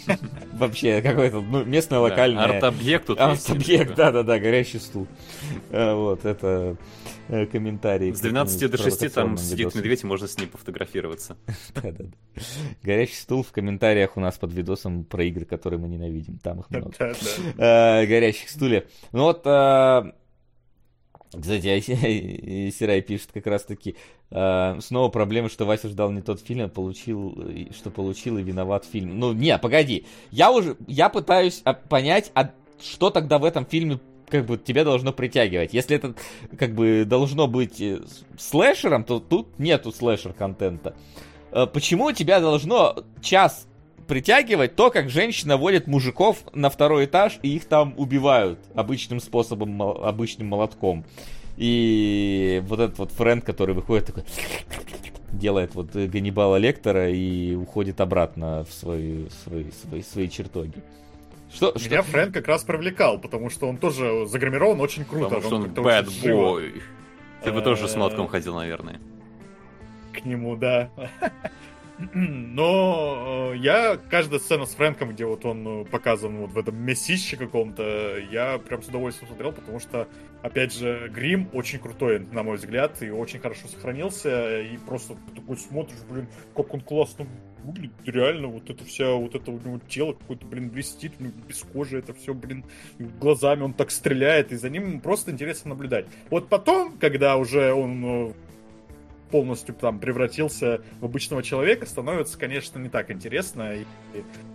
[0.54, 2.44] Вообще, какой-то ну, местное Да, локальное...
[2.44, 5.08] Арт-объект тут Арт-объект, да-да-да, горящий стул.
[5.70, 6.78] Э, Вот, это
[7.28, 8.14] э, комментарий.
[8.14, 11.38] С к 12 до этому 6 там сидит медведь, и можно с ним пофотографироваться.
[11.76, 12.12] Да-да-да.
[12.82, 16.38] Горящий стул в комментариях у нас под видосом про игры, которые мы ненавидим.
[16.40, 16.92] Там их много.
[17.58, 18.86] Э, горящих стульев.
[19.12, 19.44] Ну вот,
[21.40, 23.96] кстати, Ай- Сирай пишет как раз таки,
[24.32, 27.36] э, снова проблема, что Вася ждал не тот фильм, а получил,
[27.76, 29.20] что получил и виноват фильм.
[29.20, 32.52] Ну, не, погоди, я уже, я пытаюсь а, понять, а
[32.82, 34.00] что тогда в этом фильме
[34.30, 35.74] как бы тебя должно притягивать.
[35.74, 36.16] Если это
[36.58, 38.02] как бы должно быть э,
[38.38, 40.96] слэшером, то тут нету слэшер-контента.
[41.52, 43.68] Э, Почему тебя должно час
[44.08, 49.82] притягивать то, как женщина водит мужиков на второй этаж и их там убивают обычным способом,
[49.82, 51.06] обычным молотком.
[51.58, 54.24] И вот этот вот Фрэнд, который выходит такой
[55.32, 60.82] делает вот э, Ганнибала Лектора и уходит обратно в свои, свои, свои, свои чертоги.
[61.52, 65.36] Что, что- Меня Фрэнк как раз привлекал, потому что он тоже загримирован очень круто.
[65.36, 65.42] Потому
[65.74, 66.82] что он живо boy.
[67.44, 69.00] Ты бы тоже с молотком ходил, наверное.
[70.14, 70.90] к нему, да.
[72.14, 76.76] Но э, я каждая сцена с Фрэнком, где вот он э, показан вот в этом
[76.76, 80.08] месище каком-то, я прям с удовольствием смотрел, потому что,
[80.42, 85.58] опять же, грим очень крутой, на мой взгляд, и очень хорошо сохранился, и просто такой
[85.58, 87.28] смотришь, блин, как он классно
[87.64, 92.00] выглядит, реально, вот это вся, вот это у него тело какое-то, блин, блестит, без кожи
[92.00, 92.66] это все, блин,
[92.98, 96.08] глазами он так стреляет, и за ним просто интересно наблюдать.
[96.30, 98.34] Вот потом, когда уже он э,
[99.34, 103.74] полностью там превратился в обычного человека, становится, конечно, не так интересно.
[103.74, 103.84] И,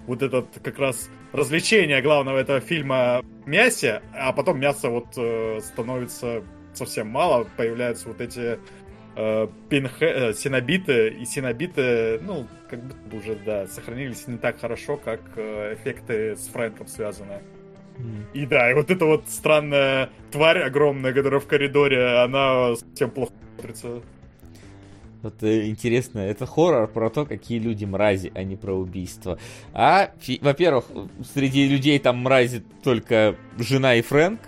[0.06, 6.44] вот этот как раз развлечение главного этого фильма мясе, а потом мяса вот э, становится
[6.74, 8.60] совсем мало, появляются вот эти
[9.16, 14.60] э, пинхе- э, синобиты, и синобиты, ну, как будто бы уже, да, сохранились не так
[14.60, 17.42] хорошо, как э, эффекты с Фрэнком связаны.
[18.32, 23.32] И да, и вот эта вот странная тварь огромная, которая в коридоре, она совсем плохо
[23.56, 24.02] смотрится.
[25.22, 29.38] Вот э, интересно, это хоррор про то, какие люди мрази, а не про убийство.
[29.72, 30.84] А, во-первых,
[31.34, 34.40] среди людей там мрази только жена и Фрэнк,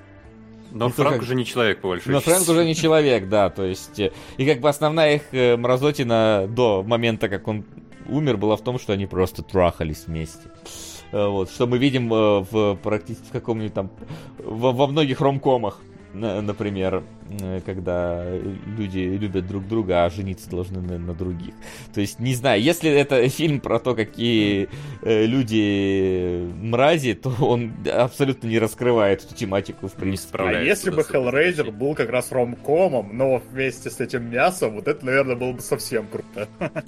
[0.72, 3.51] Но Ну, Франк как- уже не человек, по большой но Фрэнк уже не человек, да,
[3.51, 3.98] то есть...
[3.98, 7.64] э, И как бы основная их э, мразотина до момента, как он
[8.09, 10.48] умер, была в том, что они просто трахались вместе.
[11.12, 13.90] Вот, что мы видим в практически в каком-нибудь там...
[14.38, 15.80] Во, во многих ромкомах,
[16.14, 17.02] например,
[17.40, 18.24] э, когда
[18.78, 21.54] люди любят друг друга, а жениться должны на, на других.
[21.94, 24.68] То есть, не знаю, если это фильм про то, какие
[25.02, 30.38] э, люди мрази, то он абсолютно не раскрывает эту тематику, в принципе.
[30.38, 35.04] А если бы Hellraiser был как раз ромкомом, но вместе с этим мясом, вот это,
[35.04, 36.48] наверное, было бы совсем круто.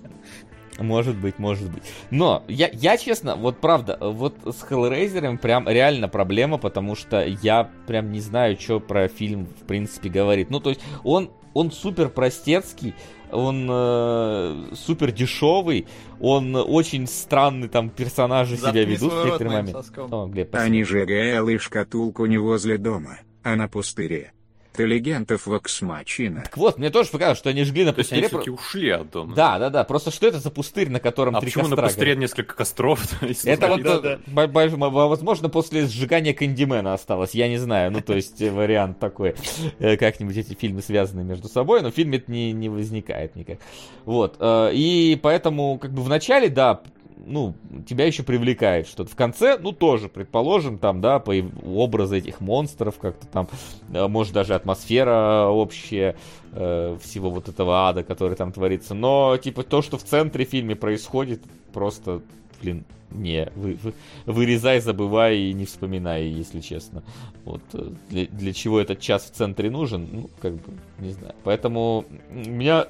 [0.82, 1.82] Может быть, может быть.
[2.10, 7.70] Но я, я честно, вот правда, вот с Hellraiser прям реально проблема, потому что я
[7.86, 10.50] прям не знаю, что про фильм в принципе говорит.
[10.50, 12.94] Ну, то есть он, он супер простецкий,
[13.30, 15.86] он э, супер дешевый,
[16.20, 19.72] он очень странный, там персонажи себя Заткни ведут в моменты.
[19.72, 20.12] соском.
[20.12, 20.66] О, Глеб, спасибо.
[20.66, 24.32] Они сжигали шкатулку не возле дома, а на пустыре.
[24.72, 26.42] Интеллигентов воксмачина.
[26.42, 28.42] Так вот, мне тоже показалось, что они жгли на То есть они пустыре.
[28.42, 29.34] все-таки ушли от дома.
[29.34, 29.84] Да, да, да.
[29.84, 32.20] Просто что это за пустырь, на котором А три почему на костра пустыре горят?
[32.20, 33.00] несколько костров?
[33.44, 34.02] Это вот, смотреть?
[34.02, 38.98] да, э, возможно, после сжигания Кэндимена осталось, я не знаю, ну, то есть, э, вариант
[38.98, 39.34] такой,
[39.78, 43.58] э, как-нибудь эти фильмы связаны между собой, но в фильме это не, не возникает никак.
[44.06, 46.80] Вот, и поэтому, как бы, в начале, да,
[47.24, 47.54] ну,
[47.86, 49.10] тебя еще привлекает что-то.
[49.10, 51.32] В конце, ну, тоже, предположим, там, да, по
[51.64, 53.48] образы этих монстров, как-то там,
[53.92, 56.16] э, может, даже атмосфера общая
[56.52, 58.94] э, всего вот этого ада, который там творится.
[58.94, 61.42] Но, типа, то, что в центре фильме происходит,
[61.72, 62.22] просто,
[62.60, 63.94] блин, не, вы, вы-
[64.26, 67.02] вырезай, забывай и не вспоминай, если честно.
[67.44, 71.34] Вот, э, для, для чего этот час в центре нужен, ну, как бы, не знаю.
[71.44, 72.86] Поэтому у меня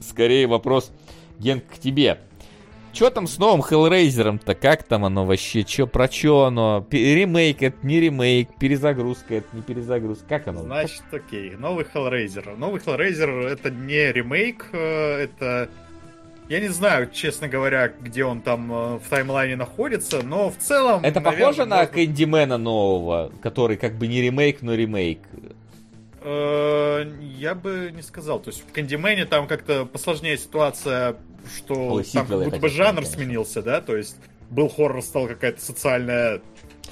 [0.00, 0.92] скорее вопрос,
[1.38, 2.20] Ген, к тебе.
[2.92, 4.54] Чё там с новым Hellraiser-то?
[4.54, 5.62] Как там оно вообще?
[5.62, 6.86] Чё, про чё оно?
[6.90, 10.24] Ремейк это не ремейк, перезагрузка это не перезагрузка.
[10.28, 10.62] Как оно?
[10.62, 12.56] Значит, окей, новый Hellraiser.
[12.56, 15.68] Новый Hellraiser это не ремейк, э, это...
[16.48, 21.04] Я не знаю, честно говоря, где он там э, в таймлайне находится, но в целом...
[21.04, 25.20] это наверное, похоже на Кэндимена нового, который как бы не ремейк, но ремейк.
[26.22, 27.04] Э,
[27.36, 28.40] Я бы не сказал.
[28.40, 31.16] То есть в Кандимене там как-то посложнее ситуация,
[31.56, 33.80] что Ой, там будто бы сказать, жанр сменился, да?
[33.80, 34.16] То есть
[34.50, 36.40] был хоррор, стал какая-то социальная...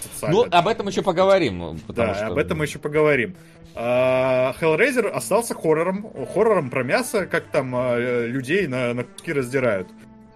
[0.01, 1.79] социальная Ну, об этом еще поговорим.
[1.89, 3.37] Да, что- об этом мы еще поговорим.
[3.75, 7.97] А, Hellraiser остался хоррором, хоррором про мясо, как там а,
[8.27, 9.89] людей на, на куски раздирают.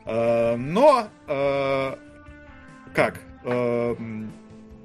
[0.04, 1.98] А, но а,
[2.94, 3.20] как?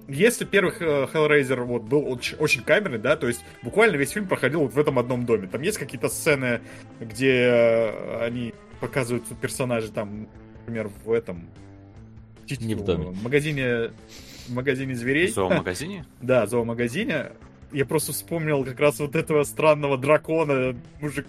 [0.07, 4.27] Если первый Х- Hellraiser вот был очень, очень камерный, да, то есть буквально весь фильм
[4.27, 5.47] проходил вот в этом одном доме.
[5.47, 6.61] Там есть какие-то сцены,
[7.01, 10.27] где а, они показывают персонажей там,
[10.59, 11.49] например, в этом
[12.49, 13.07] Не в доме.
[13.07, 13.91] в магазине
[14.47, 15.27] в магазине зверей.
[15.27, 16.05] В зоомагазине?
[16.21, 17.31] Да, зоомагазине.
[17.73, 21.27] Я просто вспомнил как раз вот этого странного дракона, мужик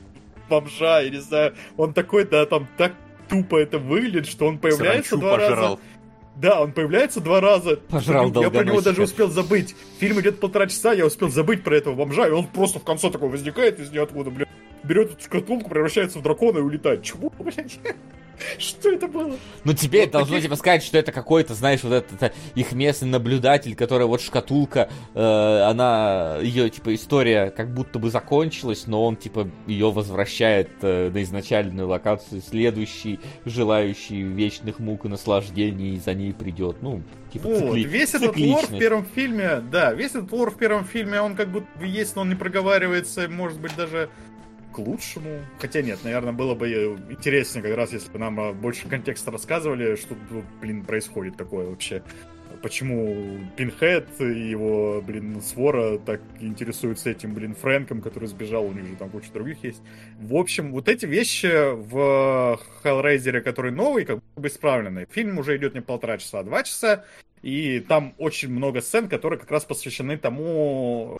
[0.48, 1.54] бомжа, я не знаю.
[1.76, 2.92] Он такой, да, там так
[3.28, 5.70] тупо это выглядит, что он появляется Саранчу два пожрал.
[5.72, 5.78] раза.
[6.40, 7.76] Да, он появляется два раза.
[7.88, 9.74] Пожрал я про него даже успел забыть.
[9.98, 13.10] Фильм идет полтора часа, я успел забыть про этого бомжа, и он просто в конце
[13.10, 14.48] такой возникает из ниоткуда, блядь.
[14.84, 17.02] Берет эту шкатулку, превращается в дракона и улетает.
[17.02, 17.80] Чего, блядь?
[18.58, 19.36] Что это было?
[19.64, 22.72] Ну тебе Вот должно таких- типа сказать, что это какой-то, знаешь, вот этот это их
[22.72, 29.04] местный наблюдатель, который вот шкатулка, э, она ее типа история как будто бы закончилась, но
[29.04, 36.14] он типа ее возвращает э, на изначальную локацию, следующий желающий вечных мук и наслаждений за
[36.14, 36.76] ней придет.
[36.80, 37.02] Ну
[37.32, 40.84] типа Вот, цикли- весь этот лор в первом фильме, да, весь этот лор в первом
[40.84, 44.08] фильме, он как будто бы есть, но он не проговаривается, может быть, даже
[44.78, 45.40] лучшему.
[45.58, 49.30] Хотя нет, наверное, было бы э, интереснее как раз, если бы нам э, больше контекста
[49.30, 52.02] рассказывали, что, тут, блин, происходит такое вообще.
[52.62, 58.86] Почему Пинхед и его, блин, свора так интересуются этим, блин, Фрэнком, который сбежал, у них
[58.86, 59.82] же там куча других есть.
[60.18, 65.06] В общем, вот эти вещи в Hellraiser, который новый, как бы исправлены.
[65.10, 67.04] Фильм уже идет не полтора часа, а два часа.
[67.42, 71.18] И там очень много сцен, которые как раз посвящены тому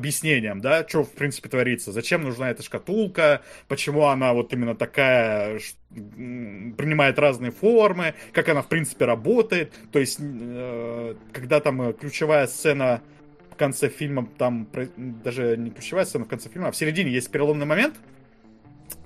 [0.00, 5.60] объяснениям, да, что в принципе творится, зачем нужна эта шкатулка, почему она вот именно такая,
[5.90, 12.46] принимает разные формы, как она в принципе работает, то есть э, когда там э, ключевая
[12.46, 13.02] сцена
[13.50, 14.66] в конце фильма, там
[14.96, 17.94] даже не ключевая сцена в конце фильма, а в середине есть переломный момент,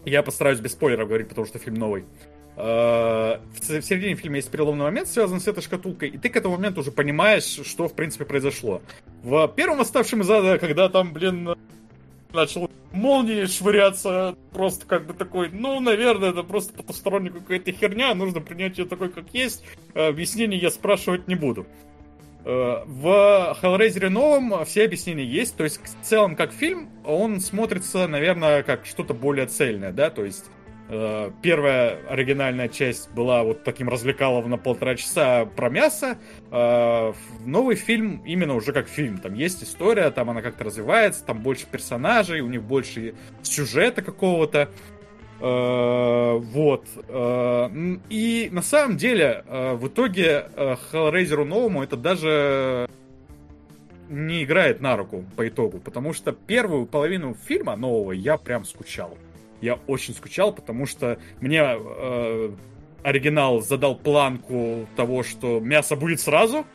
[0.05, 2.05] я постараюсь без спойлеров говорить, потому что фильм новый.
[2.56, 6.36] В ц- в середине фильма есть переломный момент, связанный с этой шкатулкой, и ты к
[6.36, 8.81] этому моменту уже понимаешь, что в принципе произошло.
[9.22, 11.56] В первом оставшем из ада, когда там, блин,
[12.32, 18.40] начал молнии швыряться, просто как бы такой, ну, наверное, это просто потусторонняя какая-то херня, нужно
[18.40, 19.64] принять ее такой, как есть.
[19.94, 21.66] Э, Объяснений я спрашивать не буду.
[22.44, 28.06] Э, В Hellraiser новом все объяснения есть, то есть в целом как фильм он смотрится,
[28.06, 30.64] наверное, как что-то более цельное, да, то есть э,
[31.43, 36.19] первая оригинальная часть была вот таким развлекалом на полтора часа про мясо,
[36.51, 37.12] э,
[37.45, 41.66] новый фильм именно уже как фильм, там есть история, там она как-то развивается, там больше
[41.71, 44.69] персонажей, у них больше сюжета какого-то,
[45.41, 46.87] Э, вот.
[47.09, 47.69] Э,
[48.09, 52.89] И на самом деле, э, в итоге э, Hellraiser новому это даже
[54.09, 59.19] не играет на руку по итогу, потому что первую половину фильма нового я прям скучал.
[59.65, 62.51] Я очень скучал, потому что мне э,
[63.03, 66.66] оригинал задал планку того, что мясо будет сразу,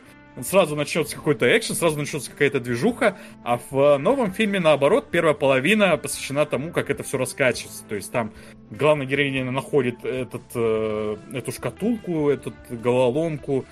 [0.41, 5.98] сразу начнется какой-то экшен, сразу начнется какая-то движуха, а в новом фильме, наоборот, первая половина
[5.98, 7.84] посвящена тому, как это все раскачивается.
[7.88, 8.34] То есть там
[8.72, 13.66] главная героиня находит этот, э, эту шкатулку, эту головоломку,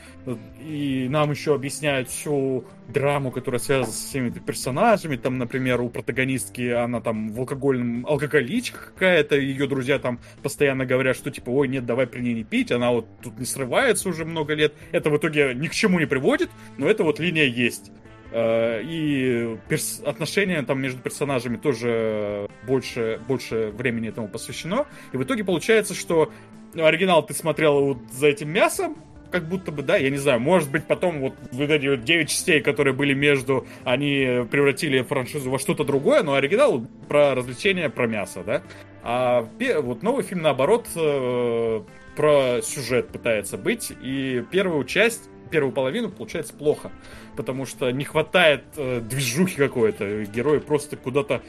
[0.62, 5.16] и нам еще объясняют всю драму, которая связана с всеми персонажами.
[5.16, 11.16] Там, например, у протагонистки она там в алкогольном алкоголичка какая-то, ее друзья там постоянно говорят,
[11.16, 14.26] что типа, ой, нет, давай при ней не пить, она вот тут не срывается уже
[14.26, 14.74] много лет.
[14.92, 17.92] Это в итоге ни к чему не приводит, но эта вот линия есть.
[18.40, 24.86] Э, и перс- отношения там между персонажами тоже больше, больше времени этому посвящено.
[25.12, 26.32] И в итоге получается, что
[26.76, 28.96] оригинал ты смотрел вот за этим мясом,
[29.32, 32.30] как будто бы, да, я не знаю, может быть, потом вот, вот эти вот 9
[32.30, 38.06] частей, которые были между, они превратили франшизу во что-то другое, но оригинал про развлечения, про
[38.06, 38.62] мясо, да.
[39.02, 39.50] А
[39.82, 41.82] вот новый фильм, наоборот, э,
[42.16, 46.92] про сюжет пытается быть, и первую часть, первую половину получается плохо,
[47.36, 51.42] потому что не хватает э, движухи какой-то, герои просто куда-то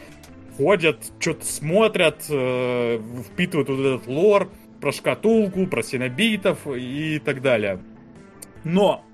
[0.57, 3.01] ходят, что-то смотрят, э,
[3.33, 4.49] впитывают вот этот лор,
[4.81, 7.81] про шкатулку, про синобитов и так далее.
[8.65, 9.05] Но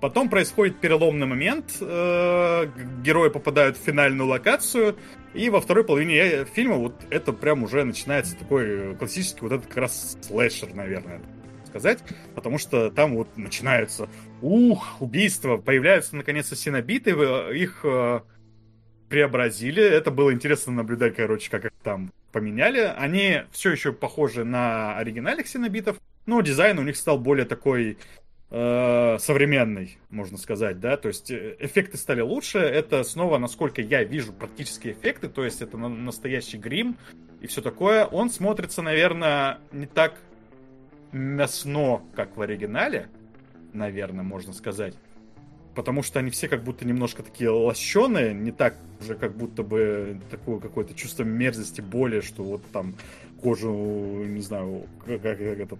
[0.00, 2.66] потом происходит переломный момент, э,
[3.02, 4.96] герои попадают в финальную локацию,
[5.34, 9.78] и во второй половине фильма вот это прям уже начинается такой классический вот этот как
[9.78, 11.20] раз слэшер, наверное,
[11.74, 11.98] сказать,
[12.36, 14.08] потому что там вот начинаются,
[14.40, 18.20] ух, убийства, появляются наконец-то синобиты, их э,
[19.08, 22.94] преобразили, это было интересно наблюдать, короче, как их там поменяли.
[22.96, 25.96] Они все еще похожи на оригинальных синобитов,
[26.26, 27.98] но дизайн у них стал более такой
[28.50, 34.04] э, современный, можно сказать, да, то есть э, эффекты стали лучше, это снова, насколько я
[34.04, 36.96] вижу, практические эффекты, то есть это настоящий грим
[37.40, 38.04] и все такое.
[38.04, 40.14] Он смотрится, наверное, не так
[41.14, 43.08] мясно, как в оригинале,
[43.72, 44.94] наверное, можно сказать
[45.74, 50.20] потому что они все как будто немножко такие лощеные, не так уже как будто бы
[50.30, 52.94] такое какое-то чувство мерзости, боли, что вот там
[53.42, 53.70] кожу,
[54.24, 55.78] не знаю, как, как этот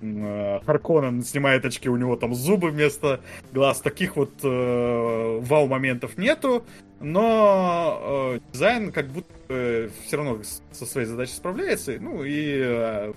[0.00, 3.20] э, Харконен снимает очки, у него там зубы вместо
[3.52, 3.80] глаз.
[3.80, 6.64] Таких вот э, вау-моментов нету,
[7.00, 8.00] но
[8.34, 10.40] э, дизайн как будто э, все равно
[10.72, 11.96] со своей задачей справляется.
[12.00, 13.12] Ну и э,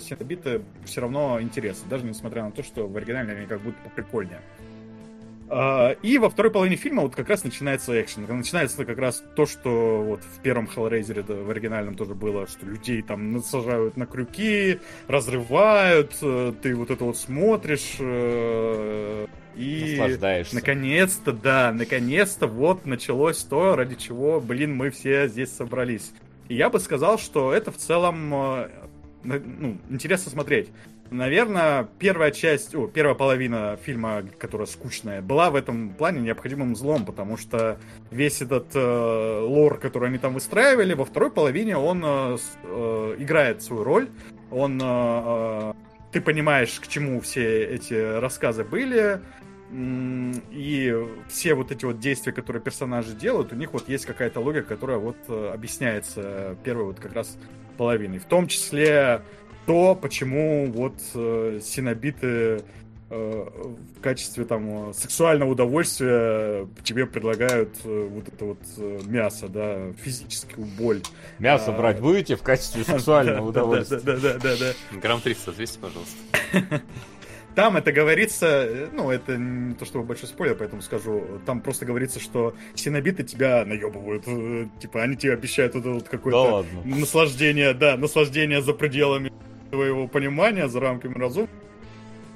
[0.00, 4.40] синобиты все равно интересны, даже несмотря на то, что в оригинале они как будто поприкольнее.
[5.52, 8.24] А, и во второй половине фильма вот как раз начинается экшен.
[8.28, 12.64] Начинается как раз то, что вот в первом Hellraiser, да, в оригинальном тоже было, что
[12.66, 14.78] людей там насажают на крюки,
[15.08, 19.26] разрывают, э, ты вот это вот смотришь, э,
[19.56, 20.00] и
[20.52, 26.12] наконец-то, да, наконец-то вот началось то, ради чего, блин, мы все здесь собрались.
[26.48, 28.68] И я бы сказал, что это в целом э,
[29.22, 30.70] ну, интересно смотреть.
[31.10, 37.04] Наверное, первая часть, о, первая половина фильма, которая скучная, была в этом плане необходимым злом,
[37.04, 37.80] потому что
[38.12, 43.60] весь этот э, лор, который они там выстраивали, во второй половине он э, э, играет
[43.60, 44.08] свою роль.
[44.52, 45.72] Он, э, э,
[46.12, 49.20] ты понимаешь, к чему все эти рассказы были,
[49.72, 54.66] и все вот эти вот действия, которые персонажи делают, у них вот есть какая-то логика,
[54.66, 57.36] которая вот э, объясняется первой вот как раз
[57.80, 58.18] половиной.
[58.18, 59.22] В том числе
[59.64, 62.62] то, почему вот э, синобиты
[63.08, 63.46] э,
[63.96, 70.66] в качестве там сексуального удовольствия тебе предлагают э, вот это вот э, мясо, да, физическую
[70.66, 71.00] боль.
[71.38, 74.00] Мясо а, брать будете в качестве сексуального удовольствия?
[74.00, 74.98] Да, да, да, да.
[75.00, 76.16] Грамм 300, 200, пожалуйста.
[77.54, 82.20] Там это говорится, ну, это не то чтобы большой спойлер, поэтому скажу, там просто говорится,
[82.20, 87.96] что синобиты тебя наебывают, э, типа, они тебе обещают вот, вот какое-то да наслаждение, да,
[87.96, 89.32] наслаждение за пределами
[89.70, 91.48] твоего понимания, за рамками разума,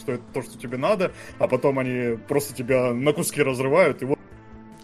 [0.01, 4.07] что это то, что тебе надо, а потом они просто тебя на куски разрывают, и
[4.07, 4.19] вот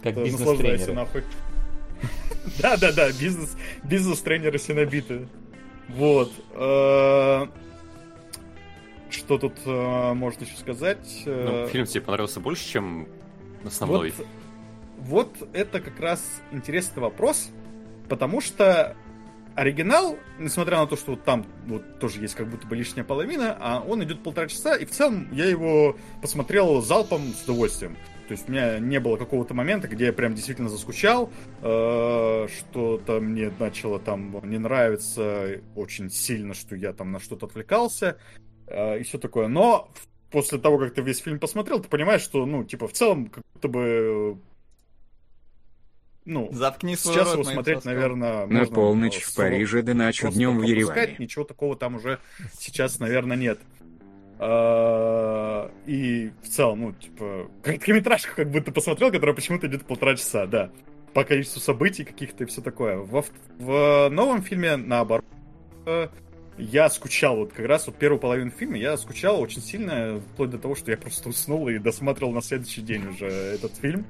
[0.02, 1.24] как наслаждайся нахуй.
[2.60, 5.28] Да-да-да, бизнес, бизнес-тренеры синобиты.
[5.88, 6.32] Вот.
[9.10, 11.22] Э, что тут э, можно еще сказать?
[11.26, 13.08] Ну, фильм тебе понравился больше, чем
[13.64, 14.12] основной.
[14.98, 16.22] Вот, вот это как раз
[16.52, 17.50] интересный вопрос,
[18.08, 18.96] потому что
[19.54, 23.56] оригинал, несмотря на то, что вот там вот тоже есть как будто бы лишняя половина,
[23.58, 27.96] а он идет полтора часа, и в целом я его посмотрел залпом с удовольствием.
[28.28, 31.32] То есть у меня не было какого-то момента, где я прям действительно заскучал,
[31.62, 38.06] э, что-то мне начало там не нравиться очень сильно, что я там на что-то отвлекался
[38.06, 38.49] э,
[38.98, 39.48] и все такое.
[39.48, 39.90] Но
[40.30, 43.42] после того, как ты весь фильм посмотрел, ты понимаешь, что, ну, типа, в целом, как
[43.54, 44.38] будто бы
[46.26, 51.16] ну, Заткни сейчас его смотреть, наверное, На полночь в Париже, да ночью днем в Ереване.
[51.18, 52.18] Ничего такого там уже
[52.58, 53.58] сейчас, наверное, нет.
[54.38, 60.46] А, И в целом, ну, типа, короткометражку как будто посмотрел, которая почему-то идет полтора часа,
[60.46, 60.70] да.
[61.14, 62.98] По количеству событий каких-то и все такое.
[62.98, 65.24] Во, в- в новом фильме, наоборот,
[65.86, 66.08] э,
[66.60, 70.58] я скучал вот как раз вот первую половину фильма, я скучал очень сильно, вплоть до
[70.58, 74.04] того, что я просто уснул и досматривал на следующий день уже этот фильм.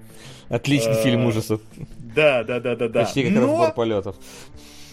[0.48, 1.60] Отличный Э, фильм ужасов.
[1.98, 3.05] Да, да, да, да, да.
[3.05, 4.16] Почти как Но- разбор полетов.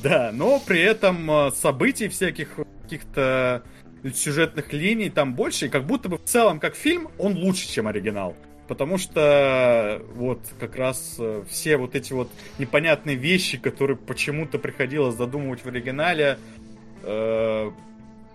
[0.04, 2.50] Да, но при этом э, событий всяких
[2.84, 3.64] каких-то
[4.14, 7.88] сюжетных линий там больше, и как будто бы в целом как фильм он лучше, чем
[7.88, 8.36] оригинал.
[8.68, 12.30] Потому что вот как раз э, все вот эти вот
[12.60, 16.57] непонятные вещи, которые почему-то приходилось додумывать в оригинале, э,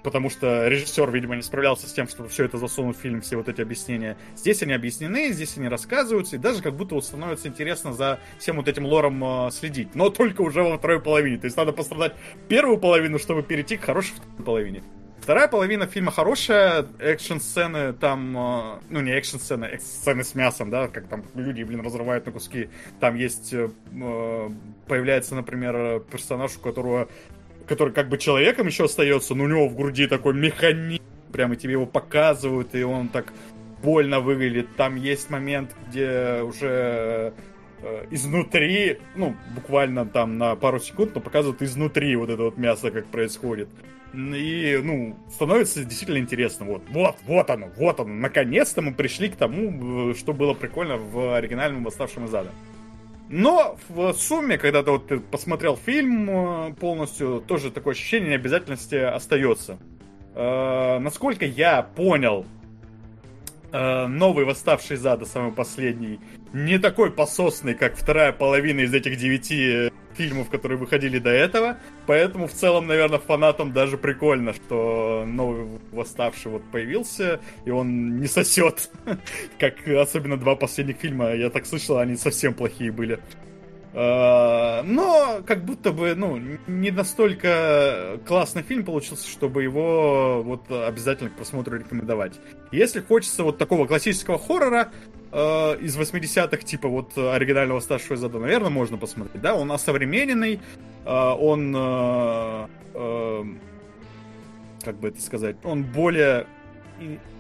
[0.02, 3.36] потому что режиссер, видимо, не справлялся с тем, чтобы все это засунуть в фильм, все
[3.36, 4.16] вот эти объяснения.
[4.36, 8.68] Здесь они объяснены, здесь они рассказываются, и даже как будто становится интересно за всем вот
[8.68, 9.94] этим лором э, следить.
[9.94, 11.39] Но только уже во второй половине.
[11.39, 12.14] То есть надо пострадать
[12.48, 14.82] первую половину, чтобы перейти к хорошей второй половине.
[15.20, 20.89] Вторая половина фильма хорошая, экшн-сцены там, э, ну не экшн-сцены, экс- сцены с мясом, да,
[20.89, 22.70] как там люди, блин, разрывают на куски.
[22.98, 24.51] Там есть, э, э,
[24.89, 27.09] появляется, например, э, персонаж, у которого,
[27.66, 31.02] который как бы человеком еще остается, но у него в груди такой механизм,
[31.32, 33.32] прямо тебе его показывают, и он так
[33.82, 34.76] больно выглядит.
[34.76, 37.34] Там есть момент, где уже
[37.82, 42.90] э, изнутри, ну, буквально там на пару секунд, но показывают изнутри вот это вот мясо,
[42.90, 43.68] как происходит.
[44.14, 46.66] И, ну, становится действительно интересно.
[46.66, 48.12] Вот, вот, вот оно, вот оно.
[48.12, 52.51] Наконец-то мы пришли к тому, э, что было прикольно в оригинальном «Восставшем из ада».
[53.32, 58.94] Но в сумме, когда ты вот ты посмотрел фильм э, полностью, тоже такое ощущение необязательности
[58.94, 59.78] остается.
[60.34, 62.44] Э, насколько я понял,
[63.72, 66.20] э, новый «Восставший из ада», самый последний,
[66.53, 71.79] не такой пососный, как вторая половина из этих девяти э, фильмов, которые выходили до этого.
[72.07, 78.27] Поэтому в целом, наверное, фанатам даже прикольно, что новый «Восставший» вот появился, и он не
[78.27, 78.91] сосет.
[79.59, 83.19] Как особенно два последних фильма, я так слышал, они совсем плохие были.
[83.95, 91.31] Э, Но как будто бы, ну, не настолько классный фильм получился, чтобы его вот обязательно
[91.31, 92.39] к просмотру рекомендовать.
[92.70, 94.93] Если хочется вот такого классического хоррора
[95.32, 99.42] э, из 80-х, типа вот оригинального старшего зада, наверное, можно посмотреть.
[99.42, 100.60] Да, он осовремененный,
[101.04, 103.44] э, он, э, э,
[104.84, 106.46] как бы это сказать, он более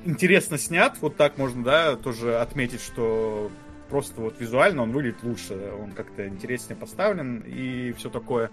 [0.04, 3.50] интересно снят, вот так можно, да, тоже отметить, что
[3.88, 8.50] просто вот визуально он выглядит лучше, он как-то интереснее поставлен и все такое.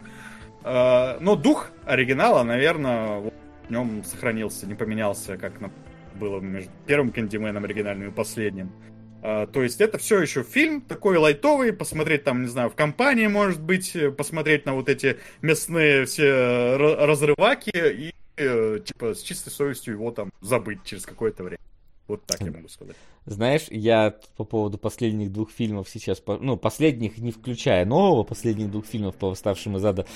[0.63, 3.33] Э, Но дух оригинала, наверное, вот
[3.67, 5.71] в нем сохранился, не поменялся, как на-
[6.19, 8.71] было между первым Кэндименом оригинальным и последним.
[9.21, 13.27] Э, То есть это все еще фильм такой лайтовый, посмотреть там, не знаю, в компании,
[13.27, 19.13] может быть, э, посмотреть на вот эти мясные все э, ра- разрываки и э, типа
[19.15, 21.59] с чистой совестью его там забыть через какое-то время.
[22.07, 22.95] Вот так я могу сказать.
[23.27, 28.87] Знаешь, я по поводу последних двух фильмов сейчас, ну, последних, не включая нового, последних двух
[28.87, 30.07] фильмов по «Восставшим из ада»,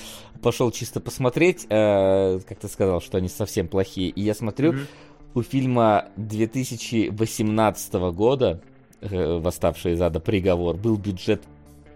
[0.42, 4.86] пошел чисто посмотреть, э, как ты сказал, что они совсем плохие, и я смотрю, Мгм.
[5.34, 8.60] у фильма 2018 года
[9.10, 10.20] э, «Восставший из ада.
[10.20, 11.42] Приговор» был бюджет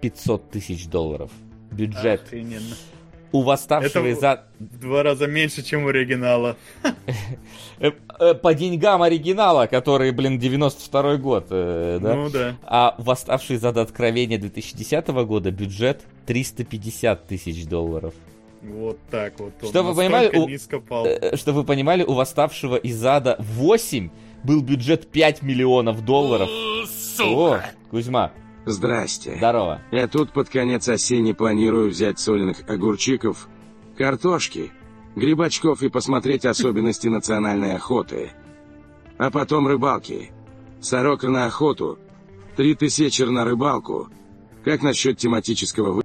[0.01, 1.31] 500 тысяч долларов.
[1.71, 2.23] Бюджет.
[2.25, 2.75] Охрененно.
[3.31, 6.57] У «Восставшего Это- из ада» В два раза меньше, чем у оригинала.
[7.79, 11.99] э, э, по деньгам оригинала, который, блин, 92 год, да?
[12.01, 12.57] Ну да.
[12.63, 13.83] А «Восставший из ада.
[13.83, 18.15] Откровения» 2010 года бюджет 350 тысяч долларов.
[18.63, 19.53] Вот так вот.
[19.63, 24.11] Что вы понимали, у- Чтобы вы понимали, у «Восставшего из ада 8»
[24.43, 26.49] был бюджет 5 миллионов долларов.
[27.21, 28.33] О, Кузьма,
[28.67, 29.37] Здрасте.
[29.37, 29.81] здорово.
[29.91, 33.49] Я тут под конец осени планирую взять соленых огурчиков,
[33.97, 34.73] картошки,
[35.17, 38.31] грибочков и посмотреть особенности национальной охоты.
[39.17, 40.31] А потом рыбалки.
[40.81, 41.99] Сорока на охоту,
[42.57, 44.09] три тысячи на рыбалку.
[44.65, 46.03] Как насчет тематического вы...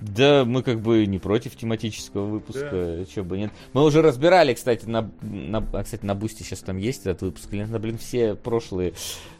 [0.00, 3.52] Да, мы как бы не против тематического выпуска, чё бы нет.
[3.74, 7.52] Мы уже разбирали, кстати, на, на, а, кстати, на Boosty сейчас там есть этот выпуск.
[7.52, 8.94] Или надо, блин, все прошлые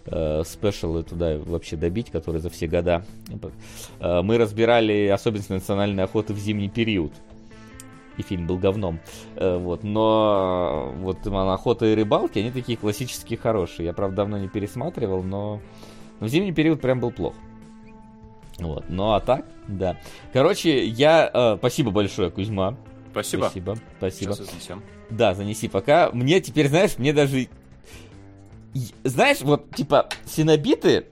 [0.05, 3.05] э, special ы туда вообще добить, которые за все года.
[4.01, 7.13] Э, мы разбирали особенности национальной охоты в зимний период.
[8.19, 9.01] И фильм был говном.
[9.37, 13.87] Э, вот, но э, вот именно охота и рыбалки, они такие классические хорошие.
[13.87, 15.63] Я, правда, давно не пересматривал, но
[16.21, 17.35] в зимний период прям был плох.
[18.61, 19.99] Вот, ну а так, да.
[20.33, 21.31] Короче, я...
[21.33, 22.77] э, спасибо большое, Кузьма.
[23.11, 23.45] Спасибо.
[23.45, 24.35] Спасибо, спасибо.
[24.35, 24.83] Сейчас изнесем.
[25.11, 26.11] Да, занеси пока.
[26.13, 27.49] Мне теперь, знаешь, мне даже...
[29.03, 31.07] Знаешь, вот, типа, синобиты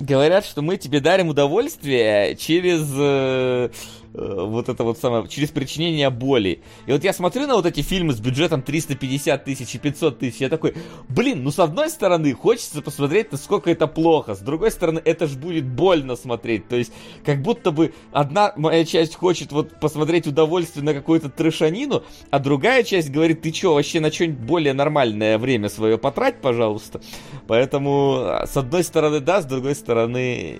[0.00, 2.90] говорят, что мы тебе дарим удовольствие через...
[2.96, 3.70] э,
[4.14, 6.62] вот это вот самое, через причинение боли.
[6.86, 10.40] И вот я смотрю на вот эти фильмы с бюджетом 350 тысяч и 500 тысяч,
[10.40, 10.74] я такой,
[11.08, 15.34] блин, ну с одной стороны хочется посмотреть, насколько это плохо, с другой стороны это ж
[15.36, 16.92] будет больно смотреть, то есть
[17.24, 22.84] как будто бы одна моя часть хочет вот посмотреть удовольствие на какую-то трешанину, а другая
[22.84, 27.00] часть говорит, ты чё, вообще на что-нибудь более нормальное время свое потрать, пожалуйста.
[27.46, 30.58] Поэтому а, с одной стороны да, с другой стороны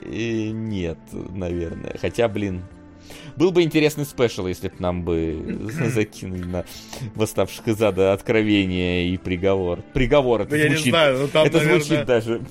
[0.52, 1.96] нет, наверное.
[2.00, 2.64] Хотя, блин,
[3.36, 6.64] был бы интересный спешл, если бы нам бы закинули на
[7.14, 9.82] восставших из ада откровение и приговор.
[9.92, 12.42] Приговор, это Ну, я не звучит, знаю, ну, там, это наверное, звучит даже.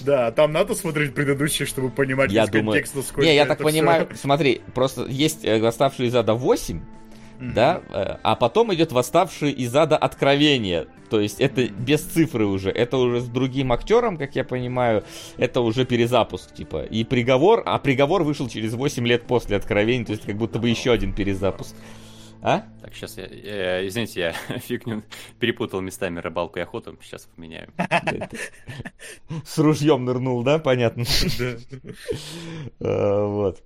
[0.00, 2.72] Да, там надо смотреть предыдущие, чтобы понимать Я без думаю...
[2.72, 6.80] контекста, сколько Не, я так понимаю, смотри, просто есть э, восставшие из ада 8,
[7.40, 7.54] Мгм.
[7.54, 10.86] да, э, а потом идет восставший из ада откровение.
[11.08, 15.04] То есть это без цифры уже, это уже с другим актером, как я понимаю,
[15.38, 16.84] это уже перезапуск, типа.
[16.84, 20.68] И приговор, а приговор вышел через 8 лет после откровения, то есть как будто бы
[20.68, 21.74] еще один перезапуск.
[22.42, 22.64] А?
[22.80, 25.02] Так, сейчас я, э, извините, я фигню
[25.38, 27.72] перепутал местами рыбалку и охоту, сейчас поменяю.
[29.44, 30.58] С ружьем нырнул, да?
[30.58, 31.04] Понятно.
[32.80, 33.62] Э, Вот.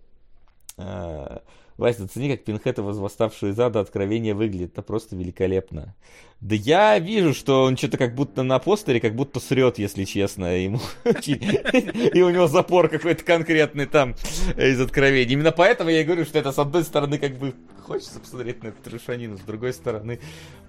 [1.76, 4.72] Вася, зацени, как Пинхет из восставшие из ада откровение выглядит.
[4.72, 5.94] Это просто великолепно.
[6.40, 10.56] Да я вижу, что он что-то как будто на постере, как будто срет, если честно.
[10.56, 10.80] Ему...
[11.05, 14.14] И у него запор какой-то конкретный там
[14.56, 15.32] из откровений.
[15.32, 18.68] Именно поэтому я и говорю, что это с одной стороны как бы хочется посмотреть на
[18.68, 20.20] эту трешанину, с другой стороны,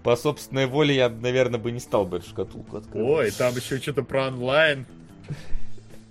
[0.03, 3.10] по собственной воле я, наверное, бы не стал бы эту шкатулку открывать.
[3.10, 4.86] Ой, там еще что-то про онлайн.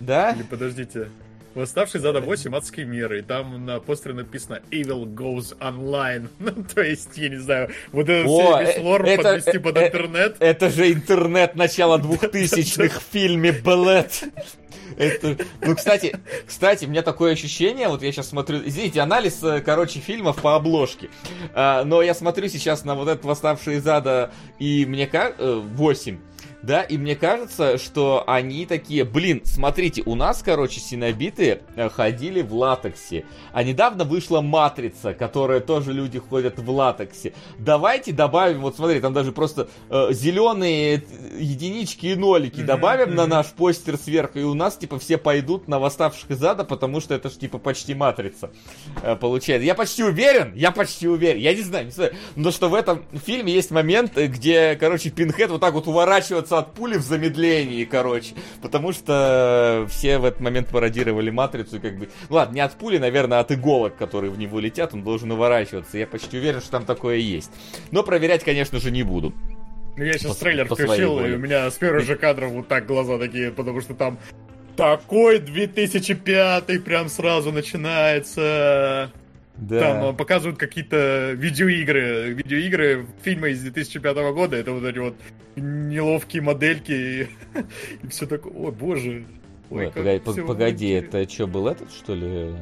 [0.00, 0.30] Да?
[0.32, 1.08] Или подождите.
[1.55, 3.20] Восставший зада 8 адские меры.
[3.20, 6.28] И там на постере написано Evil goes online.
[6.39, 9.76] Ну, то есть, я не знаю, вот этот весь э, лор это- подвести э, под
[9.76, 10.36] э, интернет.
[10.40, 14.24] Это же интернет начала двухтысячных в фильме Белет.
[14.98, 15.36] Это...
[15.62, 16.16] Ну, кстати,
[16.47, 21.09] кстати, у меня такое ощущение, вот я сейчас смотрю, извините, анализ, короче, фильмов по обложке.
[21.55, 26.18] А, но я смотрю сейчас на вот этот «Восставший из ада» и мне кажется, 8,
[26.64, 32.40] да, и мне кажется, что они такие, блин, смотрите, у нас, короче, синобиты э, ходили
[32.40, 37.34] в латексе, а недавно вышла «Матрица», которая тоже люди ходят в латексе.
[37.58, 41.04] Давайте добавим, вот смотри, там даже просто э, зеленые
[41.38, 45.78] единички и нолики добавим на наш постер сверху, и у нас, типа, все пойдут на
[45.78, 48.50] «Восставших из ада», потому что это ж, типа, почти «Матрица»
[49.02, 49.66] э, получается.
[49.66, 53.04] Я почти уверен, я почти уверен, я не знаю, не знаю, но что в этом
[53.24, 57.85] фильме есть момент, э, где, короче, Пинхед вот так вот уворачивается от пули в замедлении,
[57.85, 62.60] короче, потому что все в этот момент пародировали Матрицу, и как бы, ну ладно, не
[62.60, 66.39] от пули, наверное, а от иголок, которые в него летят, он должен уворачиваться, я почти
[66.39, 67.51] уверен, что там такое есть.
[67.90, 69.32] Но проверять, конечно же, не буду.
[69.97, 72.86] Я сейчас по- трейлер по включил, и у меня с первых же кадров вот так
[72.86, 74.18] глаза такие, потому что там
[74.76, 79.12] такой 2005 прям сразу начинается.
[79.56, 79.81] Да.
[79.81, 82.35] Там показывают какие-то видеоигры.
[82.35, 84.56] Видеоигры, фильмы из 2005 года.
[84.56, 85.14] Это вот эти вот
[85.56, 87.28] неловкие модельки и,
[88.09, 88.52] все такое.
[88.52, 89.24] Ой, боже.
[89.70, 92.55] Ой, как погоди, погоди, это что, был этот, что ли?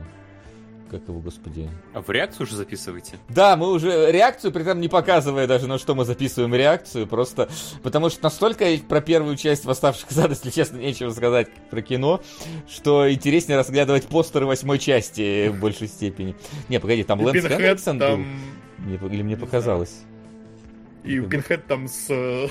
[0.92, 1.70] Как его, господи?
[1.94, 3.16] А в реакцию уже записываете?
[3.30, 7.48] Да, мы уже реакцию, при этом не показывая даже, на что мы записываем реакцию, просто
[7.82, 12.20] потому что настолько про первую часть «Восставших из ада», если честно, нечего сказать про кино,
[12.68, 16.36] что интереснее разглядывать постеры восьмой части в большей степени.
[16.68, 17.98] Не, погоди, там Лэнс был?
[17.98, 18.26] там...
[18.76, 20.02] Мне- или мне не показалось?
[21.04, 22.48] И у Пинхед там с э,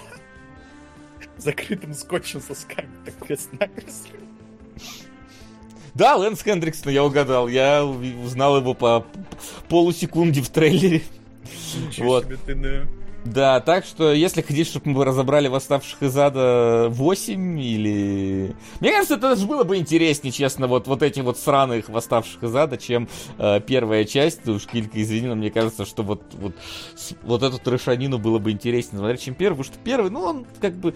[1.37, 2.89] закрытым скотчем сосками.
[3.05, 4.07] Так крест-накрест.
[5.93, 7.47] Да, Лэнс Хендриксон, я угадал.
[7.47, 9.05] Я узнал его по
[9.67, 11.01] полусекунде в трейлере.
[11.87, 12.25] Ничего Вот.
[12.25, 12.87] себе ты, да.
[13.23, 18.55] Да, так что, если хотите, чтобы мы разобрали «Восставших из ада» 8 или...
[18.79, 22.55] Мне кажется, это даже было бы интереснее, честно, вот, вот этих вот сраных «Восставших из
[22.55, 23.07] ада», чем
[23.37, 24.41] э, первая часть.
[24.41, 26.55] Ты уж, Килька, извини, но мне кажется, что вот, вот,
[27.21, 30.73] вот эту трешанину было бы интереснее смотреть, чем первый, потому что первый, ну, он как
[30.73, 30.95] бы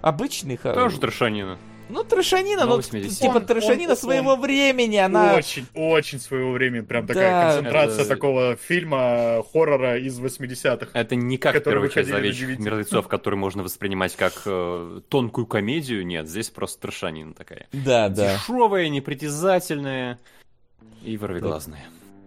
[0.00, 0.56] обычный.
[0.56, 1.58] Тоже трешанина.
[1.88, 3.14] Ну, трешанина, Ну, 80-х.
[3.20, 5.34] типа Он- трешанина он- своего времени, она...
[5.36, 6.80] Очень, очень своего времени.
[6.80, 7.14] Прям Да.
[7.14, 10.90] такая концентрация Это- такого фильма, хоррора из 80-х.
[10.98, 16.04] Это не как первая часть «Зловещих мертвецов», которую можно воспринимать как э, тонкую комедию.
[16.06, 17.66] Нет, здесь просто трешанина такая.
[17.72, 18.34] Да, да.
[18.34, 20.18] Дешевая, непритязательная
[21.04, 21.84] и ворвиглазная.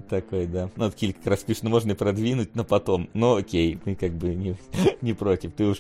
[0.10, 0.70] Такой, да.
[0.76, 3.10] Ну, Киль как раз пишет, ну, можно и продвинуть, но потом.
[3.14, 4.56] Ну, окей, мы как бы не,
[5.02, 5.54] не против.
[5.54, 5.80] Ты уж...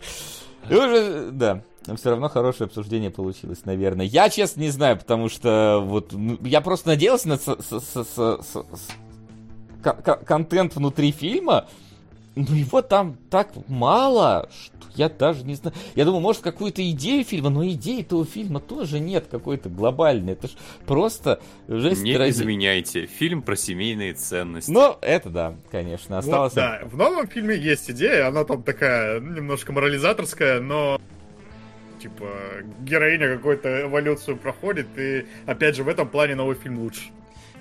[0.67, 1.63] Ты уже, да.
[1.87, 4.05] Но все равно хорошее обсуждение получилось, наверное.
[4.05, 8.03] Я, честно, не знаю, потому что вот ну, я просто надеялся на с- с- с-
[8.05, 11.67] с- с- с- кон- кон- контент внутри фильма,
[12.47, 15.75] ну его там так мало, что я даже не знаю.
[15.95, 20.33] Я думаю, может, какую-то идею фильма, но идеи этого фильма тоже нет какой-то глобальной.
[20.33, 20.51] Это ж
[20.85, 23.05] просто жесть Не ради- изменяйте.
[23.05, 24.71] Фильм про семейные ценности.
[24.71, 26.15] Ну, это да, конечно.
[26.15, 26.53] Вот, Осталось...
[26.53, 30.99] да, в новом фильме есть идея, она там такая ну, немножко морализаторская, но
[32.01, 32.25] типа
[32.81, 37.09] героиня какую-то эволюцию проходит, и опять же в этом плане новый фильм лучше.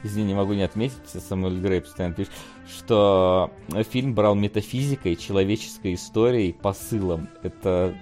[0.05, 2.33] Извини, не могу не отметить, Самуэль Грей постоянно пишет,
[2.69, 3.51] что
[3.91, 7.29] фильм брал метафизикой, человеческой историей, посылом.
[7.43, 7.95] Это...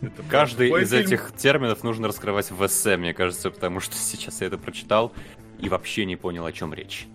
[0.00, 1.02] Это Каждый из фильм.
[1.04, 5.12] этих терминов нужно раскрывать в эссе, мне кажется, потому что сейчас я это прочитал
[5.60, 7.06] и вообще не понял, о чем речь.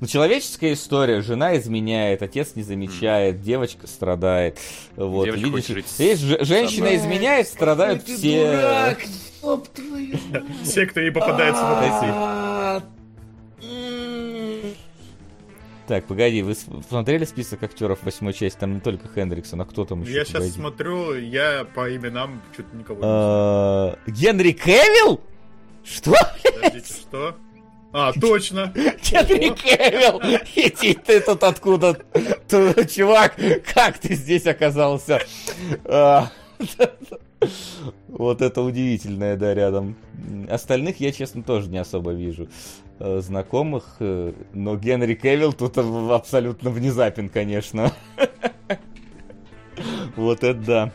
[0.00, 1.20] Ну, человеческая история.
[1.22, 4.58] Жена изменяет, отец не замечает, девочка страдает.
[4.96, 8.96] Вот, Девочка видишь, хочет жить видишь, же- женщина изменяет, страдают все.
[10.62, 12.06] Все, кто ей попадается на пути.
[12.14, 12.82] А,
[15.88, 18.58] Так, погоди, вы смотрели список актеров восьмой части?
[18.58, 20.12] Там не только Хендриксон, а кто там еще?
[20.14, 23.16] Я сейчас смотрю, я по именам что-то никого не знаю.
[23.16, 25.20] А, Генри Кевилл?
[25.84, 26.14] Что?
[26.44, 27.36] Подождите, что?
[27.92, 28.72] А, точно!
[28.74, 30.20] Генри Кевилл!
[30.54, 31.98] Иди ты тут откуда?
[32.48, 33.34] Чувак,
[33.74, 35.20] как ты здесь оказался?
[38.08, 39.96] Вот это удивительное, да, рядом.
[40.48, 42.48] Остальных я, честно, тоже не особо вижу
[42.98, 47.92] э, знакомых, э, но Генри Кевилл тут абсолютно внезапен, конечно.
[50.16, 50.92] Вот это да.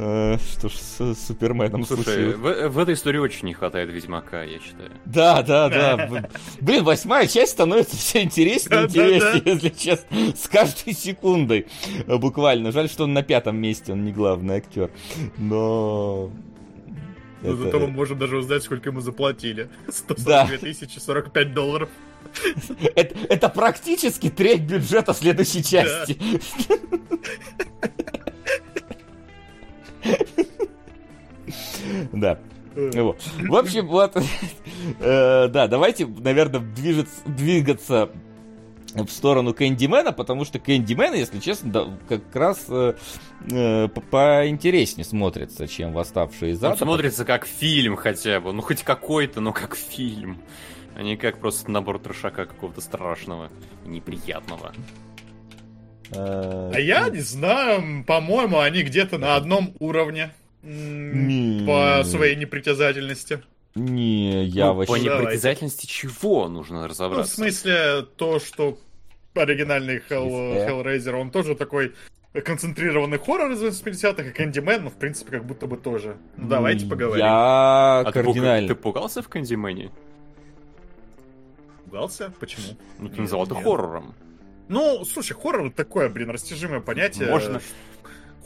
[0.00, 4.60] Э, Что ж с Суперменом Слушай, в, в этой истории очень не хватает Ведьмака, я
[4.60, 4.92] считаю.
[5.04, 5.68] Да, да,
[6.08, 6.28] да.
[6.60, 10.36] Блин, восьмая часть становится все интереснее и интереснее, если честно.
[10.36, 11.66] С каждой секундой.
[12.06, 12.70] Буквально.
[12.70, 14.92] Жаль, что он на пятом месте, он не главный актер.
[15.36, 16.30] Но...
[17.42, 19.68] Ну, это- зато мы можем даже узнать, сколько ему заплатили.
[20.18, 20.46] Да.
[20.46, 21.88] 142 тысячи 45 долларов.
[22.94, 26.16] это, это практически треть бюджета следующей части.
[26.68, 26.78] Да.
[32.74, 33.20] Вот.
[33.40, 34.16] В общем, вот.
[35.00, 38.10] э, Да, давайте, наверное, движется- двигаться
[38.94, 42.94] в сторону Кэндимена, потому что Кэндимен, если честно, да, как раз э,
[43.50, 46.78] э, по- поинтереснее смотрится, чем «Восставшие из Он ада».
[46.84, 50.38] смотрится как фильм хотя бы, ну хоть какой-то, но как фильм.
[50.96, 53.50] А не как просто набор трешака какого-то страшного
[53.84, 54.72] и неприятного.
[56.10, 60.32] Э, А я не знаю, по-моему, они где-то на одном уровне.
[60.62, 61.64] Не.
[61.66, 63.42] По своей непритязательности.
[63.74, 64.92] Не, я Ну, вообще...
[64.92, 65.22] По Давайте.
[65.24, 67.34] непритязательности чего нужно Ну, в разобраться?
[67.34, 68.78] смысле, то, что
[69.34, 70.66] оригинальный Hell.
[70.66, 71.94] Hellraiser, он тоже такой
[72.44, 76.16] концентрированный хоррор из 80-х, и Кэндимен, ну, в принципе, как будто бы тоже.
[76.36, 77.24] Ну, давайте поговорим.
[77.24, 78.68] Я А кардинально...
[78.68, 79.90] Ты пугался в Кандимене?
[81.84, 82.32] Пугался?
[82.40, 82.64] Почему?
[82.98, 83.64] Ну, ты Нет, назвал это нет.
[83.64, 84.14] хоррором.
[84.68, 87.30] Ну, слушай, хоррор такое, блин, растяжимое понятие.
[87.30, 87.60] Можно.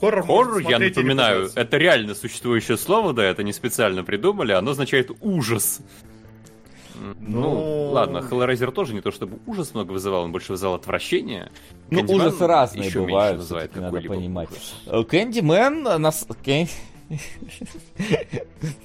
[0.02, 5.10] Хоррор, Хоррор, я напоминаю, это реально существующее слово, да, это не специально придумали, оно означает
[5.20, 5.80] ужас.
[6.96, 10.74] М, Ну, Ну, ладно, Hellraiser тоже не то чтобы ужас много вызывал, он больше вызывал
[10.74, 11.50] отвращение.
[11.90, 14.50] Ну, Candyman ужасы разные еще бывают, вызывает надо понимать.
[14.50, 14.74] ужас.
[14.86, 16.26] Э, Кэндимен нас...
[16.44, 16.68] Кэн-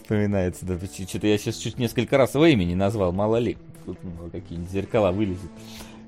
[0.03, 3.57] Вспоминается, да, что-то я сейчас чуть несколько раз его имени назвал, мало ли.
[3.85, 3.97] Тут
[4.31, 5.49] какие-нибудь зеркала вылезут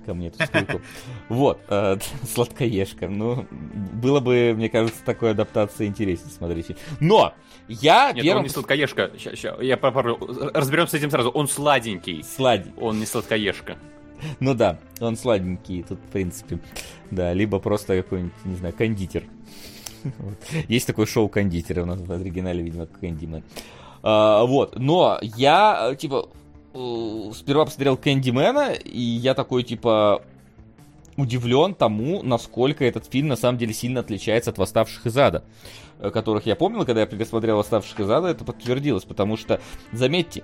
[0.10, 0.82] ко мне тут стойку.
[1.30, 1.98] Вот, э,
[2.34, 3.08] сладкоежка.
[3.08, 3.46] Ну,
[3.94, 6.76] было бы, мне кажется, такой адаптация интереснее смотреть.
[7.00, 7.34] Но
[7.68, 8.40] я Нет, первым...
[8.40, 9.12] он не сладкоежка.
[9.20, 10.52] Ща, ща, я попробую.
[10.54, 11.30] Разберемся с этим сразу.
[11.30, 12.24] Он сладенький.
[12.24, 12.74] Сладень.
[12.78, 13.78] Он не сладкоежка.
[14.40, 16.60] Ну да, он сладенький тут, в принципе.
[17.12, 19.24] Да, либо просто какой-нибудь, не знаю, кондитер.
[20.18, 20.38] Вот.
[20.70, 23.44] Есть такое шоу кондитера у нас в оригинале, видимо, Кэндимен.
[24.02, 26.30] А, вот, но я, э, типа,
[27.34, 30.22] сперва посмотрел Кэндимена, и я такой, типа,
[31.18, 35.44] удивлен тому, насколько этот фильм на самом деле сильно отличается от «Восставших из ада»,
[36.00, 39.60] э, которых я помнил, когда я пересмотрел «Восставших из ада», это подтвердилось, потому что,
[39.92, 40.44] заметьте,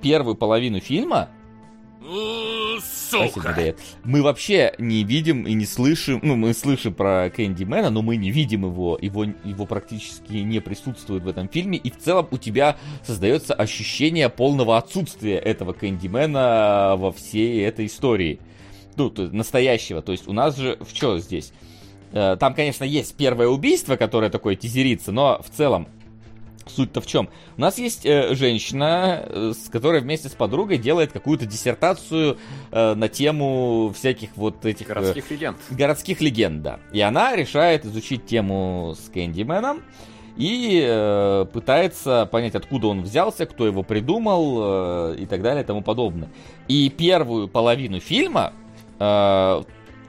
[0.00, 1.28] первую половину фильма
[3.32, 3.76] Спасибо, Дэйв.
[4.04, 8.30] Мы вообще не видим и не слышим, ну, мы слышим про Кэндимена, но мы не
[8.30, 12.76] видим его, его, его практически не присутствует в этом фильме, и в целом у тебя
[13.04, 18.40] создается ощущение полного отсутствия этого Кэндимена во всей этой истории.
[18.96, 20.02] Ну, настоящего.
[20.02, 21.52] То есть у нас же, в что здесь?
[22.12, 25.88] Э, Там, конечно, есть первое убийство, которое такое тизерится, но в целом
[26.66, 27.28] Суть-то в чем?
[27.56, 32.38] У нас есть э, женщина, э, с которой вместе с подругой делает какую-то диссертацию
[32.70, 35.56] э, на тему всяких вот этих э, Городских легенд.
[35.70, 36.80] городских легенд, да.
[36.92, 39.82] И она решает изучить тему с Кэндименом
[40.36, 45.66] и э, пытается понять, откуда он взялся, кто его придумал э, и так далее и
[45.66, 46.28] тому подобное.
[46.68, 48.52] И первую половину фильма
[48.98, 49.62] э,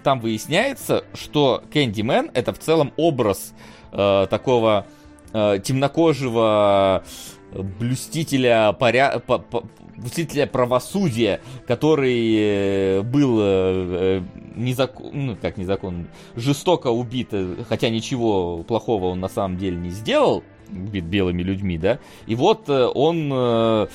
[0.03, 3.53] там выясняется, что Кэндимен это в целом образ
[3.91, 4.85] э, такого
[5.33, 7.03] э, темнокожего
[7.51, 9.19] блюстителя поря...
[9.19, 9.63] по, по,
[9.97, 14.21] блюстителя правосудия, который э, был э,
[14.55, 19.89] незакон, ну как незаконно, жестоко убит, э, хотя ничего плохого он на самом деле не
[19.89, 23.87] сделал, убит белыми людьми, да, и вот э, он э,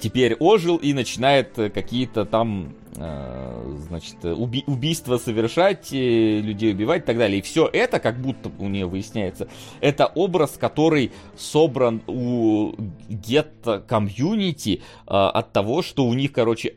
[0.00, 7.06] теперь ожил и начинает какие-то там Э, значит, уби убийства совершать, э, людей убивать и
[7.06, 7.38] так далее.
[7.38, 9.48] И все это, как будто у нее выясняется,
[9.80, 12.74] это образ, который собран у
[13.08, 16.74] гетто-комьюнити э, от того, что у них, короче,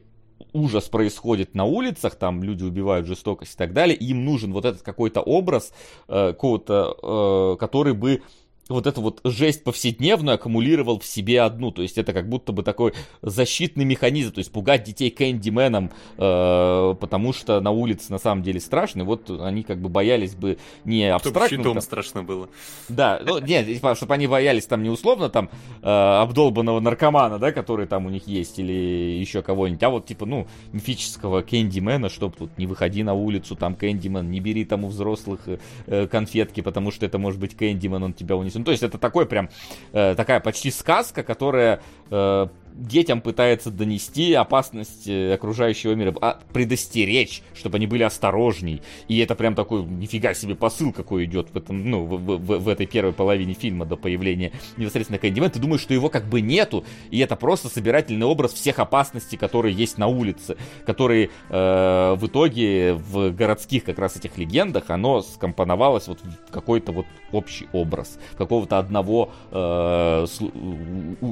[0.54, 4.84] ужас происходит на улицах, там люди убивают жестокость и так далее, им нужен вот этот
[4.84, 5.74] какой-то образ,
[6.08, 8.22] э, какого-то, э, который бы
[8.68, 11.72] вот эту вот жесть повседневную аккумулировал в себе одну.
[11.72, 14.32] То есть это как будто бы такой защитный механизм.
[14.32, 19.02] То есть пугать детей Кэндименом, э, потому что на улице на самом деле страшно.
[19.02, 21.48] И вот они как бы боялись бы не абстрактно.
[21.48, 22.50] Чтобы щитом страшно было.
[22.90, 25.50] Да, ну нет, чтобы они боялись там не условно там
[25.84, 30.26] э, обдолбанного наркомана, да, который там у них есть, или еще кого-нибудь, а вот типа,
[30.26, 34.88] ну, мифического Кэндимена, чтобы тут не выходи на улицу, там Кэндимен, не бери там у
[34.88, 35.42] взрослых
[35.86, 38.55] э, конфетки, потому что это может быть Кэндимен, он тебя унесет.
[38.60, 39.50] Ну, то есть это такой прям,
[39.94, 47.78] э, такая почти сказка, которая э, детям пытается донести опасность окружающего мира, а предостеречь, чтобы
[47.78, 48.82] они были осторожней.
[49.08, 52.70] И это прям такой, нифига себе, посыл какой идет в, этом, ну, в, в, в
[52.70, 55.50] этой первой половине фильма до появления непосредственно Кэндимена.
[55.50, 59.74] Ты думаешь, что его как бы нету, и это просто собирательный образ всех опасностей, которые
[59.74, 66.08] есть на улице, которые э, в итоге в городских как раз этих легендах, оно скомпоновалось
[66.08, 70.26] вот в какой-то вот общий образ какого-то одного э,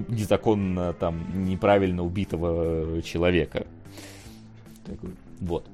[0.07, 3.65] незаконно там неправильно убитого человека.
[5.39, 5.65] Вот.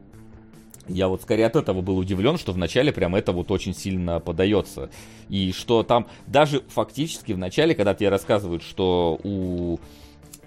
[0.87, 4.89] Я вот скорее от этого был удивлен, что вначале прям это вот очень сильно подается.
[5.29, 9.79] И что там даже фактически в начале, когда тебе рассказывают, что у э,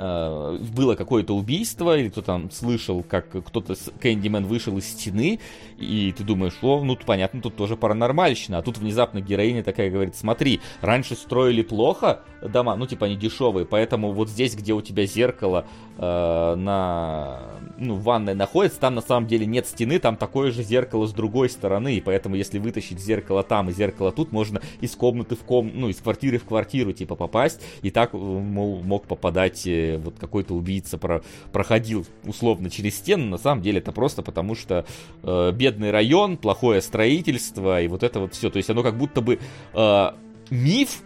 [0.03, 5.39] было какое-то убийство, или кто там слышал, как кто-то, Кэндимен вышел из стены,
[5.79, 10.16] и ты думаешь, о, ну, понятно, тут тоже паранормальщина, а тут внезапно героиня такая говорит,
[10.16, 15.07] смотри, раньше строили плохо дома, ну, типа они дешевые, поэтому вот здесь, где у тебя
[15.07, 15.66] зеркало
[15.98, 17.40] э, на,
[17.78, 21.48] ну, ванной находится, там на самом деле нет стены, там такое же зеркало с другой
[21.48, 25.70] стороны, и поэтому если вытащить зеркало там и зеркало тут, можно из комнаты в ком,
[25.74, 30.55] ну, из квартиры в квартиру, типа, попасть, и так, мол, мог попадать э, вот какой-то
[30.55, 34.85] убийца про, проходил условно через стену, на самом деле это просто потому, что
[35.23, 38.51] э, бедный район, плохое строительство и вот это вот все.
[38.51, 39.39] То есть оно как будто бы
[39.74, 40.10] э,
[40.51, 41.02] миф,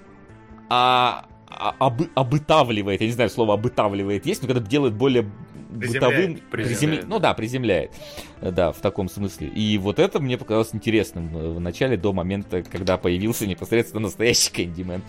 [0.69, 1.27] а,
[1.57, 5.27] а об, обытавливает, я не знаю, слово обытавливает есть, но когда делает более
[5.71, 6.41] бытовым...
[6.51, 7.09] Приземляет.
[7.09, 7.93] Ну да, приземляет.
[8.41, 9.49] Да, в таком смысле.
[9.49, 15.03] И вот это мне показалось интересным в начале, до момента, когда появился непосредственно настоящий Кэндимен.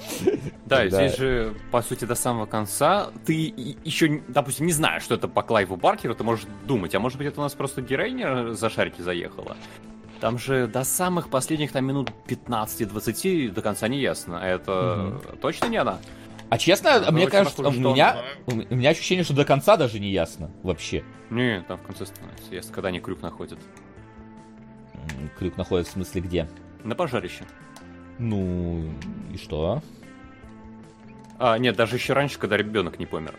[0.65, 3.53] Да, и здесь же, по сути, до самого конца ты
[3.83, 7.27] еще, допустим, не знаешь, что это по Клайву Баркеру, ты можешь думать, а может быть
[7.27, 9.55] это у нас просто героиня за шарики заехала.
[10.19, 14.35] Там же до самых последних там минут 15-20 до конца не ясно.
[14.35, 15.37] Это угу.
[15.37, 15.99] точно не она?
[16.49, 20.11] А честно, ну, мне кажется, у меня, у меня ощущение, что до конца даже не
[20.11, 21.03] ясно вообще.
[21.29, 23.59] Не, там в конце становится ясно, когда они крюк находят.
[25.37, 26.49] Крюк находят в смысле где?
[26.83, 27.45] На пожарище.
[28.17, 28.89] Ну,
[29.33, 29.81] и что?
[31.37, 33.35] А, нет, даже еще раньше, когда ребенок не помер.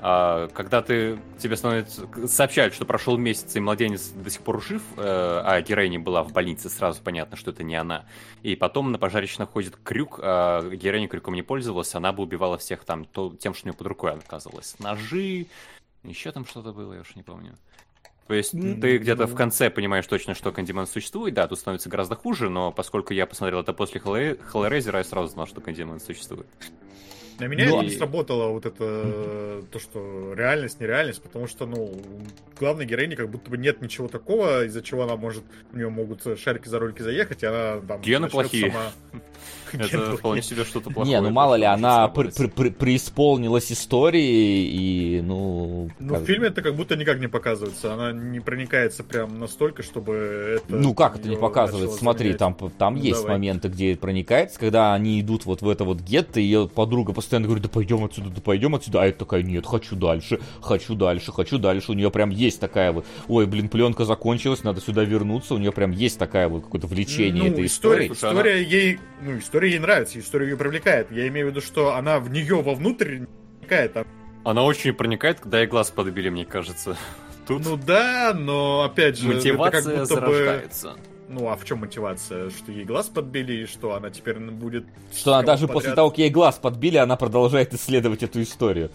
[0.00, 4.82] А, когда ты тебе становится сообщают, что прошел месяц и младенец до сих пор жив,
[4.96, 8.04] э, а героиня была в больнице, сразу понятно, что это не она.
[8.42, 12.84] И потом на пожарище находит крюк, а героиня крюком не пользовалась, она бы убивала всех
[12.84, 14.76] там то, тем, что у нее под рукой оказалось.
[14.78, 15.46] Ножи,
[16.02, 17.56] еще там что-то было, я уж не помню.
[18.26, 18.80] То есть mm-hmm.
[18.80, 22.72] ты где-то в конце понимаешь точно, что Кандиман существует, да, тут становится гораздо хуже, но
[22.72, 26.46] поскольку я посмотрел это после Hellraiser, я сразу знал, что Кандиман существует.
[27.38, 27.82] На меня Но...
[27.82, 29.66] не сработало вот это, mm-hmm.
[29.70, 31.92] то, что реальность, нереальность, потому что, ну,
[32.58, 36.22] главной героини как будто бы нет ничего такого, из-за чего она может, у нее могут
[36.38, 38.00] шарики за ролики заехать, и она там...
[38.00, 38.70] Гены плохие.
[38.70, 38.92] Сама...
[39.72, 41.16] Это вполне себе что-то плохое.
[41.16, 45.90] Не, ну мало ли, она преисполнилась историей, и, ну...
[45.98, 50.60] Ну, в фильме это как будто никак не показывается, она не проникается прям настолько, чтобы
[50.62, 50.76] это...
[50.76, 51.98] Ну, как это не показывается?
[51.98, 56.40] Смотри, там, там есть моменты, где проникается, когда они идут вот в это вот гетто,
[56.40, 59.02] ее подруга постоянно говорит, да пойдем отсюда, да пойдем отсюда.
[59.02, 61.90] А это такая, нет, хочу дальше, хочу дальше, хочу дальше.
[61.90, 65.54] У нее прям есть такая вот, ой, блин, пленка закончилась, надо сюда вернуться.
[65.54, 68.12] У нее прям есть такая вот какое-то влечение ну, этой истории.
[68.12, 68.60] История, история она...
[68.60, 71.10] ей, ну, история ей нравится, история ее привлекает.
[71.10, 73.24] Я имею в виду, что она в нее вовнутрь
[73.58, 74.06] проникает.
[74.44, 76.96] Она очень проникает, когда ей глаз подбили, мне кажется.
[77.48, 80.62] Тут Ну да, но опять же, мотивация это как будто бы...
[81.28, 82.50] Ну а в чем мотивация?
[82.50, 84.86] Что ей глаз подбили, и что она теперь будет...
[85.14, 88.90] Что она даже подряд- после того, как ей глаз подбили, она продолжает исследовать эту историю.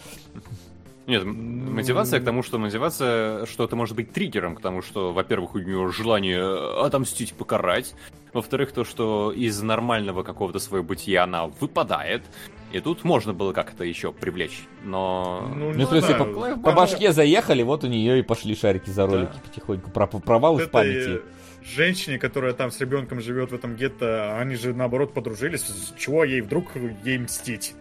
[1.08, 5.56] Нет, мотивация к тому, что мотивация, что это может быть триггером, к тому, что, во-первых,
[5.56, 6.42] у нее желание
[6.86, 7.96] отомстить, покарать.
[8.34, 12.24] Во-вторых, то, что из нормального какого-то своего бытия она выпадает.
[12.72, 14.62] И тут можно было как-то еще привлечь.
[14.86, 15.50] Но...
[15.54, 16.34] Ну, Ну, не в смысле, знаю.
[16.34, 19.90] по, Ну, по башке заехали, вот у нее и пошли шарики за ролики потихоньку.
[19.92, 21.22] Про провалы в этой памяти.
[21.64, 25.62] Женщине, которая там с ребенком живет в этом гетто, они же наоборот подружились.
[25.62, 26.72] С чего ей вдруг
[27.04, 27.74] ей мстить?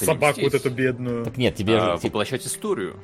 [0.00, 0.66] Не Собаку вот мстить.
[0.66, 1.24] эту бедную.
[1.24, 2.96] Так нет, тебе а, же, воплощать историю.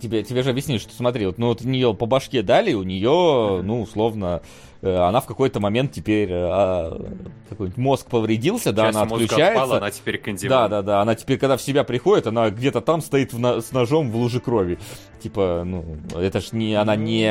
[0.00, 2.82] тебе, тебе же объяснили, что смотри, вот, ну вот у нее по башке дали, у
[2.82, 4.42] нее, ну, условно,
[4.90, 7.00] она в какой-то момент теперь э, а,
[7.48, 9.62] какой-нибудь мозг повредился, да, Часть она мозга отключается.
[9.62, 10.50] отпала, она теперь кандиман.
[10.50, 11.00] Да, да, да.
[11.02, 14.16] Она теперь, когда в себя приходит, она где-то там стоит в на- с ножом в
[14.16, 14.78] луже крови.
[15.22, 15.84] Типа, ну,
[16.14, 17.26] это ж не, она Ну, не,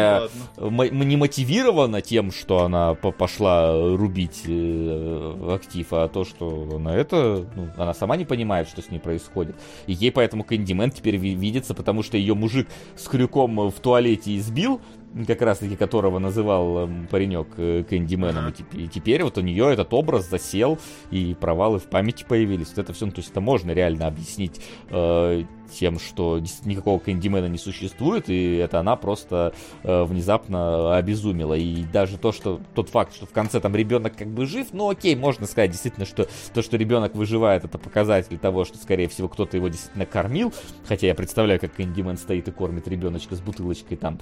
[0.57, 6.89] м- не мотивирована тем, что она по- пошла рубить э, актив, а то, что на
[6.95, 9.55] это, ну, она сама не понимает, что с ней происходит.
[9.87, 14.35] И ей поэтому Кэндимен теперь ви- видится, потому что ее мужик с крюком в туалете
[14.37, 14.81] избил,
[15.27, 18.49] как раз таки которого называл эм, паренек э, Кэндименом, Ага.
[18.49, 20.79] и, теп- и теперь вот у нее этот образ засел,
[21.11, 22.69] и провалы в памяти появились.
[22.69, 24.59] Вот это все, ну, то есть это можно реально объяснить
[24.89, 29.53] э, тем, что никакого Кэндимена не существует, и это она просто
[29.83, 31.53] э, внезапно обезумела.
[31.55, 34.89] И даже то, что тот факт, что в конце там ребенок как бы жив, ну
[34.89, 39.27] окей, можно сказать действительно, что то, что ребенок выживает, это показатель того, что, скорее всего,
[39.27, 40.53] кто-то его действительно кормил.
[40.85, 44.19] Хотя я представляю, как Кэндимен стоит и кормит ребеночка с бутылочкой там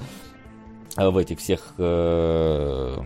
[0.96, 2.98] в этих всех э,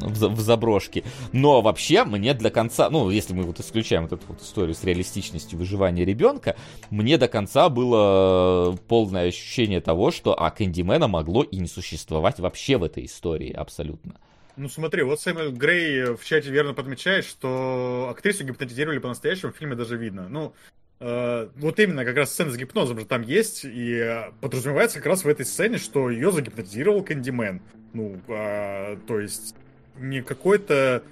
[0.00, 1.04] в, за- в заброшке.
[1.32, 4.84] Но вообще мне для конца, ну, если мы вот исключаем вот эту вот историю с
[4.84, 6.56] реалистичностью выживания ребенка,
[6.90, 12.76] мне до конца было полное ощущение того, что а Кэндимена могло и не существовать вообще
[12.76, 14.14] в этой истории абсолютно.
[14.56, 19.74] Ну смотри, вот Сэмюэл Грей в чате верно подмечает, что актрису гипнотизировали по-настоящему, в фильме
[19.74, 20.28] даже видно.
[20.28, 24.98] Ну, э, вот именно как раз сцена с гипнозом же там есть, и э, подразумевается
[24.98, 27.62] как раз в этой сцене, что ее загипнотизировал Кэндимен.
[27.94, 29.54] Ну, а, то есть
[29.98, 31.02] не какой-то...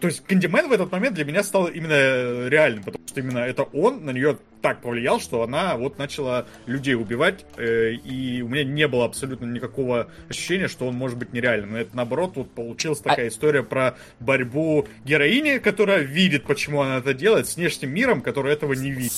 [0.00, 3.64] То есть Кэндимен в этот момент для меня стал именно реальным, потому что именно это
[3.64, 8.64] он на нее так повлиял, что она вот начала людей убивать, э, и у меня
[8.64, 11.76] не было абсолютно никакого ощущения, что он может быть нереальным.
[11.76, 17.48] Это наоборот, вот получилась такая история про борьбу героини, которая видит, почему она это делает,
[17.48, 19.12] с внешним миром, который этого не видит.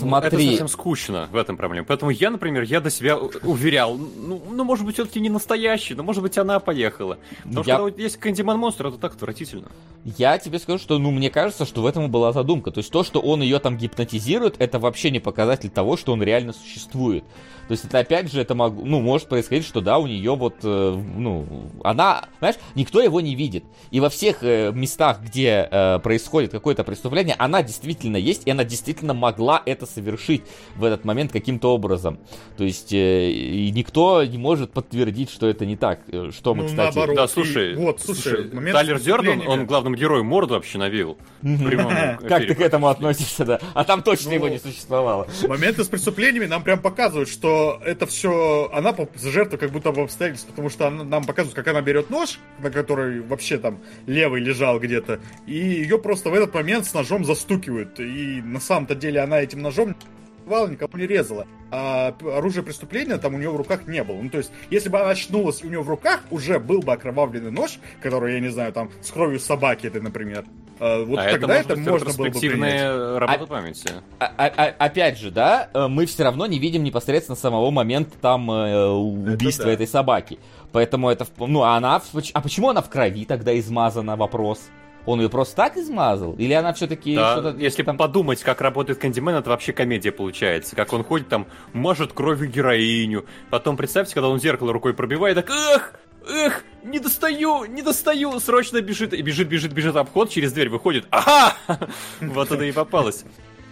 [0.00, 1.86] Ну, Это Смотри, совсем скучно, в этом проблема.
[1.86, 6.02] Поэтому я, например, я до себя уверял, ну, ну может быть, все-таки не настоящий, но
[6.02, 7.18] может быть, она поехала.
[7.42, 9.68] Потому что Я- когда вот есть Кандиман Монстр, это так отвратительно.
[10.04, 12.70] Я тебе скажу, что, ну, мне кажется, что в этом и была задумка.
[12.70, 16.22] То есть то, что он ее там гипнотизирует, это вообще не показатель того, что он
[16.22, 17.24] реально существует.
[17.68, 20.56] То есть это опять же, это мог, ну, может происходить, что да, у нее вот,
[20.62, 21.46] э, ну,
[21.82, 23.64] она, знаешь, никто его не видит.
[23.90, 28.64] И во всех э, местах, где э, происходит какое-то преступление, она действительно есть, и она
[28.64, 30.42] действительно могла это совершить
[30.76, 32.18] в этот момент каким-то образом.
[32.56, 36.00] То есть э, и никто не может подтвердить, что это не так.
[36.30, 36.94] Что мы, Ну, кстати...
[36.96, 37.16] наоборот.
[37.16, 39.60] Да, И слушай, вот, слушай, момент Тайлер Дерден, преступлениями.
[39.60, 41.16] он главному герою морду вообще навил.
[41.42, 43.60] Как ты к этому относишься, да?
[43.74, 45.26] А там точно Ну, его не существовало.
[45.46, 47.53] Моменты с преступлениями нам прям показывают, что
[47.84, 51.68] это все она по- жертва как будто бы обстоятельств, потому что она- нам показывают, как
[51.68, 56.54] она берет нож, на который вообще там левый лежал где-то, и ее просто в этот
[56.54, 58.00] момент с ножом застукивают.
[58.00, 59.96] И на самом-то деле она этим ножом
[60.44, 61.46] убивала, никого не резала.
[61.70, 64.20] А оружие преступления там у нее в руках не было.
[64.20, 66.92] Ну, то есть, если бы она очнулась, и у нее в руках уже был бы
[66.92, 70.44] окровавленный нож, который, я не знаю, там, с кровью собаки, это, например.
[70.78, 73.18] а, вот а это тогда может это быть можно было бы принять.
[73.20, 73.88] работа памяти.
[74.18, 78.18] А- а- а- опять же, да, э, мы все равно не видим непосредственно самого момента
[78.20, 79.72] там э, убийства да.
[79.72, 80.38] этой собаки.
[80.72, 82.02] Поэтому это, ну, а она,
[82.32, 84.68] а почему она в крови тогда измазана, вопрос?
[85.06, 86.34] Он ее просто так измазал?
[86.34, 87.96] Или она все-таки Да, что-то если там...
[87.96, 90.74] подумать, как работает Кэндимен, это вообще комедия получается.
[90.76, 93.26] Как он ходит там, мажет кровью героиню.
[93.50, 95.94] Потом представьте, когда он зеркало рукой пробивает, так эх,
[96.28, 99.12] эх, не достаю, не достаю, срочно бежит.
[99.12, 101.06] И бежит, бежит, бежит обход, через дверь выходит.
[101.10, 101.54] Ага!
[102.20, 103.24] Вот это и попалось.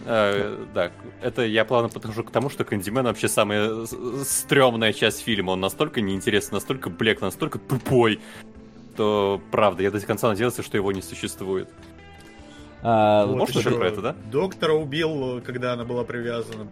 [0.04, 0.90] Э, Да,
[1.22, 3.86] это я плавно подхожу к тому, что Кэндимен вообще самая
[4.24, 5.52] стрёмная часть фильма.
[5.52, 8.20] Он настолько неинтересный, настолько блек, настолько тупой,
[8.96, 11.68] то правда, я до конца надеялся, что его не существует.
[12.82, 14.16] А, Вот Можно еще про это, да?
[14.30, 16.68] Доктора убил, когда она была привязана.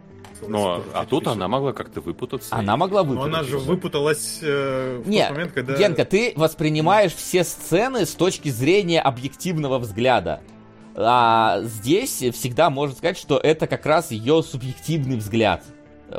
[0.46, 2.54] Но, а тут она могла как-то выпутаться.
[2.56, 3.38] Она могла Но выпутаться.
[3.38, 5.76] она же выпуталась э, в Не, тот момент, когда...
[5.76, 10.40] Генка, ты воспринимаешь все сцены с точки зрения объективного взгляда.
[10.96, 15.62] А здесь всегда можно сказать, что это как раз ее субъективный взгляд.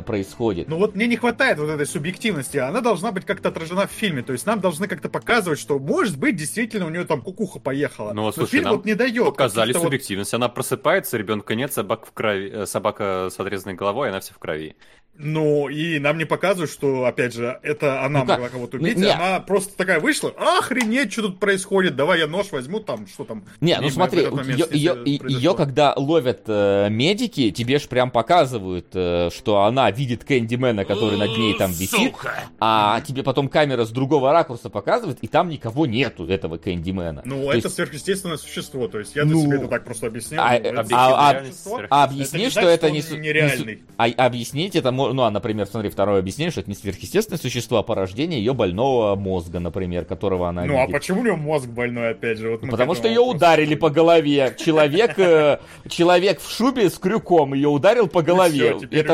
[0.06, 0.68] Происходит.
[0.68, 4.22] Ну вот мне не хватает вот этой субъективности, она должна быть как-то отражена в фильме,
[4.24, 8.14] то есть нам должны как-то показывать, что может быть действительно у нее там кукуха поехала.
[8.14, 9.26] Ну, Но слушай, фильм нам вот не дает.
[9.26, 10.34] Показали каких-то вот- субъективность.
[10.34, 14.40] Она просыпается, ребенка нет, собака в крови, э, собака с отрезанной головой, она вся в
[14.40, 14.76] крови.
[15.18, 19.08] Ну, и нам не показывают, что, опять же, это она Ну могла кого-то убить, не.
[19.12, 23.44] она просто такая вышла, охренеть, что тут происходит, давай я нож возьму, там, что там.
[23.60, 29.30] Не, ну смотри, момент ее, ее, когда ловят э, медики, тебе ж прям показывают, э,
[29.36, 32.14] что она видит Кэндимена, который над ней там висит,
[32.60, 37.24] а тебе потом камера с другого ракурса показывает, и там никого нету этого Кэндимена.
[37.26, 40.08] Ну, То это есть, сверхъестественное существо, то есть я для Ну, себя это так просто
[40.08, 40.44] объяснял.
[40.46, 43.82] а, это а- а- а объясни, Это что это не, нереальный.
[43.98, 47.84] а, объяснить это, ну, а, например, смотри, второе объяснение, что это не сверхъестественное существо, а
[47.84, 50.94] порождение ее больного мозга, например, которого она Ну, а видит.
[50.94, 52.52] почему у него мозг больной, опять же?
[52.52, 54.56] Вот Потому что ее ударили по голове.
[54.60, 58.76] Человек, э, человек в шубе с крюком ее ударил по голове.
[58.80, 59.14] теперь это,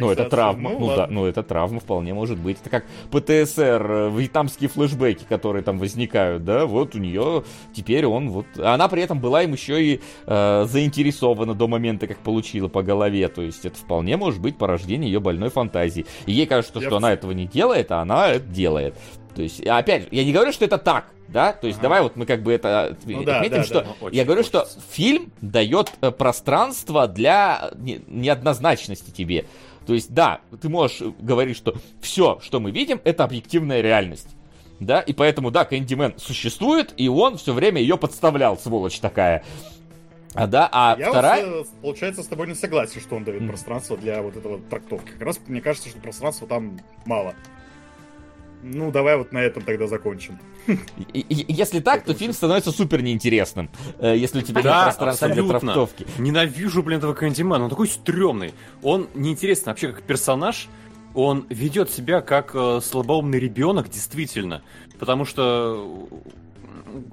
[0.00, 0.70] ну, это травма.
[0.70, 2.58] Ну, Ну, да, ну, это травма вполне может быть.
[2.60, 8.30] Это как ПТСР, э, вьетнамские флешбеки, которые там возникают, да, вот у нее теперь он
[8.30, 8.46] вот...
[8.58, 13.28] Она при этом была им еще и э, заинтересована до момента, как получила по голове.
[13.28, 16.06] То есть это вполне может быть порождение ее больной фантазии.
[16.26, 18.94] И ей кажется, Я что она этого не делает, а она это делает.
[19.34, 21.84] То есть, опять же, я не говорю, что это так, да, то есть Ага.
[21.84, 23.86] давай вот мы как бы это Ну да, отметим, да, что да.
[24.00, 24.66] Ну, я говорю, хочется.
[24.66, 29.46] что фильм дает э, пространство для не- неоднозначности тебе.
[29.90, 34.28] То есть, да, ты можешь э, говорить, что все, что мы видим, это объективная реальность.
[34.78, 39.42] Да, и поэтому, да, Кэндимен существует, и он все время ее подставлял, сволочь такая.
[40.34, 41.44] А, да, а Я вторая...
[41.44, 45.10] вот, э, получается, с тобой не согласен, что он дает пространство для вот этого трактовки.
[45.10, 47.34] Как раз мне кажется, что пространства там мало.
[48.62, 50.38] Ну, давай вот на этом тогда закончим.
[51.12, 53.70] Если так, то фильм становится супер неинтересным.
[53.98, 56.06] э, Если у тебя нет Да, пространства для трактовки.
[56.18, 57.64] Ненавижу, блин, этого Кэндимана.
[57.64, 58.52] Он такой стрёмный.
[58.82, 60.68] Он неинтересный вообще как персонаж.
[61.14, 64.62] Он ведет себя как э, слабоумный ребенок, действительно.
[64.98, 66.08] Потому что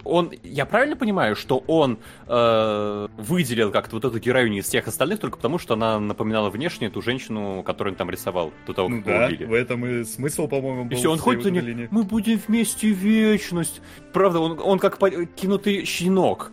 [0.04, 1.98] он, я правильно понимаю, что он
[2.28, 6.90] э, выделил как-то вот эту героиню из всех остальных только потому, что она напоминала внешне
[6.90, 9.46] ту женщину, которую он там рисовал до того, Ну как его да, убили.
[9.46, 10.92] в этом и смысл, по-моему, был.
[10.92, 11.88] И все, он ходит вот и не, этой линии.
[11.92, 13.82] мы будем вместе вечность.
[14.14, 14.98] Правда, он, он как
[15.36, 16.52] кинутый щенок.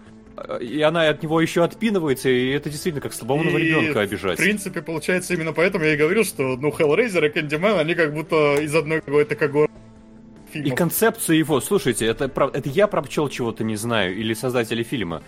[0.61, 4.37] И она от него еще отпинывается, и это действительно как слабоумного И, ребенка обижать.
[4.37, 8.13] В принципе, получается, именно поэтому я и говорил, что, ну, Hellraiser и Candyman, они как
[8.13, 9.73] будто из одной какой-то когорты
[10.55, 10.79] И фильмов.
[10.79, 15.23] концепция его, слушайте, это, это я про пчел чего-то не знаю, или создатели фильма.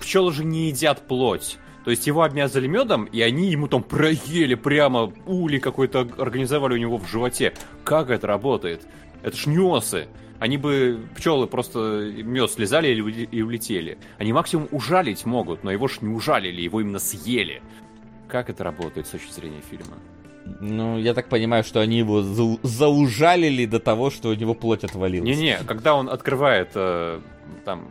[0.00, 1.58] Пчелы же не едят плоть.
[1.84, 6.76] То есть его обмязали медом, и они ему там проели прямо ули какой-то организовали у
[6.76, 7.54] него в животе.
[7.84, 8.86] Как это работает?
[9.22, 10.08] Это ж нюансы.
[10.38, 13.98] Они бы, пчелы просто мед слезали и и улетели.
[14.18, 17.62] Они максимум ужалить могут, но его ж не ужалили, его именно съели.
[18.28, 19.96] Как это работает с точки зрения фильма?
[20.60, 24.84] Ну, я так понимаю, что они его зау- заужалили до того, что у него плоть
[24.84, 25.28] отвалилась.
[25.28, 27.20] Не-не, когда он открывает э,
[27.64, 27.88] там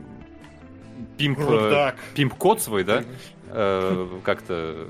[1.18, 3.04] пимп, э, пимп-код свой, да,
[3.50, 4.88] э, как-то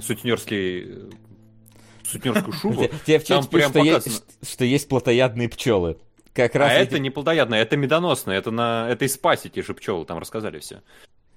[0.00, 1.10] сутенерский
[2.04, 5.96] сутенерскую шубу, Те- Тебе в Там чате прям пишут, что есть, что есть плотоядные пчелы.
[6.34, 9.62] Как раз а эти- это не плодоядное, это медоносное, это на это из паси те
[9.62, 10.82] же пчелы, там рассказали все.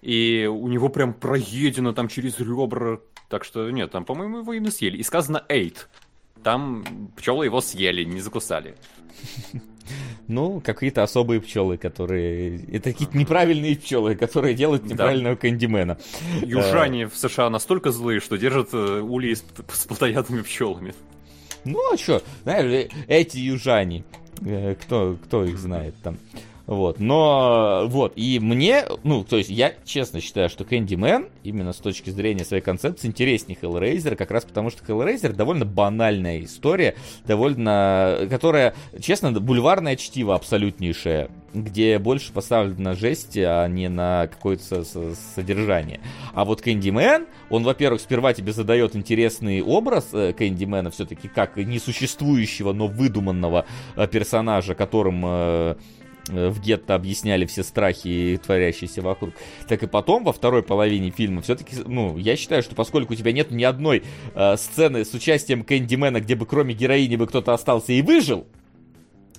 [0.01, 4.71] И у него прям проедено там через ребра, так что нет, там, по-моему, его именно
[4.71, 4.97] съели.
[4.97, 5.75] И сказано eight.
[6.43, 8.75] Там пчелы его съели, не закусали.
[10.27, 12.57] Ну, какие-то особые пчелы, которые...
[12.71, 14.89] Это какие-то неправильные пчелы, которые делают Да.
[14.93, 15.97] неправильного кандимена.
[16.43, 20.93] Южане в США настолько злые, что держат э, ульи с, с плотоядными пчелами.
[21.65, 24.03] Ну, а что, знаешь, э, эти южане,
[24.41, 26.19] э, кто, кто их знает там.
[26.69, 31.77] Вот, но, вот, и мне, ну, то есть я честно считаю, что Candyman, именно с
[31.77, 36.93] точки зрения своей концепции, интереснее Hellraiser, как раз потому, что Hellraiser довольно банальная история,
[37.25, 44.63] довольно, которая, честно, бульварное чтиво абсолютнейшее, где больше поставлено на жесть, а не на какое-то
[44.63, 46.01] со- со- содержание.
[46.35, 52.73] А вот Candyman, он, во-первых, сперва тебе задает интересный образ э, Кэндимена, все-таки как несуществующего,
[52.73, 53.65] но выдуманного
[53.95, 55.75] э, персонажа, которым э, э,
[56.29, 59.33] в гетто объясняли все страхи, творящиеся вокруг.
[59.67, 63.31] Так и потом, во второй половине фильма, все-таки, ну, я считаю, что поскольку у тебя
[63.31, 64.03] нет ни одной
[64.35, 68.58] э, сцены с участием Кэндимена, где бы кроме героини бы кто-то остался и выжил, Э,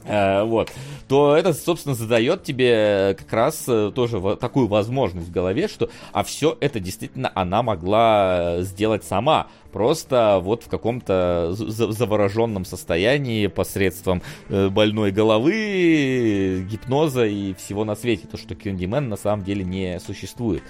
[0.04, 0.72] вот,
[1.08, 2.70] то это, собственно, задает тебе
[3.10, 7.62] э, как раз э, тоже такую возможность в голове, что а все это действительно она
[7.62, 17.26] могла э, сделать сама, просто вот в каком-то завороженном состоянии посредством э, больной головы, гипноза
[17.26, 20.62] и всего на свете, то, что Кэндимен на самом деле не существует.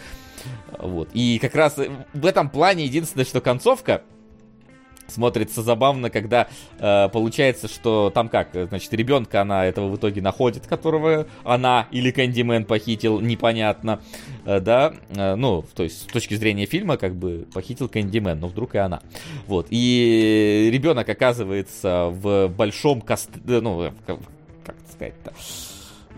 [0.79, 1.09] Вот.
[1.13, 4.03] И как раз э, в этом плане единственное, что концовка
[5.11, 6.49] смотрится забавно, когда
[6.79, 12.11] э, получается, что там как, значит, ребенка она этого в итоге находит, которого она или
[12.11, 14.01] Кэндимен похитил, непонятно,
[14.45, 18.49] э, да, э, ну, то есть с точки зрения фильма, как бы похитил Кэндимен, но
[18.49, 19.01] вдруг и она.
[19.47, 23.31] Вот, и ребенок оказывается в большом кост...
[23.47, 23.93] Э, ну,
[24.65, 25.33] как сказать-то,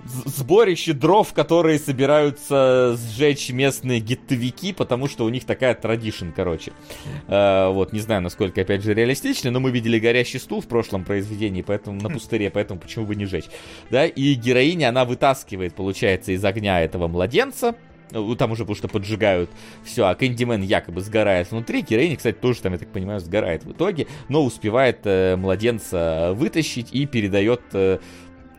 [0.05, 6.73] сборище дров, которые собираются сжечь местные геттовики, потому что у них такая традишн, короче.
[7.29, 11.05] Э, вот, не знаю, насколько, опять же, реалистично, но мы видели горящий стул в прошлом
[11.05, 13.47] произведении, поэтому на пустыре, поэтому почему бы не жечь.
[13.91, 17.75] Да, и героиня, она вытаскивает, получается, из огня этого младенца,
[18.13, 19.51] ну, там уже потому что поджигают
[19.85, 21.81] все, а Кэндимен якобы сгорает внутри.
[21.81, 26.89] Героиня, кстати, тоже там, я так понимаю, сгорает в итоге, но успевает э, младенца вытащить
[26.93, 27.99] и передает Э,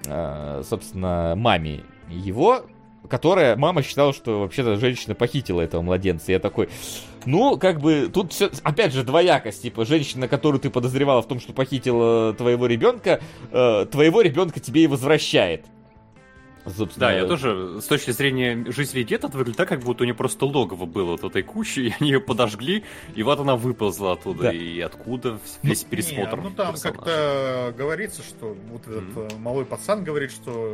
[0.03, 2.65] собственно, маме его,
[3.09, 6.31] которая, мама считала, что вообще-то женщина похитила этого младенца.
[6.31, 6.69] Я такой,
[7.25, 11.39] ну, как бы, тут все, опять же, двоякость, типа, женщина, которую ты подозревала в том,
[11.39, 15.65] что похитила твоего ребенка, э, твоего ребенка тебе и возвращает.
[16.65, 17.07] Собственно...
[17.07, 20.15] Да, я тоже, с точки зрения жителей гетто, это выглядит так, как будто у нее
[20.15, 22.83] просто логово было вот этой кучи, и они ее подожгли,
[23.15, 24.53] и вот она выползла оттуда, да.
[24.53, 26.37] и откуда весь ну, пересмотр.
[26.37, 29.25] Не, ну там как-то говорится, что вот mm-hmm.
[29.27, 30.73] этот малой пацан говорит, что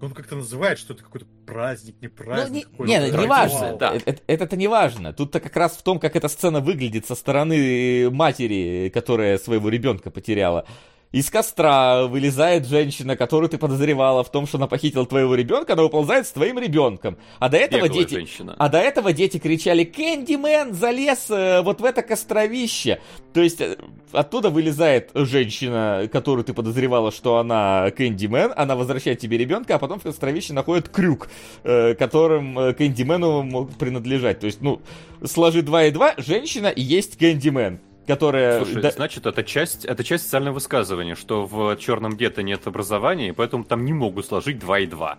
[0.00, 2.68] он как-то называет, что это какой-то праздник, не праздник.
[2.78, 3.76] Ну, не, не, не важно.
[3.76, 3.94] Да.
[3.94, 5.12] Это, это не важно.
[5.12, 10.10] Тут-то как раз в том, как эта сцена выглядит со стороны матери, которая своего ребенка
[10.10, 10.66] потеряла
[11.10, 15.84] из костра вылезает женщина, которую ты подозревала в том, что она похитила твоего ребенка, она
[15.84, 17.16] уползает с твоим ребенком.
[17.38, 18.14] А до этого Беглая дети...
[18.14, 18.54] Женщина.
[18.58, 23.00] А до этого дети кричали «Кэндимен залез э, вот в это костровище!»
[23.32, 23.76] То есть э,
[24.12, 30.00] оттуда вылезает женщина, которую ты подозревала, что она Кэндимен, она возвращает тебе ребенка, а потом
[30.00, 31.28] в костровище находит крюк,
[31.64, 34.40] э, которым э, Кэндимену мог принадлежать.
[34.40, 34.82] То есть, ну,
[35.24, 38.64] сложи 2 и 2, женщина и есть Кэндимен которая...
[38.64, 38.90] Слушай, да...
[38.90, 43.64] значит, это часть, это часть социального высказывания, что в черном гетто нет образования, и поэтому
[43.64, 45.18] там не могут сложить 2 и 2.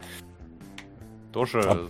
[1.32, 1.90] Тоже...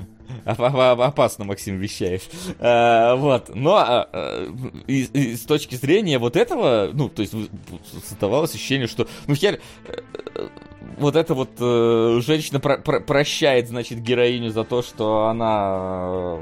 [0.44, 2.22] Опасно, Максим, вещаешь.
[2.58, 3.54] А, вот.
[3.54, 4.52] Но а, а,
[4.88, 7.32] и, и, с точки зрения вот этого, ну, то есть
[8.08, 10.48] создавалось ощущение, что, ну, хер, э,
[10.98, 16.38] вот эта вот э, женщина про про прощает, значит, героиню за то, что она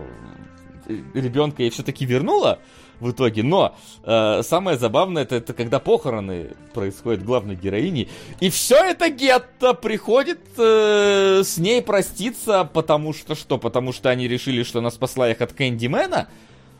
[0.88, 2.60] э, ребенка ей все-таки вернула,
[3.00, 3.42] в итоге.
[3.42, 8.08] Но э, самое забавное это, это когда похороны происходят главной героини.
[8.40, 13.58] И все это гетто приходит э, с ней проститься, потому что что?
[13.58, 16.28] Потому что они решили, что она спасла их от Кэндимена.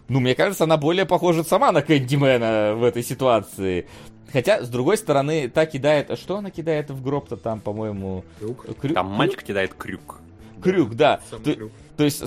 [0.09, 3.87] Ну, мне кажется, она более похожа сама на Кэндимена в этой ситуации.
[4.33, 6.11] Хотя, с другой стороны, та кидает...
[6.11, 8.25] А что она кидает в гроб-то там, по-моему?
[8.41, 8.67] Крюк.
[8.81, 8.95] Крюк.
[8.95, 10.21] Там мальчик кидает крюк.
[10.61, 11.21] Крюк, да.
[11.31, 11.73] Сам То, крюк.
[11.97, 12.23] То есть,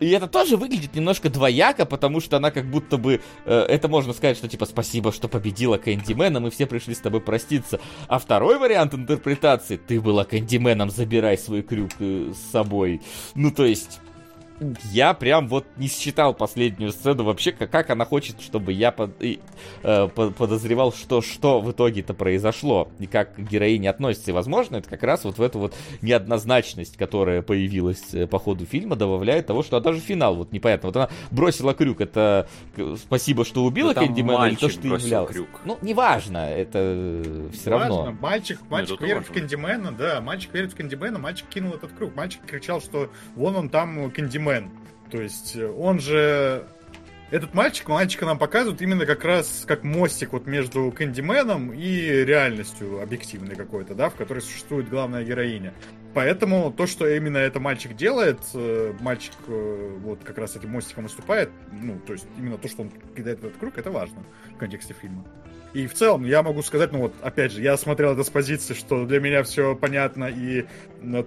[0.00, 4.12] и это тоже выглядит немножко двояко, потому что она как будто бы, э, это можно
[4.12, 7.80] сказать, что типа спасибо, что победила Кэндимена, мы все пришли с тобой проститься.
[8.08, 13.00] А второй вариант интерпретации, ты была Кэндименом, забирай свой крюк э, с собой.
[13.34, 14.00] Ну, то есть,
[14.92, 19.22] я прям вот не считал последнюю сцену вообще, как, как она хочет, чтобы я под,
[19.22, 19.40] и,
[19.82, 24.30] э, подозревал, что, что в итоге-то произошло, и как героиня относится.
[24.30, 28.64] И, возможно, это как раз вот в эту вот неоднозначность, которая появилась э, по ходу
[28.64, 30.88] фильма, добавляет того, что а даже финал вот непонятно.
[30.88, 32.48] Вот она бросила крюк, это
[32.96, 35.32] спасибо, что убила ну, Кэндимена, или то, что ты являлась.
[35.32, 35.48] Крюк.
[35.64, 38.02] Ну, неважно, это все равно.
[38.02, 38.18] Важно.
[38.20, 39.32] Мальчик, мальчик верит важно.
[39.32, 43.56] в Кэндимена, да, мальчик верит в Кэндимена, мальчик кинул этот крюк, мальчик кричал, что вон
[43.56, 44.70] он там Кэндимен Мэн.
[45.10, 46.66] То есть э, он же...
[47.32, 53.02] Этот мальчик, мальчика нам показывают именно как раз как мостик вот между Кэндименом и реальностью
[53.02, 55.74] объективной какой-то, да, в которой существует главная героиня.
[56.14, 61.04] Поэтому то, что именно это мальчик делает, э, мальчик э, вот как раз этим мостиком
[61.04, 64.22] выступает, ну, то есть именно то, что он кидает в этот круг, это важно
[64.54, 65.24] в контексте фильма.
[65.74, 68.74] И в целом я могу сказать, ну вот, опять же, я смотрел это с позиции,
[68.74, 70.64] что для меня все понятно, и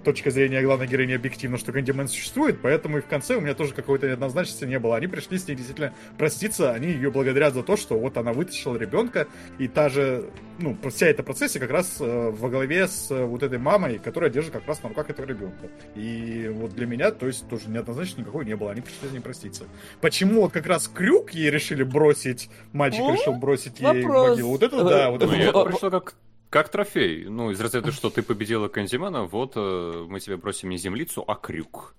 [0.04, 3.74] точка зрения главной героини объективно, что Кэндимен существует, поэтому и в конце у меня тоже
[3.74, 4.96] какой-то неоднозначности не было.
[4.96, 8.76] Они пришли с ней действительно проститься, они ее благодарят за то, что вот она вытащила
[8.76, 9.28] ребенка,
[9.58, 13.42] и та же, ну, вся эта процессия как раз э, во главе с э, вот
[13.42, 15.68] этой мамой, которая держит как раз на руках этого ребенка.
[15.94, 19.20] И вот для меня, то есть, тоже неоднозначно никакой не было, они пришли с ней
[19.20, 19.64] проститься.
[20.00, 24.48] Почему вот как раз крюк ей решили бросить, мальчик О, решил бросить ей вопрос победил.
[24.48, 25.32] Вот это да, вот это.
[25.32, 26.14] Ну, это пришло как
[26.50, 27.26] как трофей.
[27.26, 31.36] Ну, из разряда, что ты победила Канзимана, вот э, мы тебе бросим не землицу, а
[31.36, 31.94] крюк.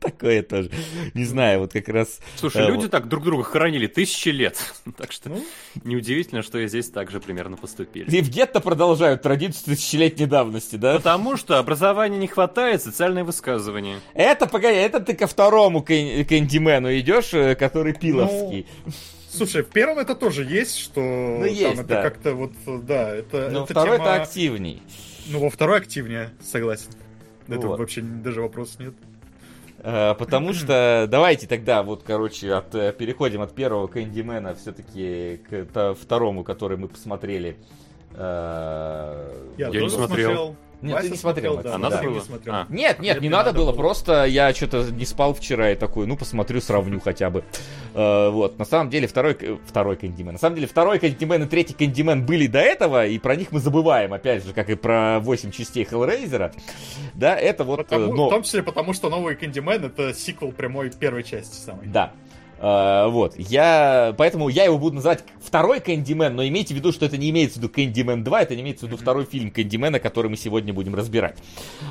[0.00, 0.70] Такое тоже.
[1.14, 2.20] Не знаю, вот как раз...
[2.36, 2.90] Слушай, э, люди вот.
[2.90, 4.56] так друг друга хоронили тысячи лет.
[4.96, 5.44] так что ну?
[5.84, 8.08] неудивительно, что и здесь также примерно поступили.
[8.10, 10.94] И в гетто продолжают традицию тысячелетней давности, да?
[10.96, 14.00] Потому что образования не хватает, социальное высказывание.
[14.14, 18.66] Это, погоди, это ты ко второму кэндимену идешь, э, который пиловский.
[18.86, 18.92] Ну...
[19.30, 22.02] Слушай, в первом это тоже есть, что Ну, там есть, это да.
[22.02, 24.82] как-то вот, да, это, Но это второй-то тема- активней.
[25.26, 26.90] Ну, во второй активнее, согласен.
[27.46, 27.78] Это Вот.
[27.78, 28.94] вообще даже вопросов нет.
[29.80, 35.94] Э, Потому что давайте тогда вот, короче, от, э, переходим от первого Кэндимена все-таки к
[35.94, 37.56] второму, который мы посмотрели.
[38.14, 40.56] Э, Я тоже не смотрел.
[40.80, 42.20] Нет, Вася ты не смотрел, да, а надо не было?
[42.20, 42.54] смотрел.
[42.54, 42.66] А.
[42.68, 43.76] Нет, нет, Нет, не не надо надо было, было.
[43.78, 47.42] просто я что-то не спал вчера и такой, ну посмотрю, сравню хотя бы.
[47.94, 51.74] Э, вот, на самом деле второй, второй Кэндимен, на самом деле второй Кэндимен и третий
[51.74, 55.50] Кэндимен были до этого, и про них мы забываем, опять же, как и про 8
[55.50, 56.52] частей Хеллрейзера.
[57.14, 57.80] Да, это вот...
[57.80, 61.56] э, Потому- но- В том числе потому, что новый Кэндимен это сиквел прямой первой части
[61.56, 61.86] самой.
[61.88, 62.12] Да.
[62.60, 67.06] Э, вот, я, поэтому я его буду называть второй Кэндимен, но имейте в виду, что
[67.06, 70.00] это не имеется в виду Кэндимен 2, это не имеется в виду второй фильм Кэндимена,
[70.00, 71.38] который мы сегодня будем разбирать.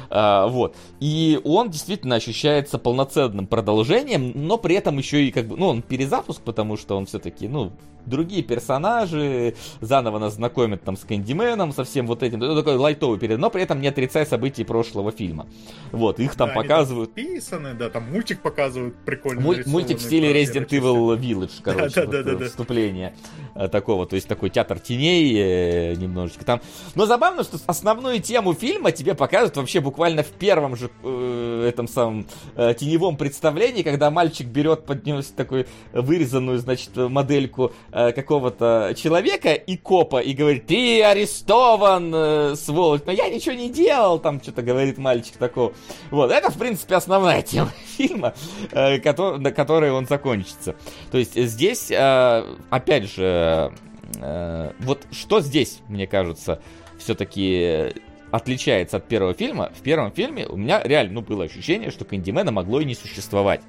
[0.10, 5.58] Э, вот, и он действительно ощущается полноценным продолжением, но при этом еще и как бы,
[5.58, 7.72] ну, он перезапуск, потому что он все-таки, ну,
[8.06, 13.20] другие персонажи, заново нас знакомят там с Кэндименом, со всем вот этим, ну, такой лайтовый
[13.20, 15.48] период, но при этом не отрицая событий прошлого фильма.
[15.92, 17.14] Вот, их там Да, показывают.
[17.14, 19.42] Писаны, да, там мультик показывают прикольно.
[19.42, 22.45] Муль- мультик в стиле про Resident Evil Village, короче, Да, вот, да, да, э, да.
[22.45, 23.16] вступление
[23.56, 26.61] э, такого, то есть такой театр теней э, немножечко там.
[26.95, 31.88] Но забавно, что основную тему фильма тебе показывают вообще буквально в первом же э, этом
[31.88, 39.53] самом э, теневом представлении, когда мальчик берет, поднес такую вырезанную, значит, модельку э, какого-то человека
[39.53, 44.61] и копа и говорит, ты арестован, э, сволочь, но я ничего не делал, там что-то
[44.61, 45.74] говорит мальчик такого.
[46.11, 48.34] Вот, это, в принципе, основная тема фильма,
[48.72, 50.06] э, кото- на которой он
[50.48, 50.76] закончится.
[51.11, 53.74] То есть здесь, э, опять же,
[54.19, 56.61] э, вот что здесь, мне кажется,
[56.98, 57.93] все-таки
[58.32, 59.72] отличается от первого фильма.
[59.77, 63.61] В первом фильме у меня реально ну, было ощущение, что Кэндимена могло и не существовать.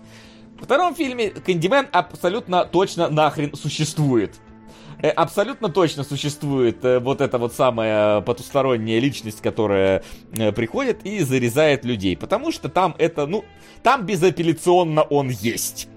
[0.59, 4.41] Во втором фильме Кэндимен абсолютно точно нахрен существует.
[5.01, 11.21] Э, Абсолютно точно существует э, вот эта вот самая потусторонняя личность, которая э, приходит и
[11.21, 12.17] зарезает людей.
[12.17, 13.45] Потому что там это, ну,
[13.83, 15.89] там безапелляционно он есть.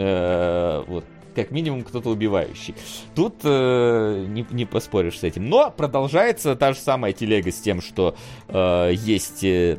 [0.00, 1.04] Э, вот,
[1.34, 2.74] как минимум кто-то убивающий.
[3.14, 5.48] Тут э, не, не поспоришь с этим.
[5.48, 8.16] Но продолжается та же самая телега с тем, что
[8.48, 9.78] э, есть э,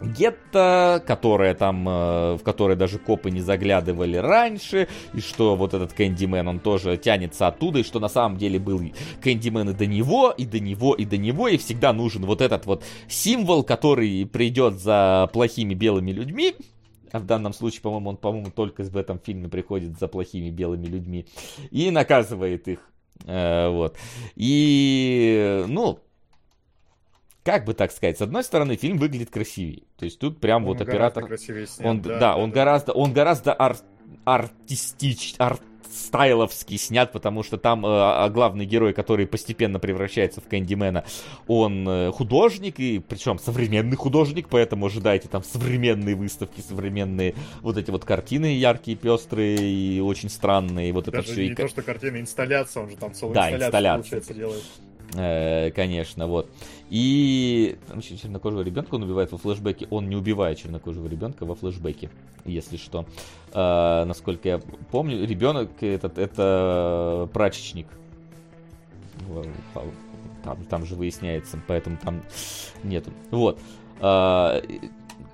[0.00, 5.92] гетто, которая там, э, в которой даже копы не заглядывали раньше, и что вот этот
[5.92, 8.82] Кэндимен, он тоже тянется оттуда, и что на самом деле был
[9.22, 12.66] Кэндимен и до него, и до него, и до него, и всегда нужен вот этот
[12.66, 16.54] вот символ, который придет за плохими белыми людьми,
[17.14, 20.86] а в данном случае, по-моему, он, по-моему, только в этом фильме приходит за плохими белыми
[20.86, 21.26] людьми
[21.70, 22.80] и наказывает их.
[23.24, 23.96] Э, вот.
[24.34, 26.00] И, ну,
[27.44, 29.84] как бы так сказать, с одной стороны, фильм выглядит красивее.
[29.96, 31.24] То есть тут прям Он вот оператор...
[31.24, 33.76] красивее снят, Он, да, он гораздо, он гораздо ар-
[34.24, 35.36] артистич,
[35.94, 41.04] арт-стайловский снят, потому что там э, а главный герой, который постепенно превращается в Кэндимена,
[41.46, 47.90] он э, художник, и причем современный художник, поэтому ожидайте там современные выставки, современные вот эти
[47.90, 51.44] вот картины яркие, пестрые и очень странные, вот это Даже все.
[51.44, 54.02] не и то, что картина, инсталляция, он же там целую Да, инсталляцию, инсталляция.
[54.02, 54.62] получается, делает.
[55.14, 56.48] Э, конечно, вот.
[56.90, 59.86] И там чернокожего ребенка он убивает во флешбеке.
[59.90, 62.10] Он не убивает чернокожего ребенка во флешбеке,
[62.44, 63.04] если что.
[63.52, 64.60] Э, насколько я
[64.90, 67.86] помню, ребенок этот это прачечник.
[69.28, 69.44] В-
[70.44, 72.22] Там, там же выясняется, поэтому там
[72.82, 73.10] нету.
[73.30, 73.58] Вот.
[74.00, 74.60] Э,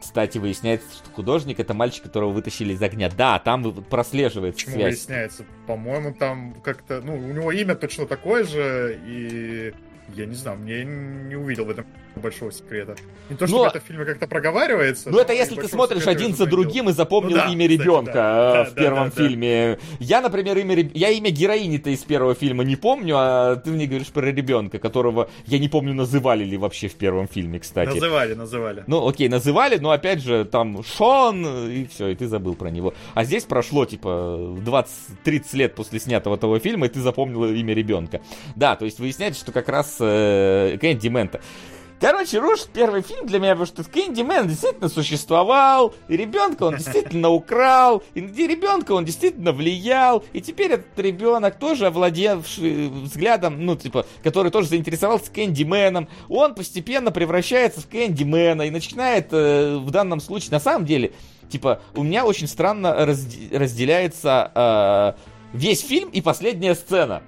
[0.00, 3.10] Кстати, выясняется, что художник это мальчик, которого вытащили из огня.
[3.10, 4.94] Да, там прослеживается Почему связь.
[4.94, 5.44] выясняется?
[5.67, 7.00] По-моему, там как-то...
[7.00, 9.73] Ну, у него имя точно такое же, и...
[10.15, 12.97] Я не знаю, мне не увидел в этом большого секрета.
[13.28, 15.10] Не то, чтобы Но- это в фильме как-то проговаривается.
[15.10, 18.12] Ну, это но если ты смотришь один за другим и запомнил Ну да, имя ребенка
[18.12, 18.50] да.
[18.50, 19.22] э, Да, в да, первом да, да.
[19.28, 19.78] фильме.
[19.98, 24.08] Я, например, имя я имя героини-то из первого фильма не помню, а ты мне говоришь
[24.08, 27.90] про ребенка, которого я не помню, называли ли вообще в первом фильме, кстати.
[27.94, 28.84] Называли, называли.
[28.86, 32.94] Ну, окей, называли, но опять же, там Шон, и все, и ты забыл про него.
[33.14, 38.20] А здесь прошло, типа, 20-30 лет после снятого того фильма, и ты запомнил имя ребенка.
[38.56, 41.40] Да, то есть выясняется, что как раз э, Кэнди Мента.
[42.00, 46.76] Короче, рушит первый фильм для меня, потому что Кэнди Мэн действительно существовал, и ребенка он
[46.76, 53.66] действительно украл, и на ребенка он действительно влиял, и теперь этот ребенок, тоже овладевший взглядом,
[53.66, 59.28] ну, типа, который тоже заинтересовался Кэнди Мэном, он постепенно превращается в Кэнди Мэна и начинает
[59.32, 61.12] э, в данном случае, на самом деле,
[61.50, 65.20] типа, у меня очень странно разде- разделяется э,
[65.52, 67.22] весь фильм и последняя сцена.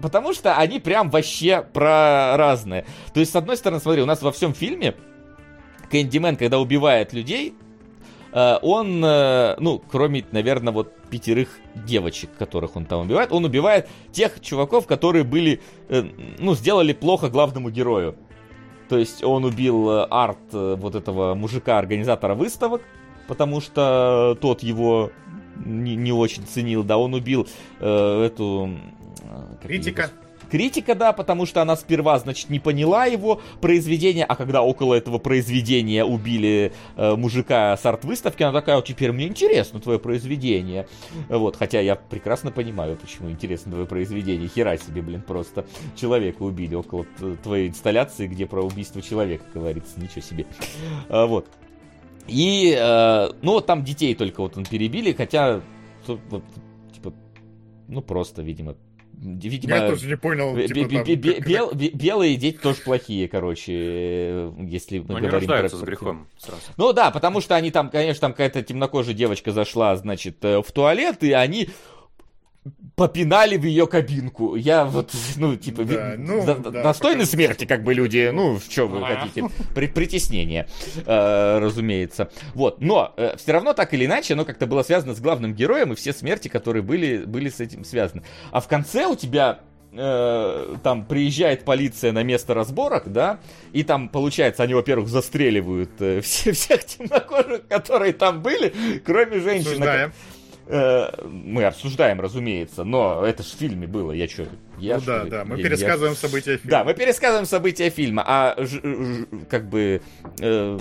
[0.00, 2.84] Потому что они прям вообще про разные.
[3.12, 4.94] То есть, с одной стороны, смотри, у нас во всем фильме
[5.90, 7.54] Кэндимен, когда убивает людей,
[8.32, 13.88] э, он, э, ну, кроме, наверное, вот пятерых девочек, которых он там убивает, он убивает
[14.12, 16.04] тех чуваков, которые были, э,
[16.38, 18.16] ну, сделали плохо главному герою.
[18.88, 22.82] То есть он убил арт вот этого мужика, организатора выставок,
[23.26, 25.10] потому что тот его
[25.64, 27.46] не, не очень ценил, да, он убил
[27.80, 28.70] э, эту...
[29.66, 30.10] Критика.
[30.50, 35.18] Критика, да, потому что она сперва, значит, не поняла его произведение, а когда около этого
[35.18, 40.86] произведения убили э, мужика с арт-выставки, она такая, вот теперь мне интересно твое произведение.
[41.28, 44.48] Вот, хотя я прекрасно понимаю, почему интересно твое произведение.
[44.48, 47.06] Хера себе, блин, просто человека убили около
[47.42, 50.46] твоей инсталляции, где про убийство человека говорится, ничего себе.
[51.08, 51.48] А, вот.
[52.28, 55.62] И, э, ну, вот там детей только вот он перебили, хотя,
[56.06, 57.12] типа,
[57.88, 58.76] ну, просто, видимо,
[59.20, 59.76] видимо...
[59.76, 65.28] Я тоже не понял, типа, Белые дети тоже плохие, короче, э, если мы Ну, они
[65.28, 66.60] говорим рождаются с про- грехом сразу.
[66.76, 70.70] Ну да, потому что они там, конечно, там какая-то темнокожая девочка зашла, значит, э, в
[70.72, 71.68] туалет, и они
[72.96, 74.54] попинали в ее кабинку.
[74.54, 78.68] Я вот, ну, типа, Да, ви- ну, да, достойны смерти, как бы люди, ну, в
[78.68, 80.68] чем вы хотите, При- притеснение,
[81.04, 82.30] э, разумеется.
[82.54, 85.96] Вот, но все равно так или иначе, оно как-то было связано с главным героем, и
[85.96, 88.22] все смерти, которые были, были с этим связаны.
[88.52, 89.60] А в конце у тебя
[89.96, 93.40] э, там приезжает полиция на место разборок, да,
[93.72, 99.68] и там, получается, они, во-первых, застреливают э, все, всех темнокожих, которые там были, кроме женщин.
[99.68, 100.12] Обсуждаем.
[100.66, 104.46] Э, мы обсуждаем, разумеется, но это ж в фильме было, я что?
[104.78, 105.30] Я Ну что да, ли?
[105.30, 106.70] да, мы Я- я- пересказываем события фильма.
[106.70, 110.00] Да, мы пересказываем события фильма, а ж- ж- как бы
[110.40, 110.78] э,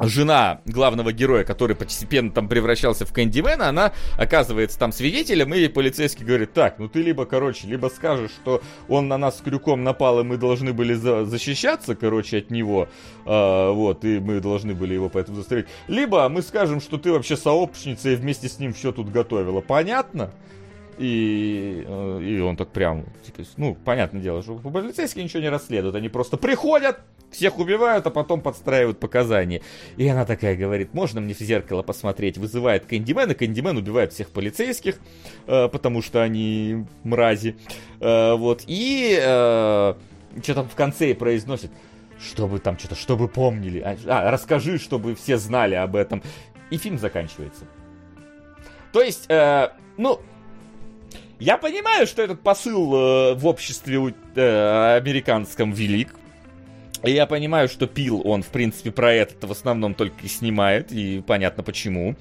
[0.00, 6.24] жена главного героя, который постепенно там превращался в Кэндимена, она оказывается там свидетелем, и полицейский
[6.24, 10.24] говорит, так, ну ты либо, короче, либо скажешь, что он на нас крюком напал, и
[10.24, 12.88] мы должны были за- защищаться, короче, от него,
[13.24, 17.36] а, вот, и мы должны были его поэтому застрелить, либо мы скажем, что ты вообще
[17.36, 20.30] сообщница и вместе с ним все тут готовила, понятно?
[20.98, 25.94] И, э, и он так прям, типа, ну, понятное дело, что полицейские ничего не расследуют,
[25.94, 27.00] они просто приходят,
[27.30, 29.60] всех убивают, а потом подстраивают показания.
[29.96, 32.38] И она такая говорит, можно мне в зеркало посмотреть?
[32.38, 34.98] Вызывает Кэндимена, Кэндимен убивает всех полицейских,
[35.46, 37.56] э, потому что они мрази.
[38.00, 39.16] Э, вот, и
[40.42, 41.70] что там в конце и произносит,
[42.18, 43.80] чтобы там что-то, чтобы помнили.
[43.80, 46.22] А, а, расскажи, чтобы все знали об этом.
[46.70, 47.64] И фильм заканчивается.
[48.92, 50.20] То есть, э, ну,
[51.38, 56.14] я понимаю, что этот посыл э, в обществе э, американском велик.
[57.02, 60.90] И я понимаю, что Пил, он, в принципе, про это в основном только и снимает,
[60.92, 62.16] и понятно почему.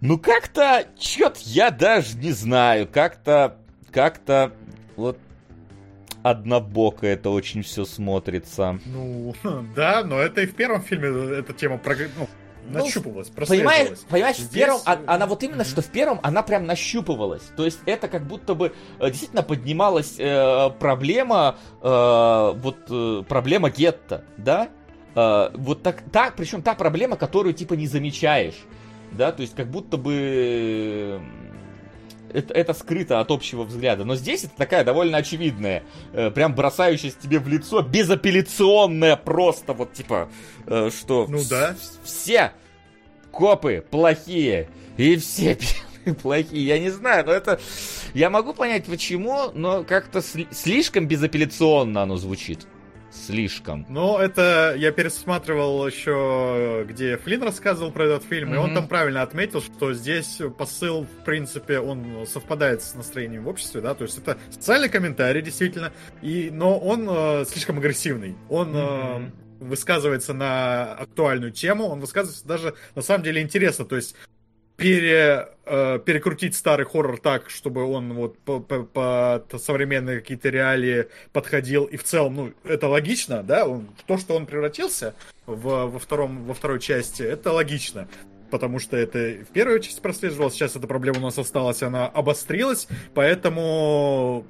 [0.00, 3.56] Ну, как-то, чё-то я даже не знаю, как-то,
[3.90, 4.52] как-то,
[4.96, 5.18] вот,
[6.22, 8.78] однобоко это очень все смотрится.
[8.86, 9.34] Ну,
[9.76, 12.10] да, но это и в первом фильме эта тема прог-
[12.68, 14.00] ну, Ну, нащупывалась, Понимаешь, прослеживалась.
[14.08, 17.42] понимаешь, в Здесь, первом, а- она вот именно, что в первом, она прям нащупывалась.
[17.56, 23.70] То есть это как будто бы э, действительно поднималась э, проблема, э, вот э, проблема
[23.70, 24.68] гетто, да?
[25.14, 28.56] Э, вот так, так, причем та проблема, которую типа не замечаешь,
[29.12, 29.32] да?
[29.32, 31.20] То есть как будто бы
[32.32, 34.04] это, это скрыто от общего взгляда.
[34.04, 35.82] Но здесь это такая довольно очевидная,
[36.12, 40.28] э, прям бросающаяся тебе в лицо, безапелляционная просто, вот типа,
[40.66, 41.76] э, что Ну да.
[42.04, 42.52] все
[43.30, 45.56] копы плохие, и все
[46.04, 46.66] белые плохие.
[46.66, 47.60] Я не знаю, но это...
[48.14, 52.66] Я могу понять, почему, но как-то сли- слишком безапелляционно оно звучит.
[53.26, 53.84] Слишком.
[53.88, 59.22] Но это я пересматривал еще, где Флинн рассказывал про этот фильм, и он там правильно
[59.22, 64.18] отметил, что здесь посыл, в принципе, он совпадает с настроением в обществе, да, то есть
[64.18, 68.36] это социальный комментарий, действительно, и, но он э, слишком агрессивный.
[68.48, 69.32] Он э, Мгм.
[69.60, 74.14] высказывается на актуальную тему, он высказывается даже, на самом деле, интересно, то есть
[74.78, 81.84] пере, э, перекрутить старый хоррор так, чтобы он вот по- современные какие-то реалии подходил.
[81.84, 83.66] И в целом, ну, это логично, да?
[83.66, 85.14] Он, то, что он превратился
[85.46, 88.08] в, во, втором, во второй части, это логично.
[88.50, 92.86] Потому что это в первой части прослеживалось, сейчас эта проблема у нас осталась, она обострилась,
[93.14, 94.46] поэтому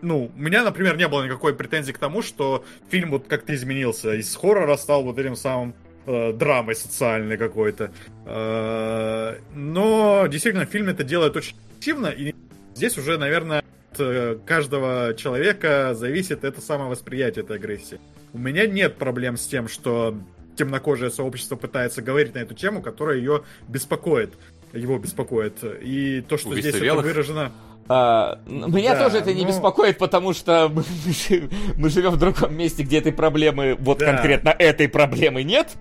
[0.00, 4.14] ну, у меня, например, не было никакой претензии к тому, что фильм вот как-то изменился.
[4.14, 5.74] Из хоррора стал вот этим самым
[6.06, 7.90] э, драмой социальной какой-то.
[8.26, 12.34] Э, но действительно, фильм это делает очень активно, и
[12.74, 18.00] здесь уже, наверное, от э, каждого человека зависит это самое восприятие этой агрессии.
[18.32, 20.18] У меня нет проблем с тем, что
[20.56, 24.34] темнокожее сообщество пытается говорить на эту тему, которая ее беспокоит.
[24.72, 25.62] Его беспокоит.
[25.82, 27.04] И то, что Убийство здесь белых?
[27.04, 27.52] это выражено...
[27.94, 32.12] А, меня Да, тоже это не но- беспокоит, потому что мы, мы жи- мы живем
[32.12, 34.06] в другом месте, где этой проблемы, вот Да.
[34.06, 35.76] конкретно этой проблемы нет.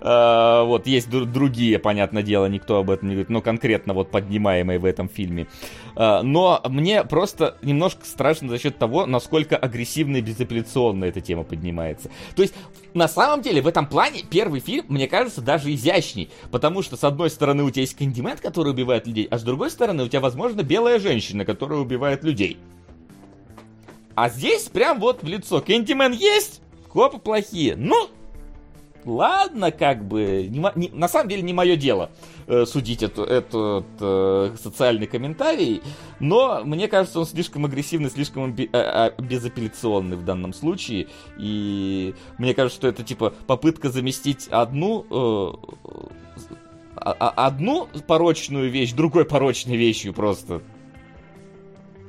[0.00, 4.12] А, вот есть дру- другие, понятное дело, никто об этом не говорит, но конкретно вот
[4.12, 5.48] поднимаемые в этом фильме.
[5.96, 11.42] А, но мне просто немножко страшно за счет того, насколько агрессивно и безапелляционно эта тема
[11.42, 12.10] поднимается.
[12.36, 12.54] То есть,
[12.94, 16.30] на самом деле, в этом плане первый фильм, мне кажется, даже изящней.
[16.50, 19.70] Потому что, с одной стороны, у тебя есть кандимент, который убивает людей, а с другой
[19.70, 22.58] стороны, у тебя, возможно, белая женщина, которая убивает людей.
[24.14, 25.60] А здесь прям вот в лицо.
[25.60, 27.76] Кэндимен есть, копы плохие.
[27.76, 28.08] Ну,
[29.06, 30.46] ладно, как бы.
[30.50, 32.10] не не- на самом деле не мое дело
[32.46, 35.82] э, судить эту, этот э, социальный комментарий,
[36.20, 41.08] но мне кажется, он слишком агрессивный, слишком амби- а- а- безапелляционный в данном случае.
[41.38, 45.72] И мне кажется, что это типа попытка заместить одну э,
[46.96, 50.62] а- одну порочную вещь другой порочной вещью просто.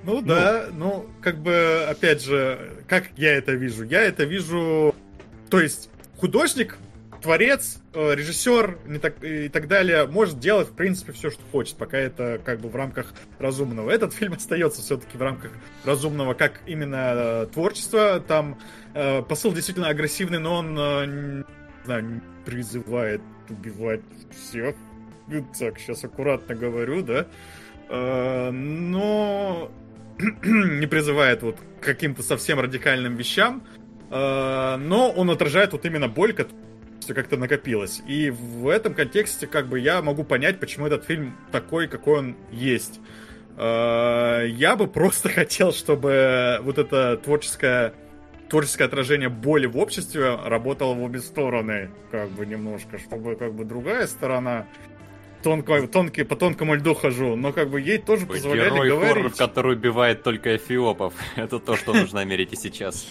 [0.08, 3.84] Ну да, ну, как бы, опять же, как я это вижу?
[3.84, 4.96] Я это вижу,
[5.50, 6.78] то есть художник,
[7.22, 11.76] творец, э, режиссер не так, и так далее может делать, в принципе, все, что хочет,
[11.76, 13.92] пока это как бы в рамках разумного.
[13.92, 15.52] Этот фильм остается все-таки в рамках
[15.84, 18.22] разумного, как именно э, творчество.
[18.26, 18.58] Там
[18.94, 21.44] э, посыл действительно агрессивный, но он, э, не
[21.84, 24.74] знаю, призывает убивать всех.
[25.28, 27.28] Ну, Так, сейчас аккуратно говорю, да.
[27.90, 29.70] Э, но
[30.44, 33.64] не призывает вот к каким-то совсем радикальным вещам,
[34.10, 36.58] э, но он отражает вот именно боль, которая
[37.08, 38.02] как-то накопилась.
[38.08, 42.38] И в этом контексте как бы я могу понять, почему этот фильм такой, какой он
[42.52, 43.00] есть.
[43.58, 47.94] Э, Я бы просто хотел, чтобы вот это творческое
[48.50, 53.66] творческое отражение боли в обществе работало в обе стороны, как бы немножко, чтобы как бы
[53.66, 54.66] другая сторона
[55.48, 59.38] тонко, тонкий, по тонкому льду хожу, но как бы ей тоже позволяли Герой хоррор, говорить.
[59.38, 61.14] который убивает только эфиопов.
[61.38, 63.08] Это то, что нужно Америке сейчас.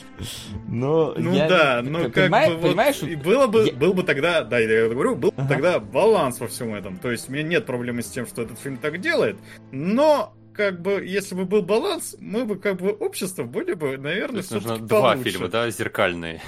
[0.69, 3.95] Но Ну я- да, ну как понимаешь, бы вот понимаешь, и было бы, я- был
[3.95, 5.49] бы тогда, да, я говорю, был бы Ага.
[5.49, 6.99] тогда баланс во всем этом.
[6.99, 9.37] То есть у меня нет проблемы с тем, что этот фильм так делает,
[9.73, 14.03] но как бы если бы был баланс, мы бы как бы общество были бы, То
[14.03, 15.31] наверное, есть нужно всё-таки два получше.
[15.31, 16.43] фильма, да, зеркальные.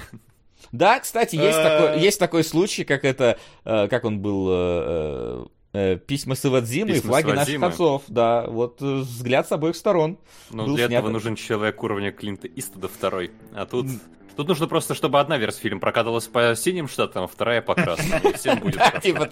[0.71, 4.53] Да, кстати, есть, Э, такой, есть такой случай, как это, э, как он был, э,
[4.55, 7.67] э, письма с Ивадзимы и «Письма флаги с наших Ивадзимы».
[7.67, 10.17] отцов, да, вот э, взгляд с обоих сторон.
[10.51, 13.31] Но Был для снят- этого нужен человек уровня Клинта Иствуда второй.
[13.53, 13.87] А тут...
[14.35, 18.21] Тут нужно просто, чтобы одна версия фильма прокатывалась по синим штатам, а вторая по красным.
[18.21, 19.29] И всем будет типа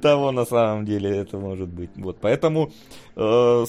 [0.00, 1.90] того на самом деле это может быть.
[1.96, 2.72] Вот, поэтому,
[3.16, 3.66] э,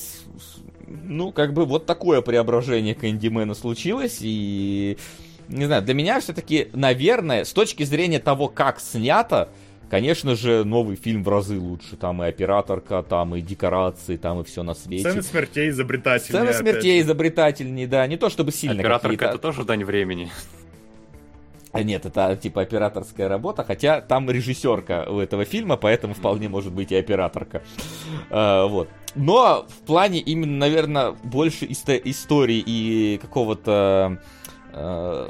[0.87, 4.97] ну, как бы вот такое преображение Кэндимена случилось, и,
[5.49, 9.49] не знаю, для меня все-таки, наверное, с точки зрения того, как снято,
[9.93, 11.97] конечно же, новый фильм в разы лучше.
[11.97, 15.07] Там и операторка, там и декорации, там и все на свете.
[15.07, 16.45] Сцены смертей изобретательные.
[16.45, 20.31] Сцены смертей изобретательнее, да, не то чтобы сильно Операторка это тоже дань времени.
[21.73, 26.73] А Нет, это типа операторская работа, хотя там режиссерка у этого фильма, поэтому вполне может
[26.73, 27.61] быть и операторка.
[28.31, 28.89] А, вот.
[29.13, 34.19] Но в плане именно, наверное, больше исто- истории и какого-то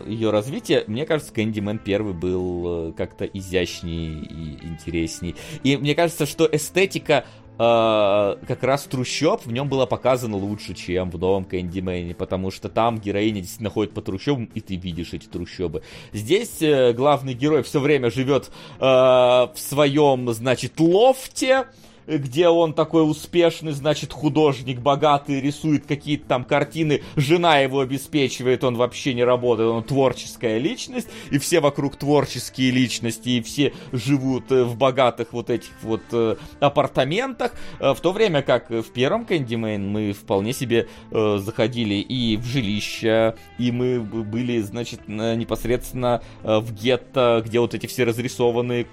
[0.08, 5.36] ее развития, мне кажется, Кэндимен первый был э, как-то изящней и интересней.
[5.64, 7.26] И мне кажется, что эстетика
[7.58, 12.70] э, как раз трущоб в нем была показана лучше, чем в новом Кэндимене, потому что
[12.70, 15.84] там героиня действительно ходит по трущобам, и ты видишь эти трущобы.
[16.14, 21.66] Здесь э, главный герой все время живет э, в своем, значит, лофте,
[22.08, 28.76] где он такой успешный, значит, художник, богатый, рисует какие-то там картины, жена его обеспечивает, он
[28.76, 34.64] вообще не работает, он творческая личность, и все вокруг творческие личности, и все живут э,
[34.64, 39.88] в богатых вот этих вот э, апартаментах, Э, в то время как в первом Кэндимейн
[39.88, 47.44] мы вполне себе заходили и в жилища, и мы были, значит, на- непосредственно в гетто,
[47.46, 48.88] где вот эти все разрисованные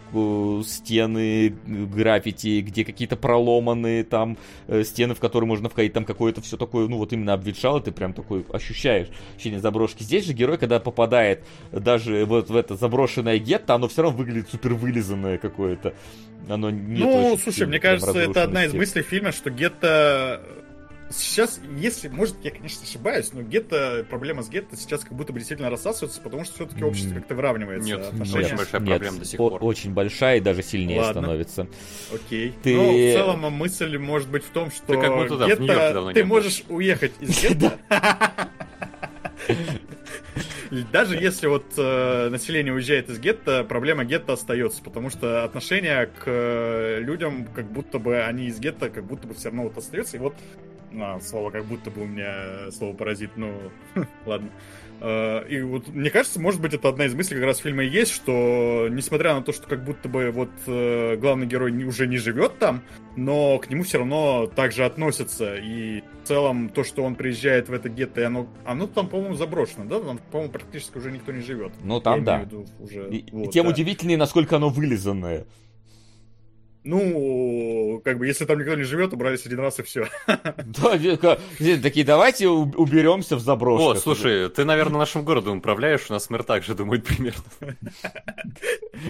[0.65, 4.37] стены, граффити, где какие-то проломанные там
[4.69, 7.93] э, стены, в которые можно входить, там какое-то все такое, ну вот именно обветшало, ты
[7.93, 10.03] прям такой ощущаешь ощущение заброшки.
[10.03, 14.51] Здесь же герой, когда попадает даже вот в это заброшенное гетто, оно все равно выглядит
[14.51, 15.95] супер вылизанное какое-то.
[16.47, 20.43] Оно не Ну, слушай, мне кажется, это одна из мыслей фильма, что гетто...
[21.11, 25.41] Сейчас, если, может, я, конечно, ошибаюсь, но гетто, проблема с гетто сейчас как будто бы
[25.41, 27.89] действительно рассасывается, потому что все-таки общество как-то выравнивается.
[27.89, 28.45] Нет, отношения.
[28.47, 29.59] очень большая проблема до сих пор.
[29.65, 31.23] Очень большая и даже сильнее Ладно.
[31.23, 31.67] становится.
[32.15, 32.55] Окей.
[32.63, 35.47] Ты- Но в целом а, мысль может быть в том, что Ты как будто, да,
[35.49, 36.29] гетто, ты не был.
[36.29, 37.77] можешь уехать из гетто.
[40.93, 46.23] Даже если вот э, население уезжает из гетто, проблема гетто остается, потому что отношение к
[46.27, 50.17] э, людям, как будто бы они из гетто, как будто бы все равно вот остается.
[50.17, 50.37] И вот
[50.99, 53.55] А, слово как будто бы у меня слово паразит, ну,
[54.27, 54.51] ладно.
[55.01, 57.89] А, и вот, мне кажется, может быть, это одна из мыслей как раз фильма и
[57.89, 62.19] есть, что, несмотря на то, что как будто бы вот э, главный герой уже не
[62.19, 62.83] живет там,
[63.17, 65.57] но к нему все равно также относятся.
[65.57, 69.35] И в целом то, что он приезжает в это гетто, и оно, оно там, по-моему,
[69.35, 70.01] заброшено, да?
[70.01, 71.73] Там, по-моему, практически уже никто не живет.
[71.83, 72.35] Ну, там Я да.
[72.35, 73.71] имею в виду уже, и вот, тем да.
[73.71, 75.47] удивительнее, насколько оно вылизанное.
[76.83, 80.09] Ну, как бы, если там никто не живет, убрались один раз и все.
[80.81, 80.97] Да,
[81.83, 83.97] такие, давайте уберемся в заброшках.
[83.97, 87.43] О, слушай, ты, наверное, нашим городом управляешь, у нас мэр так же думает примерно.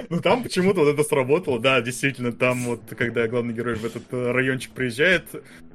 [0.09, 4.05] Ну, там почему-то вот это сработало, да, действительно, там вот, когда главный герой в этот
[4.13, 5.25] э, райончик приезжает.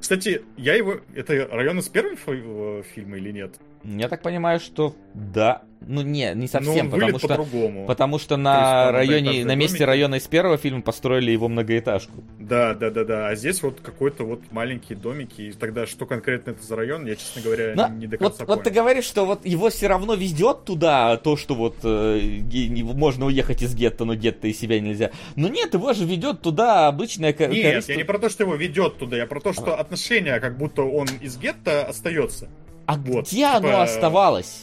[0.00, 1.00] Кстати, я его...
[1.14, 3.56] Это район из первого э, фильма или нет?
[3.86, 5.62] Я так понимаю, что да.
[5.88, 7.28] Ну, не, не Ну, совсем, он потому что...
[7.28, 7.86] по-другому.
[7.86, 9.82] Потому что То есть на там районе, на месте домики.
[9.86, 12.24] района из первого фильма построили его многоэтажку.
[12.40, 13.28] Да, да, да, да.
[13.28, 15.42] А здесь вот какой-то вот маленькие домики.
[15.42, 18.44] И тогда что конкретно это за район, я, честно говоря, Но не до вот, конца
[18.46, 18.82] вот ты понял.
[18.82, 22.40] говоришь, что вот его все равно везет туда, то, что вот э,
[22.82, 25.12] можно уехать из гетто, но гетто из себя нельзя.
[25.36, 27.92] Но нет, его же ведет туда обычное ко- Нет, корыство.
[27.92, 30.82] я не про то, что его ведет туда, я про то, что отношение, как будто
[30.82, 32.48] он из гетто остается.
[32.86, 34.62] А вот, где оно типа- оставалось?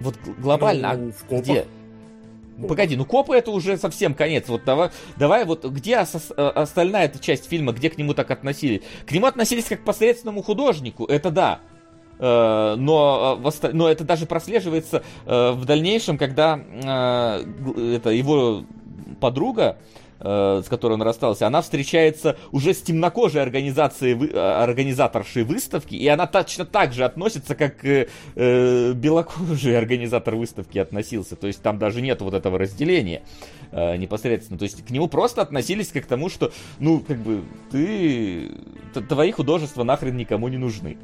[0.00, 1.42] Вот глобально, Ну, в копах.
[1.44, 1.66] где?
[2.68, 4.48] Погоди, ну копы это уже совсем конец.
[4.48, 8.30] Вот давай, давай вот где ос- э, остальная эта часть фильма, где к нему так
[8.30, 8.80] относились?
[9.06, 11.60] К нему относились как к посредственному художнику, это да.
[12.18, 18.64] Э, но, э, но это даже прослеживается э, в дальнейшем, когда э, это его
[19.20, 19.76] подруга,
[20.20, 26.08] э, с которой он расстался, она встречается уже с темнокожей организацией, э, организаторшей выставки, и
[26.08, 31.36] она точно так же относится, как э, э, белокожий организатор выставки относился.
[31.36, 33.22] То есть там даже нет вот этого разделения
[33.70, 34.58] э, непосредственно.
[34.58, 38.52] То есть к нему просто относились как к тому, что, ну, как бы, ты...
[39.08, 40.96] Твои художества нахрен никому не нужны.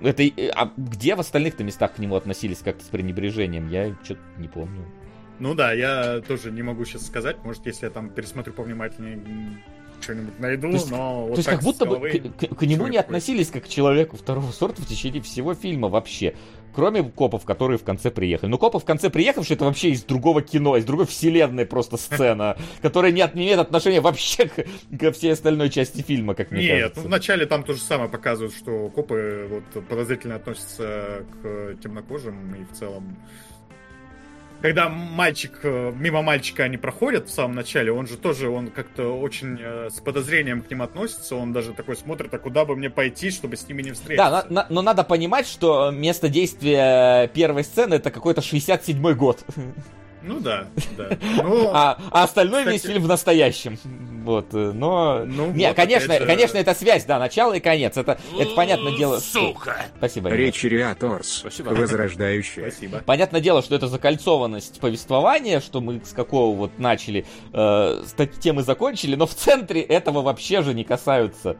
[0.00, 0.22] Это,
[0.54, 3.68] а где в остальных-то местах к нему относились как-то с пренебрежением?
[3.68, 4.84] Я что-то не помню.
[5.44, 7.36] Ну да, я тоже не могу сейчас сказать.
[7.44, 9.20] Может, если я там пересмотрю повнимательнее,
[10.00, 12.86] что-нибудь найду, То есть- но вот То есть как будто бы к, к- к нему
[12.86, 16.34] не относились как к человеку второго сорта в течение всего фильма вообще.
[16.74, 18.48] Кроме копов, которые в конце приехали.
[18.48, 22.56] Но копы в конце приехавшие, это вообще из другого кино, из другой вселенной просто сцена,
[22.80, 24.64] которая не, имеет отношения вообще к,
[24.98, 27.00] ко всей остальной части фильма, как мне Нет, кажется.
[27.02, 32.64] ну вначале там то же самое показывают, что копы вот подозрительно относятся к темнокожим и
[32.64, 33.18] в целом.
[34.64, 39.08] Когда мальчик, э, мимо мальчика они проходят в самом начале, он же тоже, он как-то
[39.12, 42.88] очень э, с подозрением к ним относится, он даже такой смотрит, а куда бы мне
[42.88, 44.30] пойти, чтобы с ними не встретиться.
[44.30, 49.44] Да, на- но надо понимать, что место действия первой сцены это какой-то 67-й год.
[50.26, 51.10] Ну да, да.
[51.42, 53.78] Ну, А, а остальной Кстати- весь фильм в настоящем.
[54.24, 55.22] Вот, э, но...
[55.26, 57.96] Ну не, вот, конечно, же- конечно, это связь, да, начало и конец.
[57.98, 59.20] Это, это понятное дело.
[59.20, 59.54] что-
[59.98, 60.30] Спасибо.
[60.30, 61.68] Речь Риаторс, Спасибо.
[61.70, 62.70] возрождающая.
[62.70, 63.02] спасибо.
[63.04, 68.62] Понятное дело, что это закольцованность повествования, что мы с какого вот начали, э, с темы
[68.62, 71.56] закончили, но в центре этого вообще же не касаются.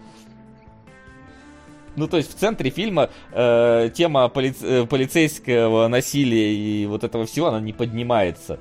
[1.97, 7.26] Ну, то есть в центре фильма э, тема полиц- э, полицейского насилия и вот этого
[7.26, 8.58] всего, она не поднимается.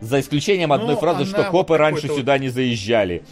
[0.00, 3.22] За исключением одной Ну, фразы, что вот копы раньше вот- сюда не заезжали.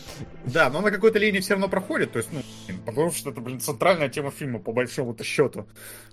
[0.44, 2.40] Да, но на какой-то линии все равно проходит, то есть, ну,
[2.86, 5.66] потому что это, блин, центральная тема фильма, по большому-то счету.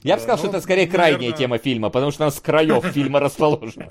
[0.04, 2.32] Я бы Э, сказал, ну, что это скорее крайняя наверное- тема фильма, потому что она
[2.32, 3.88] с краев фильма расположена.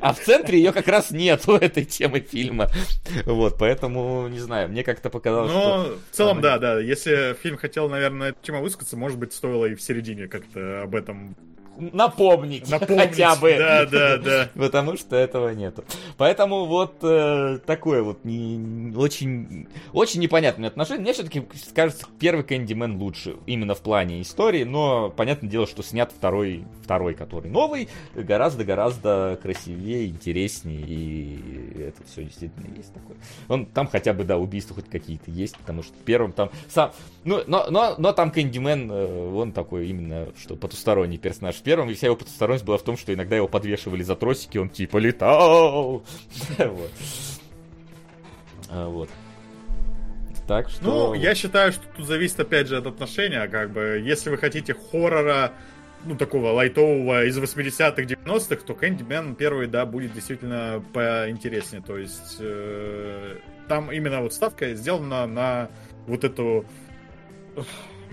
[0.00, 2.68] А в центре ее как раз нету, этой темы фильма.
[3.24, 5.98] Вот, поэтому, не знаю, мне как-то показалось, Но что...
[6.10, 6.80] в целом, да, да.
[6.80, 10.94] Если фильм хотел, наверное, эту тему высказаться, может быть, стоило и в середине как-то об
[10.94, 11.34] этом
[11.78, 13.10] Напомнить, напомнить.
[13.10, 13.56] хотя бы.
[13.58, 14.48] Да, да, да.
[14.54, 15.84] Потому что этого нету.
[16.16, 21.02] Поэтому вот э, такое вот не, очень, очень непонятное отношение.
[21.02, 26.12] Мне все-таки кажется, первый Кэндимен лучше именно в плане истории, но понятное дело, что снят
[26.12, 33.16] второй, второй, который новый, гораздо-гораздо красивее, интереснее, и это все действительно есть такое.
[33.48, 36.92] Он там хотя бы, да, убийства хоть какие-то есть, потому что в первом там сам...
[37.24, 41.61] Ну, но, но, но там Кэндимен, э, он такой именно, что потусторонний персонаж.
[41.62, 44.58] В первом и вся его потусторонность была в том, что иногда его подвешивали за тросики,
[44.58, 46.02] он типа летал.
[48.68, 49.08] А, Вот.
[50.48, 50.82] Так что...
[50.82, 54.74] Ну, я считаю, что тут зависит, опять же, от отношения, как бы, если вы хотите
[54.74, 55.52] хоррора,
[56.04, 62.38] ну, такого лайтового из 80-х, 90-х, то Кэндимен первый, да, будет действительно поинтереснее, то есть
[62.40, 63.36] э,
[63.68, 65.70] там именно вот ставка сделана на
[66.08, 66.64] вот эту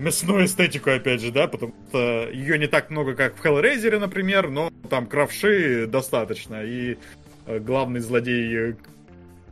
[0.00, 4.50] мясную эстетику, опять же, да, потому что ее не так много, как в Hellraiser, например,
[4.50, 6.98] но там кровши достаточно, и
[7.46, 8.74] э, главный злодей, э,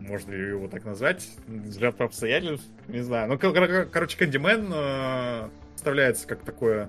[0.01, 1.29] можно ли его так назвать,
[1.97, 3.29] по обстоятельств, не знаю.
[3.29, 6.89] Ну, кор- кор- короче, Кэндимен, э, представляется как такое...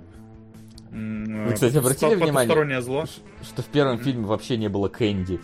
[0.91, 3.05] Вы, кстати, обратили внимание, зло.
[3.43, 5.39] что в первом фильме вообще не было Кэнди?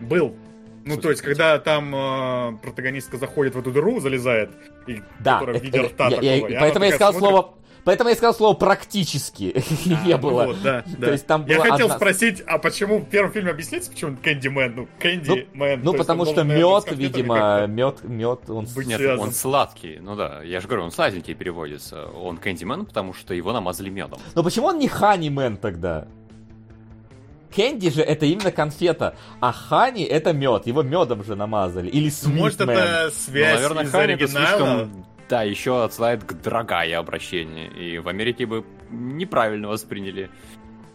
[0.00, 0.36] Был.
[0.84, 4.50] Ну, то есть, когда там э, протагонистка заходит в эту дыру, залезает,
[4.86, 7.30] и да, которая это, в виде рта я, такого, я, поэтому я сказал смотрит...
[7.30, 7.54] слово
[7.84, 9.54] Поэтому я сказал слово практически
[9.86, 10.46] а, не было.
[10.46, 11.06] Вот, да, да.
[11.06, 11.96] То есть там я хотел одна...
[11.96, 14.74] спросить, а почему в первом фильме объяснить, почему Candy Man?
[14.74, 15.80] Ну, Candy ну, Man.
[15.82, 18.66] Ну, потому что мед, видимо, мед, мед, он...
[18.76, 19.98] Нет, он сладкий.
[20.00, 22.06] Ну да, я же говорю, он сладенький переводится.
[22.06, 24.18] Он Candy Man, потому что его намазали медом.
[24.34, 26.08] Но почему он не Honey Man тогда?
[27.54, 31.88] Кэнди же это именно конфета, а Хани это мед, его медом же намазали.
[31.88, 32.72] Или Sweet Может, Man.
[32.72, 34.46] это связь ну, наверное, из Хани оригинала?
[34.46, 37.68] слишком да, еще отсылает к дорогая обращение.
[37.68, 40.30] И в Америке бы неправильно восприняли.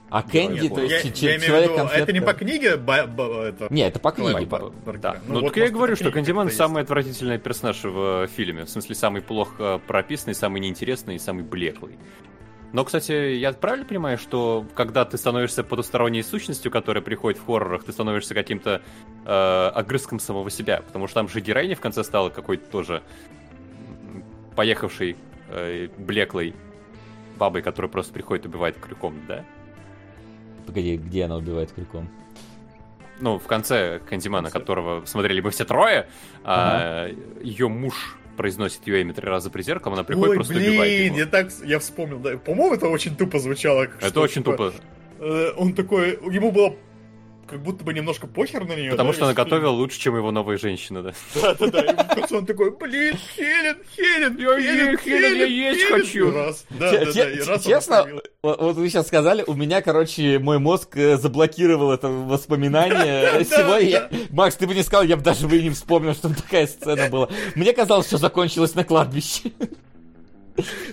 [0.10, 2.78] А Кэнди, то есть я, ч- я человек виду, Это не по книге?
[2.78, 3.68] Ба, ба, это...
[3.70, 4.48] Не, это по книге.
[4.48, 4.72] По...
[4.94, 5.18] Да.
[5.28, 8.66] Ну, ну вот так я и говорю, что Кэндиман самый отвратительный персонаж в фильме.
[8.66, 12.00] В смысле, самый плохо прописанный, самый неинтересный и самый блеклый.
[12.72, 17.84] Но, кстати, я правильно понимаю, что когда ты становишься потусторонней сущностью, которая приходит в хоррорах,
[17.84, 18.82] ты становишься каким-то
[19.26, 20.82] э, огрызком самого себя?
[20.86, 23.02] Потому что там же героиня в конце стала какой-то тоже
[24.56, 25.18] поехавшей
[25.50, 26.54] э, блеклой
[27.38, 29.44] бабой, которая просто приходит и убивает крюком, да?
[30.68, 32.08] Погоди, где она убивает крюком?
[33.20, 36.08] Ну, в конце Кандимана, которого смотрели мы все трое,
[36.44, 36.80] а, ага.
[36.82, 40.70] а, ее муж произносит ее имя три раза при зеркале, она приходит Ой, просто блин,
[40.70, 41.18] убивает его.
[41.18, 42.38] я так, я вспомнил, да.
[42.38, 43.84] По-моему, это очень тупо звучало.
[43.84, 44.74] Это что, очень типа, тупо.
[45.20, 46.74] Э, он такой, ему было
[47.50, 48.92] как будто бы немножко похер на нее.
[48.92, 51.14] Потому да, что она готовила лучше, чем его новая женщина, да.
[51.34, 56.32] Да-да-да, и в конце он такой, блин, Хелен, Хелен, я Хелен, Хелен, я есть хочу.
[56.32, 58.08] Раз, да-да-да, и раз Честно,
[58.44, 64.10] вот вы сейчас сказали, у меня, короче, мой мозг э, заблокировал это воспоминание сегодня.
[64.30, 67.30] Макс, ты бы не сказал, я бы даже бы не вспомнил, что такая сцена была.
[67.56, 69.52] Мне казалось, что закончилось на кладбище.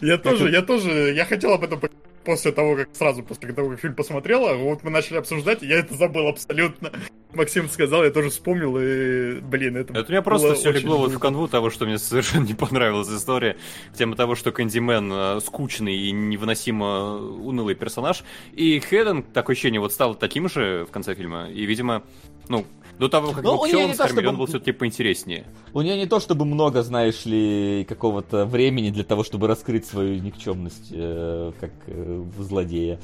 [0.00, 1.80] Я тоже, я тоже, я хотел об этом
[2.26, 5.66] после того, как сразу после того, как фильм посмотрел, а вот мы начали обсуждать, и
[5.66, 6.92] я это забыл абсолютно.
[7.32, 11.12] Максим сказал, я тоже вспомнил, и, блин, это Это у меня просто все легло вот
[11.12, 13.56] в канву того, что мне совершенно не понравилась история.
[13.96, 19.92] Тема того, что Кэндимен э, скучный и невыносимо унылый персонаж, и Хеден, такое ощущение, вот
[19.92, 22.02] стал таким же в конце фильма, и, видимо,
[22.48, 22.66] ну,
[22.98, 24.26] до того, как ну, был чтобы...
[24.26, 25.46] он был все-таки поинтереснее.
[25.72, 30.20] У нее не то, чтобы много, знаешь ли, какого-то времени для того, чтобы раскрыть свою
[30.20, 32.98] никчемность, э, как э, злодея.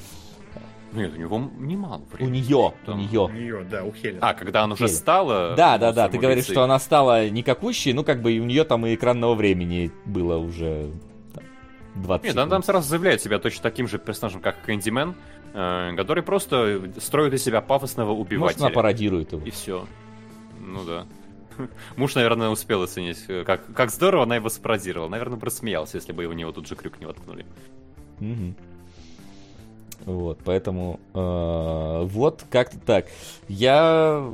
[0.93, 2.29] Нет, у него немало времени.
[2.29, 3.21] У нее, Там, у нее.
[3.21, 4.19] У нее, да, у Хелен.
[4.21, 4.95] А, когда она уже Хелен.
[4.95, 5.55] стала...
[5.55, 8.63] Да, да, да, ты говоришь, что она стала никакущей, ну, как бы и у нее
[8.63, 10.91] там и экранного времени было уже
[11.33, 11.43] там,
[11.95, 15.15] 20 Нет, она там сразу заявляет себя точно таким же персонажем, как Кэндимен,
[15.53, 18.39] который просто строит из себя пафосного убивателя.
[18.39, 19.45] Может, она пародирует его.
[19.45, 19.85] И все.
[20.59, 21.05] Ну да.
[21.95, 25.09] Муж, наверное, успел оценить, как, как здорово она его спародировала.
[25.09, 27.45] Наверное, бы рассмеялся, если бы в него тут же крюк не воткнули.
[28.19, 28.55] Угу.
[30.05, 33.05] Вот, поэтому э, вот как-то так.
[33.47, 34.27] Я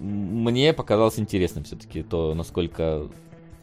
[0.00, 3.08] мне показалось интересным все-таки то, насколько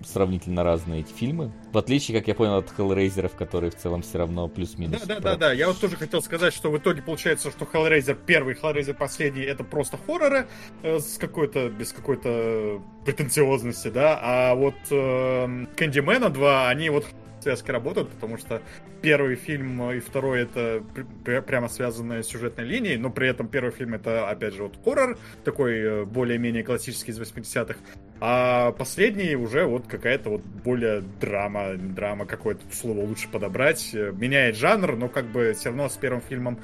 [0.05, 1.51] сравнительно разные эти фильмы.
[1.71, 5.01] В отличие, как я понял, от Hellraiser, которые в целом все равно плюс-минус.
[5.01, 5.51] Да, да, да, да.
[5.53, 9.63] Я вот тоже хотел сказать, что в итоге получается, что Hellraiser первый, Hellraiser последний это
[9.63, 10.47] просто хорроры
[10.83, 14.19] э, с какой-то, без какой-то претенциозности, да.
[14.21, 17.05] А вот э, Candyman 2, они вот
[17.45, 18.61] связки работают, потому что
[19.01, 20.83] первый фильм и второй это
[21.23, 25.17] пр- прямо связанные сюжетной линией, но при этом первый фильм это, опять же, вот хоррор,
[25.43, 27.75] такой э, более-менее классический из 80-х,
[28.19, 34.95] а последний уже вот какая-то вот более драма, драма какое-то слово лучше подобрать, меняет жанр,
[34.95, 36.59] но как бы все равно с первым фильмом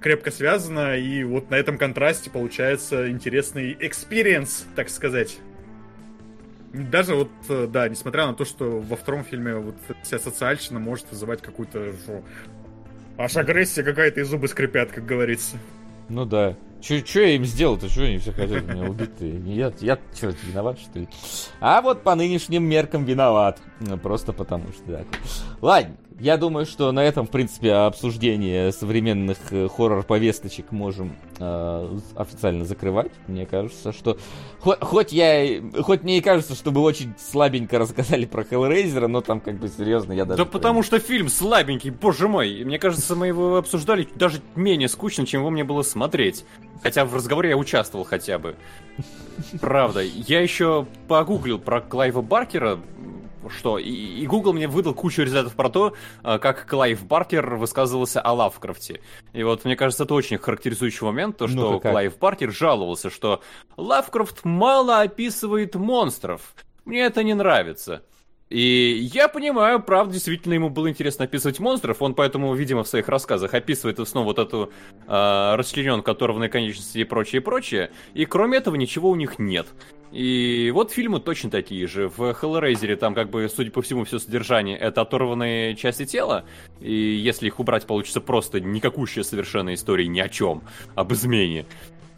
[0.00, 5.38] крепко связано, и вот на этом контрасте получается интересный experience, так сказать.
[6.74, 11.06] Даже вот, э, да, несмотря на то, что во втором фильме вот вся социальщина может
[11.08, 12.22] вызывать какую-то шо,
[13.16, 15.56] аж агрессия какая-то и зубы скрипят, как говорится.
[16.08, 16.56] Ну да.
[16.80, 17.88] Что я им сделал-то?
[17.88, 19.10] Что они все хотят меня убить?
[19.20, 21.08] Я, я что, виноват, что ли?
[21.60, 23.58] А вот по нынешним меркам виноват.
[24.02, 25.06] Просто потому что так.
[25.62, 32.64] Ладно, я думаю, что на этом, в принципе, обсуждение современных э, хоррор-повесточек можем э, официально
[32.64, 33.10] закрывать.
[33.26, 34.16] Мне кажется, что...
[34.60, 35.60] Хоть, хоть я...
[35.82, 39.68] Хоть мне и кажется, что мы очень слабенько рассказали про Hellraiser, но там как бы
[39.68, 40.44] серьезно я даже...
[40.44, 42.62] Да потому что фильм слабенький, боже мой.
[42.64, 46.44] Мне кажется, мы его обсуждали даже менее скучно, чем его мне было смотреть.
[46.82, 48.56] Хотя в разговоре я участвовал хотя бы.
[49.60, 50.00] Правда.
[50.00, 52.78] Я еще погуглил про Клайва Баркера,
[53.50, 58.20] что и, и Google мне выдал кучу результатов про то, а, как Клайв Баркер высказывался
[58.20, 59.00] о Лавкрафте.
[59.32, 63.42] И вот мне кажется, это очень характеризующий момент, то, что ну Клайв Баркер жаловался, что
[63.76, 66.54] Лавкрафт мало описывает монстров.
[66.84, 68.02] Мне это не нравится.
[68.54, 73.08] И я понимаю, правда, действительно ему было интересно описывать монстров, он поэтому, видимо, в своих
[73.08, 74.72] рассказах описывает снова вот эту
[75.08, 77.90] э, расчлененку, оторванные конечности и прочее, и прочее.
[78.14, 79.66] И кроме этого ничего у них нет.
[80.12, 82.08] И вот фильмы точно такие же.
[82.08, 86.44] В Hellraiser там, как бы, судя по всему, все содержание— это оторванные части тела.
[86.80, 90.62] И если их убрать, получится просто никакущая совершенно история ни о чем,
[90.94, 91.66] об измене.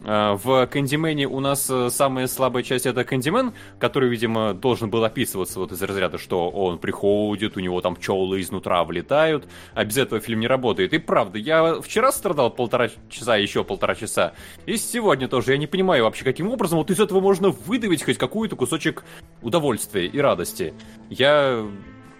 [0.09, 5.03] А, в Кэндимене у нас э, самая слабая часть это Кэндимен, который, видимо, должен был
[5.03, 9.97] описываться вот из разряда, что он приходит, у него там пчелы изнутра влетают, а без
[9.97, 10.93] этого фильм не работает.
[10.93, 14.31] И правда, я вчера страдал полтора часа, еще полтора часа,
[14.65, 15.51] и сегодня тоже.
[15.51, 19.03] Я не понимаю вообще, каким образом вот из этого можно выдавить хоть какую-то кусочек
[19.41, 20.73] удовольствия и радости.
[21.09, 21.67] Я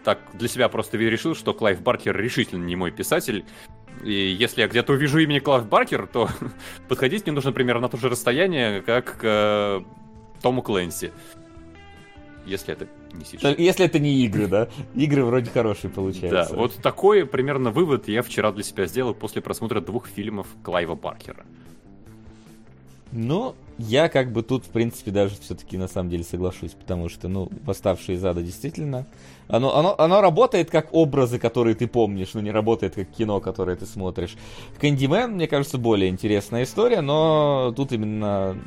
[0.03, 3.45] так для себя просто решил, что Клайв Баркер решительно не мой писатель,
[4.03, 6.29] и если я где-то увижу имени Клайв Баркер, то
[6.87, 9.81] подходить мне нужно примерно на то же расстояние, как к э,
[10.41, 11.11] Тому Клэнси.
[12.45, 13.57] Если это не сейчас.
[13.57, 14.69] Если это не игры, да?
[14.95, 16.53] Игры вроде хорошие получаются.
[16.53, 20.95] Да, вот такой примерно вывод я вчера для себя сделал после просмотра двух фильмов Клайва
[20.95, 21.45] Баркера.
[23.11, 27.27] Ну, я как бы тут, в принципе, даже все-таки на самом деле соглашусь, потому что,
[27.27, 29.05] ну, «Восставшие из ада» действительно...
[29.49, 33.75] Оно, оно, оно работает как образы, которые ты помнишь, но не работает как кино, которое
[33.77, 34.35] ты смотришь.
[34.79, 38.57] «Кэндимен», мне кажется, более интересная история, но тут именно...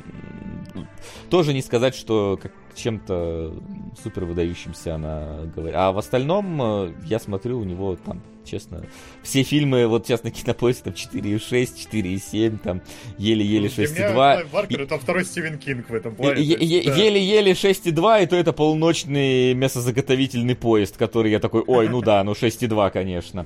[1.29, 3.53] Тоже не сказать, что как чем-то
[4.01, 5.75] супер выдающимся она говорит.
[5.75, 8.83] А в остальном э, я смотрю, у него там честно.
[9.23, 12.81] Все фильмы, вот сейчас на кинопоиске, там 4,6, 4,7, там
[13.17, 14.49] еле-еле 6,2.
[14.51, 16.41] Варкер это второй Стивен Кинг в этом плане.
[16.41, 22.33] Еле-еле 6,2, и то это полуночный мясозаготовительный поезд, который я такой, ой, ну да, ну
[22.33, 23.45] 6,2, конечно.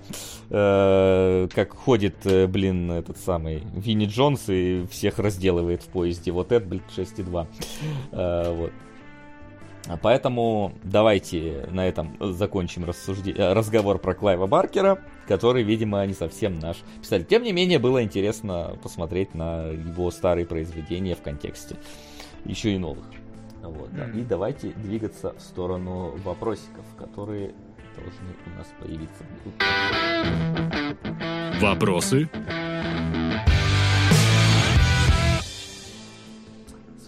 [0.50, 6.32] Э, как ходит, э, блин, этот самый Винни Джонс и всех разделывает в поезде.
[6.32, 7.48] Вот это, блин, 6,2.
[8.12, 8.72] Э, вот.
[10.02, 13.32] Поэтому давайте на этом закончим рассужде...
[13.32, 17.26] Э, разговор про Клайва Баркера, который, видимо, не совсем наш писатель.
[17.26, 21.76] Тем не менее, было интересно посмотреть на его старые произведения в контексте
[22.46, 23.06] еще и новых.
[23.62, 24.10] Вот, да.
[24.12, 27.54] И давайте двигаться в сторону вопросиков, которые
[27.96, 29.24] должны у нас появиться.
[31.62, 32.30] Вопросы?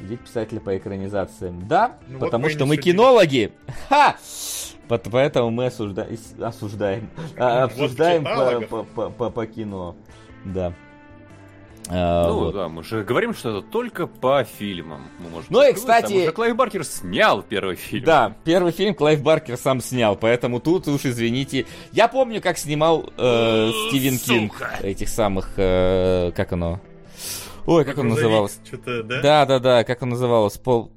[0.07, 1.67] Судить писателя по экранизациям.
[1.67, 2.93] Да, ну, потому вот что мы судим.
[2.93, 3.51] кинологи.
[3.89, 4.15] Ха!
[4.87, 6.07] Поэтому мы осужда...
[6.41, 7.09] осуждаем.
[7.37, 9.95] А, обсуждаем по, по, по, по кино.
[10.45, 10.73] Да.
[11.89, 12.53] А, ну вот.
[12.53, 15.07] да, мы же говорим, что это только по фильмам.
[15.19, 16.25] Мы можем ну и, кстати...
[16.25, 18.05] Там Клайв Баркер снял первый фильм.
[18.05, 21.65] Да, первый фильм Клайв Баркер сам снял, поэтому тут уж извините.
[21.91, 25.53] Я помню, как снимал э, Стивен Кинг этих самых...
[25.57, 26.79] Э, как оно?
[27.67, 28.59] Ой, как он назывался?
[29.03, 29.21] Да?
[29.21, 30.59] Да, да, да, как он назывался?
[30.59, 30.91] Пол...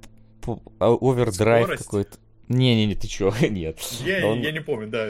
[0.78, 2.16] А, овердрайв какой-то.
[2.48, 3.32] Не-не-не, ты чё?
[3.40, 3.78] Нет.
[4.04, 4.40] Я, он...
[4.40, 5.06] я не помню, да,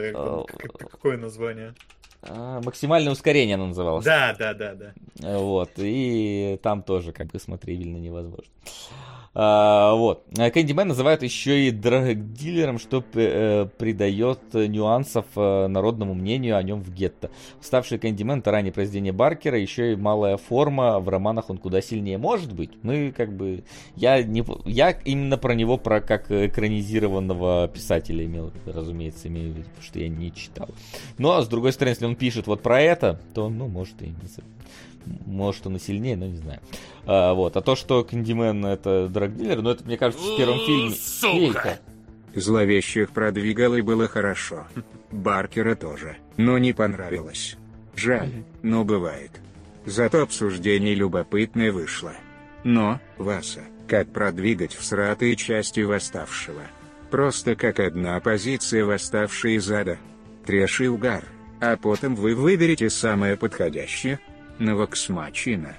[0.89, 1.73] какое название.
[2.23, 4.05] А, максимальное ускорение оно называлось.
[4.05, 4.93] Да, да, да, да.
[5.37, 8.51] Вот, и там тоже как бы смотрибельно невозможно.
[9.33, 10.25] А, вот.
[10.35, 16.93] Кэндимен называют еще и драгдилером, что э, придает нюансов э, народному мнению о нем в
[16.93, 17.31] гетто.
[17.61, 22.17] Уставший Кэндимен это раннее произведение Баркера, еще и малая форма, в романах он куда сильнее
[22.17, 22.71] может быть.
[22.83, 23.63] Мы как бы...
[23.95, 29.69] Я, не, я именно про него, про как экранизированного писателя имел, разумеется, имею в виду,
[29.69, 30.67] потому что я не читал.
[31.17, 34.27] Но, с другой стороны, если он пишет вот про это, то, ну, может и не
[35.25, 36.59] может, он и сильнее, но не знаю.
[37.05, 37.57] А, вот.
[37.57, 40.95] А то, что Кэндимен это драгдилер, ну это, мне кажется, в первом фильме.
[40.95, 41.79] Сука!
[42.33, 44.65] Зловещих продвигал и было хорошо.
[45.11, 47.57] Баркера тоже, но не понравилось.
[47.95, 49.31] Жаль, но бывает.
[49.85, 52.13] Зато обсуждение любопытное вышло.
[52.63, 56.61] Но, Васа, как продвигать всратые части восставшего?
[57.09, 59.97] Просто как одна позиция восставшей из ада.
[60.45, 61.25] Трэш и угар.
[61.59, 64.19] А потом вы выберете самое подходящее,
[64.59, 65.75] Новоксмачина.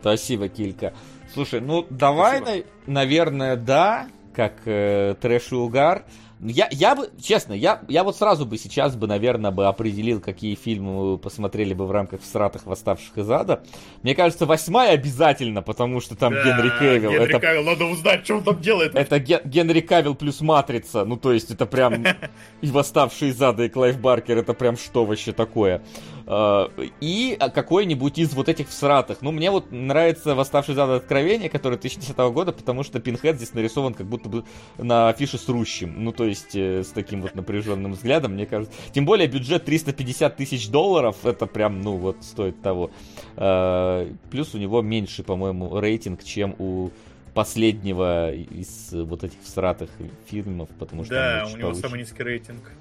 [0.00, 0.92] Спасибо, Килька.
[1.32, 6.04] Слушай, ну давай, на, наверное, да, как э, трэш и угар.
[6.44, 10.56] Я, я бы, честно, я, я вот сразу бы сейчас бы, наверное, бы определил, какие
[10.56, 13.62] фильмы вы посмотрели бы в рамках «Всратых восставших из ада».
[14.02, 17.12] Мне кажется, восьмая обязательно, потому что там да, Генри Кевилл.
[17.12, 18.96] Генри это, Кавилл, надо узнать, что он там делает.
[18.96, 22.04] Это Ген, Генри Кавилл плюс Матрица, ну то есть это прям
[22.60, 25.80] и «Восставшие из ада», и Клайв Баркер, это прям что вообще такое.
[26.26, 26.68] Э,
[27.00, 29.22] и какой-нибудь из вот этих всратых.
[29.22, 33.54] Ну, мне вот нравится «Восставший из ада: Откровения», который 2010 года, потому что Пинхед здесь
[33.54, 34.44] нарисован как будто бы
[34.78, 35.94] на афише срущим.
[36.04, 38.74] Ну, то есть э, с таким вот напряженным взглядом, мне кажется.
[38.92, 42.90] Тем более бюджет 350 тысяч долларов, это прям, ну, вот стоит того.
[43.36, 46.90] Э, плюс у него меньше, по-моему, рейтинг, чем у
[47.34, 49.90] последнего из вот этих всратых
[50.26, 51.14] фильмов, потому что...
[51.14, 51.80] Да, у него получше.
[51.80, 52.72] самый низкий рейтинг.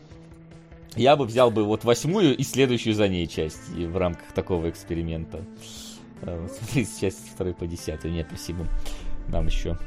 [0.95, 5.41] Я бы взял бы вот восьмую и следующую за ней часть в рамках такого эксперимента.
[6.21, 8.13] Смотри, с части второй по десятую.
[8.13, 8.65] Нет, спасибо.
[9.27, 9.77] Нам еще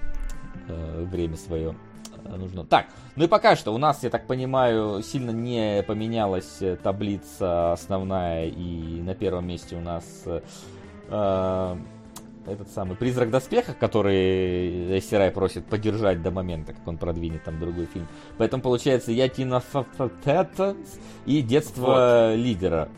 [0.69, 1.77] э, время свое
[2.25, 2.65] э, нужно.
[2.65, 8.47] Так, ну и пока что у нас, я так понимаю, сильно не поменялась таблица основная,
[8.47, 11.77] и на первом месте у нас э,
[12.47, 17.87] этот самый призрак доспеха, который Сирай просит поддержать до момента, как он продвинет там другой
[17.87, 18.07] фильм.
[18.39, 19.63] Поэтому получается я Тина
[21.27, 22.37] и детство вот.
[22.37, 22.89] лидера.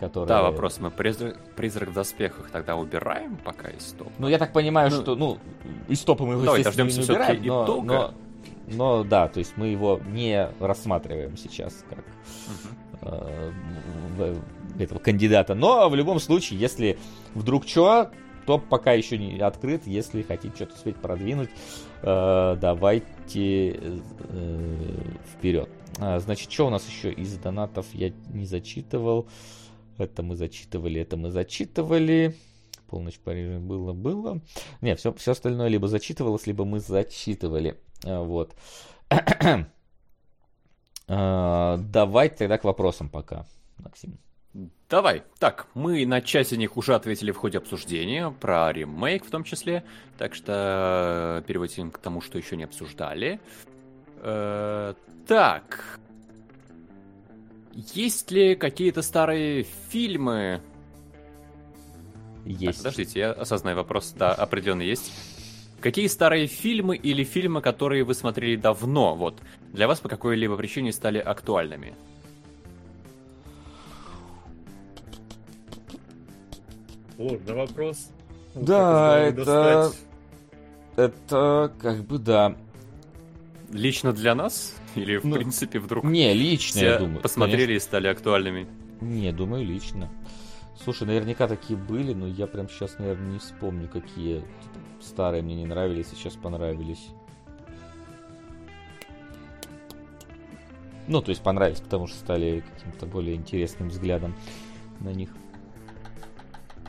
[0.00, 0.26] Который...
[0.26, 0.78] Да, вопрос.
[0.78, 4.12] Мы призрак, призрак в доспехах тогда убираем пока из топа?
[4.18, 5.38] Ну, я так понимаю, ну, что, ну,
[5.88, 8.14] из топа мы его, Давай, естественно, не убираем, но, но,
[8.68, 13.12] но, да, то есть мы его не рассматриваем сейчас как угу.
[14.18, 14.36] э,
[14.78, 15.54] этого кандидата.
[15.54, 16.98] Но в любом случае, если
[17.34, 18.10] вдруг что,
[18.46, 19.86] топ пока еще не открыт.
[19.86, 21.50] Если хотите что-то успеть продвинуть,
[22.02, 23.98] э, давайте э,
[25.32, 25.68] вперед.
[25.98, 29.28] А, значит, что у нас еще из донатов я не зачитывал.
[29.98, 32.36] Это мы зачитывали, это мы зачитывали.
[32.88, 34.40] Полночь в Париже было, было.
[34.80, 37.78] Не, все, все остальное либо зачитывалось, либо мы зачитывали.
[38.04, 38.54] А, вот.
[41.08, 43.46] а, давайте тогда к вопросам пока,
[43.78, 44.18] Максим.
[44.88, 45.24] Давай.
[45.40, 49.42] Так, мы на часть из них уже ответили в ходе обсуждения, про ремейк в том
[49.42, 49.82] числе.
[50.18, 53.40] Так что э, переводим к тому, что еще не обсуждали.
[54.18, 54.94] Э,
[55.26, 55.98] так.
[57.72, 60.62] Есть ли какие-то старые фильмы?
[62.44, 62.64] Есть.
[62.64, 64.14] Так, подождите, я осознаю вопрос.
[64.16, 65.12] Да, определенно есть.
[65.80, 69.42] Какие старые фильмы или фильмы, которые вы смотрели давно, вот,
[69.72, 71.94] для вас по какой-либо причине стали актуальными?
[77.16, 78.10] Сложный вопрос.
[78.54, 79.92] Да, это...
[80.96, 82.56] Это как бы да.
[83.70, 84.74] Лично для нас?
[84.94, 87.20] Или в ну, принципе вдруг не, лично, все я думаю.
[87.20, 87.84] посмотрели конечно.
[87.84, 88.68] и стали актуальными?
[89.00, 90.08] Не, думаю, лично.
[90.82, 94.44] Слушай, наверняка такие были, но я прям сейчас, наверное, не вспомню, какие
[95.00, 97.08] старые мне не нравились, и сейчас понравились.
[101.06, 104.34] Ну, то есть понравились, потому что стали каким-то более интересным взглядом
[105.00, 105.30] на них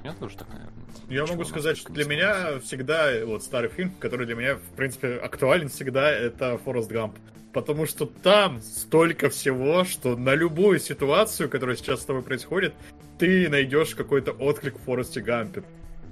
[0.06, 0.74] меня тоже так, наверное.
[1.10, 5.16] Я могу сказать, что для меня всегда вот старый фильм, который для меня, в принципе,
[5.16, 7.18] актуален всегда, это Форест Гамп.
[7.54, 12.74] Потому что там столько всего, что на любую ситуацию, которая сейчас с тобой происходит,
[13.18, 15.64] ты найдешь какой-то отклик в Форесте Гампе.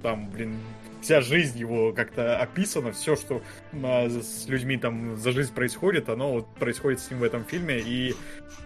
[0.02, 0.56] Там, блин,
[1.02, 3.42] вся жизнь его как-то описана, все, что
[3.84, 7.80] а, с людьми там за жизнь происходит, оно вот происходит с ним в этом фильме.
[7.80, 8.16] И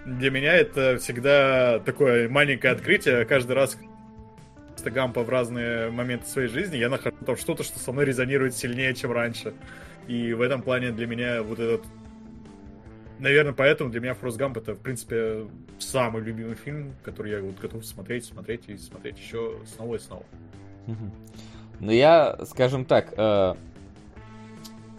[0.06, 3.26] для меня это всегда такое маленькое открытие.
[3.26, 3.76] Каждый раз,
[4.90, 8.94] Гампа в разные моменты своей жизни, я нахожу там что-то, что со мной резонирует сильнее,
[8.94, 9.54] чем раньше.
[10.08, 11.86] И в этом плане для меня вот этот...
[13.20, 15.48] Наверное, поэтому для меня Фрост Гамп это, в принципе,
[15.80, 20.24] самый любимый фильм, который я вот готов смотреть, смотреть и смотреть еще снова и снова.
[21.80, 23.56] Ну, я, скажем так, э,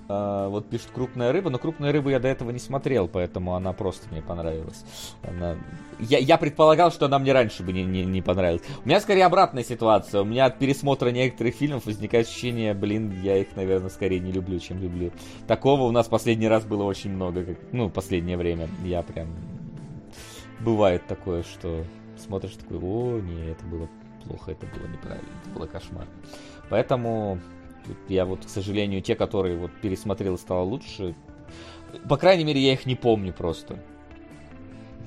[0.09, 4.09] вот пишет крупная рыба, но крупную рыбу я до этого не смотрел, поэтому она просто
[4.11, 4.85] мне понравилась.
[5.23, 5.57] Она...
[5.99, 8.63] Я, я предполагал, что она мне раньше бы не, не, не понравилась.
[8.85, 10.23] У меня скорее обратная ситуация.
[10.23, 14.59] У меня от пересмотра некоторых фильмов возникает ощущение, блин, я их, наверное, скорее не люблю,
[14.59, 15.13] чем люблю.
[15.47, 18.69] Такого у нас последний раз было очень много, как, ну, последнее время.
[18.85, 19.29] Я прям...
[20.61, 21.85] Бывает такое, что
[22.17, 23.89] смотришь такой, о, не, это было
[24.25, 26.07] плохо, это было неправильно, это было кошмар.
[26.69, 27.39] Поэтому
[28.09, 31.15] я вот, к сожалению, те, которые вот пересмотрел и стало лучше,
[32.09, 33.79] по крайней мере, я их не помню просто.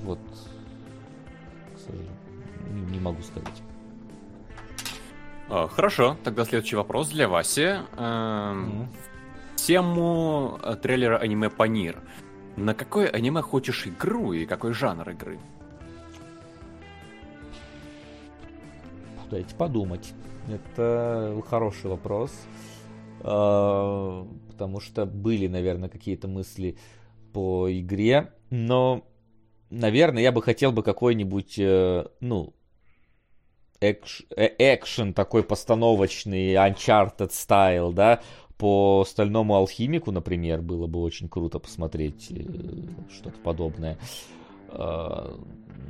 [0.02, 0.18] Вот,
[1.74, 2.12] к сожалению,
[2.90, 3.62] не могу сказать.
[5.48, 7.78] А, хорошо, тогда следующий вопрос для Васи.
[7.96, 8.86] Mm-hmm.
[9.56, 12.02] Тему э, трейлера аниме Панир.
[12.56, 15.38] На какое аниме хочешь игру и какой жанр игры?
[19.30, 20.12] Дайте подумать.
[20.48, 22.32] Это хороший вопрос.
[23.24, 26.76] А, потому что были, наверное, какие-то мысли
[27.32, 29.04] по игре, но,
[29.70, 32.52] наверное, я бы хотел бы какой-нибудь, э, ну,
[33.80, 38.20] экш, э, экшен такой постановочный, Uncharted стайл, да,
[38.58, 42.42] по Стальному Алхимику, например, было бы очень круто посмотреть э,
[43.10, 43.98] что-то подобное.
[44.68, 45.38] А,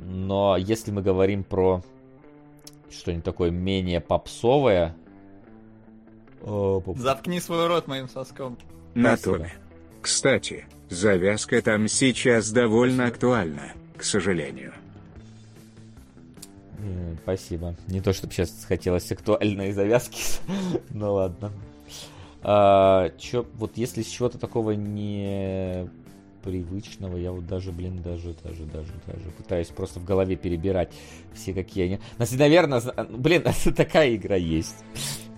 [0.05, 1.81] но если мы говорим про
[2.91, 4.95] что-нибудь такое менее попсовое,
[6.97, 8.57] Заткни свой рот моим соском.
[8.95, 9.49] Натура.
[10.01, 14.73] Кстати, завязка там сейчас довольно актуальна, к сожалению.
[17.23, 17.75] Спасибо.
[17.87, 20.21] Не то, чтобы сейчас хотелось актуальной завязки,
[20.89, 21.51] но ладно.
[22.41, 25.87] А, чё, вот если с чего-то такого не
[26.43, 30.91] привычного, я вот даже, блин, даже, даже, даже, даже пытаюсь просто в голове перебирать
[31.33, 31.99] все какие они.
[32.37, 34.83] Наверное, блин, такая игра есть.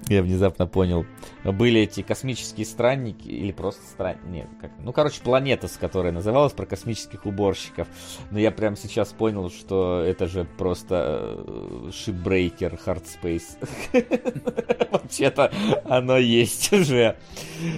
[0.07, 1.05] Я внезапно понял.
[1.43, 6.67] Были эти космические странники, или просто странники, как, ну, короче, планета, с которой называлась, про
[6.67, 7.87] космических уборщиков.
[8.29, 14.89] Но я прямо сейчас понял, что это же просто шипбрейкер Hard Space.
[14.91, 15.51] Вообще-то
[15.85, 17.17] оно есть уже.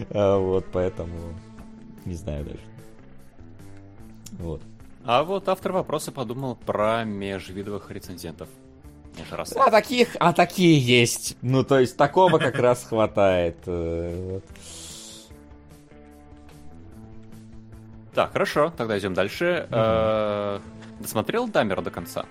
[0.10, 1.34] А, вот, поэтому
[2.04, 2.60] не знаю даже.
[4.32, 4.62] Вот.
[5.06, 8.50] А вот автор вопроса подумал про межвидовых рецензентов.
[9.56, 11.38] А таких, а такие есть.
[11.42, 13.58] Ну, то есть, такого как раз хватает.
[13.66, 14.40] Э,
[18.14, 19.68] так, хорошо, тогда идем дальше.
[19.70, 20.60] Э,
[21.00, 22.26] досмотрел Дамера до конца?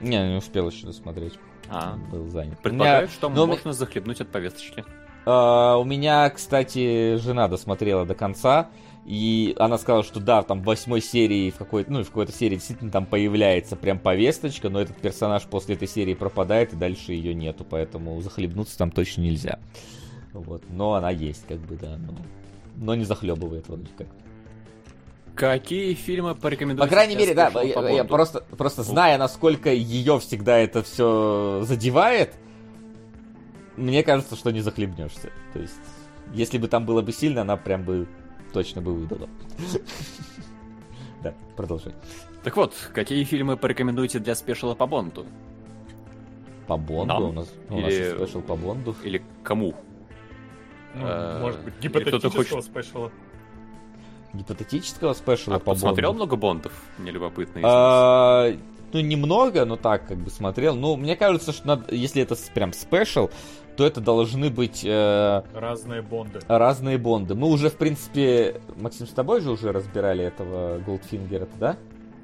[0.00, 1.38] Не, не успел еще досмотреть.
[1.68, 2.58] А, был занят.
[2.58, 4.84] Предполагаю, что ну, можно захлебнуть от повесточки.
[5.24, 8.70] Э, у меня, кстати, жена досмотрела до конца.
[9.04, 12.54] И она сказала, что да, там в восьмой серии, в какой-то, ну, в какой-то серии
[12.54, 17.34] действительно там появляется прям повесточка, но этот персонаж после этой серии пропадает, и дальше ее
[17.34, 19.58] нету, поэтому захлебнуться там точно нельзя.
[20.32, 22.14] Вот, но она есть, как бы, да, но,
[22.76, 24.06] но не захлебывает вроде как.
[25.34, 26.88] Какие фильмы порекомендуете?
[26.88, 32.34] По крайней мере, да, я, я просто, просто зная, насколько ее всегда это все задевает,
[33.76, 35.30] мне кажется, что не захлебнешься.
[35.54, 35.74] То есть,
[36.34, 38.06] если бы там было бы сильно, она прям бы
[38.52, 39.28] точно бы выдала.
[41.22, 41.94] Да, продолжай.
[42.42, 45.26] Так вот, какие фильмы порекомендуете для спешила по Бонду?
[46.66, 47.28] По Бонду?
[47.28, 48.96] У нас, у нас есть спешл по Бонду.
[49.04, 49.74] Или кому?
[50.94, 53.10] Ну, э, может быть, гипотетического special а.
[54.32, 55.80] Гипотетического special а, а по Бонду.
[55.80, 56.72] смотрел много Бондов?
[56.98, 57.60] Мне любопытно.
[57.64, 58.52] А,
[58.92, 60.74] ну, немного, но так, как бы смотрел.
[60.74, 63.30] Ну, мне кажется, что надо, если это прям special,
[63.76, 64.84] то это должны быть...
[64.84, 66.40] Э, разные бонды.
[66.48, 67.34] Разные бонды.
[67.34, 71.76] Мы уже, в принципе, Максим, с тобой же уже разбирали этого Голдфингера, да?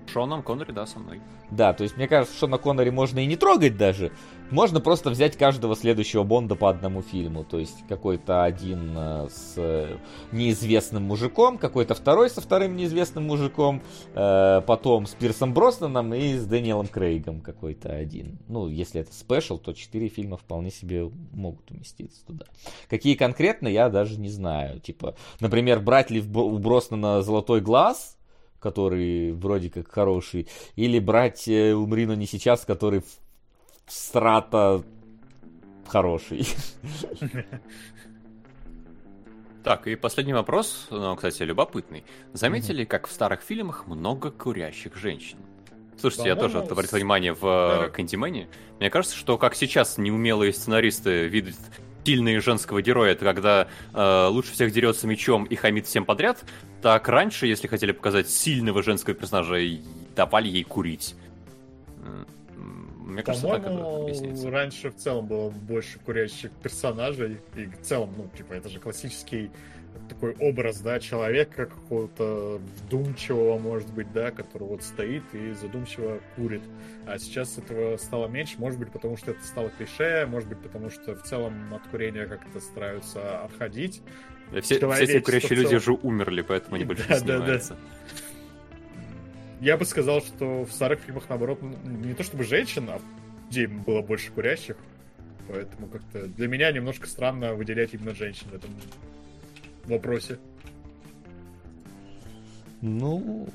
[0.06, 1.20] Шоном Коннери, да, со мной.
[1.50, 4.12] Да, то есть мне кажется, что на Коннери можно и не трогать даже.
[4.50, 7.44] Можно просто взять каждого следующего Бонда по одному фильму.
[7.44, 9.98] То есть какой-то один э, с э,
[10.32, 13.82] неизвестным мужиком, какой-то второй со вторым неизвестным мужиком,
[14.14, 18.38] э, потом с Пирсом Броснаном и с Дэниелом Крейгом какой-то один.
[18.48, 22.46] Ну, если это спешл, то четыре фильма вполне себе могут уместиться туда.
[22.88, 24.80] Какие конкретно, я даже не знаю.
[24.80, 28.16] Типа, например, брать ли у Броснана «Золотой глаз»,
[28.60, 33.02] который вроде как хороший, или брать «Умри, но не сейчас», который
[33.88, 34.82] страта
[35.86, 36.46] хороший.
[39.64, 42.04] Так, и последний вопрос, ну, кстати, любопытный.
[42.32, 45.36] Заметили, как в старых фильмах много курящих женщин?
[46.00, 48.48] Слушайте, я тоже обратил внимание в Кандимене.
[48.78, 51.56] Мне кажется, что как сейчас неумелые сценаристы видят
[52.04, 56.42] сильные женского героя, это когда э, лучше всех дерется мечом и хамит всем подряд,
[56.80, 59.58] так раньше, если хотели показать сильного женского персонажа,
[60.16, 61.14] давали ей курить.
[63.08, 64.50] Мне кажется, так это объясняется.
[64.50, 69.50] раньше в целом было больше курящих персонажей, и в целом, ну, типа, это же классический
[70.10, 76.62] такой образ, да, человека какого-то вдумчивого, может быть, да, который вот стоит и задумчиво курит.
[77.06, 80.90] А сейчас этого стало меньше, может быть, потому что это стало клише, может быть, потому
[80.90, 84.02] что в целом от курения как-то стараются отходить.
[84.62, 87.74] Все, все эти курящие люди уже умерли, поэтому они больше да, не снимаются.
[87.78, 88.27] Да, да.
[89.60, 93.00] Я бы сказал, что в старых фильмах, наоборот, не то чтобы женщин, а
[93.46, 94.76] людей было больше курящих.
[95.48, 98.70] Поэтому как-то для меня немножко странно выделять именно женщин в этом
[99.86, 100.38] вопросе.
[102.82, 103.48] Ну,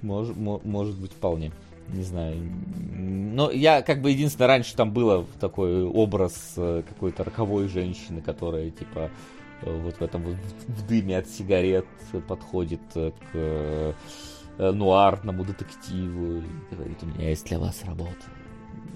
[0.00, 1.52] может, может быть, вполне.
[1.88, 2.36] Не знаю.
[2.96, 8.70] Но я как бы единственное, раньше там было такой образ э, какой-то роковой женщины, которая
[8.70, 9.10] типа
[9.62, 11.86] э, вот в этом в дыме от сигарет
[12.28, 13.92] подходит к Э,
[14.60, 18.14] нуарному детективу и говорит, у меня есть для вас работа.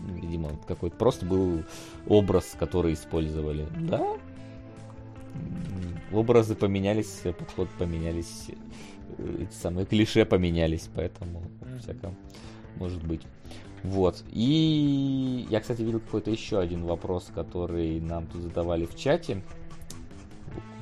[0.06, 1.64] Видимо, какой-то просто был
[2.06, 3.66] образ, который использовали.
[3.80, 4.16] Да,
[6.12, 8.50] образы поменялись, подход поменялись,
[9.18, 11.42] э, эти самые клише поменялись, поэтому
[11.80, 12.16] всяком
[12.76, 13.22] может быть.
[13.82, 14.24] Вот.
[14.30, 19.42] И я, кстати, видел какой-то еще один вопрос, который нам тут задавали в чате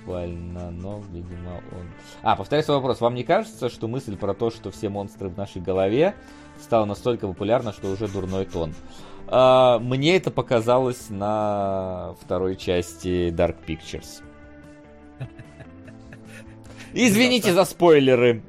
[0.02, 1.86] буквально, но, видимо, он...
[2.22, 3.00] А, повторяю свой вопрос.
[3.00, 6.14] Вам не кажется, что мысль про то, что все монстры в нашей голове
[6.60, 8.74] стала настолько популярна, что уже дурной тон?
[9.28, 14.22] А, мне это показалось на второй части Dark Pictures.
[16.92, 18.42] Извините за спойлеры.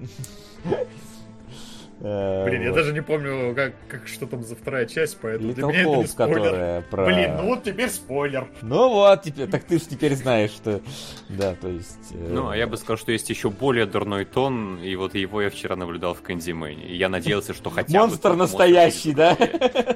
[2.05, 5.63] Э, Блин, я даже не помню, как, как что там за вторая часть, поэтому для
[5.63, 6.35] Little меня это не Hope, спойлер.
[6.35, 7.05] которая про...
[7.05, 8.47] Блин, ну вот теперь спойлер.
[8.61, 10.81] Ну вот, теперь, так ты же теперь знаешь, что...
[11.29, 12.11] Да, то есть...
[12.11, 15.41] э, Ну, а я бы сказал, что есть еще более дурной тон, и вот его
[15.41, 16.83] я вчера наблюдал в Кэндимене.
[16.87, 18.07] И я надеялся, что хотя бы...
[18.07, 19.37] Монстр настоящий, да?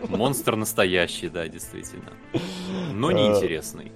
[0.07, 2.11] Монстр настоящий, да, действительно.
[2.93, 3.91] Но Э, неинтересный.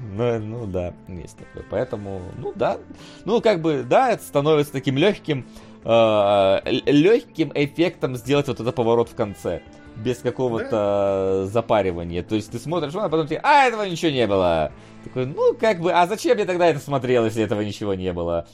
[0.00, 1.64] Ну, ну да, есть такое.
[1.70, 2.78] Поэтому, ну да.
[3.24, 5.46] Ну, как бы, да, это становится таким легким,
[5.84, 9.62] легким эффектом сделать вот этот поворот в конце.
[9.96, 12.22] Без какого-то запаривания.
[12.22, 14.70] То есть ты смотришь, а потом тебе, а, этого ничего не было.
[15.08, 18.46] Такой, ну, как бы, а зачем я тогда это смотрел, если этого ничего не было?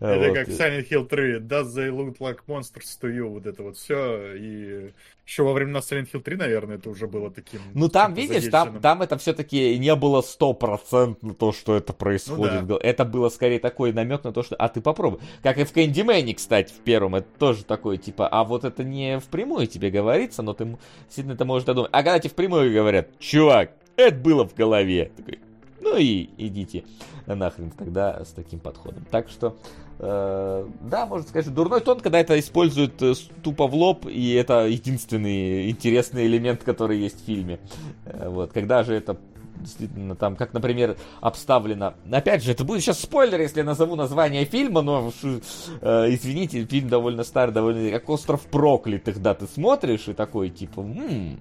[0.00, 0.34] Это Вот.
[0.34, 3.28] как Silent Hill 3, Does they look like monsters to you?
[3.28, 4.34] Вот это вот все.
[4.34, 4.92] И
[5.26, 7.60] еще во времена Silent Hill 3, наверное, это уже было таким...
[7.74, 12.62] Ну там, чем-то видишь, там, там это все-таки не было стопроцентно то, что это происходит.
[12.62, 12.78] Ну да.
[12.80, 15.20] Это было скорее такой намек на то, что, а ты попробуй.
[15.42, 19.20] Как и в Кэндимене, кстати, в первом, это тоже такой, типа, а вот это не
[19.20, 21.90] впрямую тебе говорится, но ты сильно это можешь додумать.
[21.92, 25.12] А когда тебе впрямую говорят, чувак, это было в голове.
[25.16, 25.38] Такой,
[25.80, 26.84] ну и идите
[27.26, 29.04] нахрен тогда с таким подходом.
[29.10, 29.56] Так что,
[29.98, 34.32] э, да, можно сказать, что дурной тон, когда это используют э, тупо в лоб, и
[34.32, 37.60] это единственный интересный элемент, который есть в фильме.
[38.04, 39.16] Э, вот, когда же это
[39.60, 41.94] действительно там, как, например, обставлено.
[42.10, 46.88] Опять же, это будет сейчас спойлер, если я назову название фильма, но э, извините, фильм
[46.88, 51.38] довольно старый, довольно как остров проклятых, да, ты смотришь и такой типа, «М».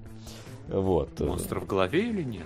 [0.67, 1.19] вот.
[1.19, 2.45] Монстр в голове или нет?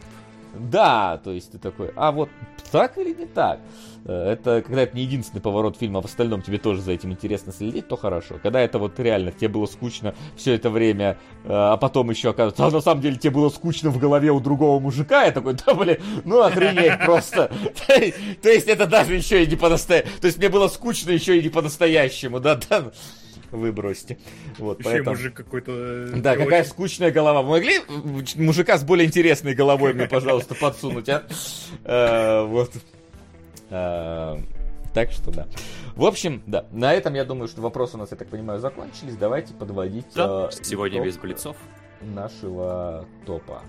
[0.53, 2.29] Да, то есть ты такой, а вот
[2.71, 3.59] так или не так?
[4.05, 7.11] Э, Это когда это не единственный поворот фильма, а в остальном тебе тоже за этим
[7.11, 8.35] интересно следить, то хорошо.
[8.41, 12.65] Когда это вот реально тебе было скучно все это время, э, а потом еще оказывается,
[12.65, 15.73] а на самом деле тебе было скучно в голове у другого мужика, я такой, да
[15.73, 17.51] блин, ну охренеть просто.
[17.87, 20.19] То есть это даже еще и не по-настоящему.
[20.19, 22.91] То есть мне было скучно еще и не по-настоящему, да, да.
[23.53, 24.17] Вы бросьте.
[24.57, 25.15] Вот, Еще и поэтому...
[25.15, 25.71] мужик какой-то...
[25.71, 27.41] э, Да, какая очень- скучная голова.
[27.43, 27.79] Вы могли
[28.35, 31.23] мужика с более интересной головой мне, пожалуйста, подсунуть, а?
[31.85, 32.71] Э, Вот.
[33.69, 34.37] Э,
[34.93, 35.47] Так что да.
[35.95, 36.65] В общем, да.
[36.71, 39.15] На этом я думаю, что вопросы у нас, я так понимаю, закончились.
[39.15, 41.55] Давайте подводить Да, э, сегодня итог без блицов.
[42.01, 43.61] нашего топа.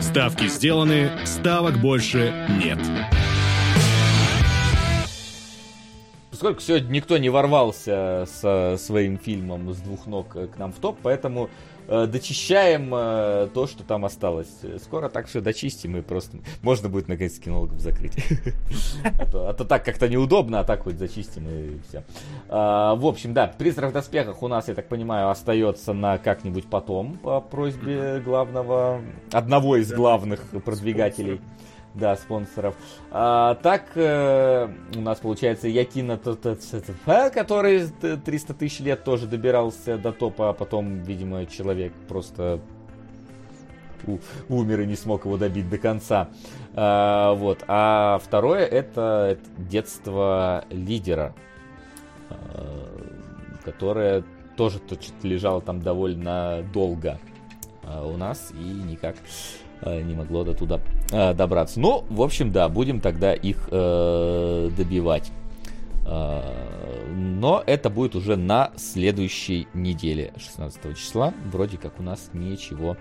[0.00, 2.32] Ставки сделаны, ставок больше
[2.62, 2.78] нет.
[6.36, 10.76] Поскольку сегодня никто не ворвался со своим фильмом с двух ног э, к нам в
[10.76, 11.48] топ, поэтому
[11.88, 14.50] э, дочищаем э, то, что там осталось.
[14.82, 18.18] Скоро так все дочистим и просто можно будет наконец кинологов закрыть.
[19.18, 22.04] А то, а то так как-то неудобно, а так хоть зачистим и все.
[22.50, 27.16] в общем, да, призрак в доспехах у нас, я так понимаю, остается на как-нибудь потом
[27.16, 29.00] по просьбе главного,
[29.32, 31.40] одного из главных продвигателей.
[31.96, 32.74] Да, спонсоров.
[33.10, 36.18] А, так э, у нас получается Якина
[37.30, 42.60] который т- 300 тысяч лет тоже добирался до топа, а потом, видимо, человек просто
[44.50, 46.28] умер и не смог его добить до конца.
[46.74, 47.64] А, вот.
[47.66, 51.34] А второе это, детство лидера,
[52.28, 53.00] а,
[53.64, 54.22] которое
[54.58, 54.80] тоже
[55.22, 57.18] лежало там довольно долго
[57.84, 59.16] а, у нас и никак
[59.84, 60.80] не могло до туда
[61.12, 61.80] э, добраться.
[61.80, 65.30] Ну, в общем, да, будем тогда их э, добивать.
[66.06, 66.42] Э,
[67.14, 71.34] Но это будет уже на следующей неделе, 16 числа.
[71.52, 72.96] Вроде как у нас ничего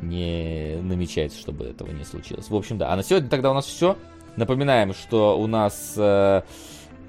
[0.00, 2.48] не намечается, чтобы этого не случилось.
[2.48, 2.92] В общем, да.
[2.92, 3.96] А на сегодня тогда у нас все.
[4.36, 6.42] Напоминаем, что у нас э, э,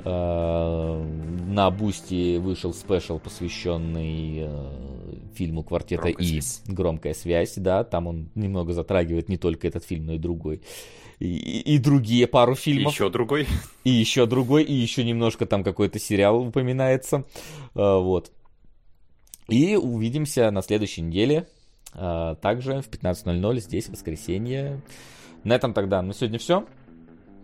[0.06, 6.42] на Boosty вышел special, посвященный э, фильму «Квартета Громкая И».
[6.42, 6.62] связь.
[6.68, 7.84] Громкая связь, да.
[7.84, 10.62] Там он немного затрагивает не только этот фильм, но и другой.
[11.20, 12.94] И, и- и другие пару фильмов.
[12.94, 13.48] Еще другой.
[13.84, 17.24] И еще другой, и еще немножко там какой-то сериал упоминается.
[17.76, 18.32] А, Вот.
[19.50, 21.48] И увидимся на следующей неделе.
[21.94, 24.82] Также в 15.00 здесь, в воскресенье.
[25.44, 26.66] На этом тогда на сегодня все.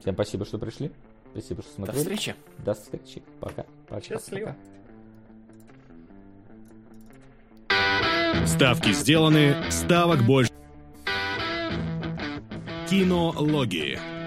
[0.01, 0.91] Всем спасибо, что пришли.
[1.31, 1.99] Спасибо, что До смотрели.
[1.99, 2.35] встречи.
[2.59, 3.23] До встречи.
[3.39, 3.65] Пока.
[3.87, 4.01] Пока.
[4.01, 4.55] Счастливо.
[7.67, 8.47] пока.
[8.47, 10.51] Ставки сделаны, ставок больше.
[12.89, 14.18] Кинологии.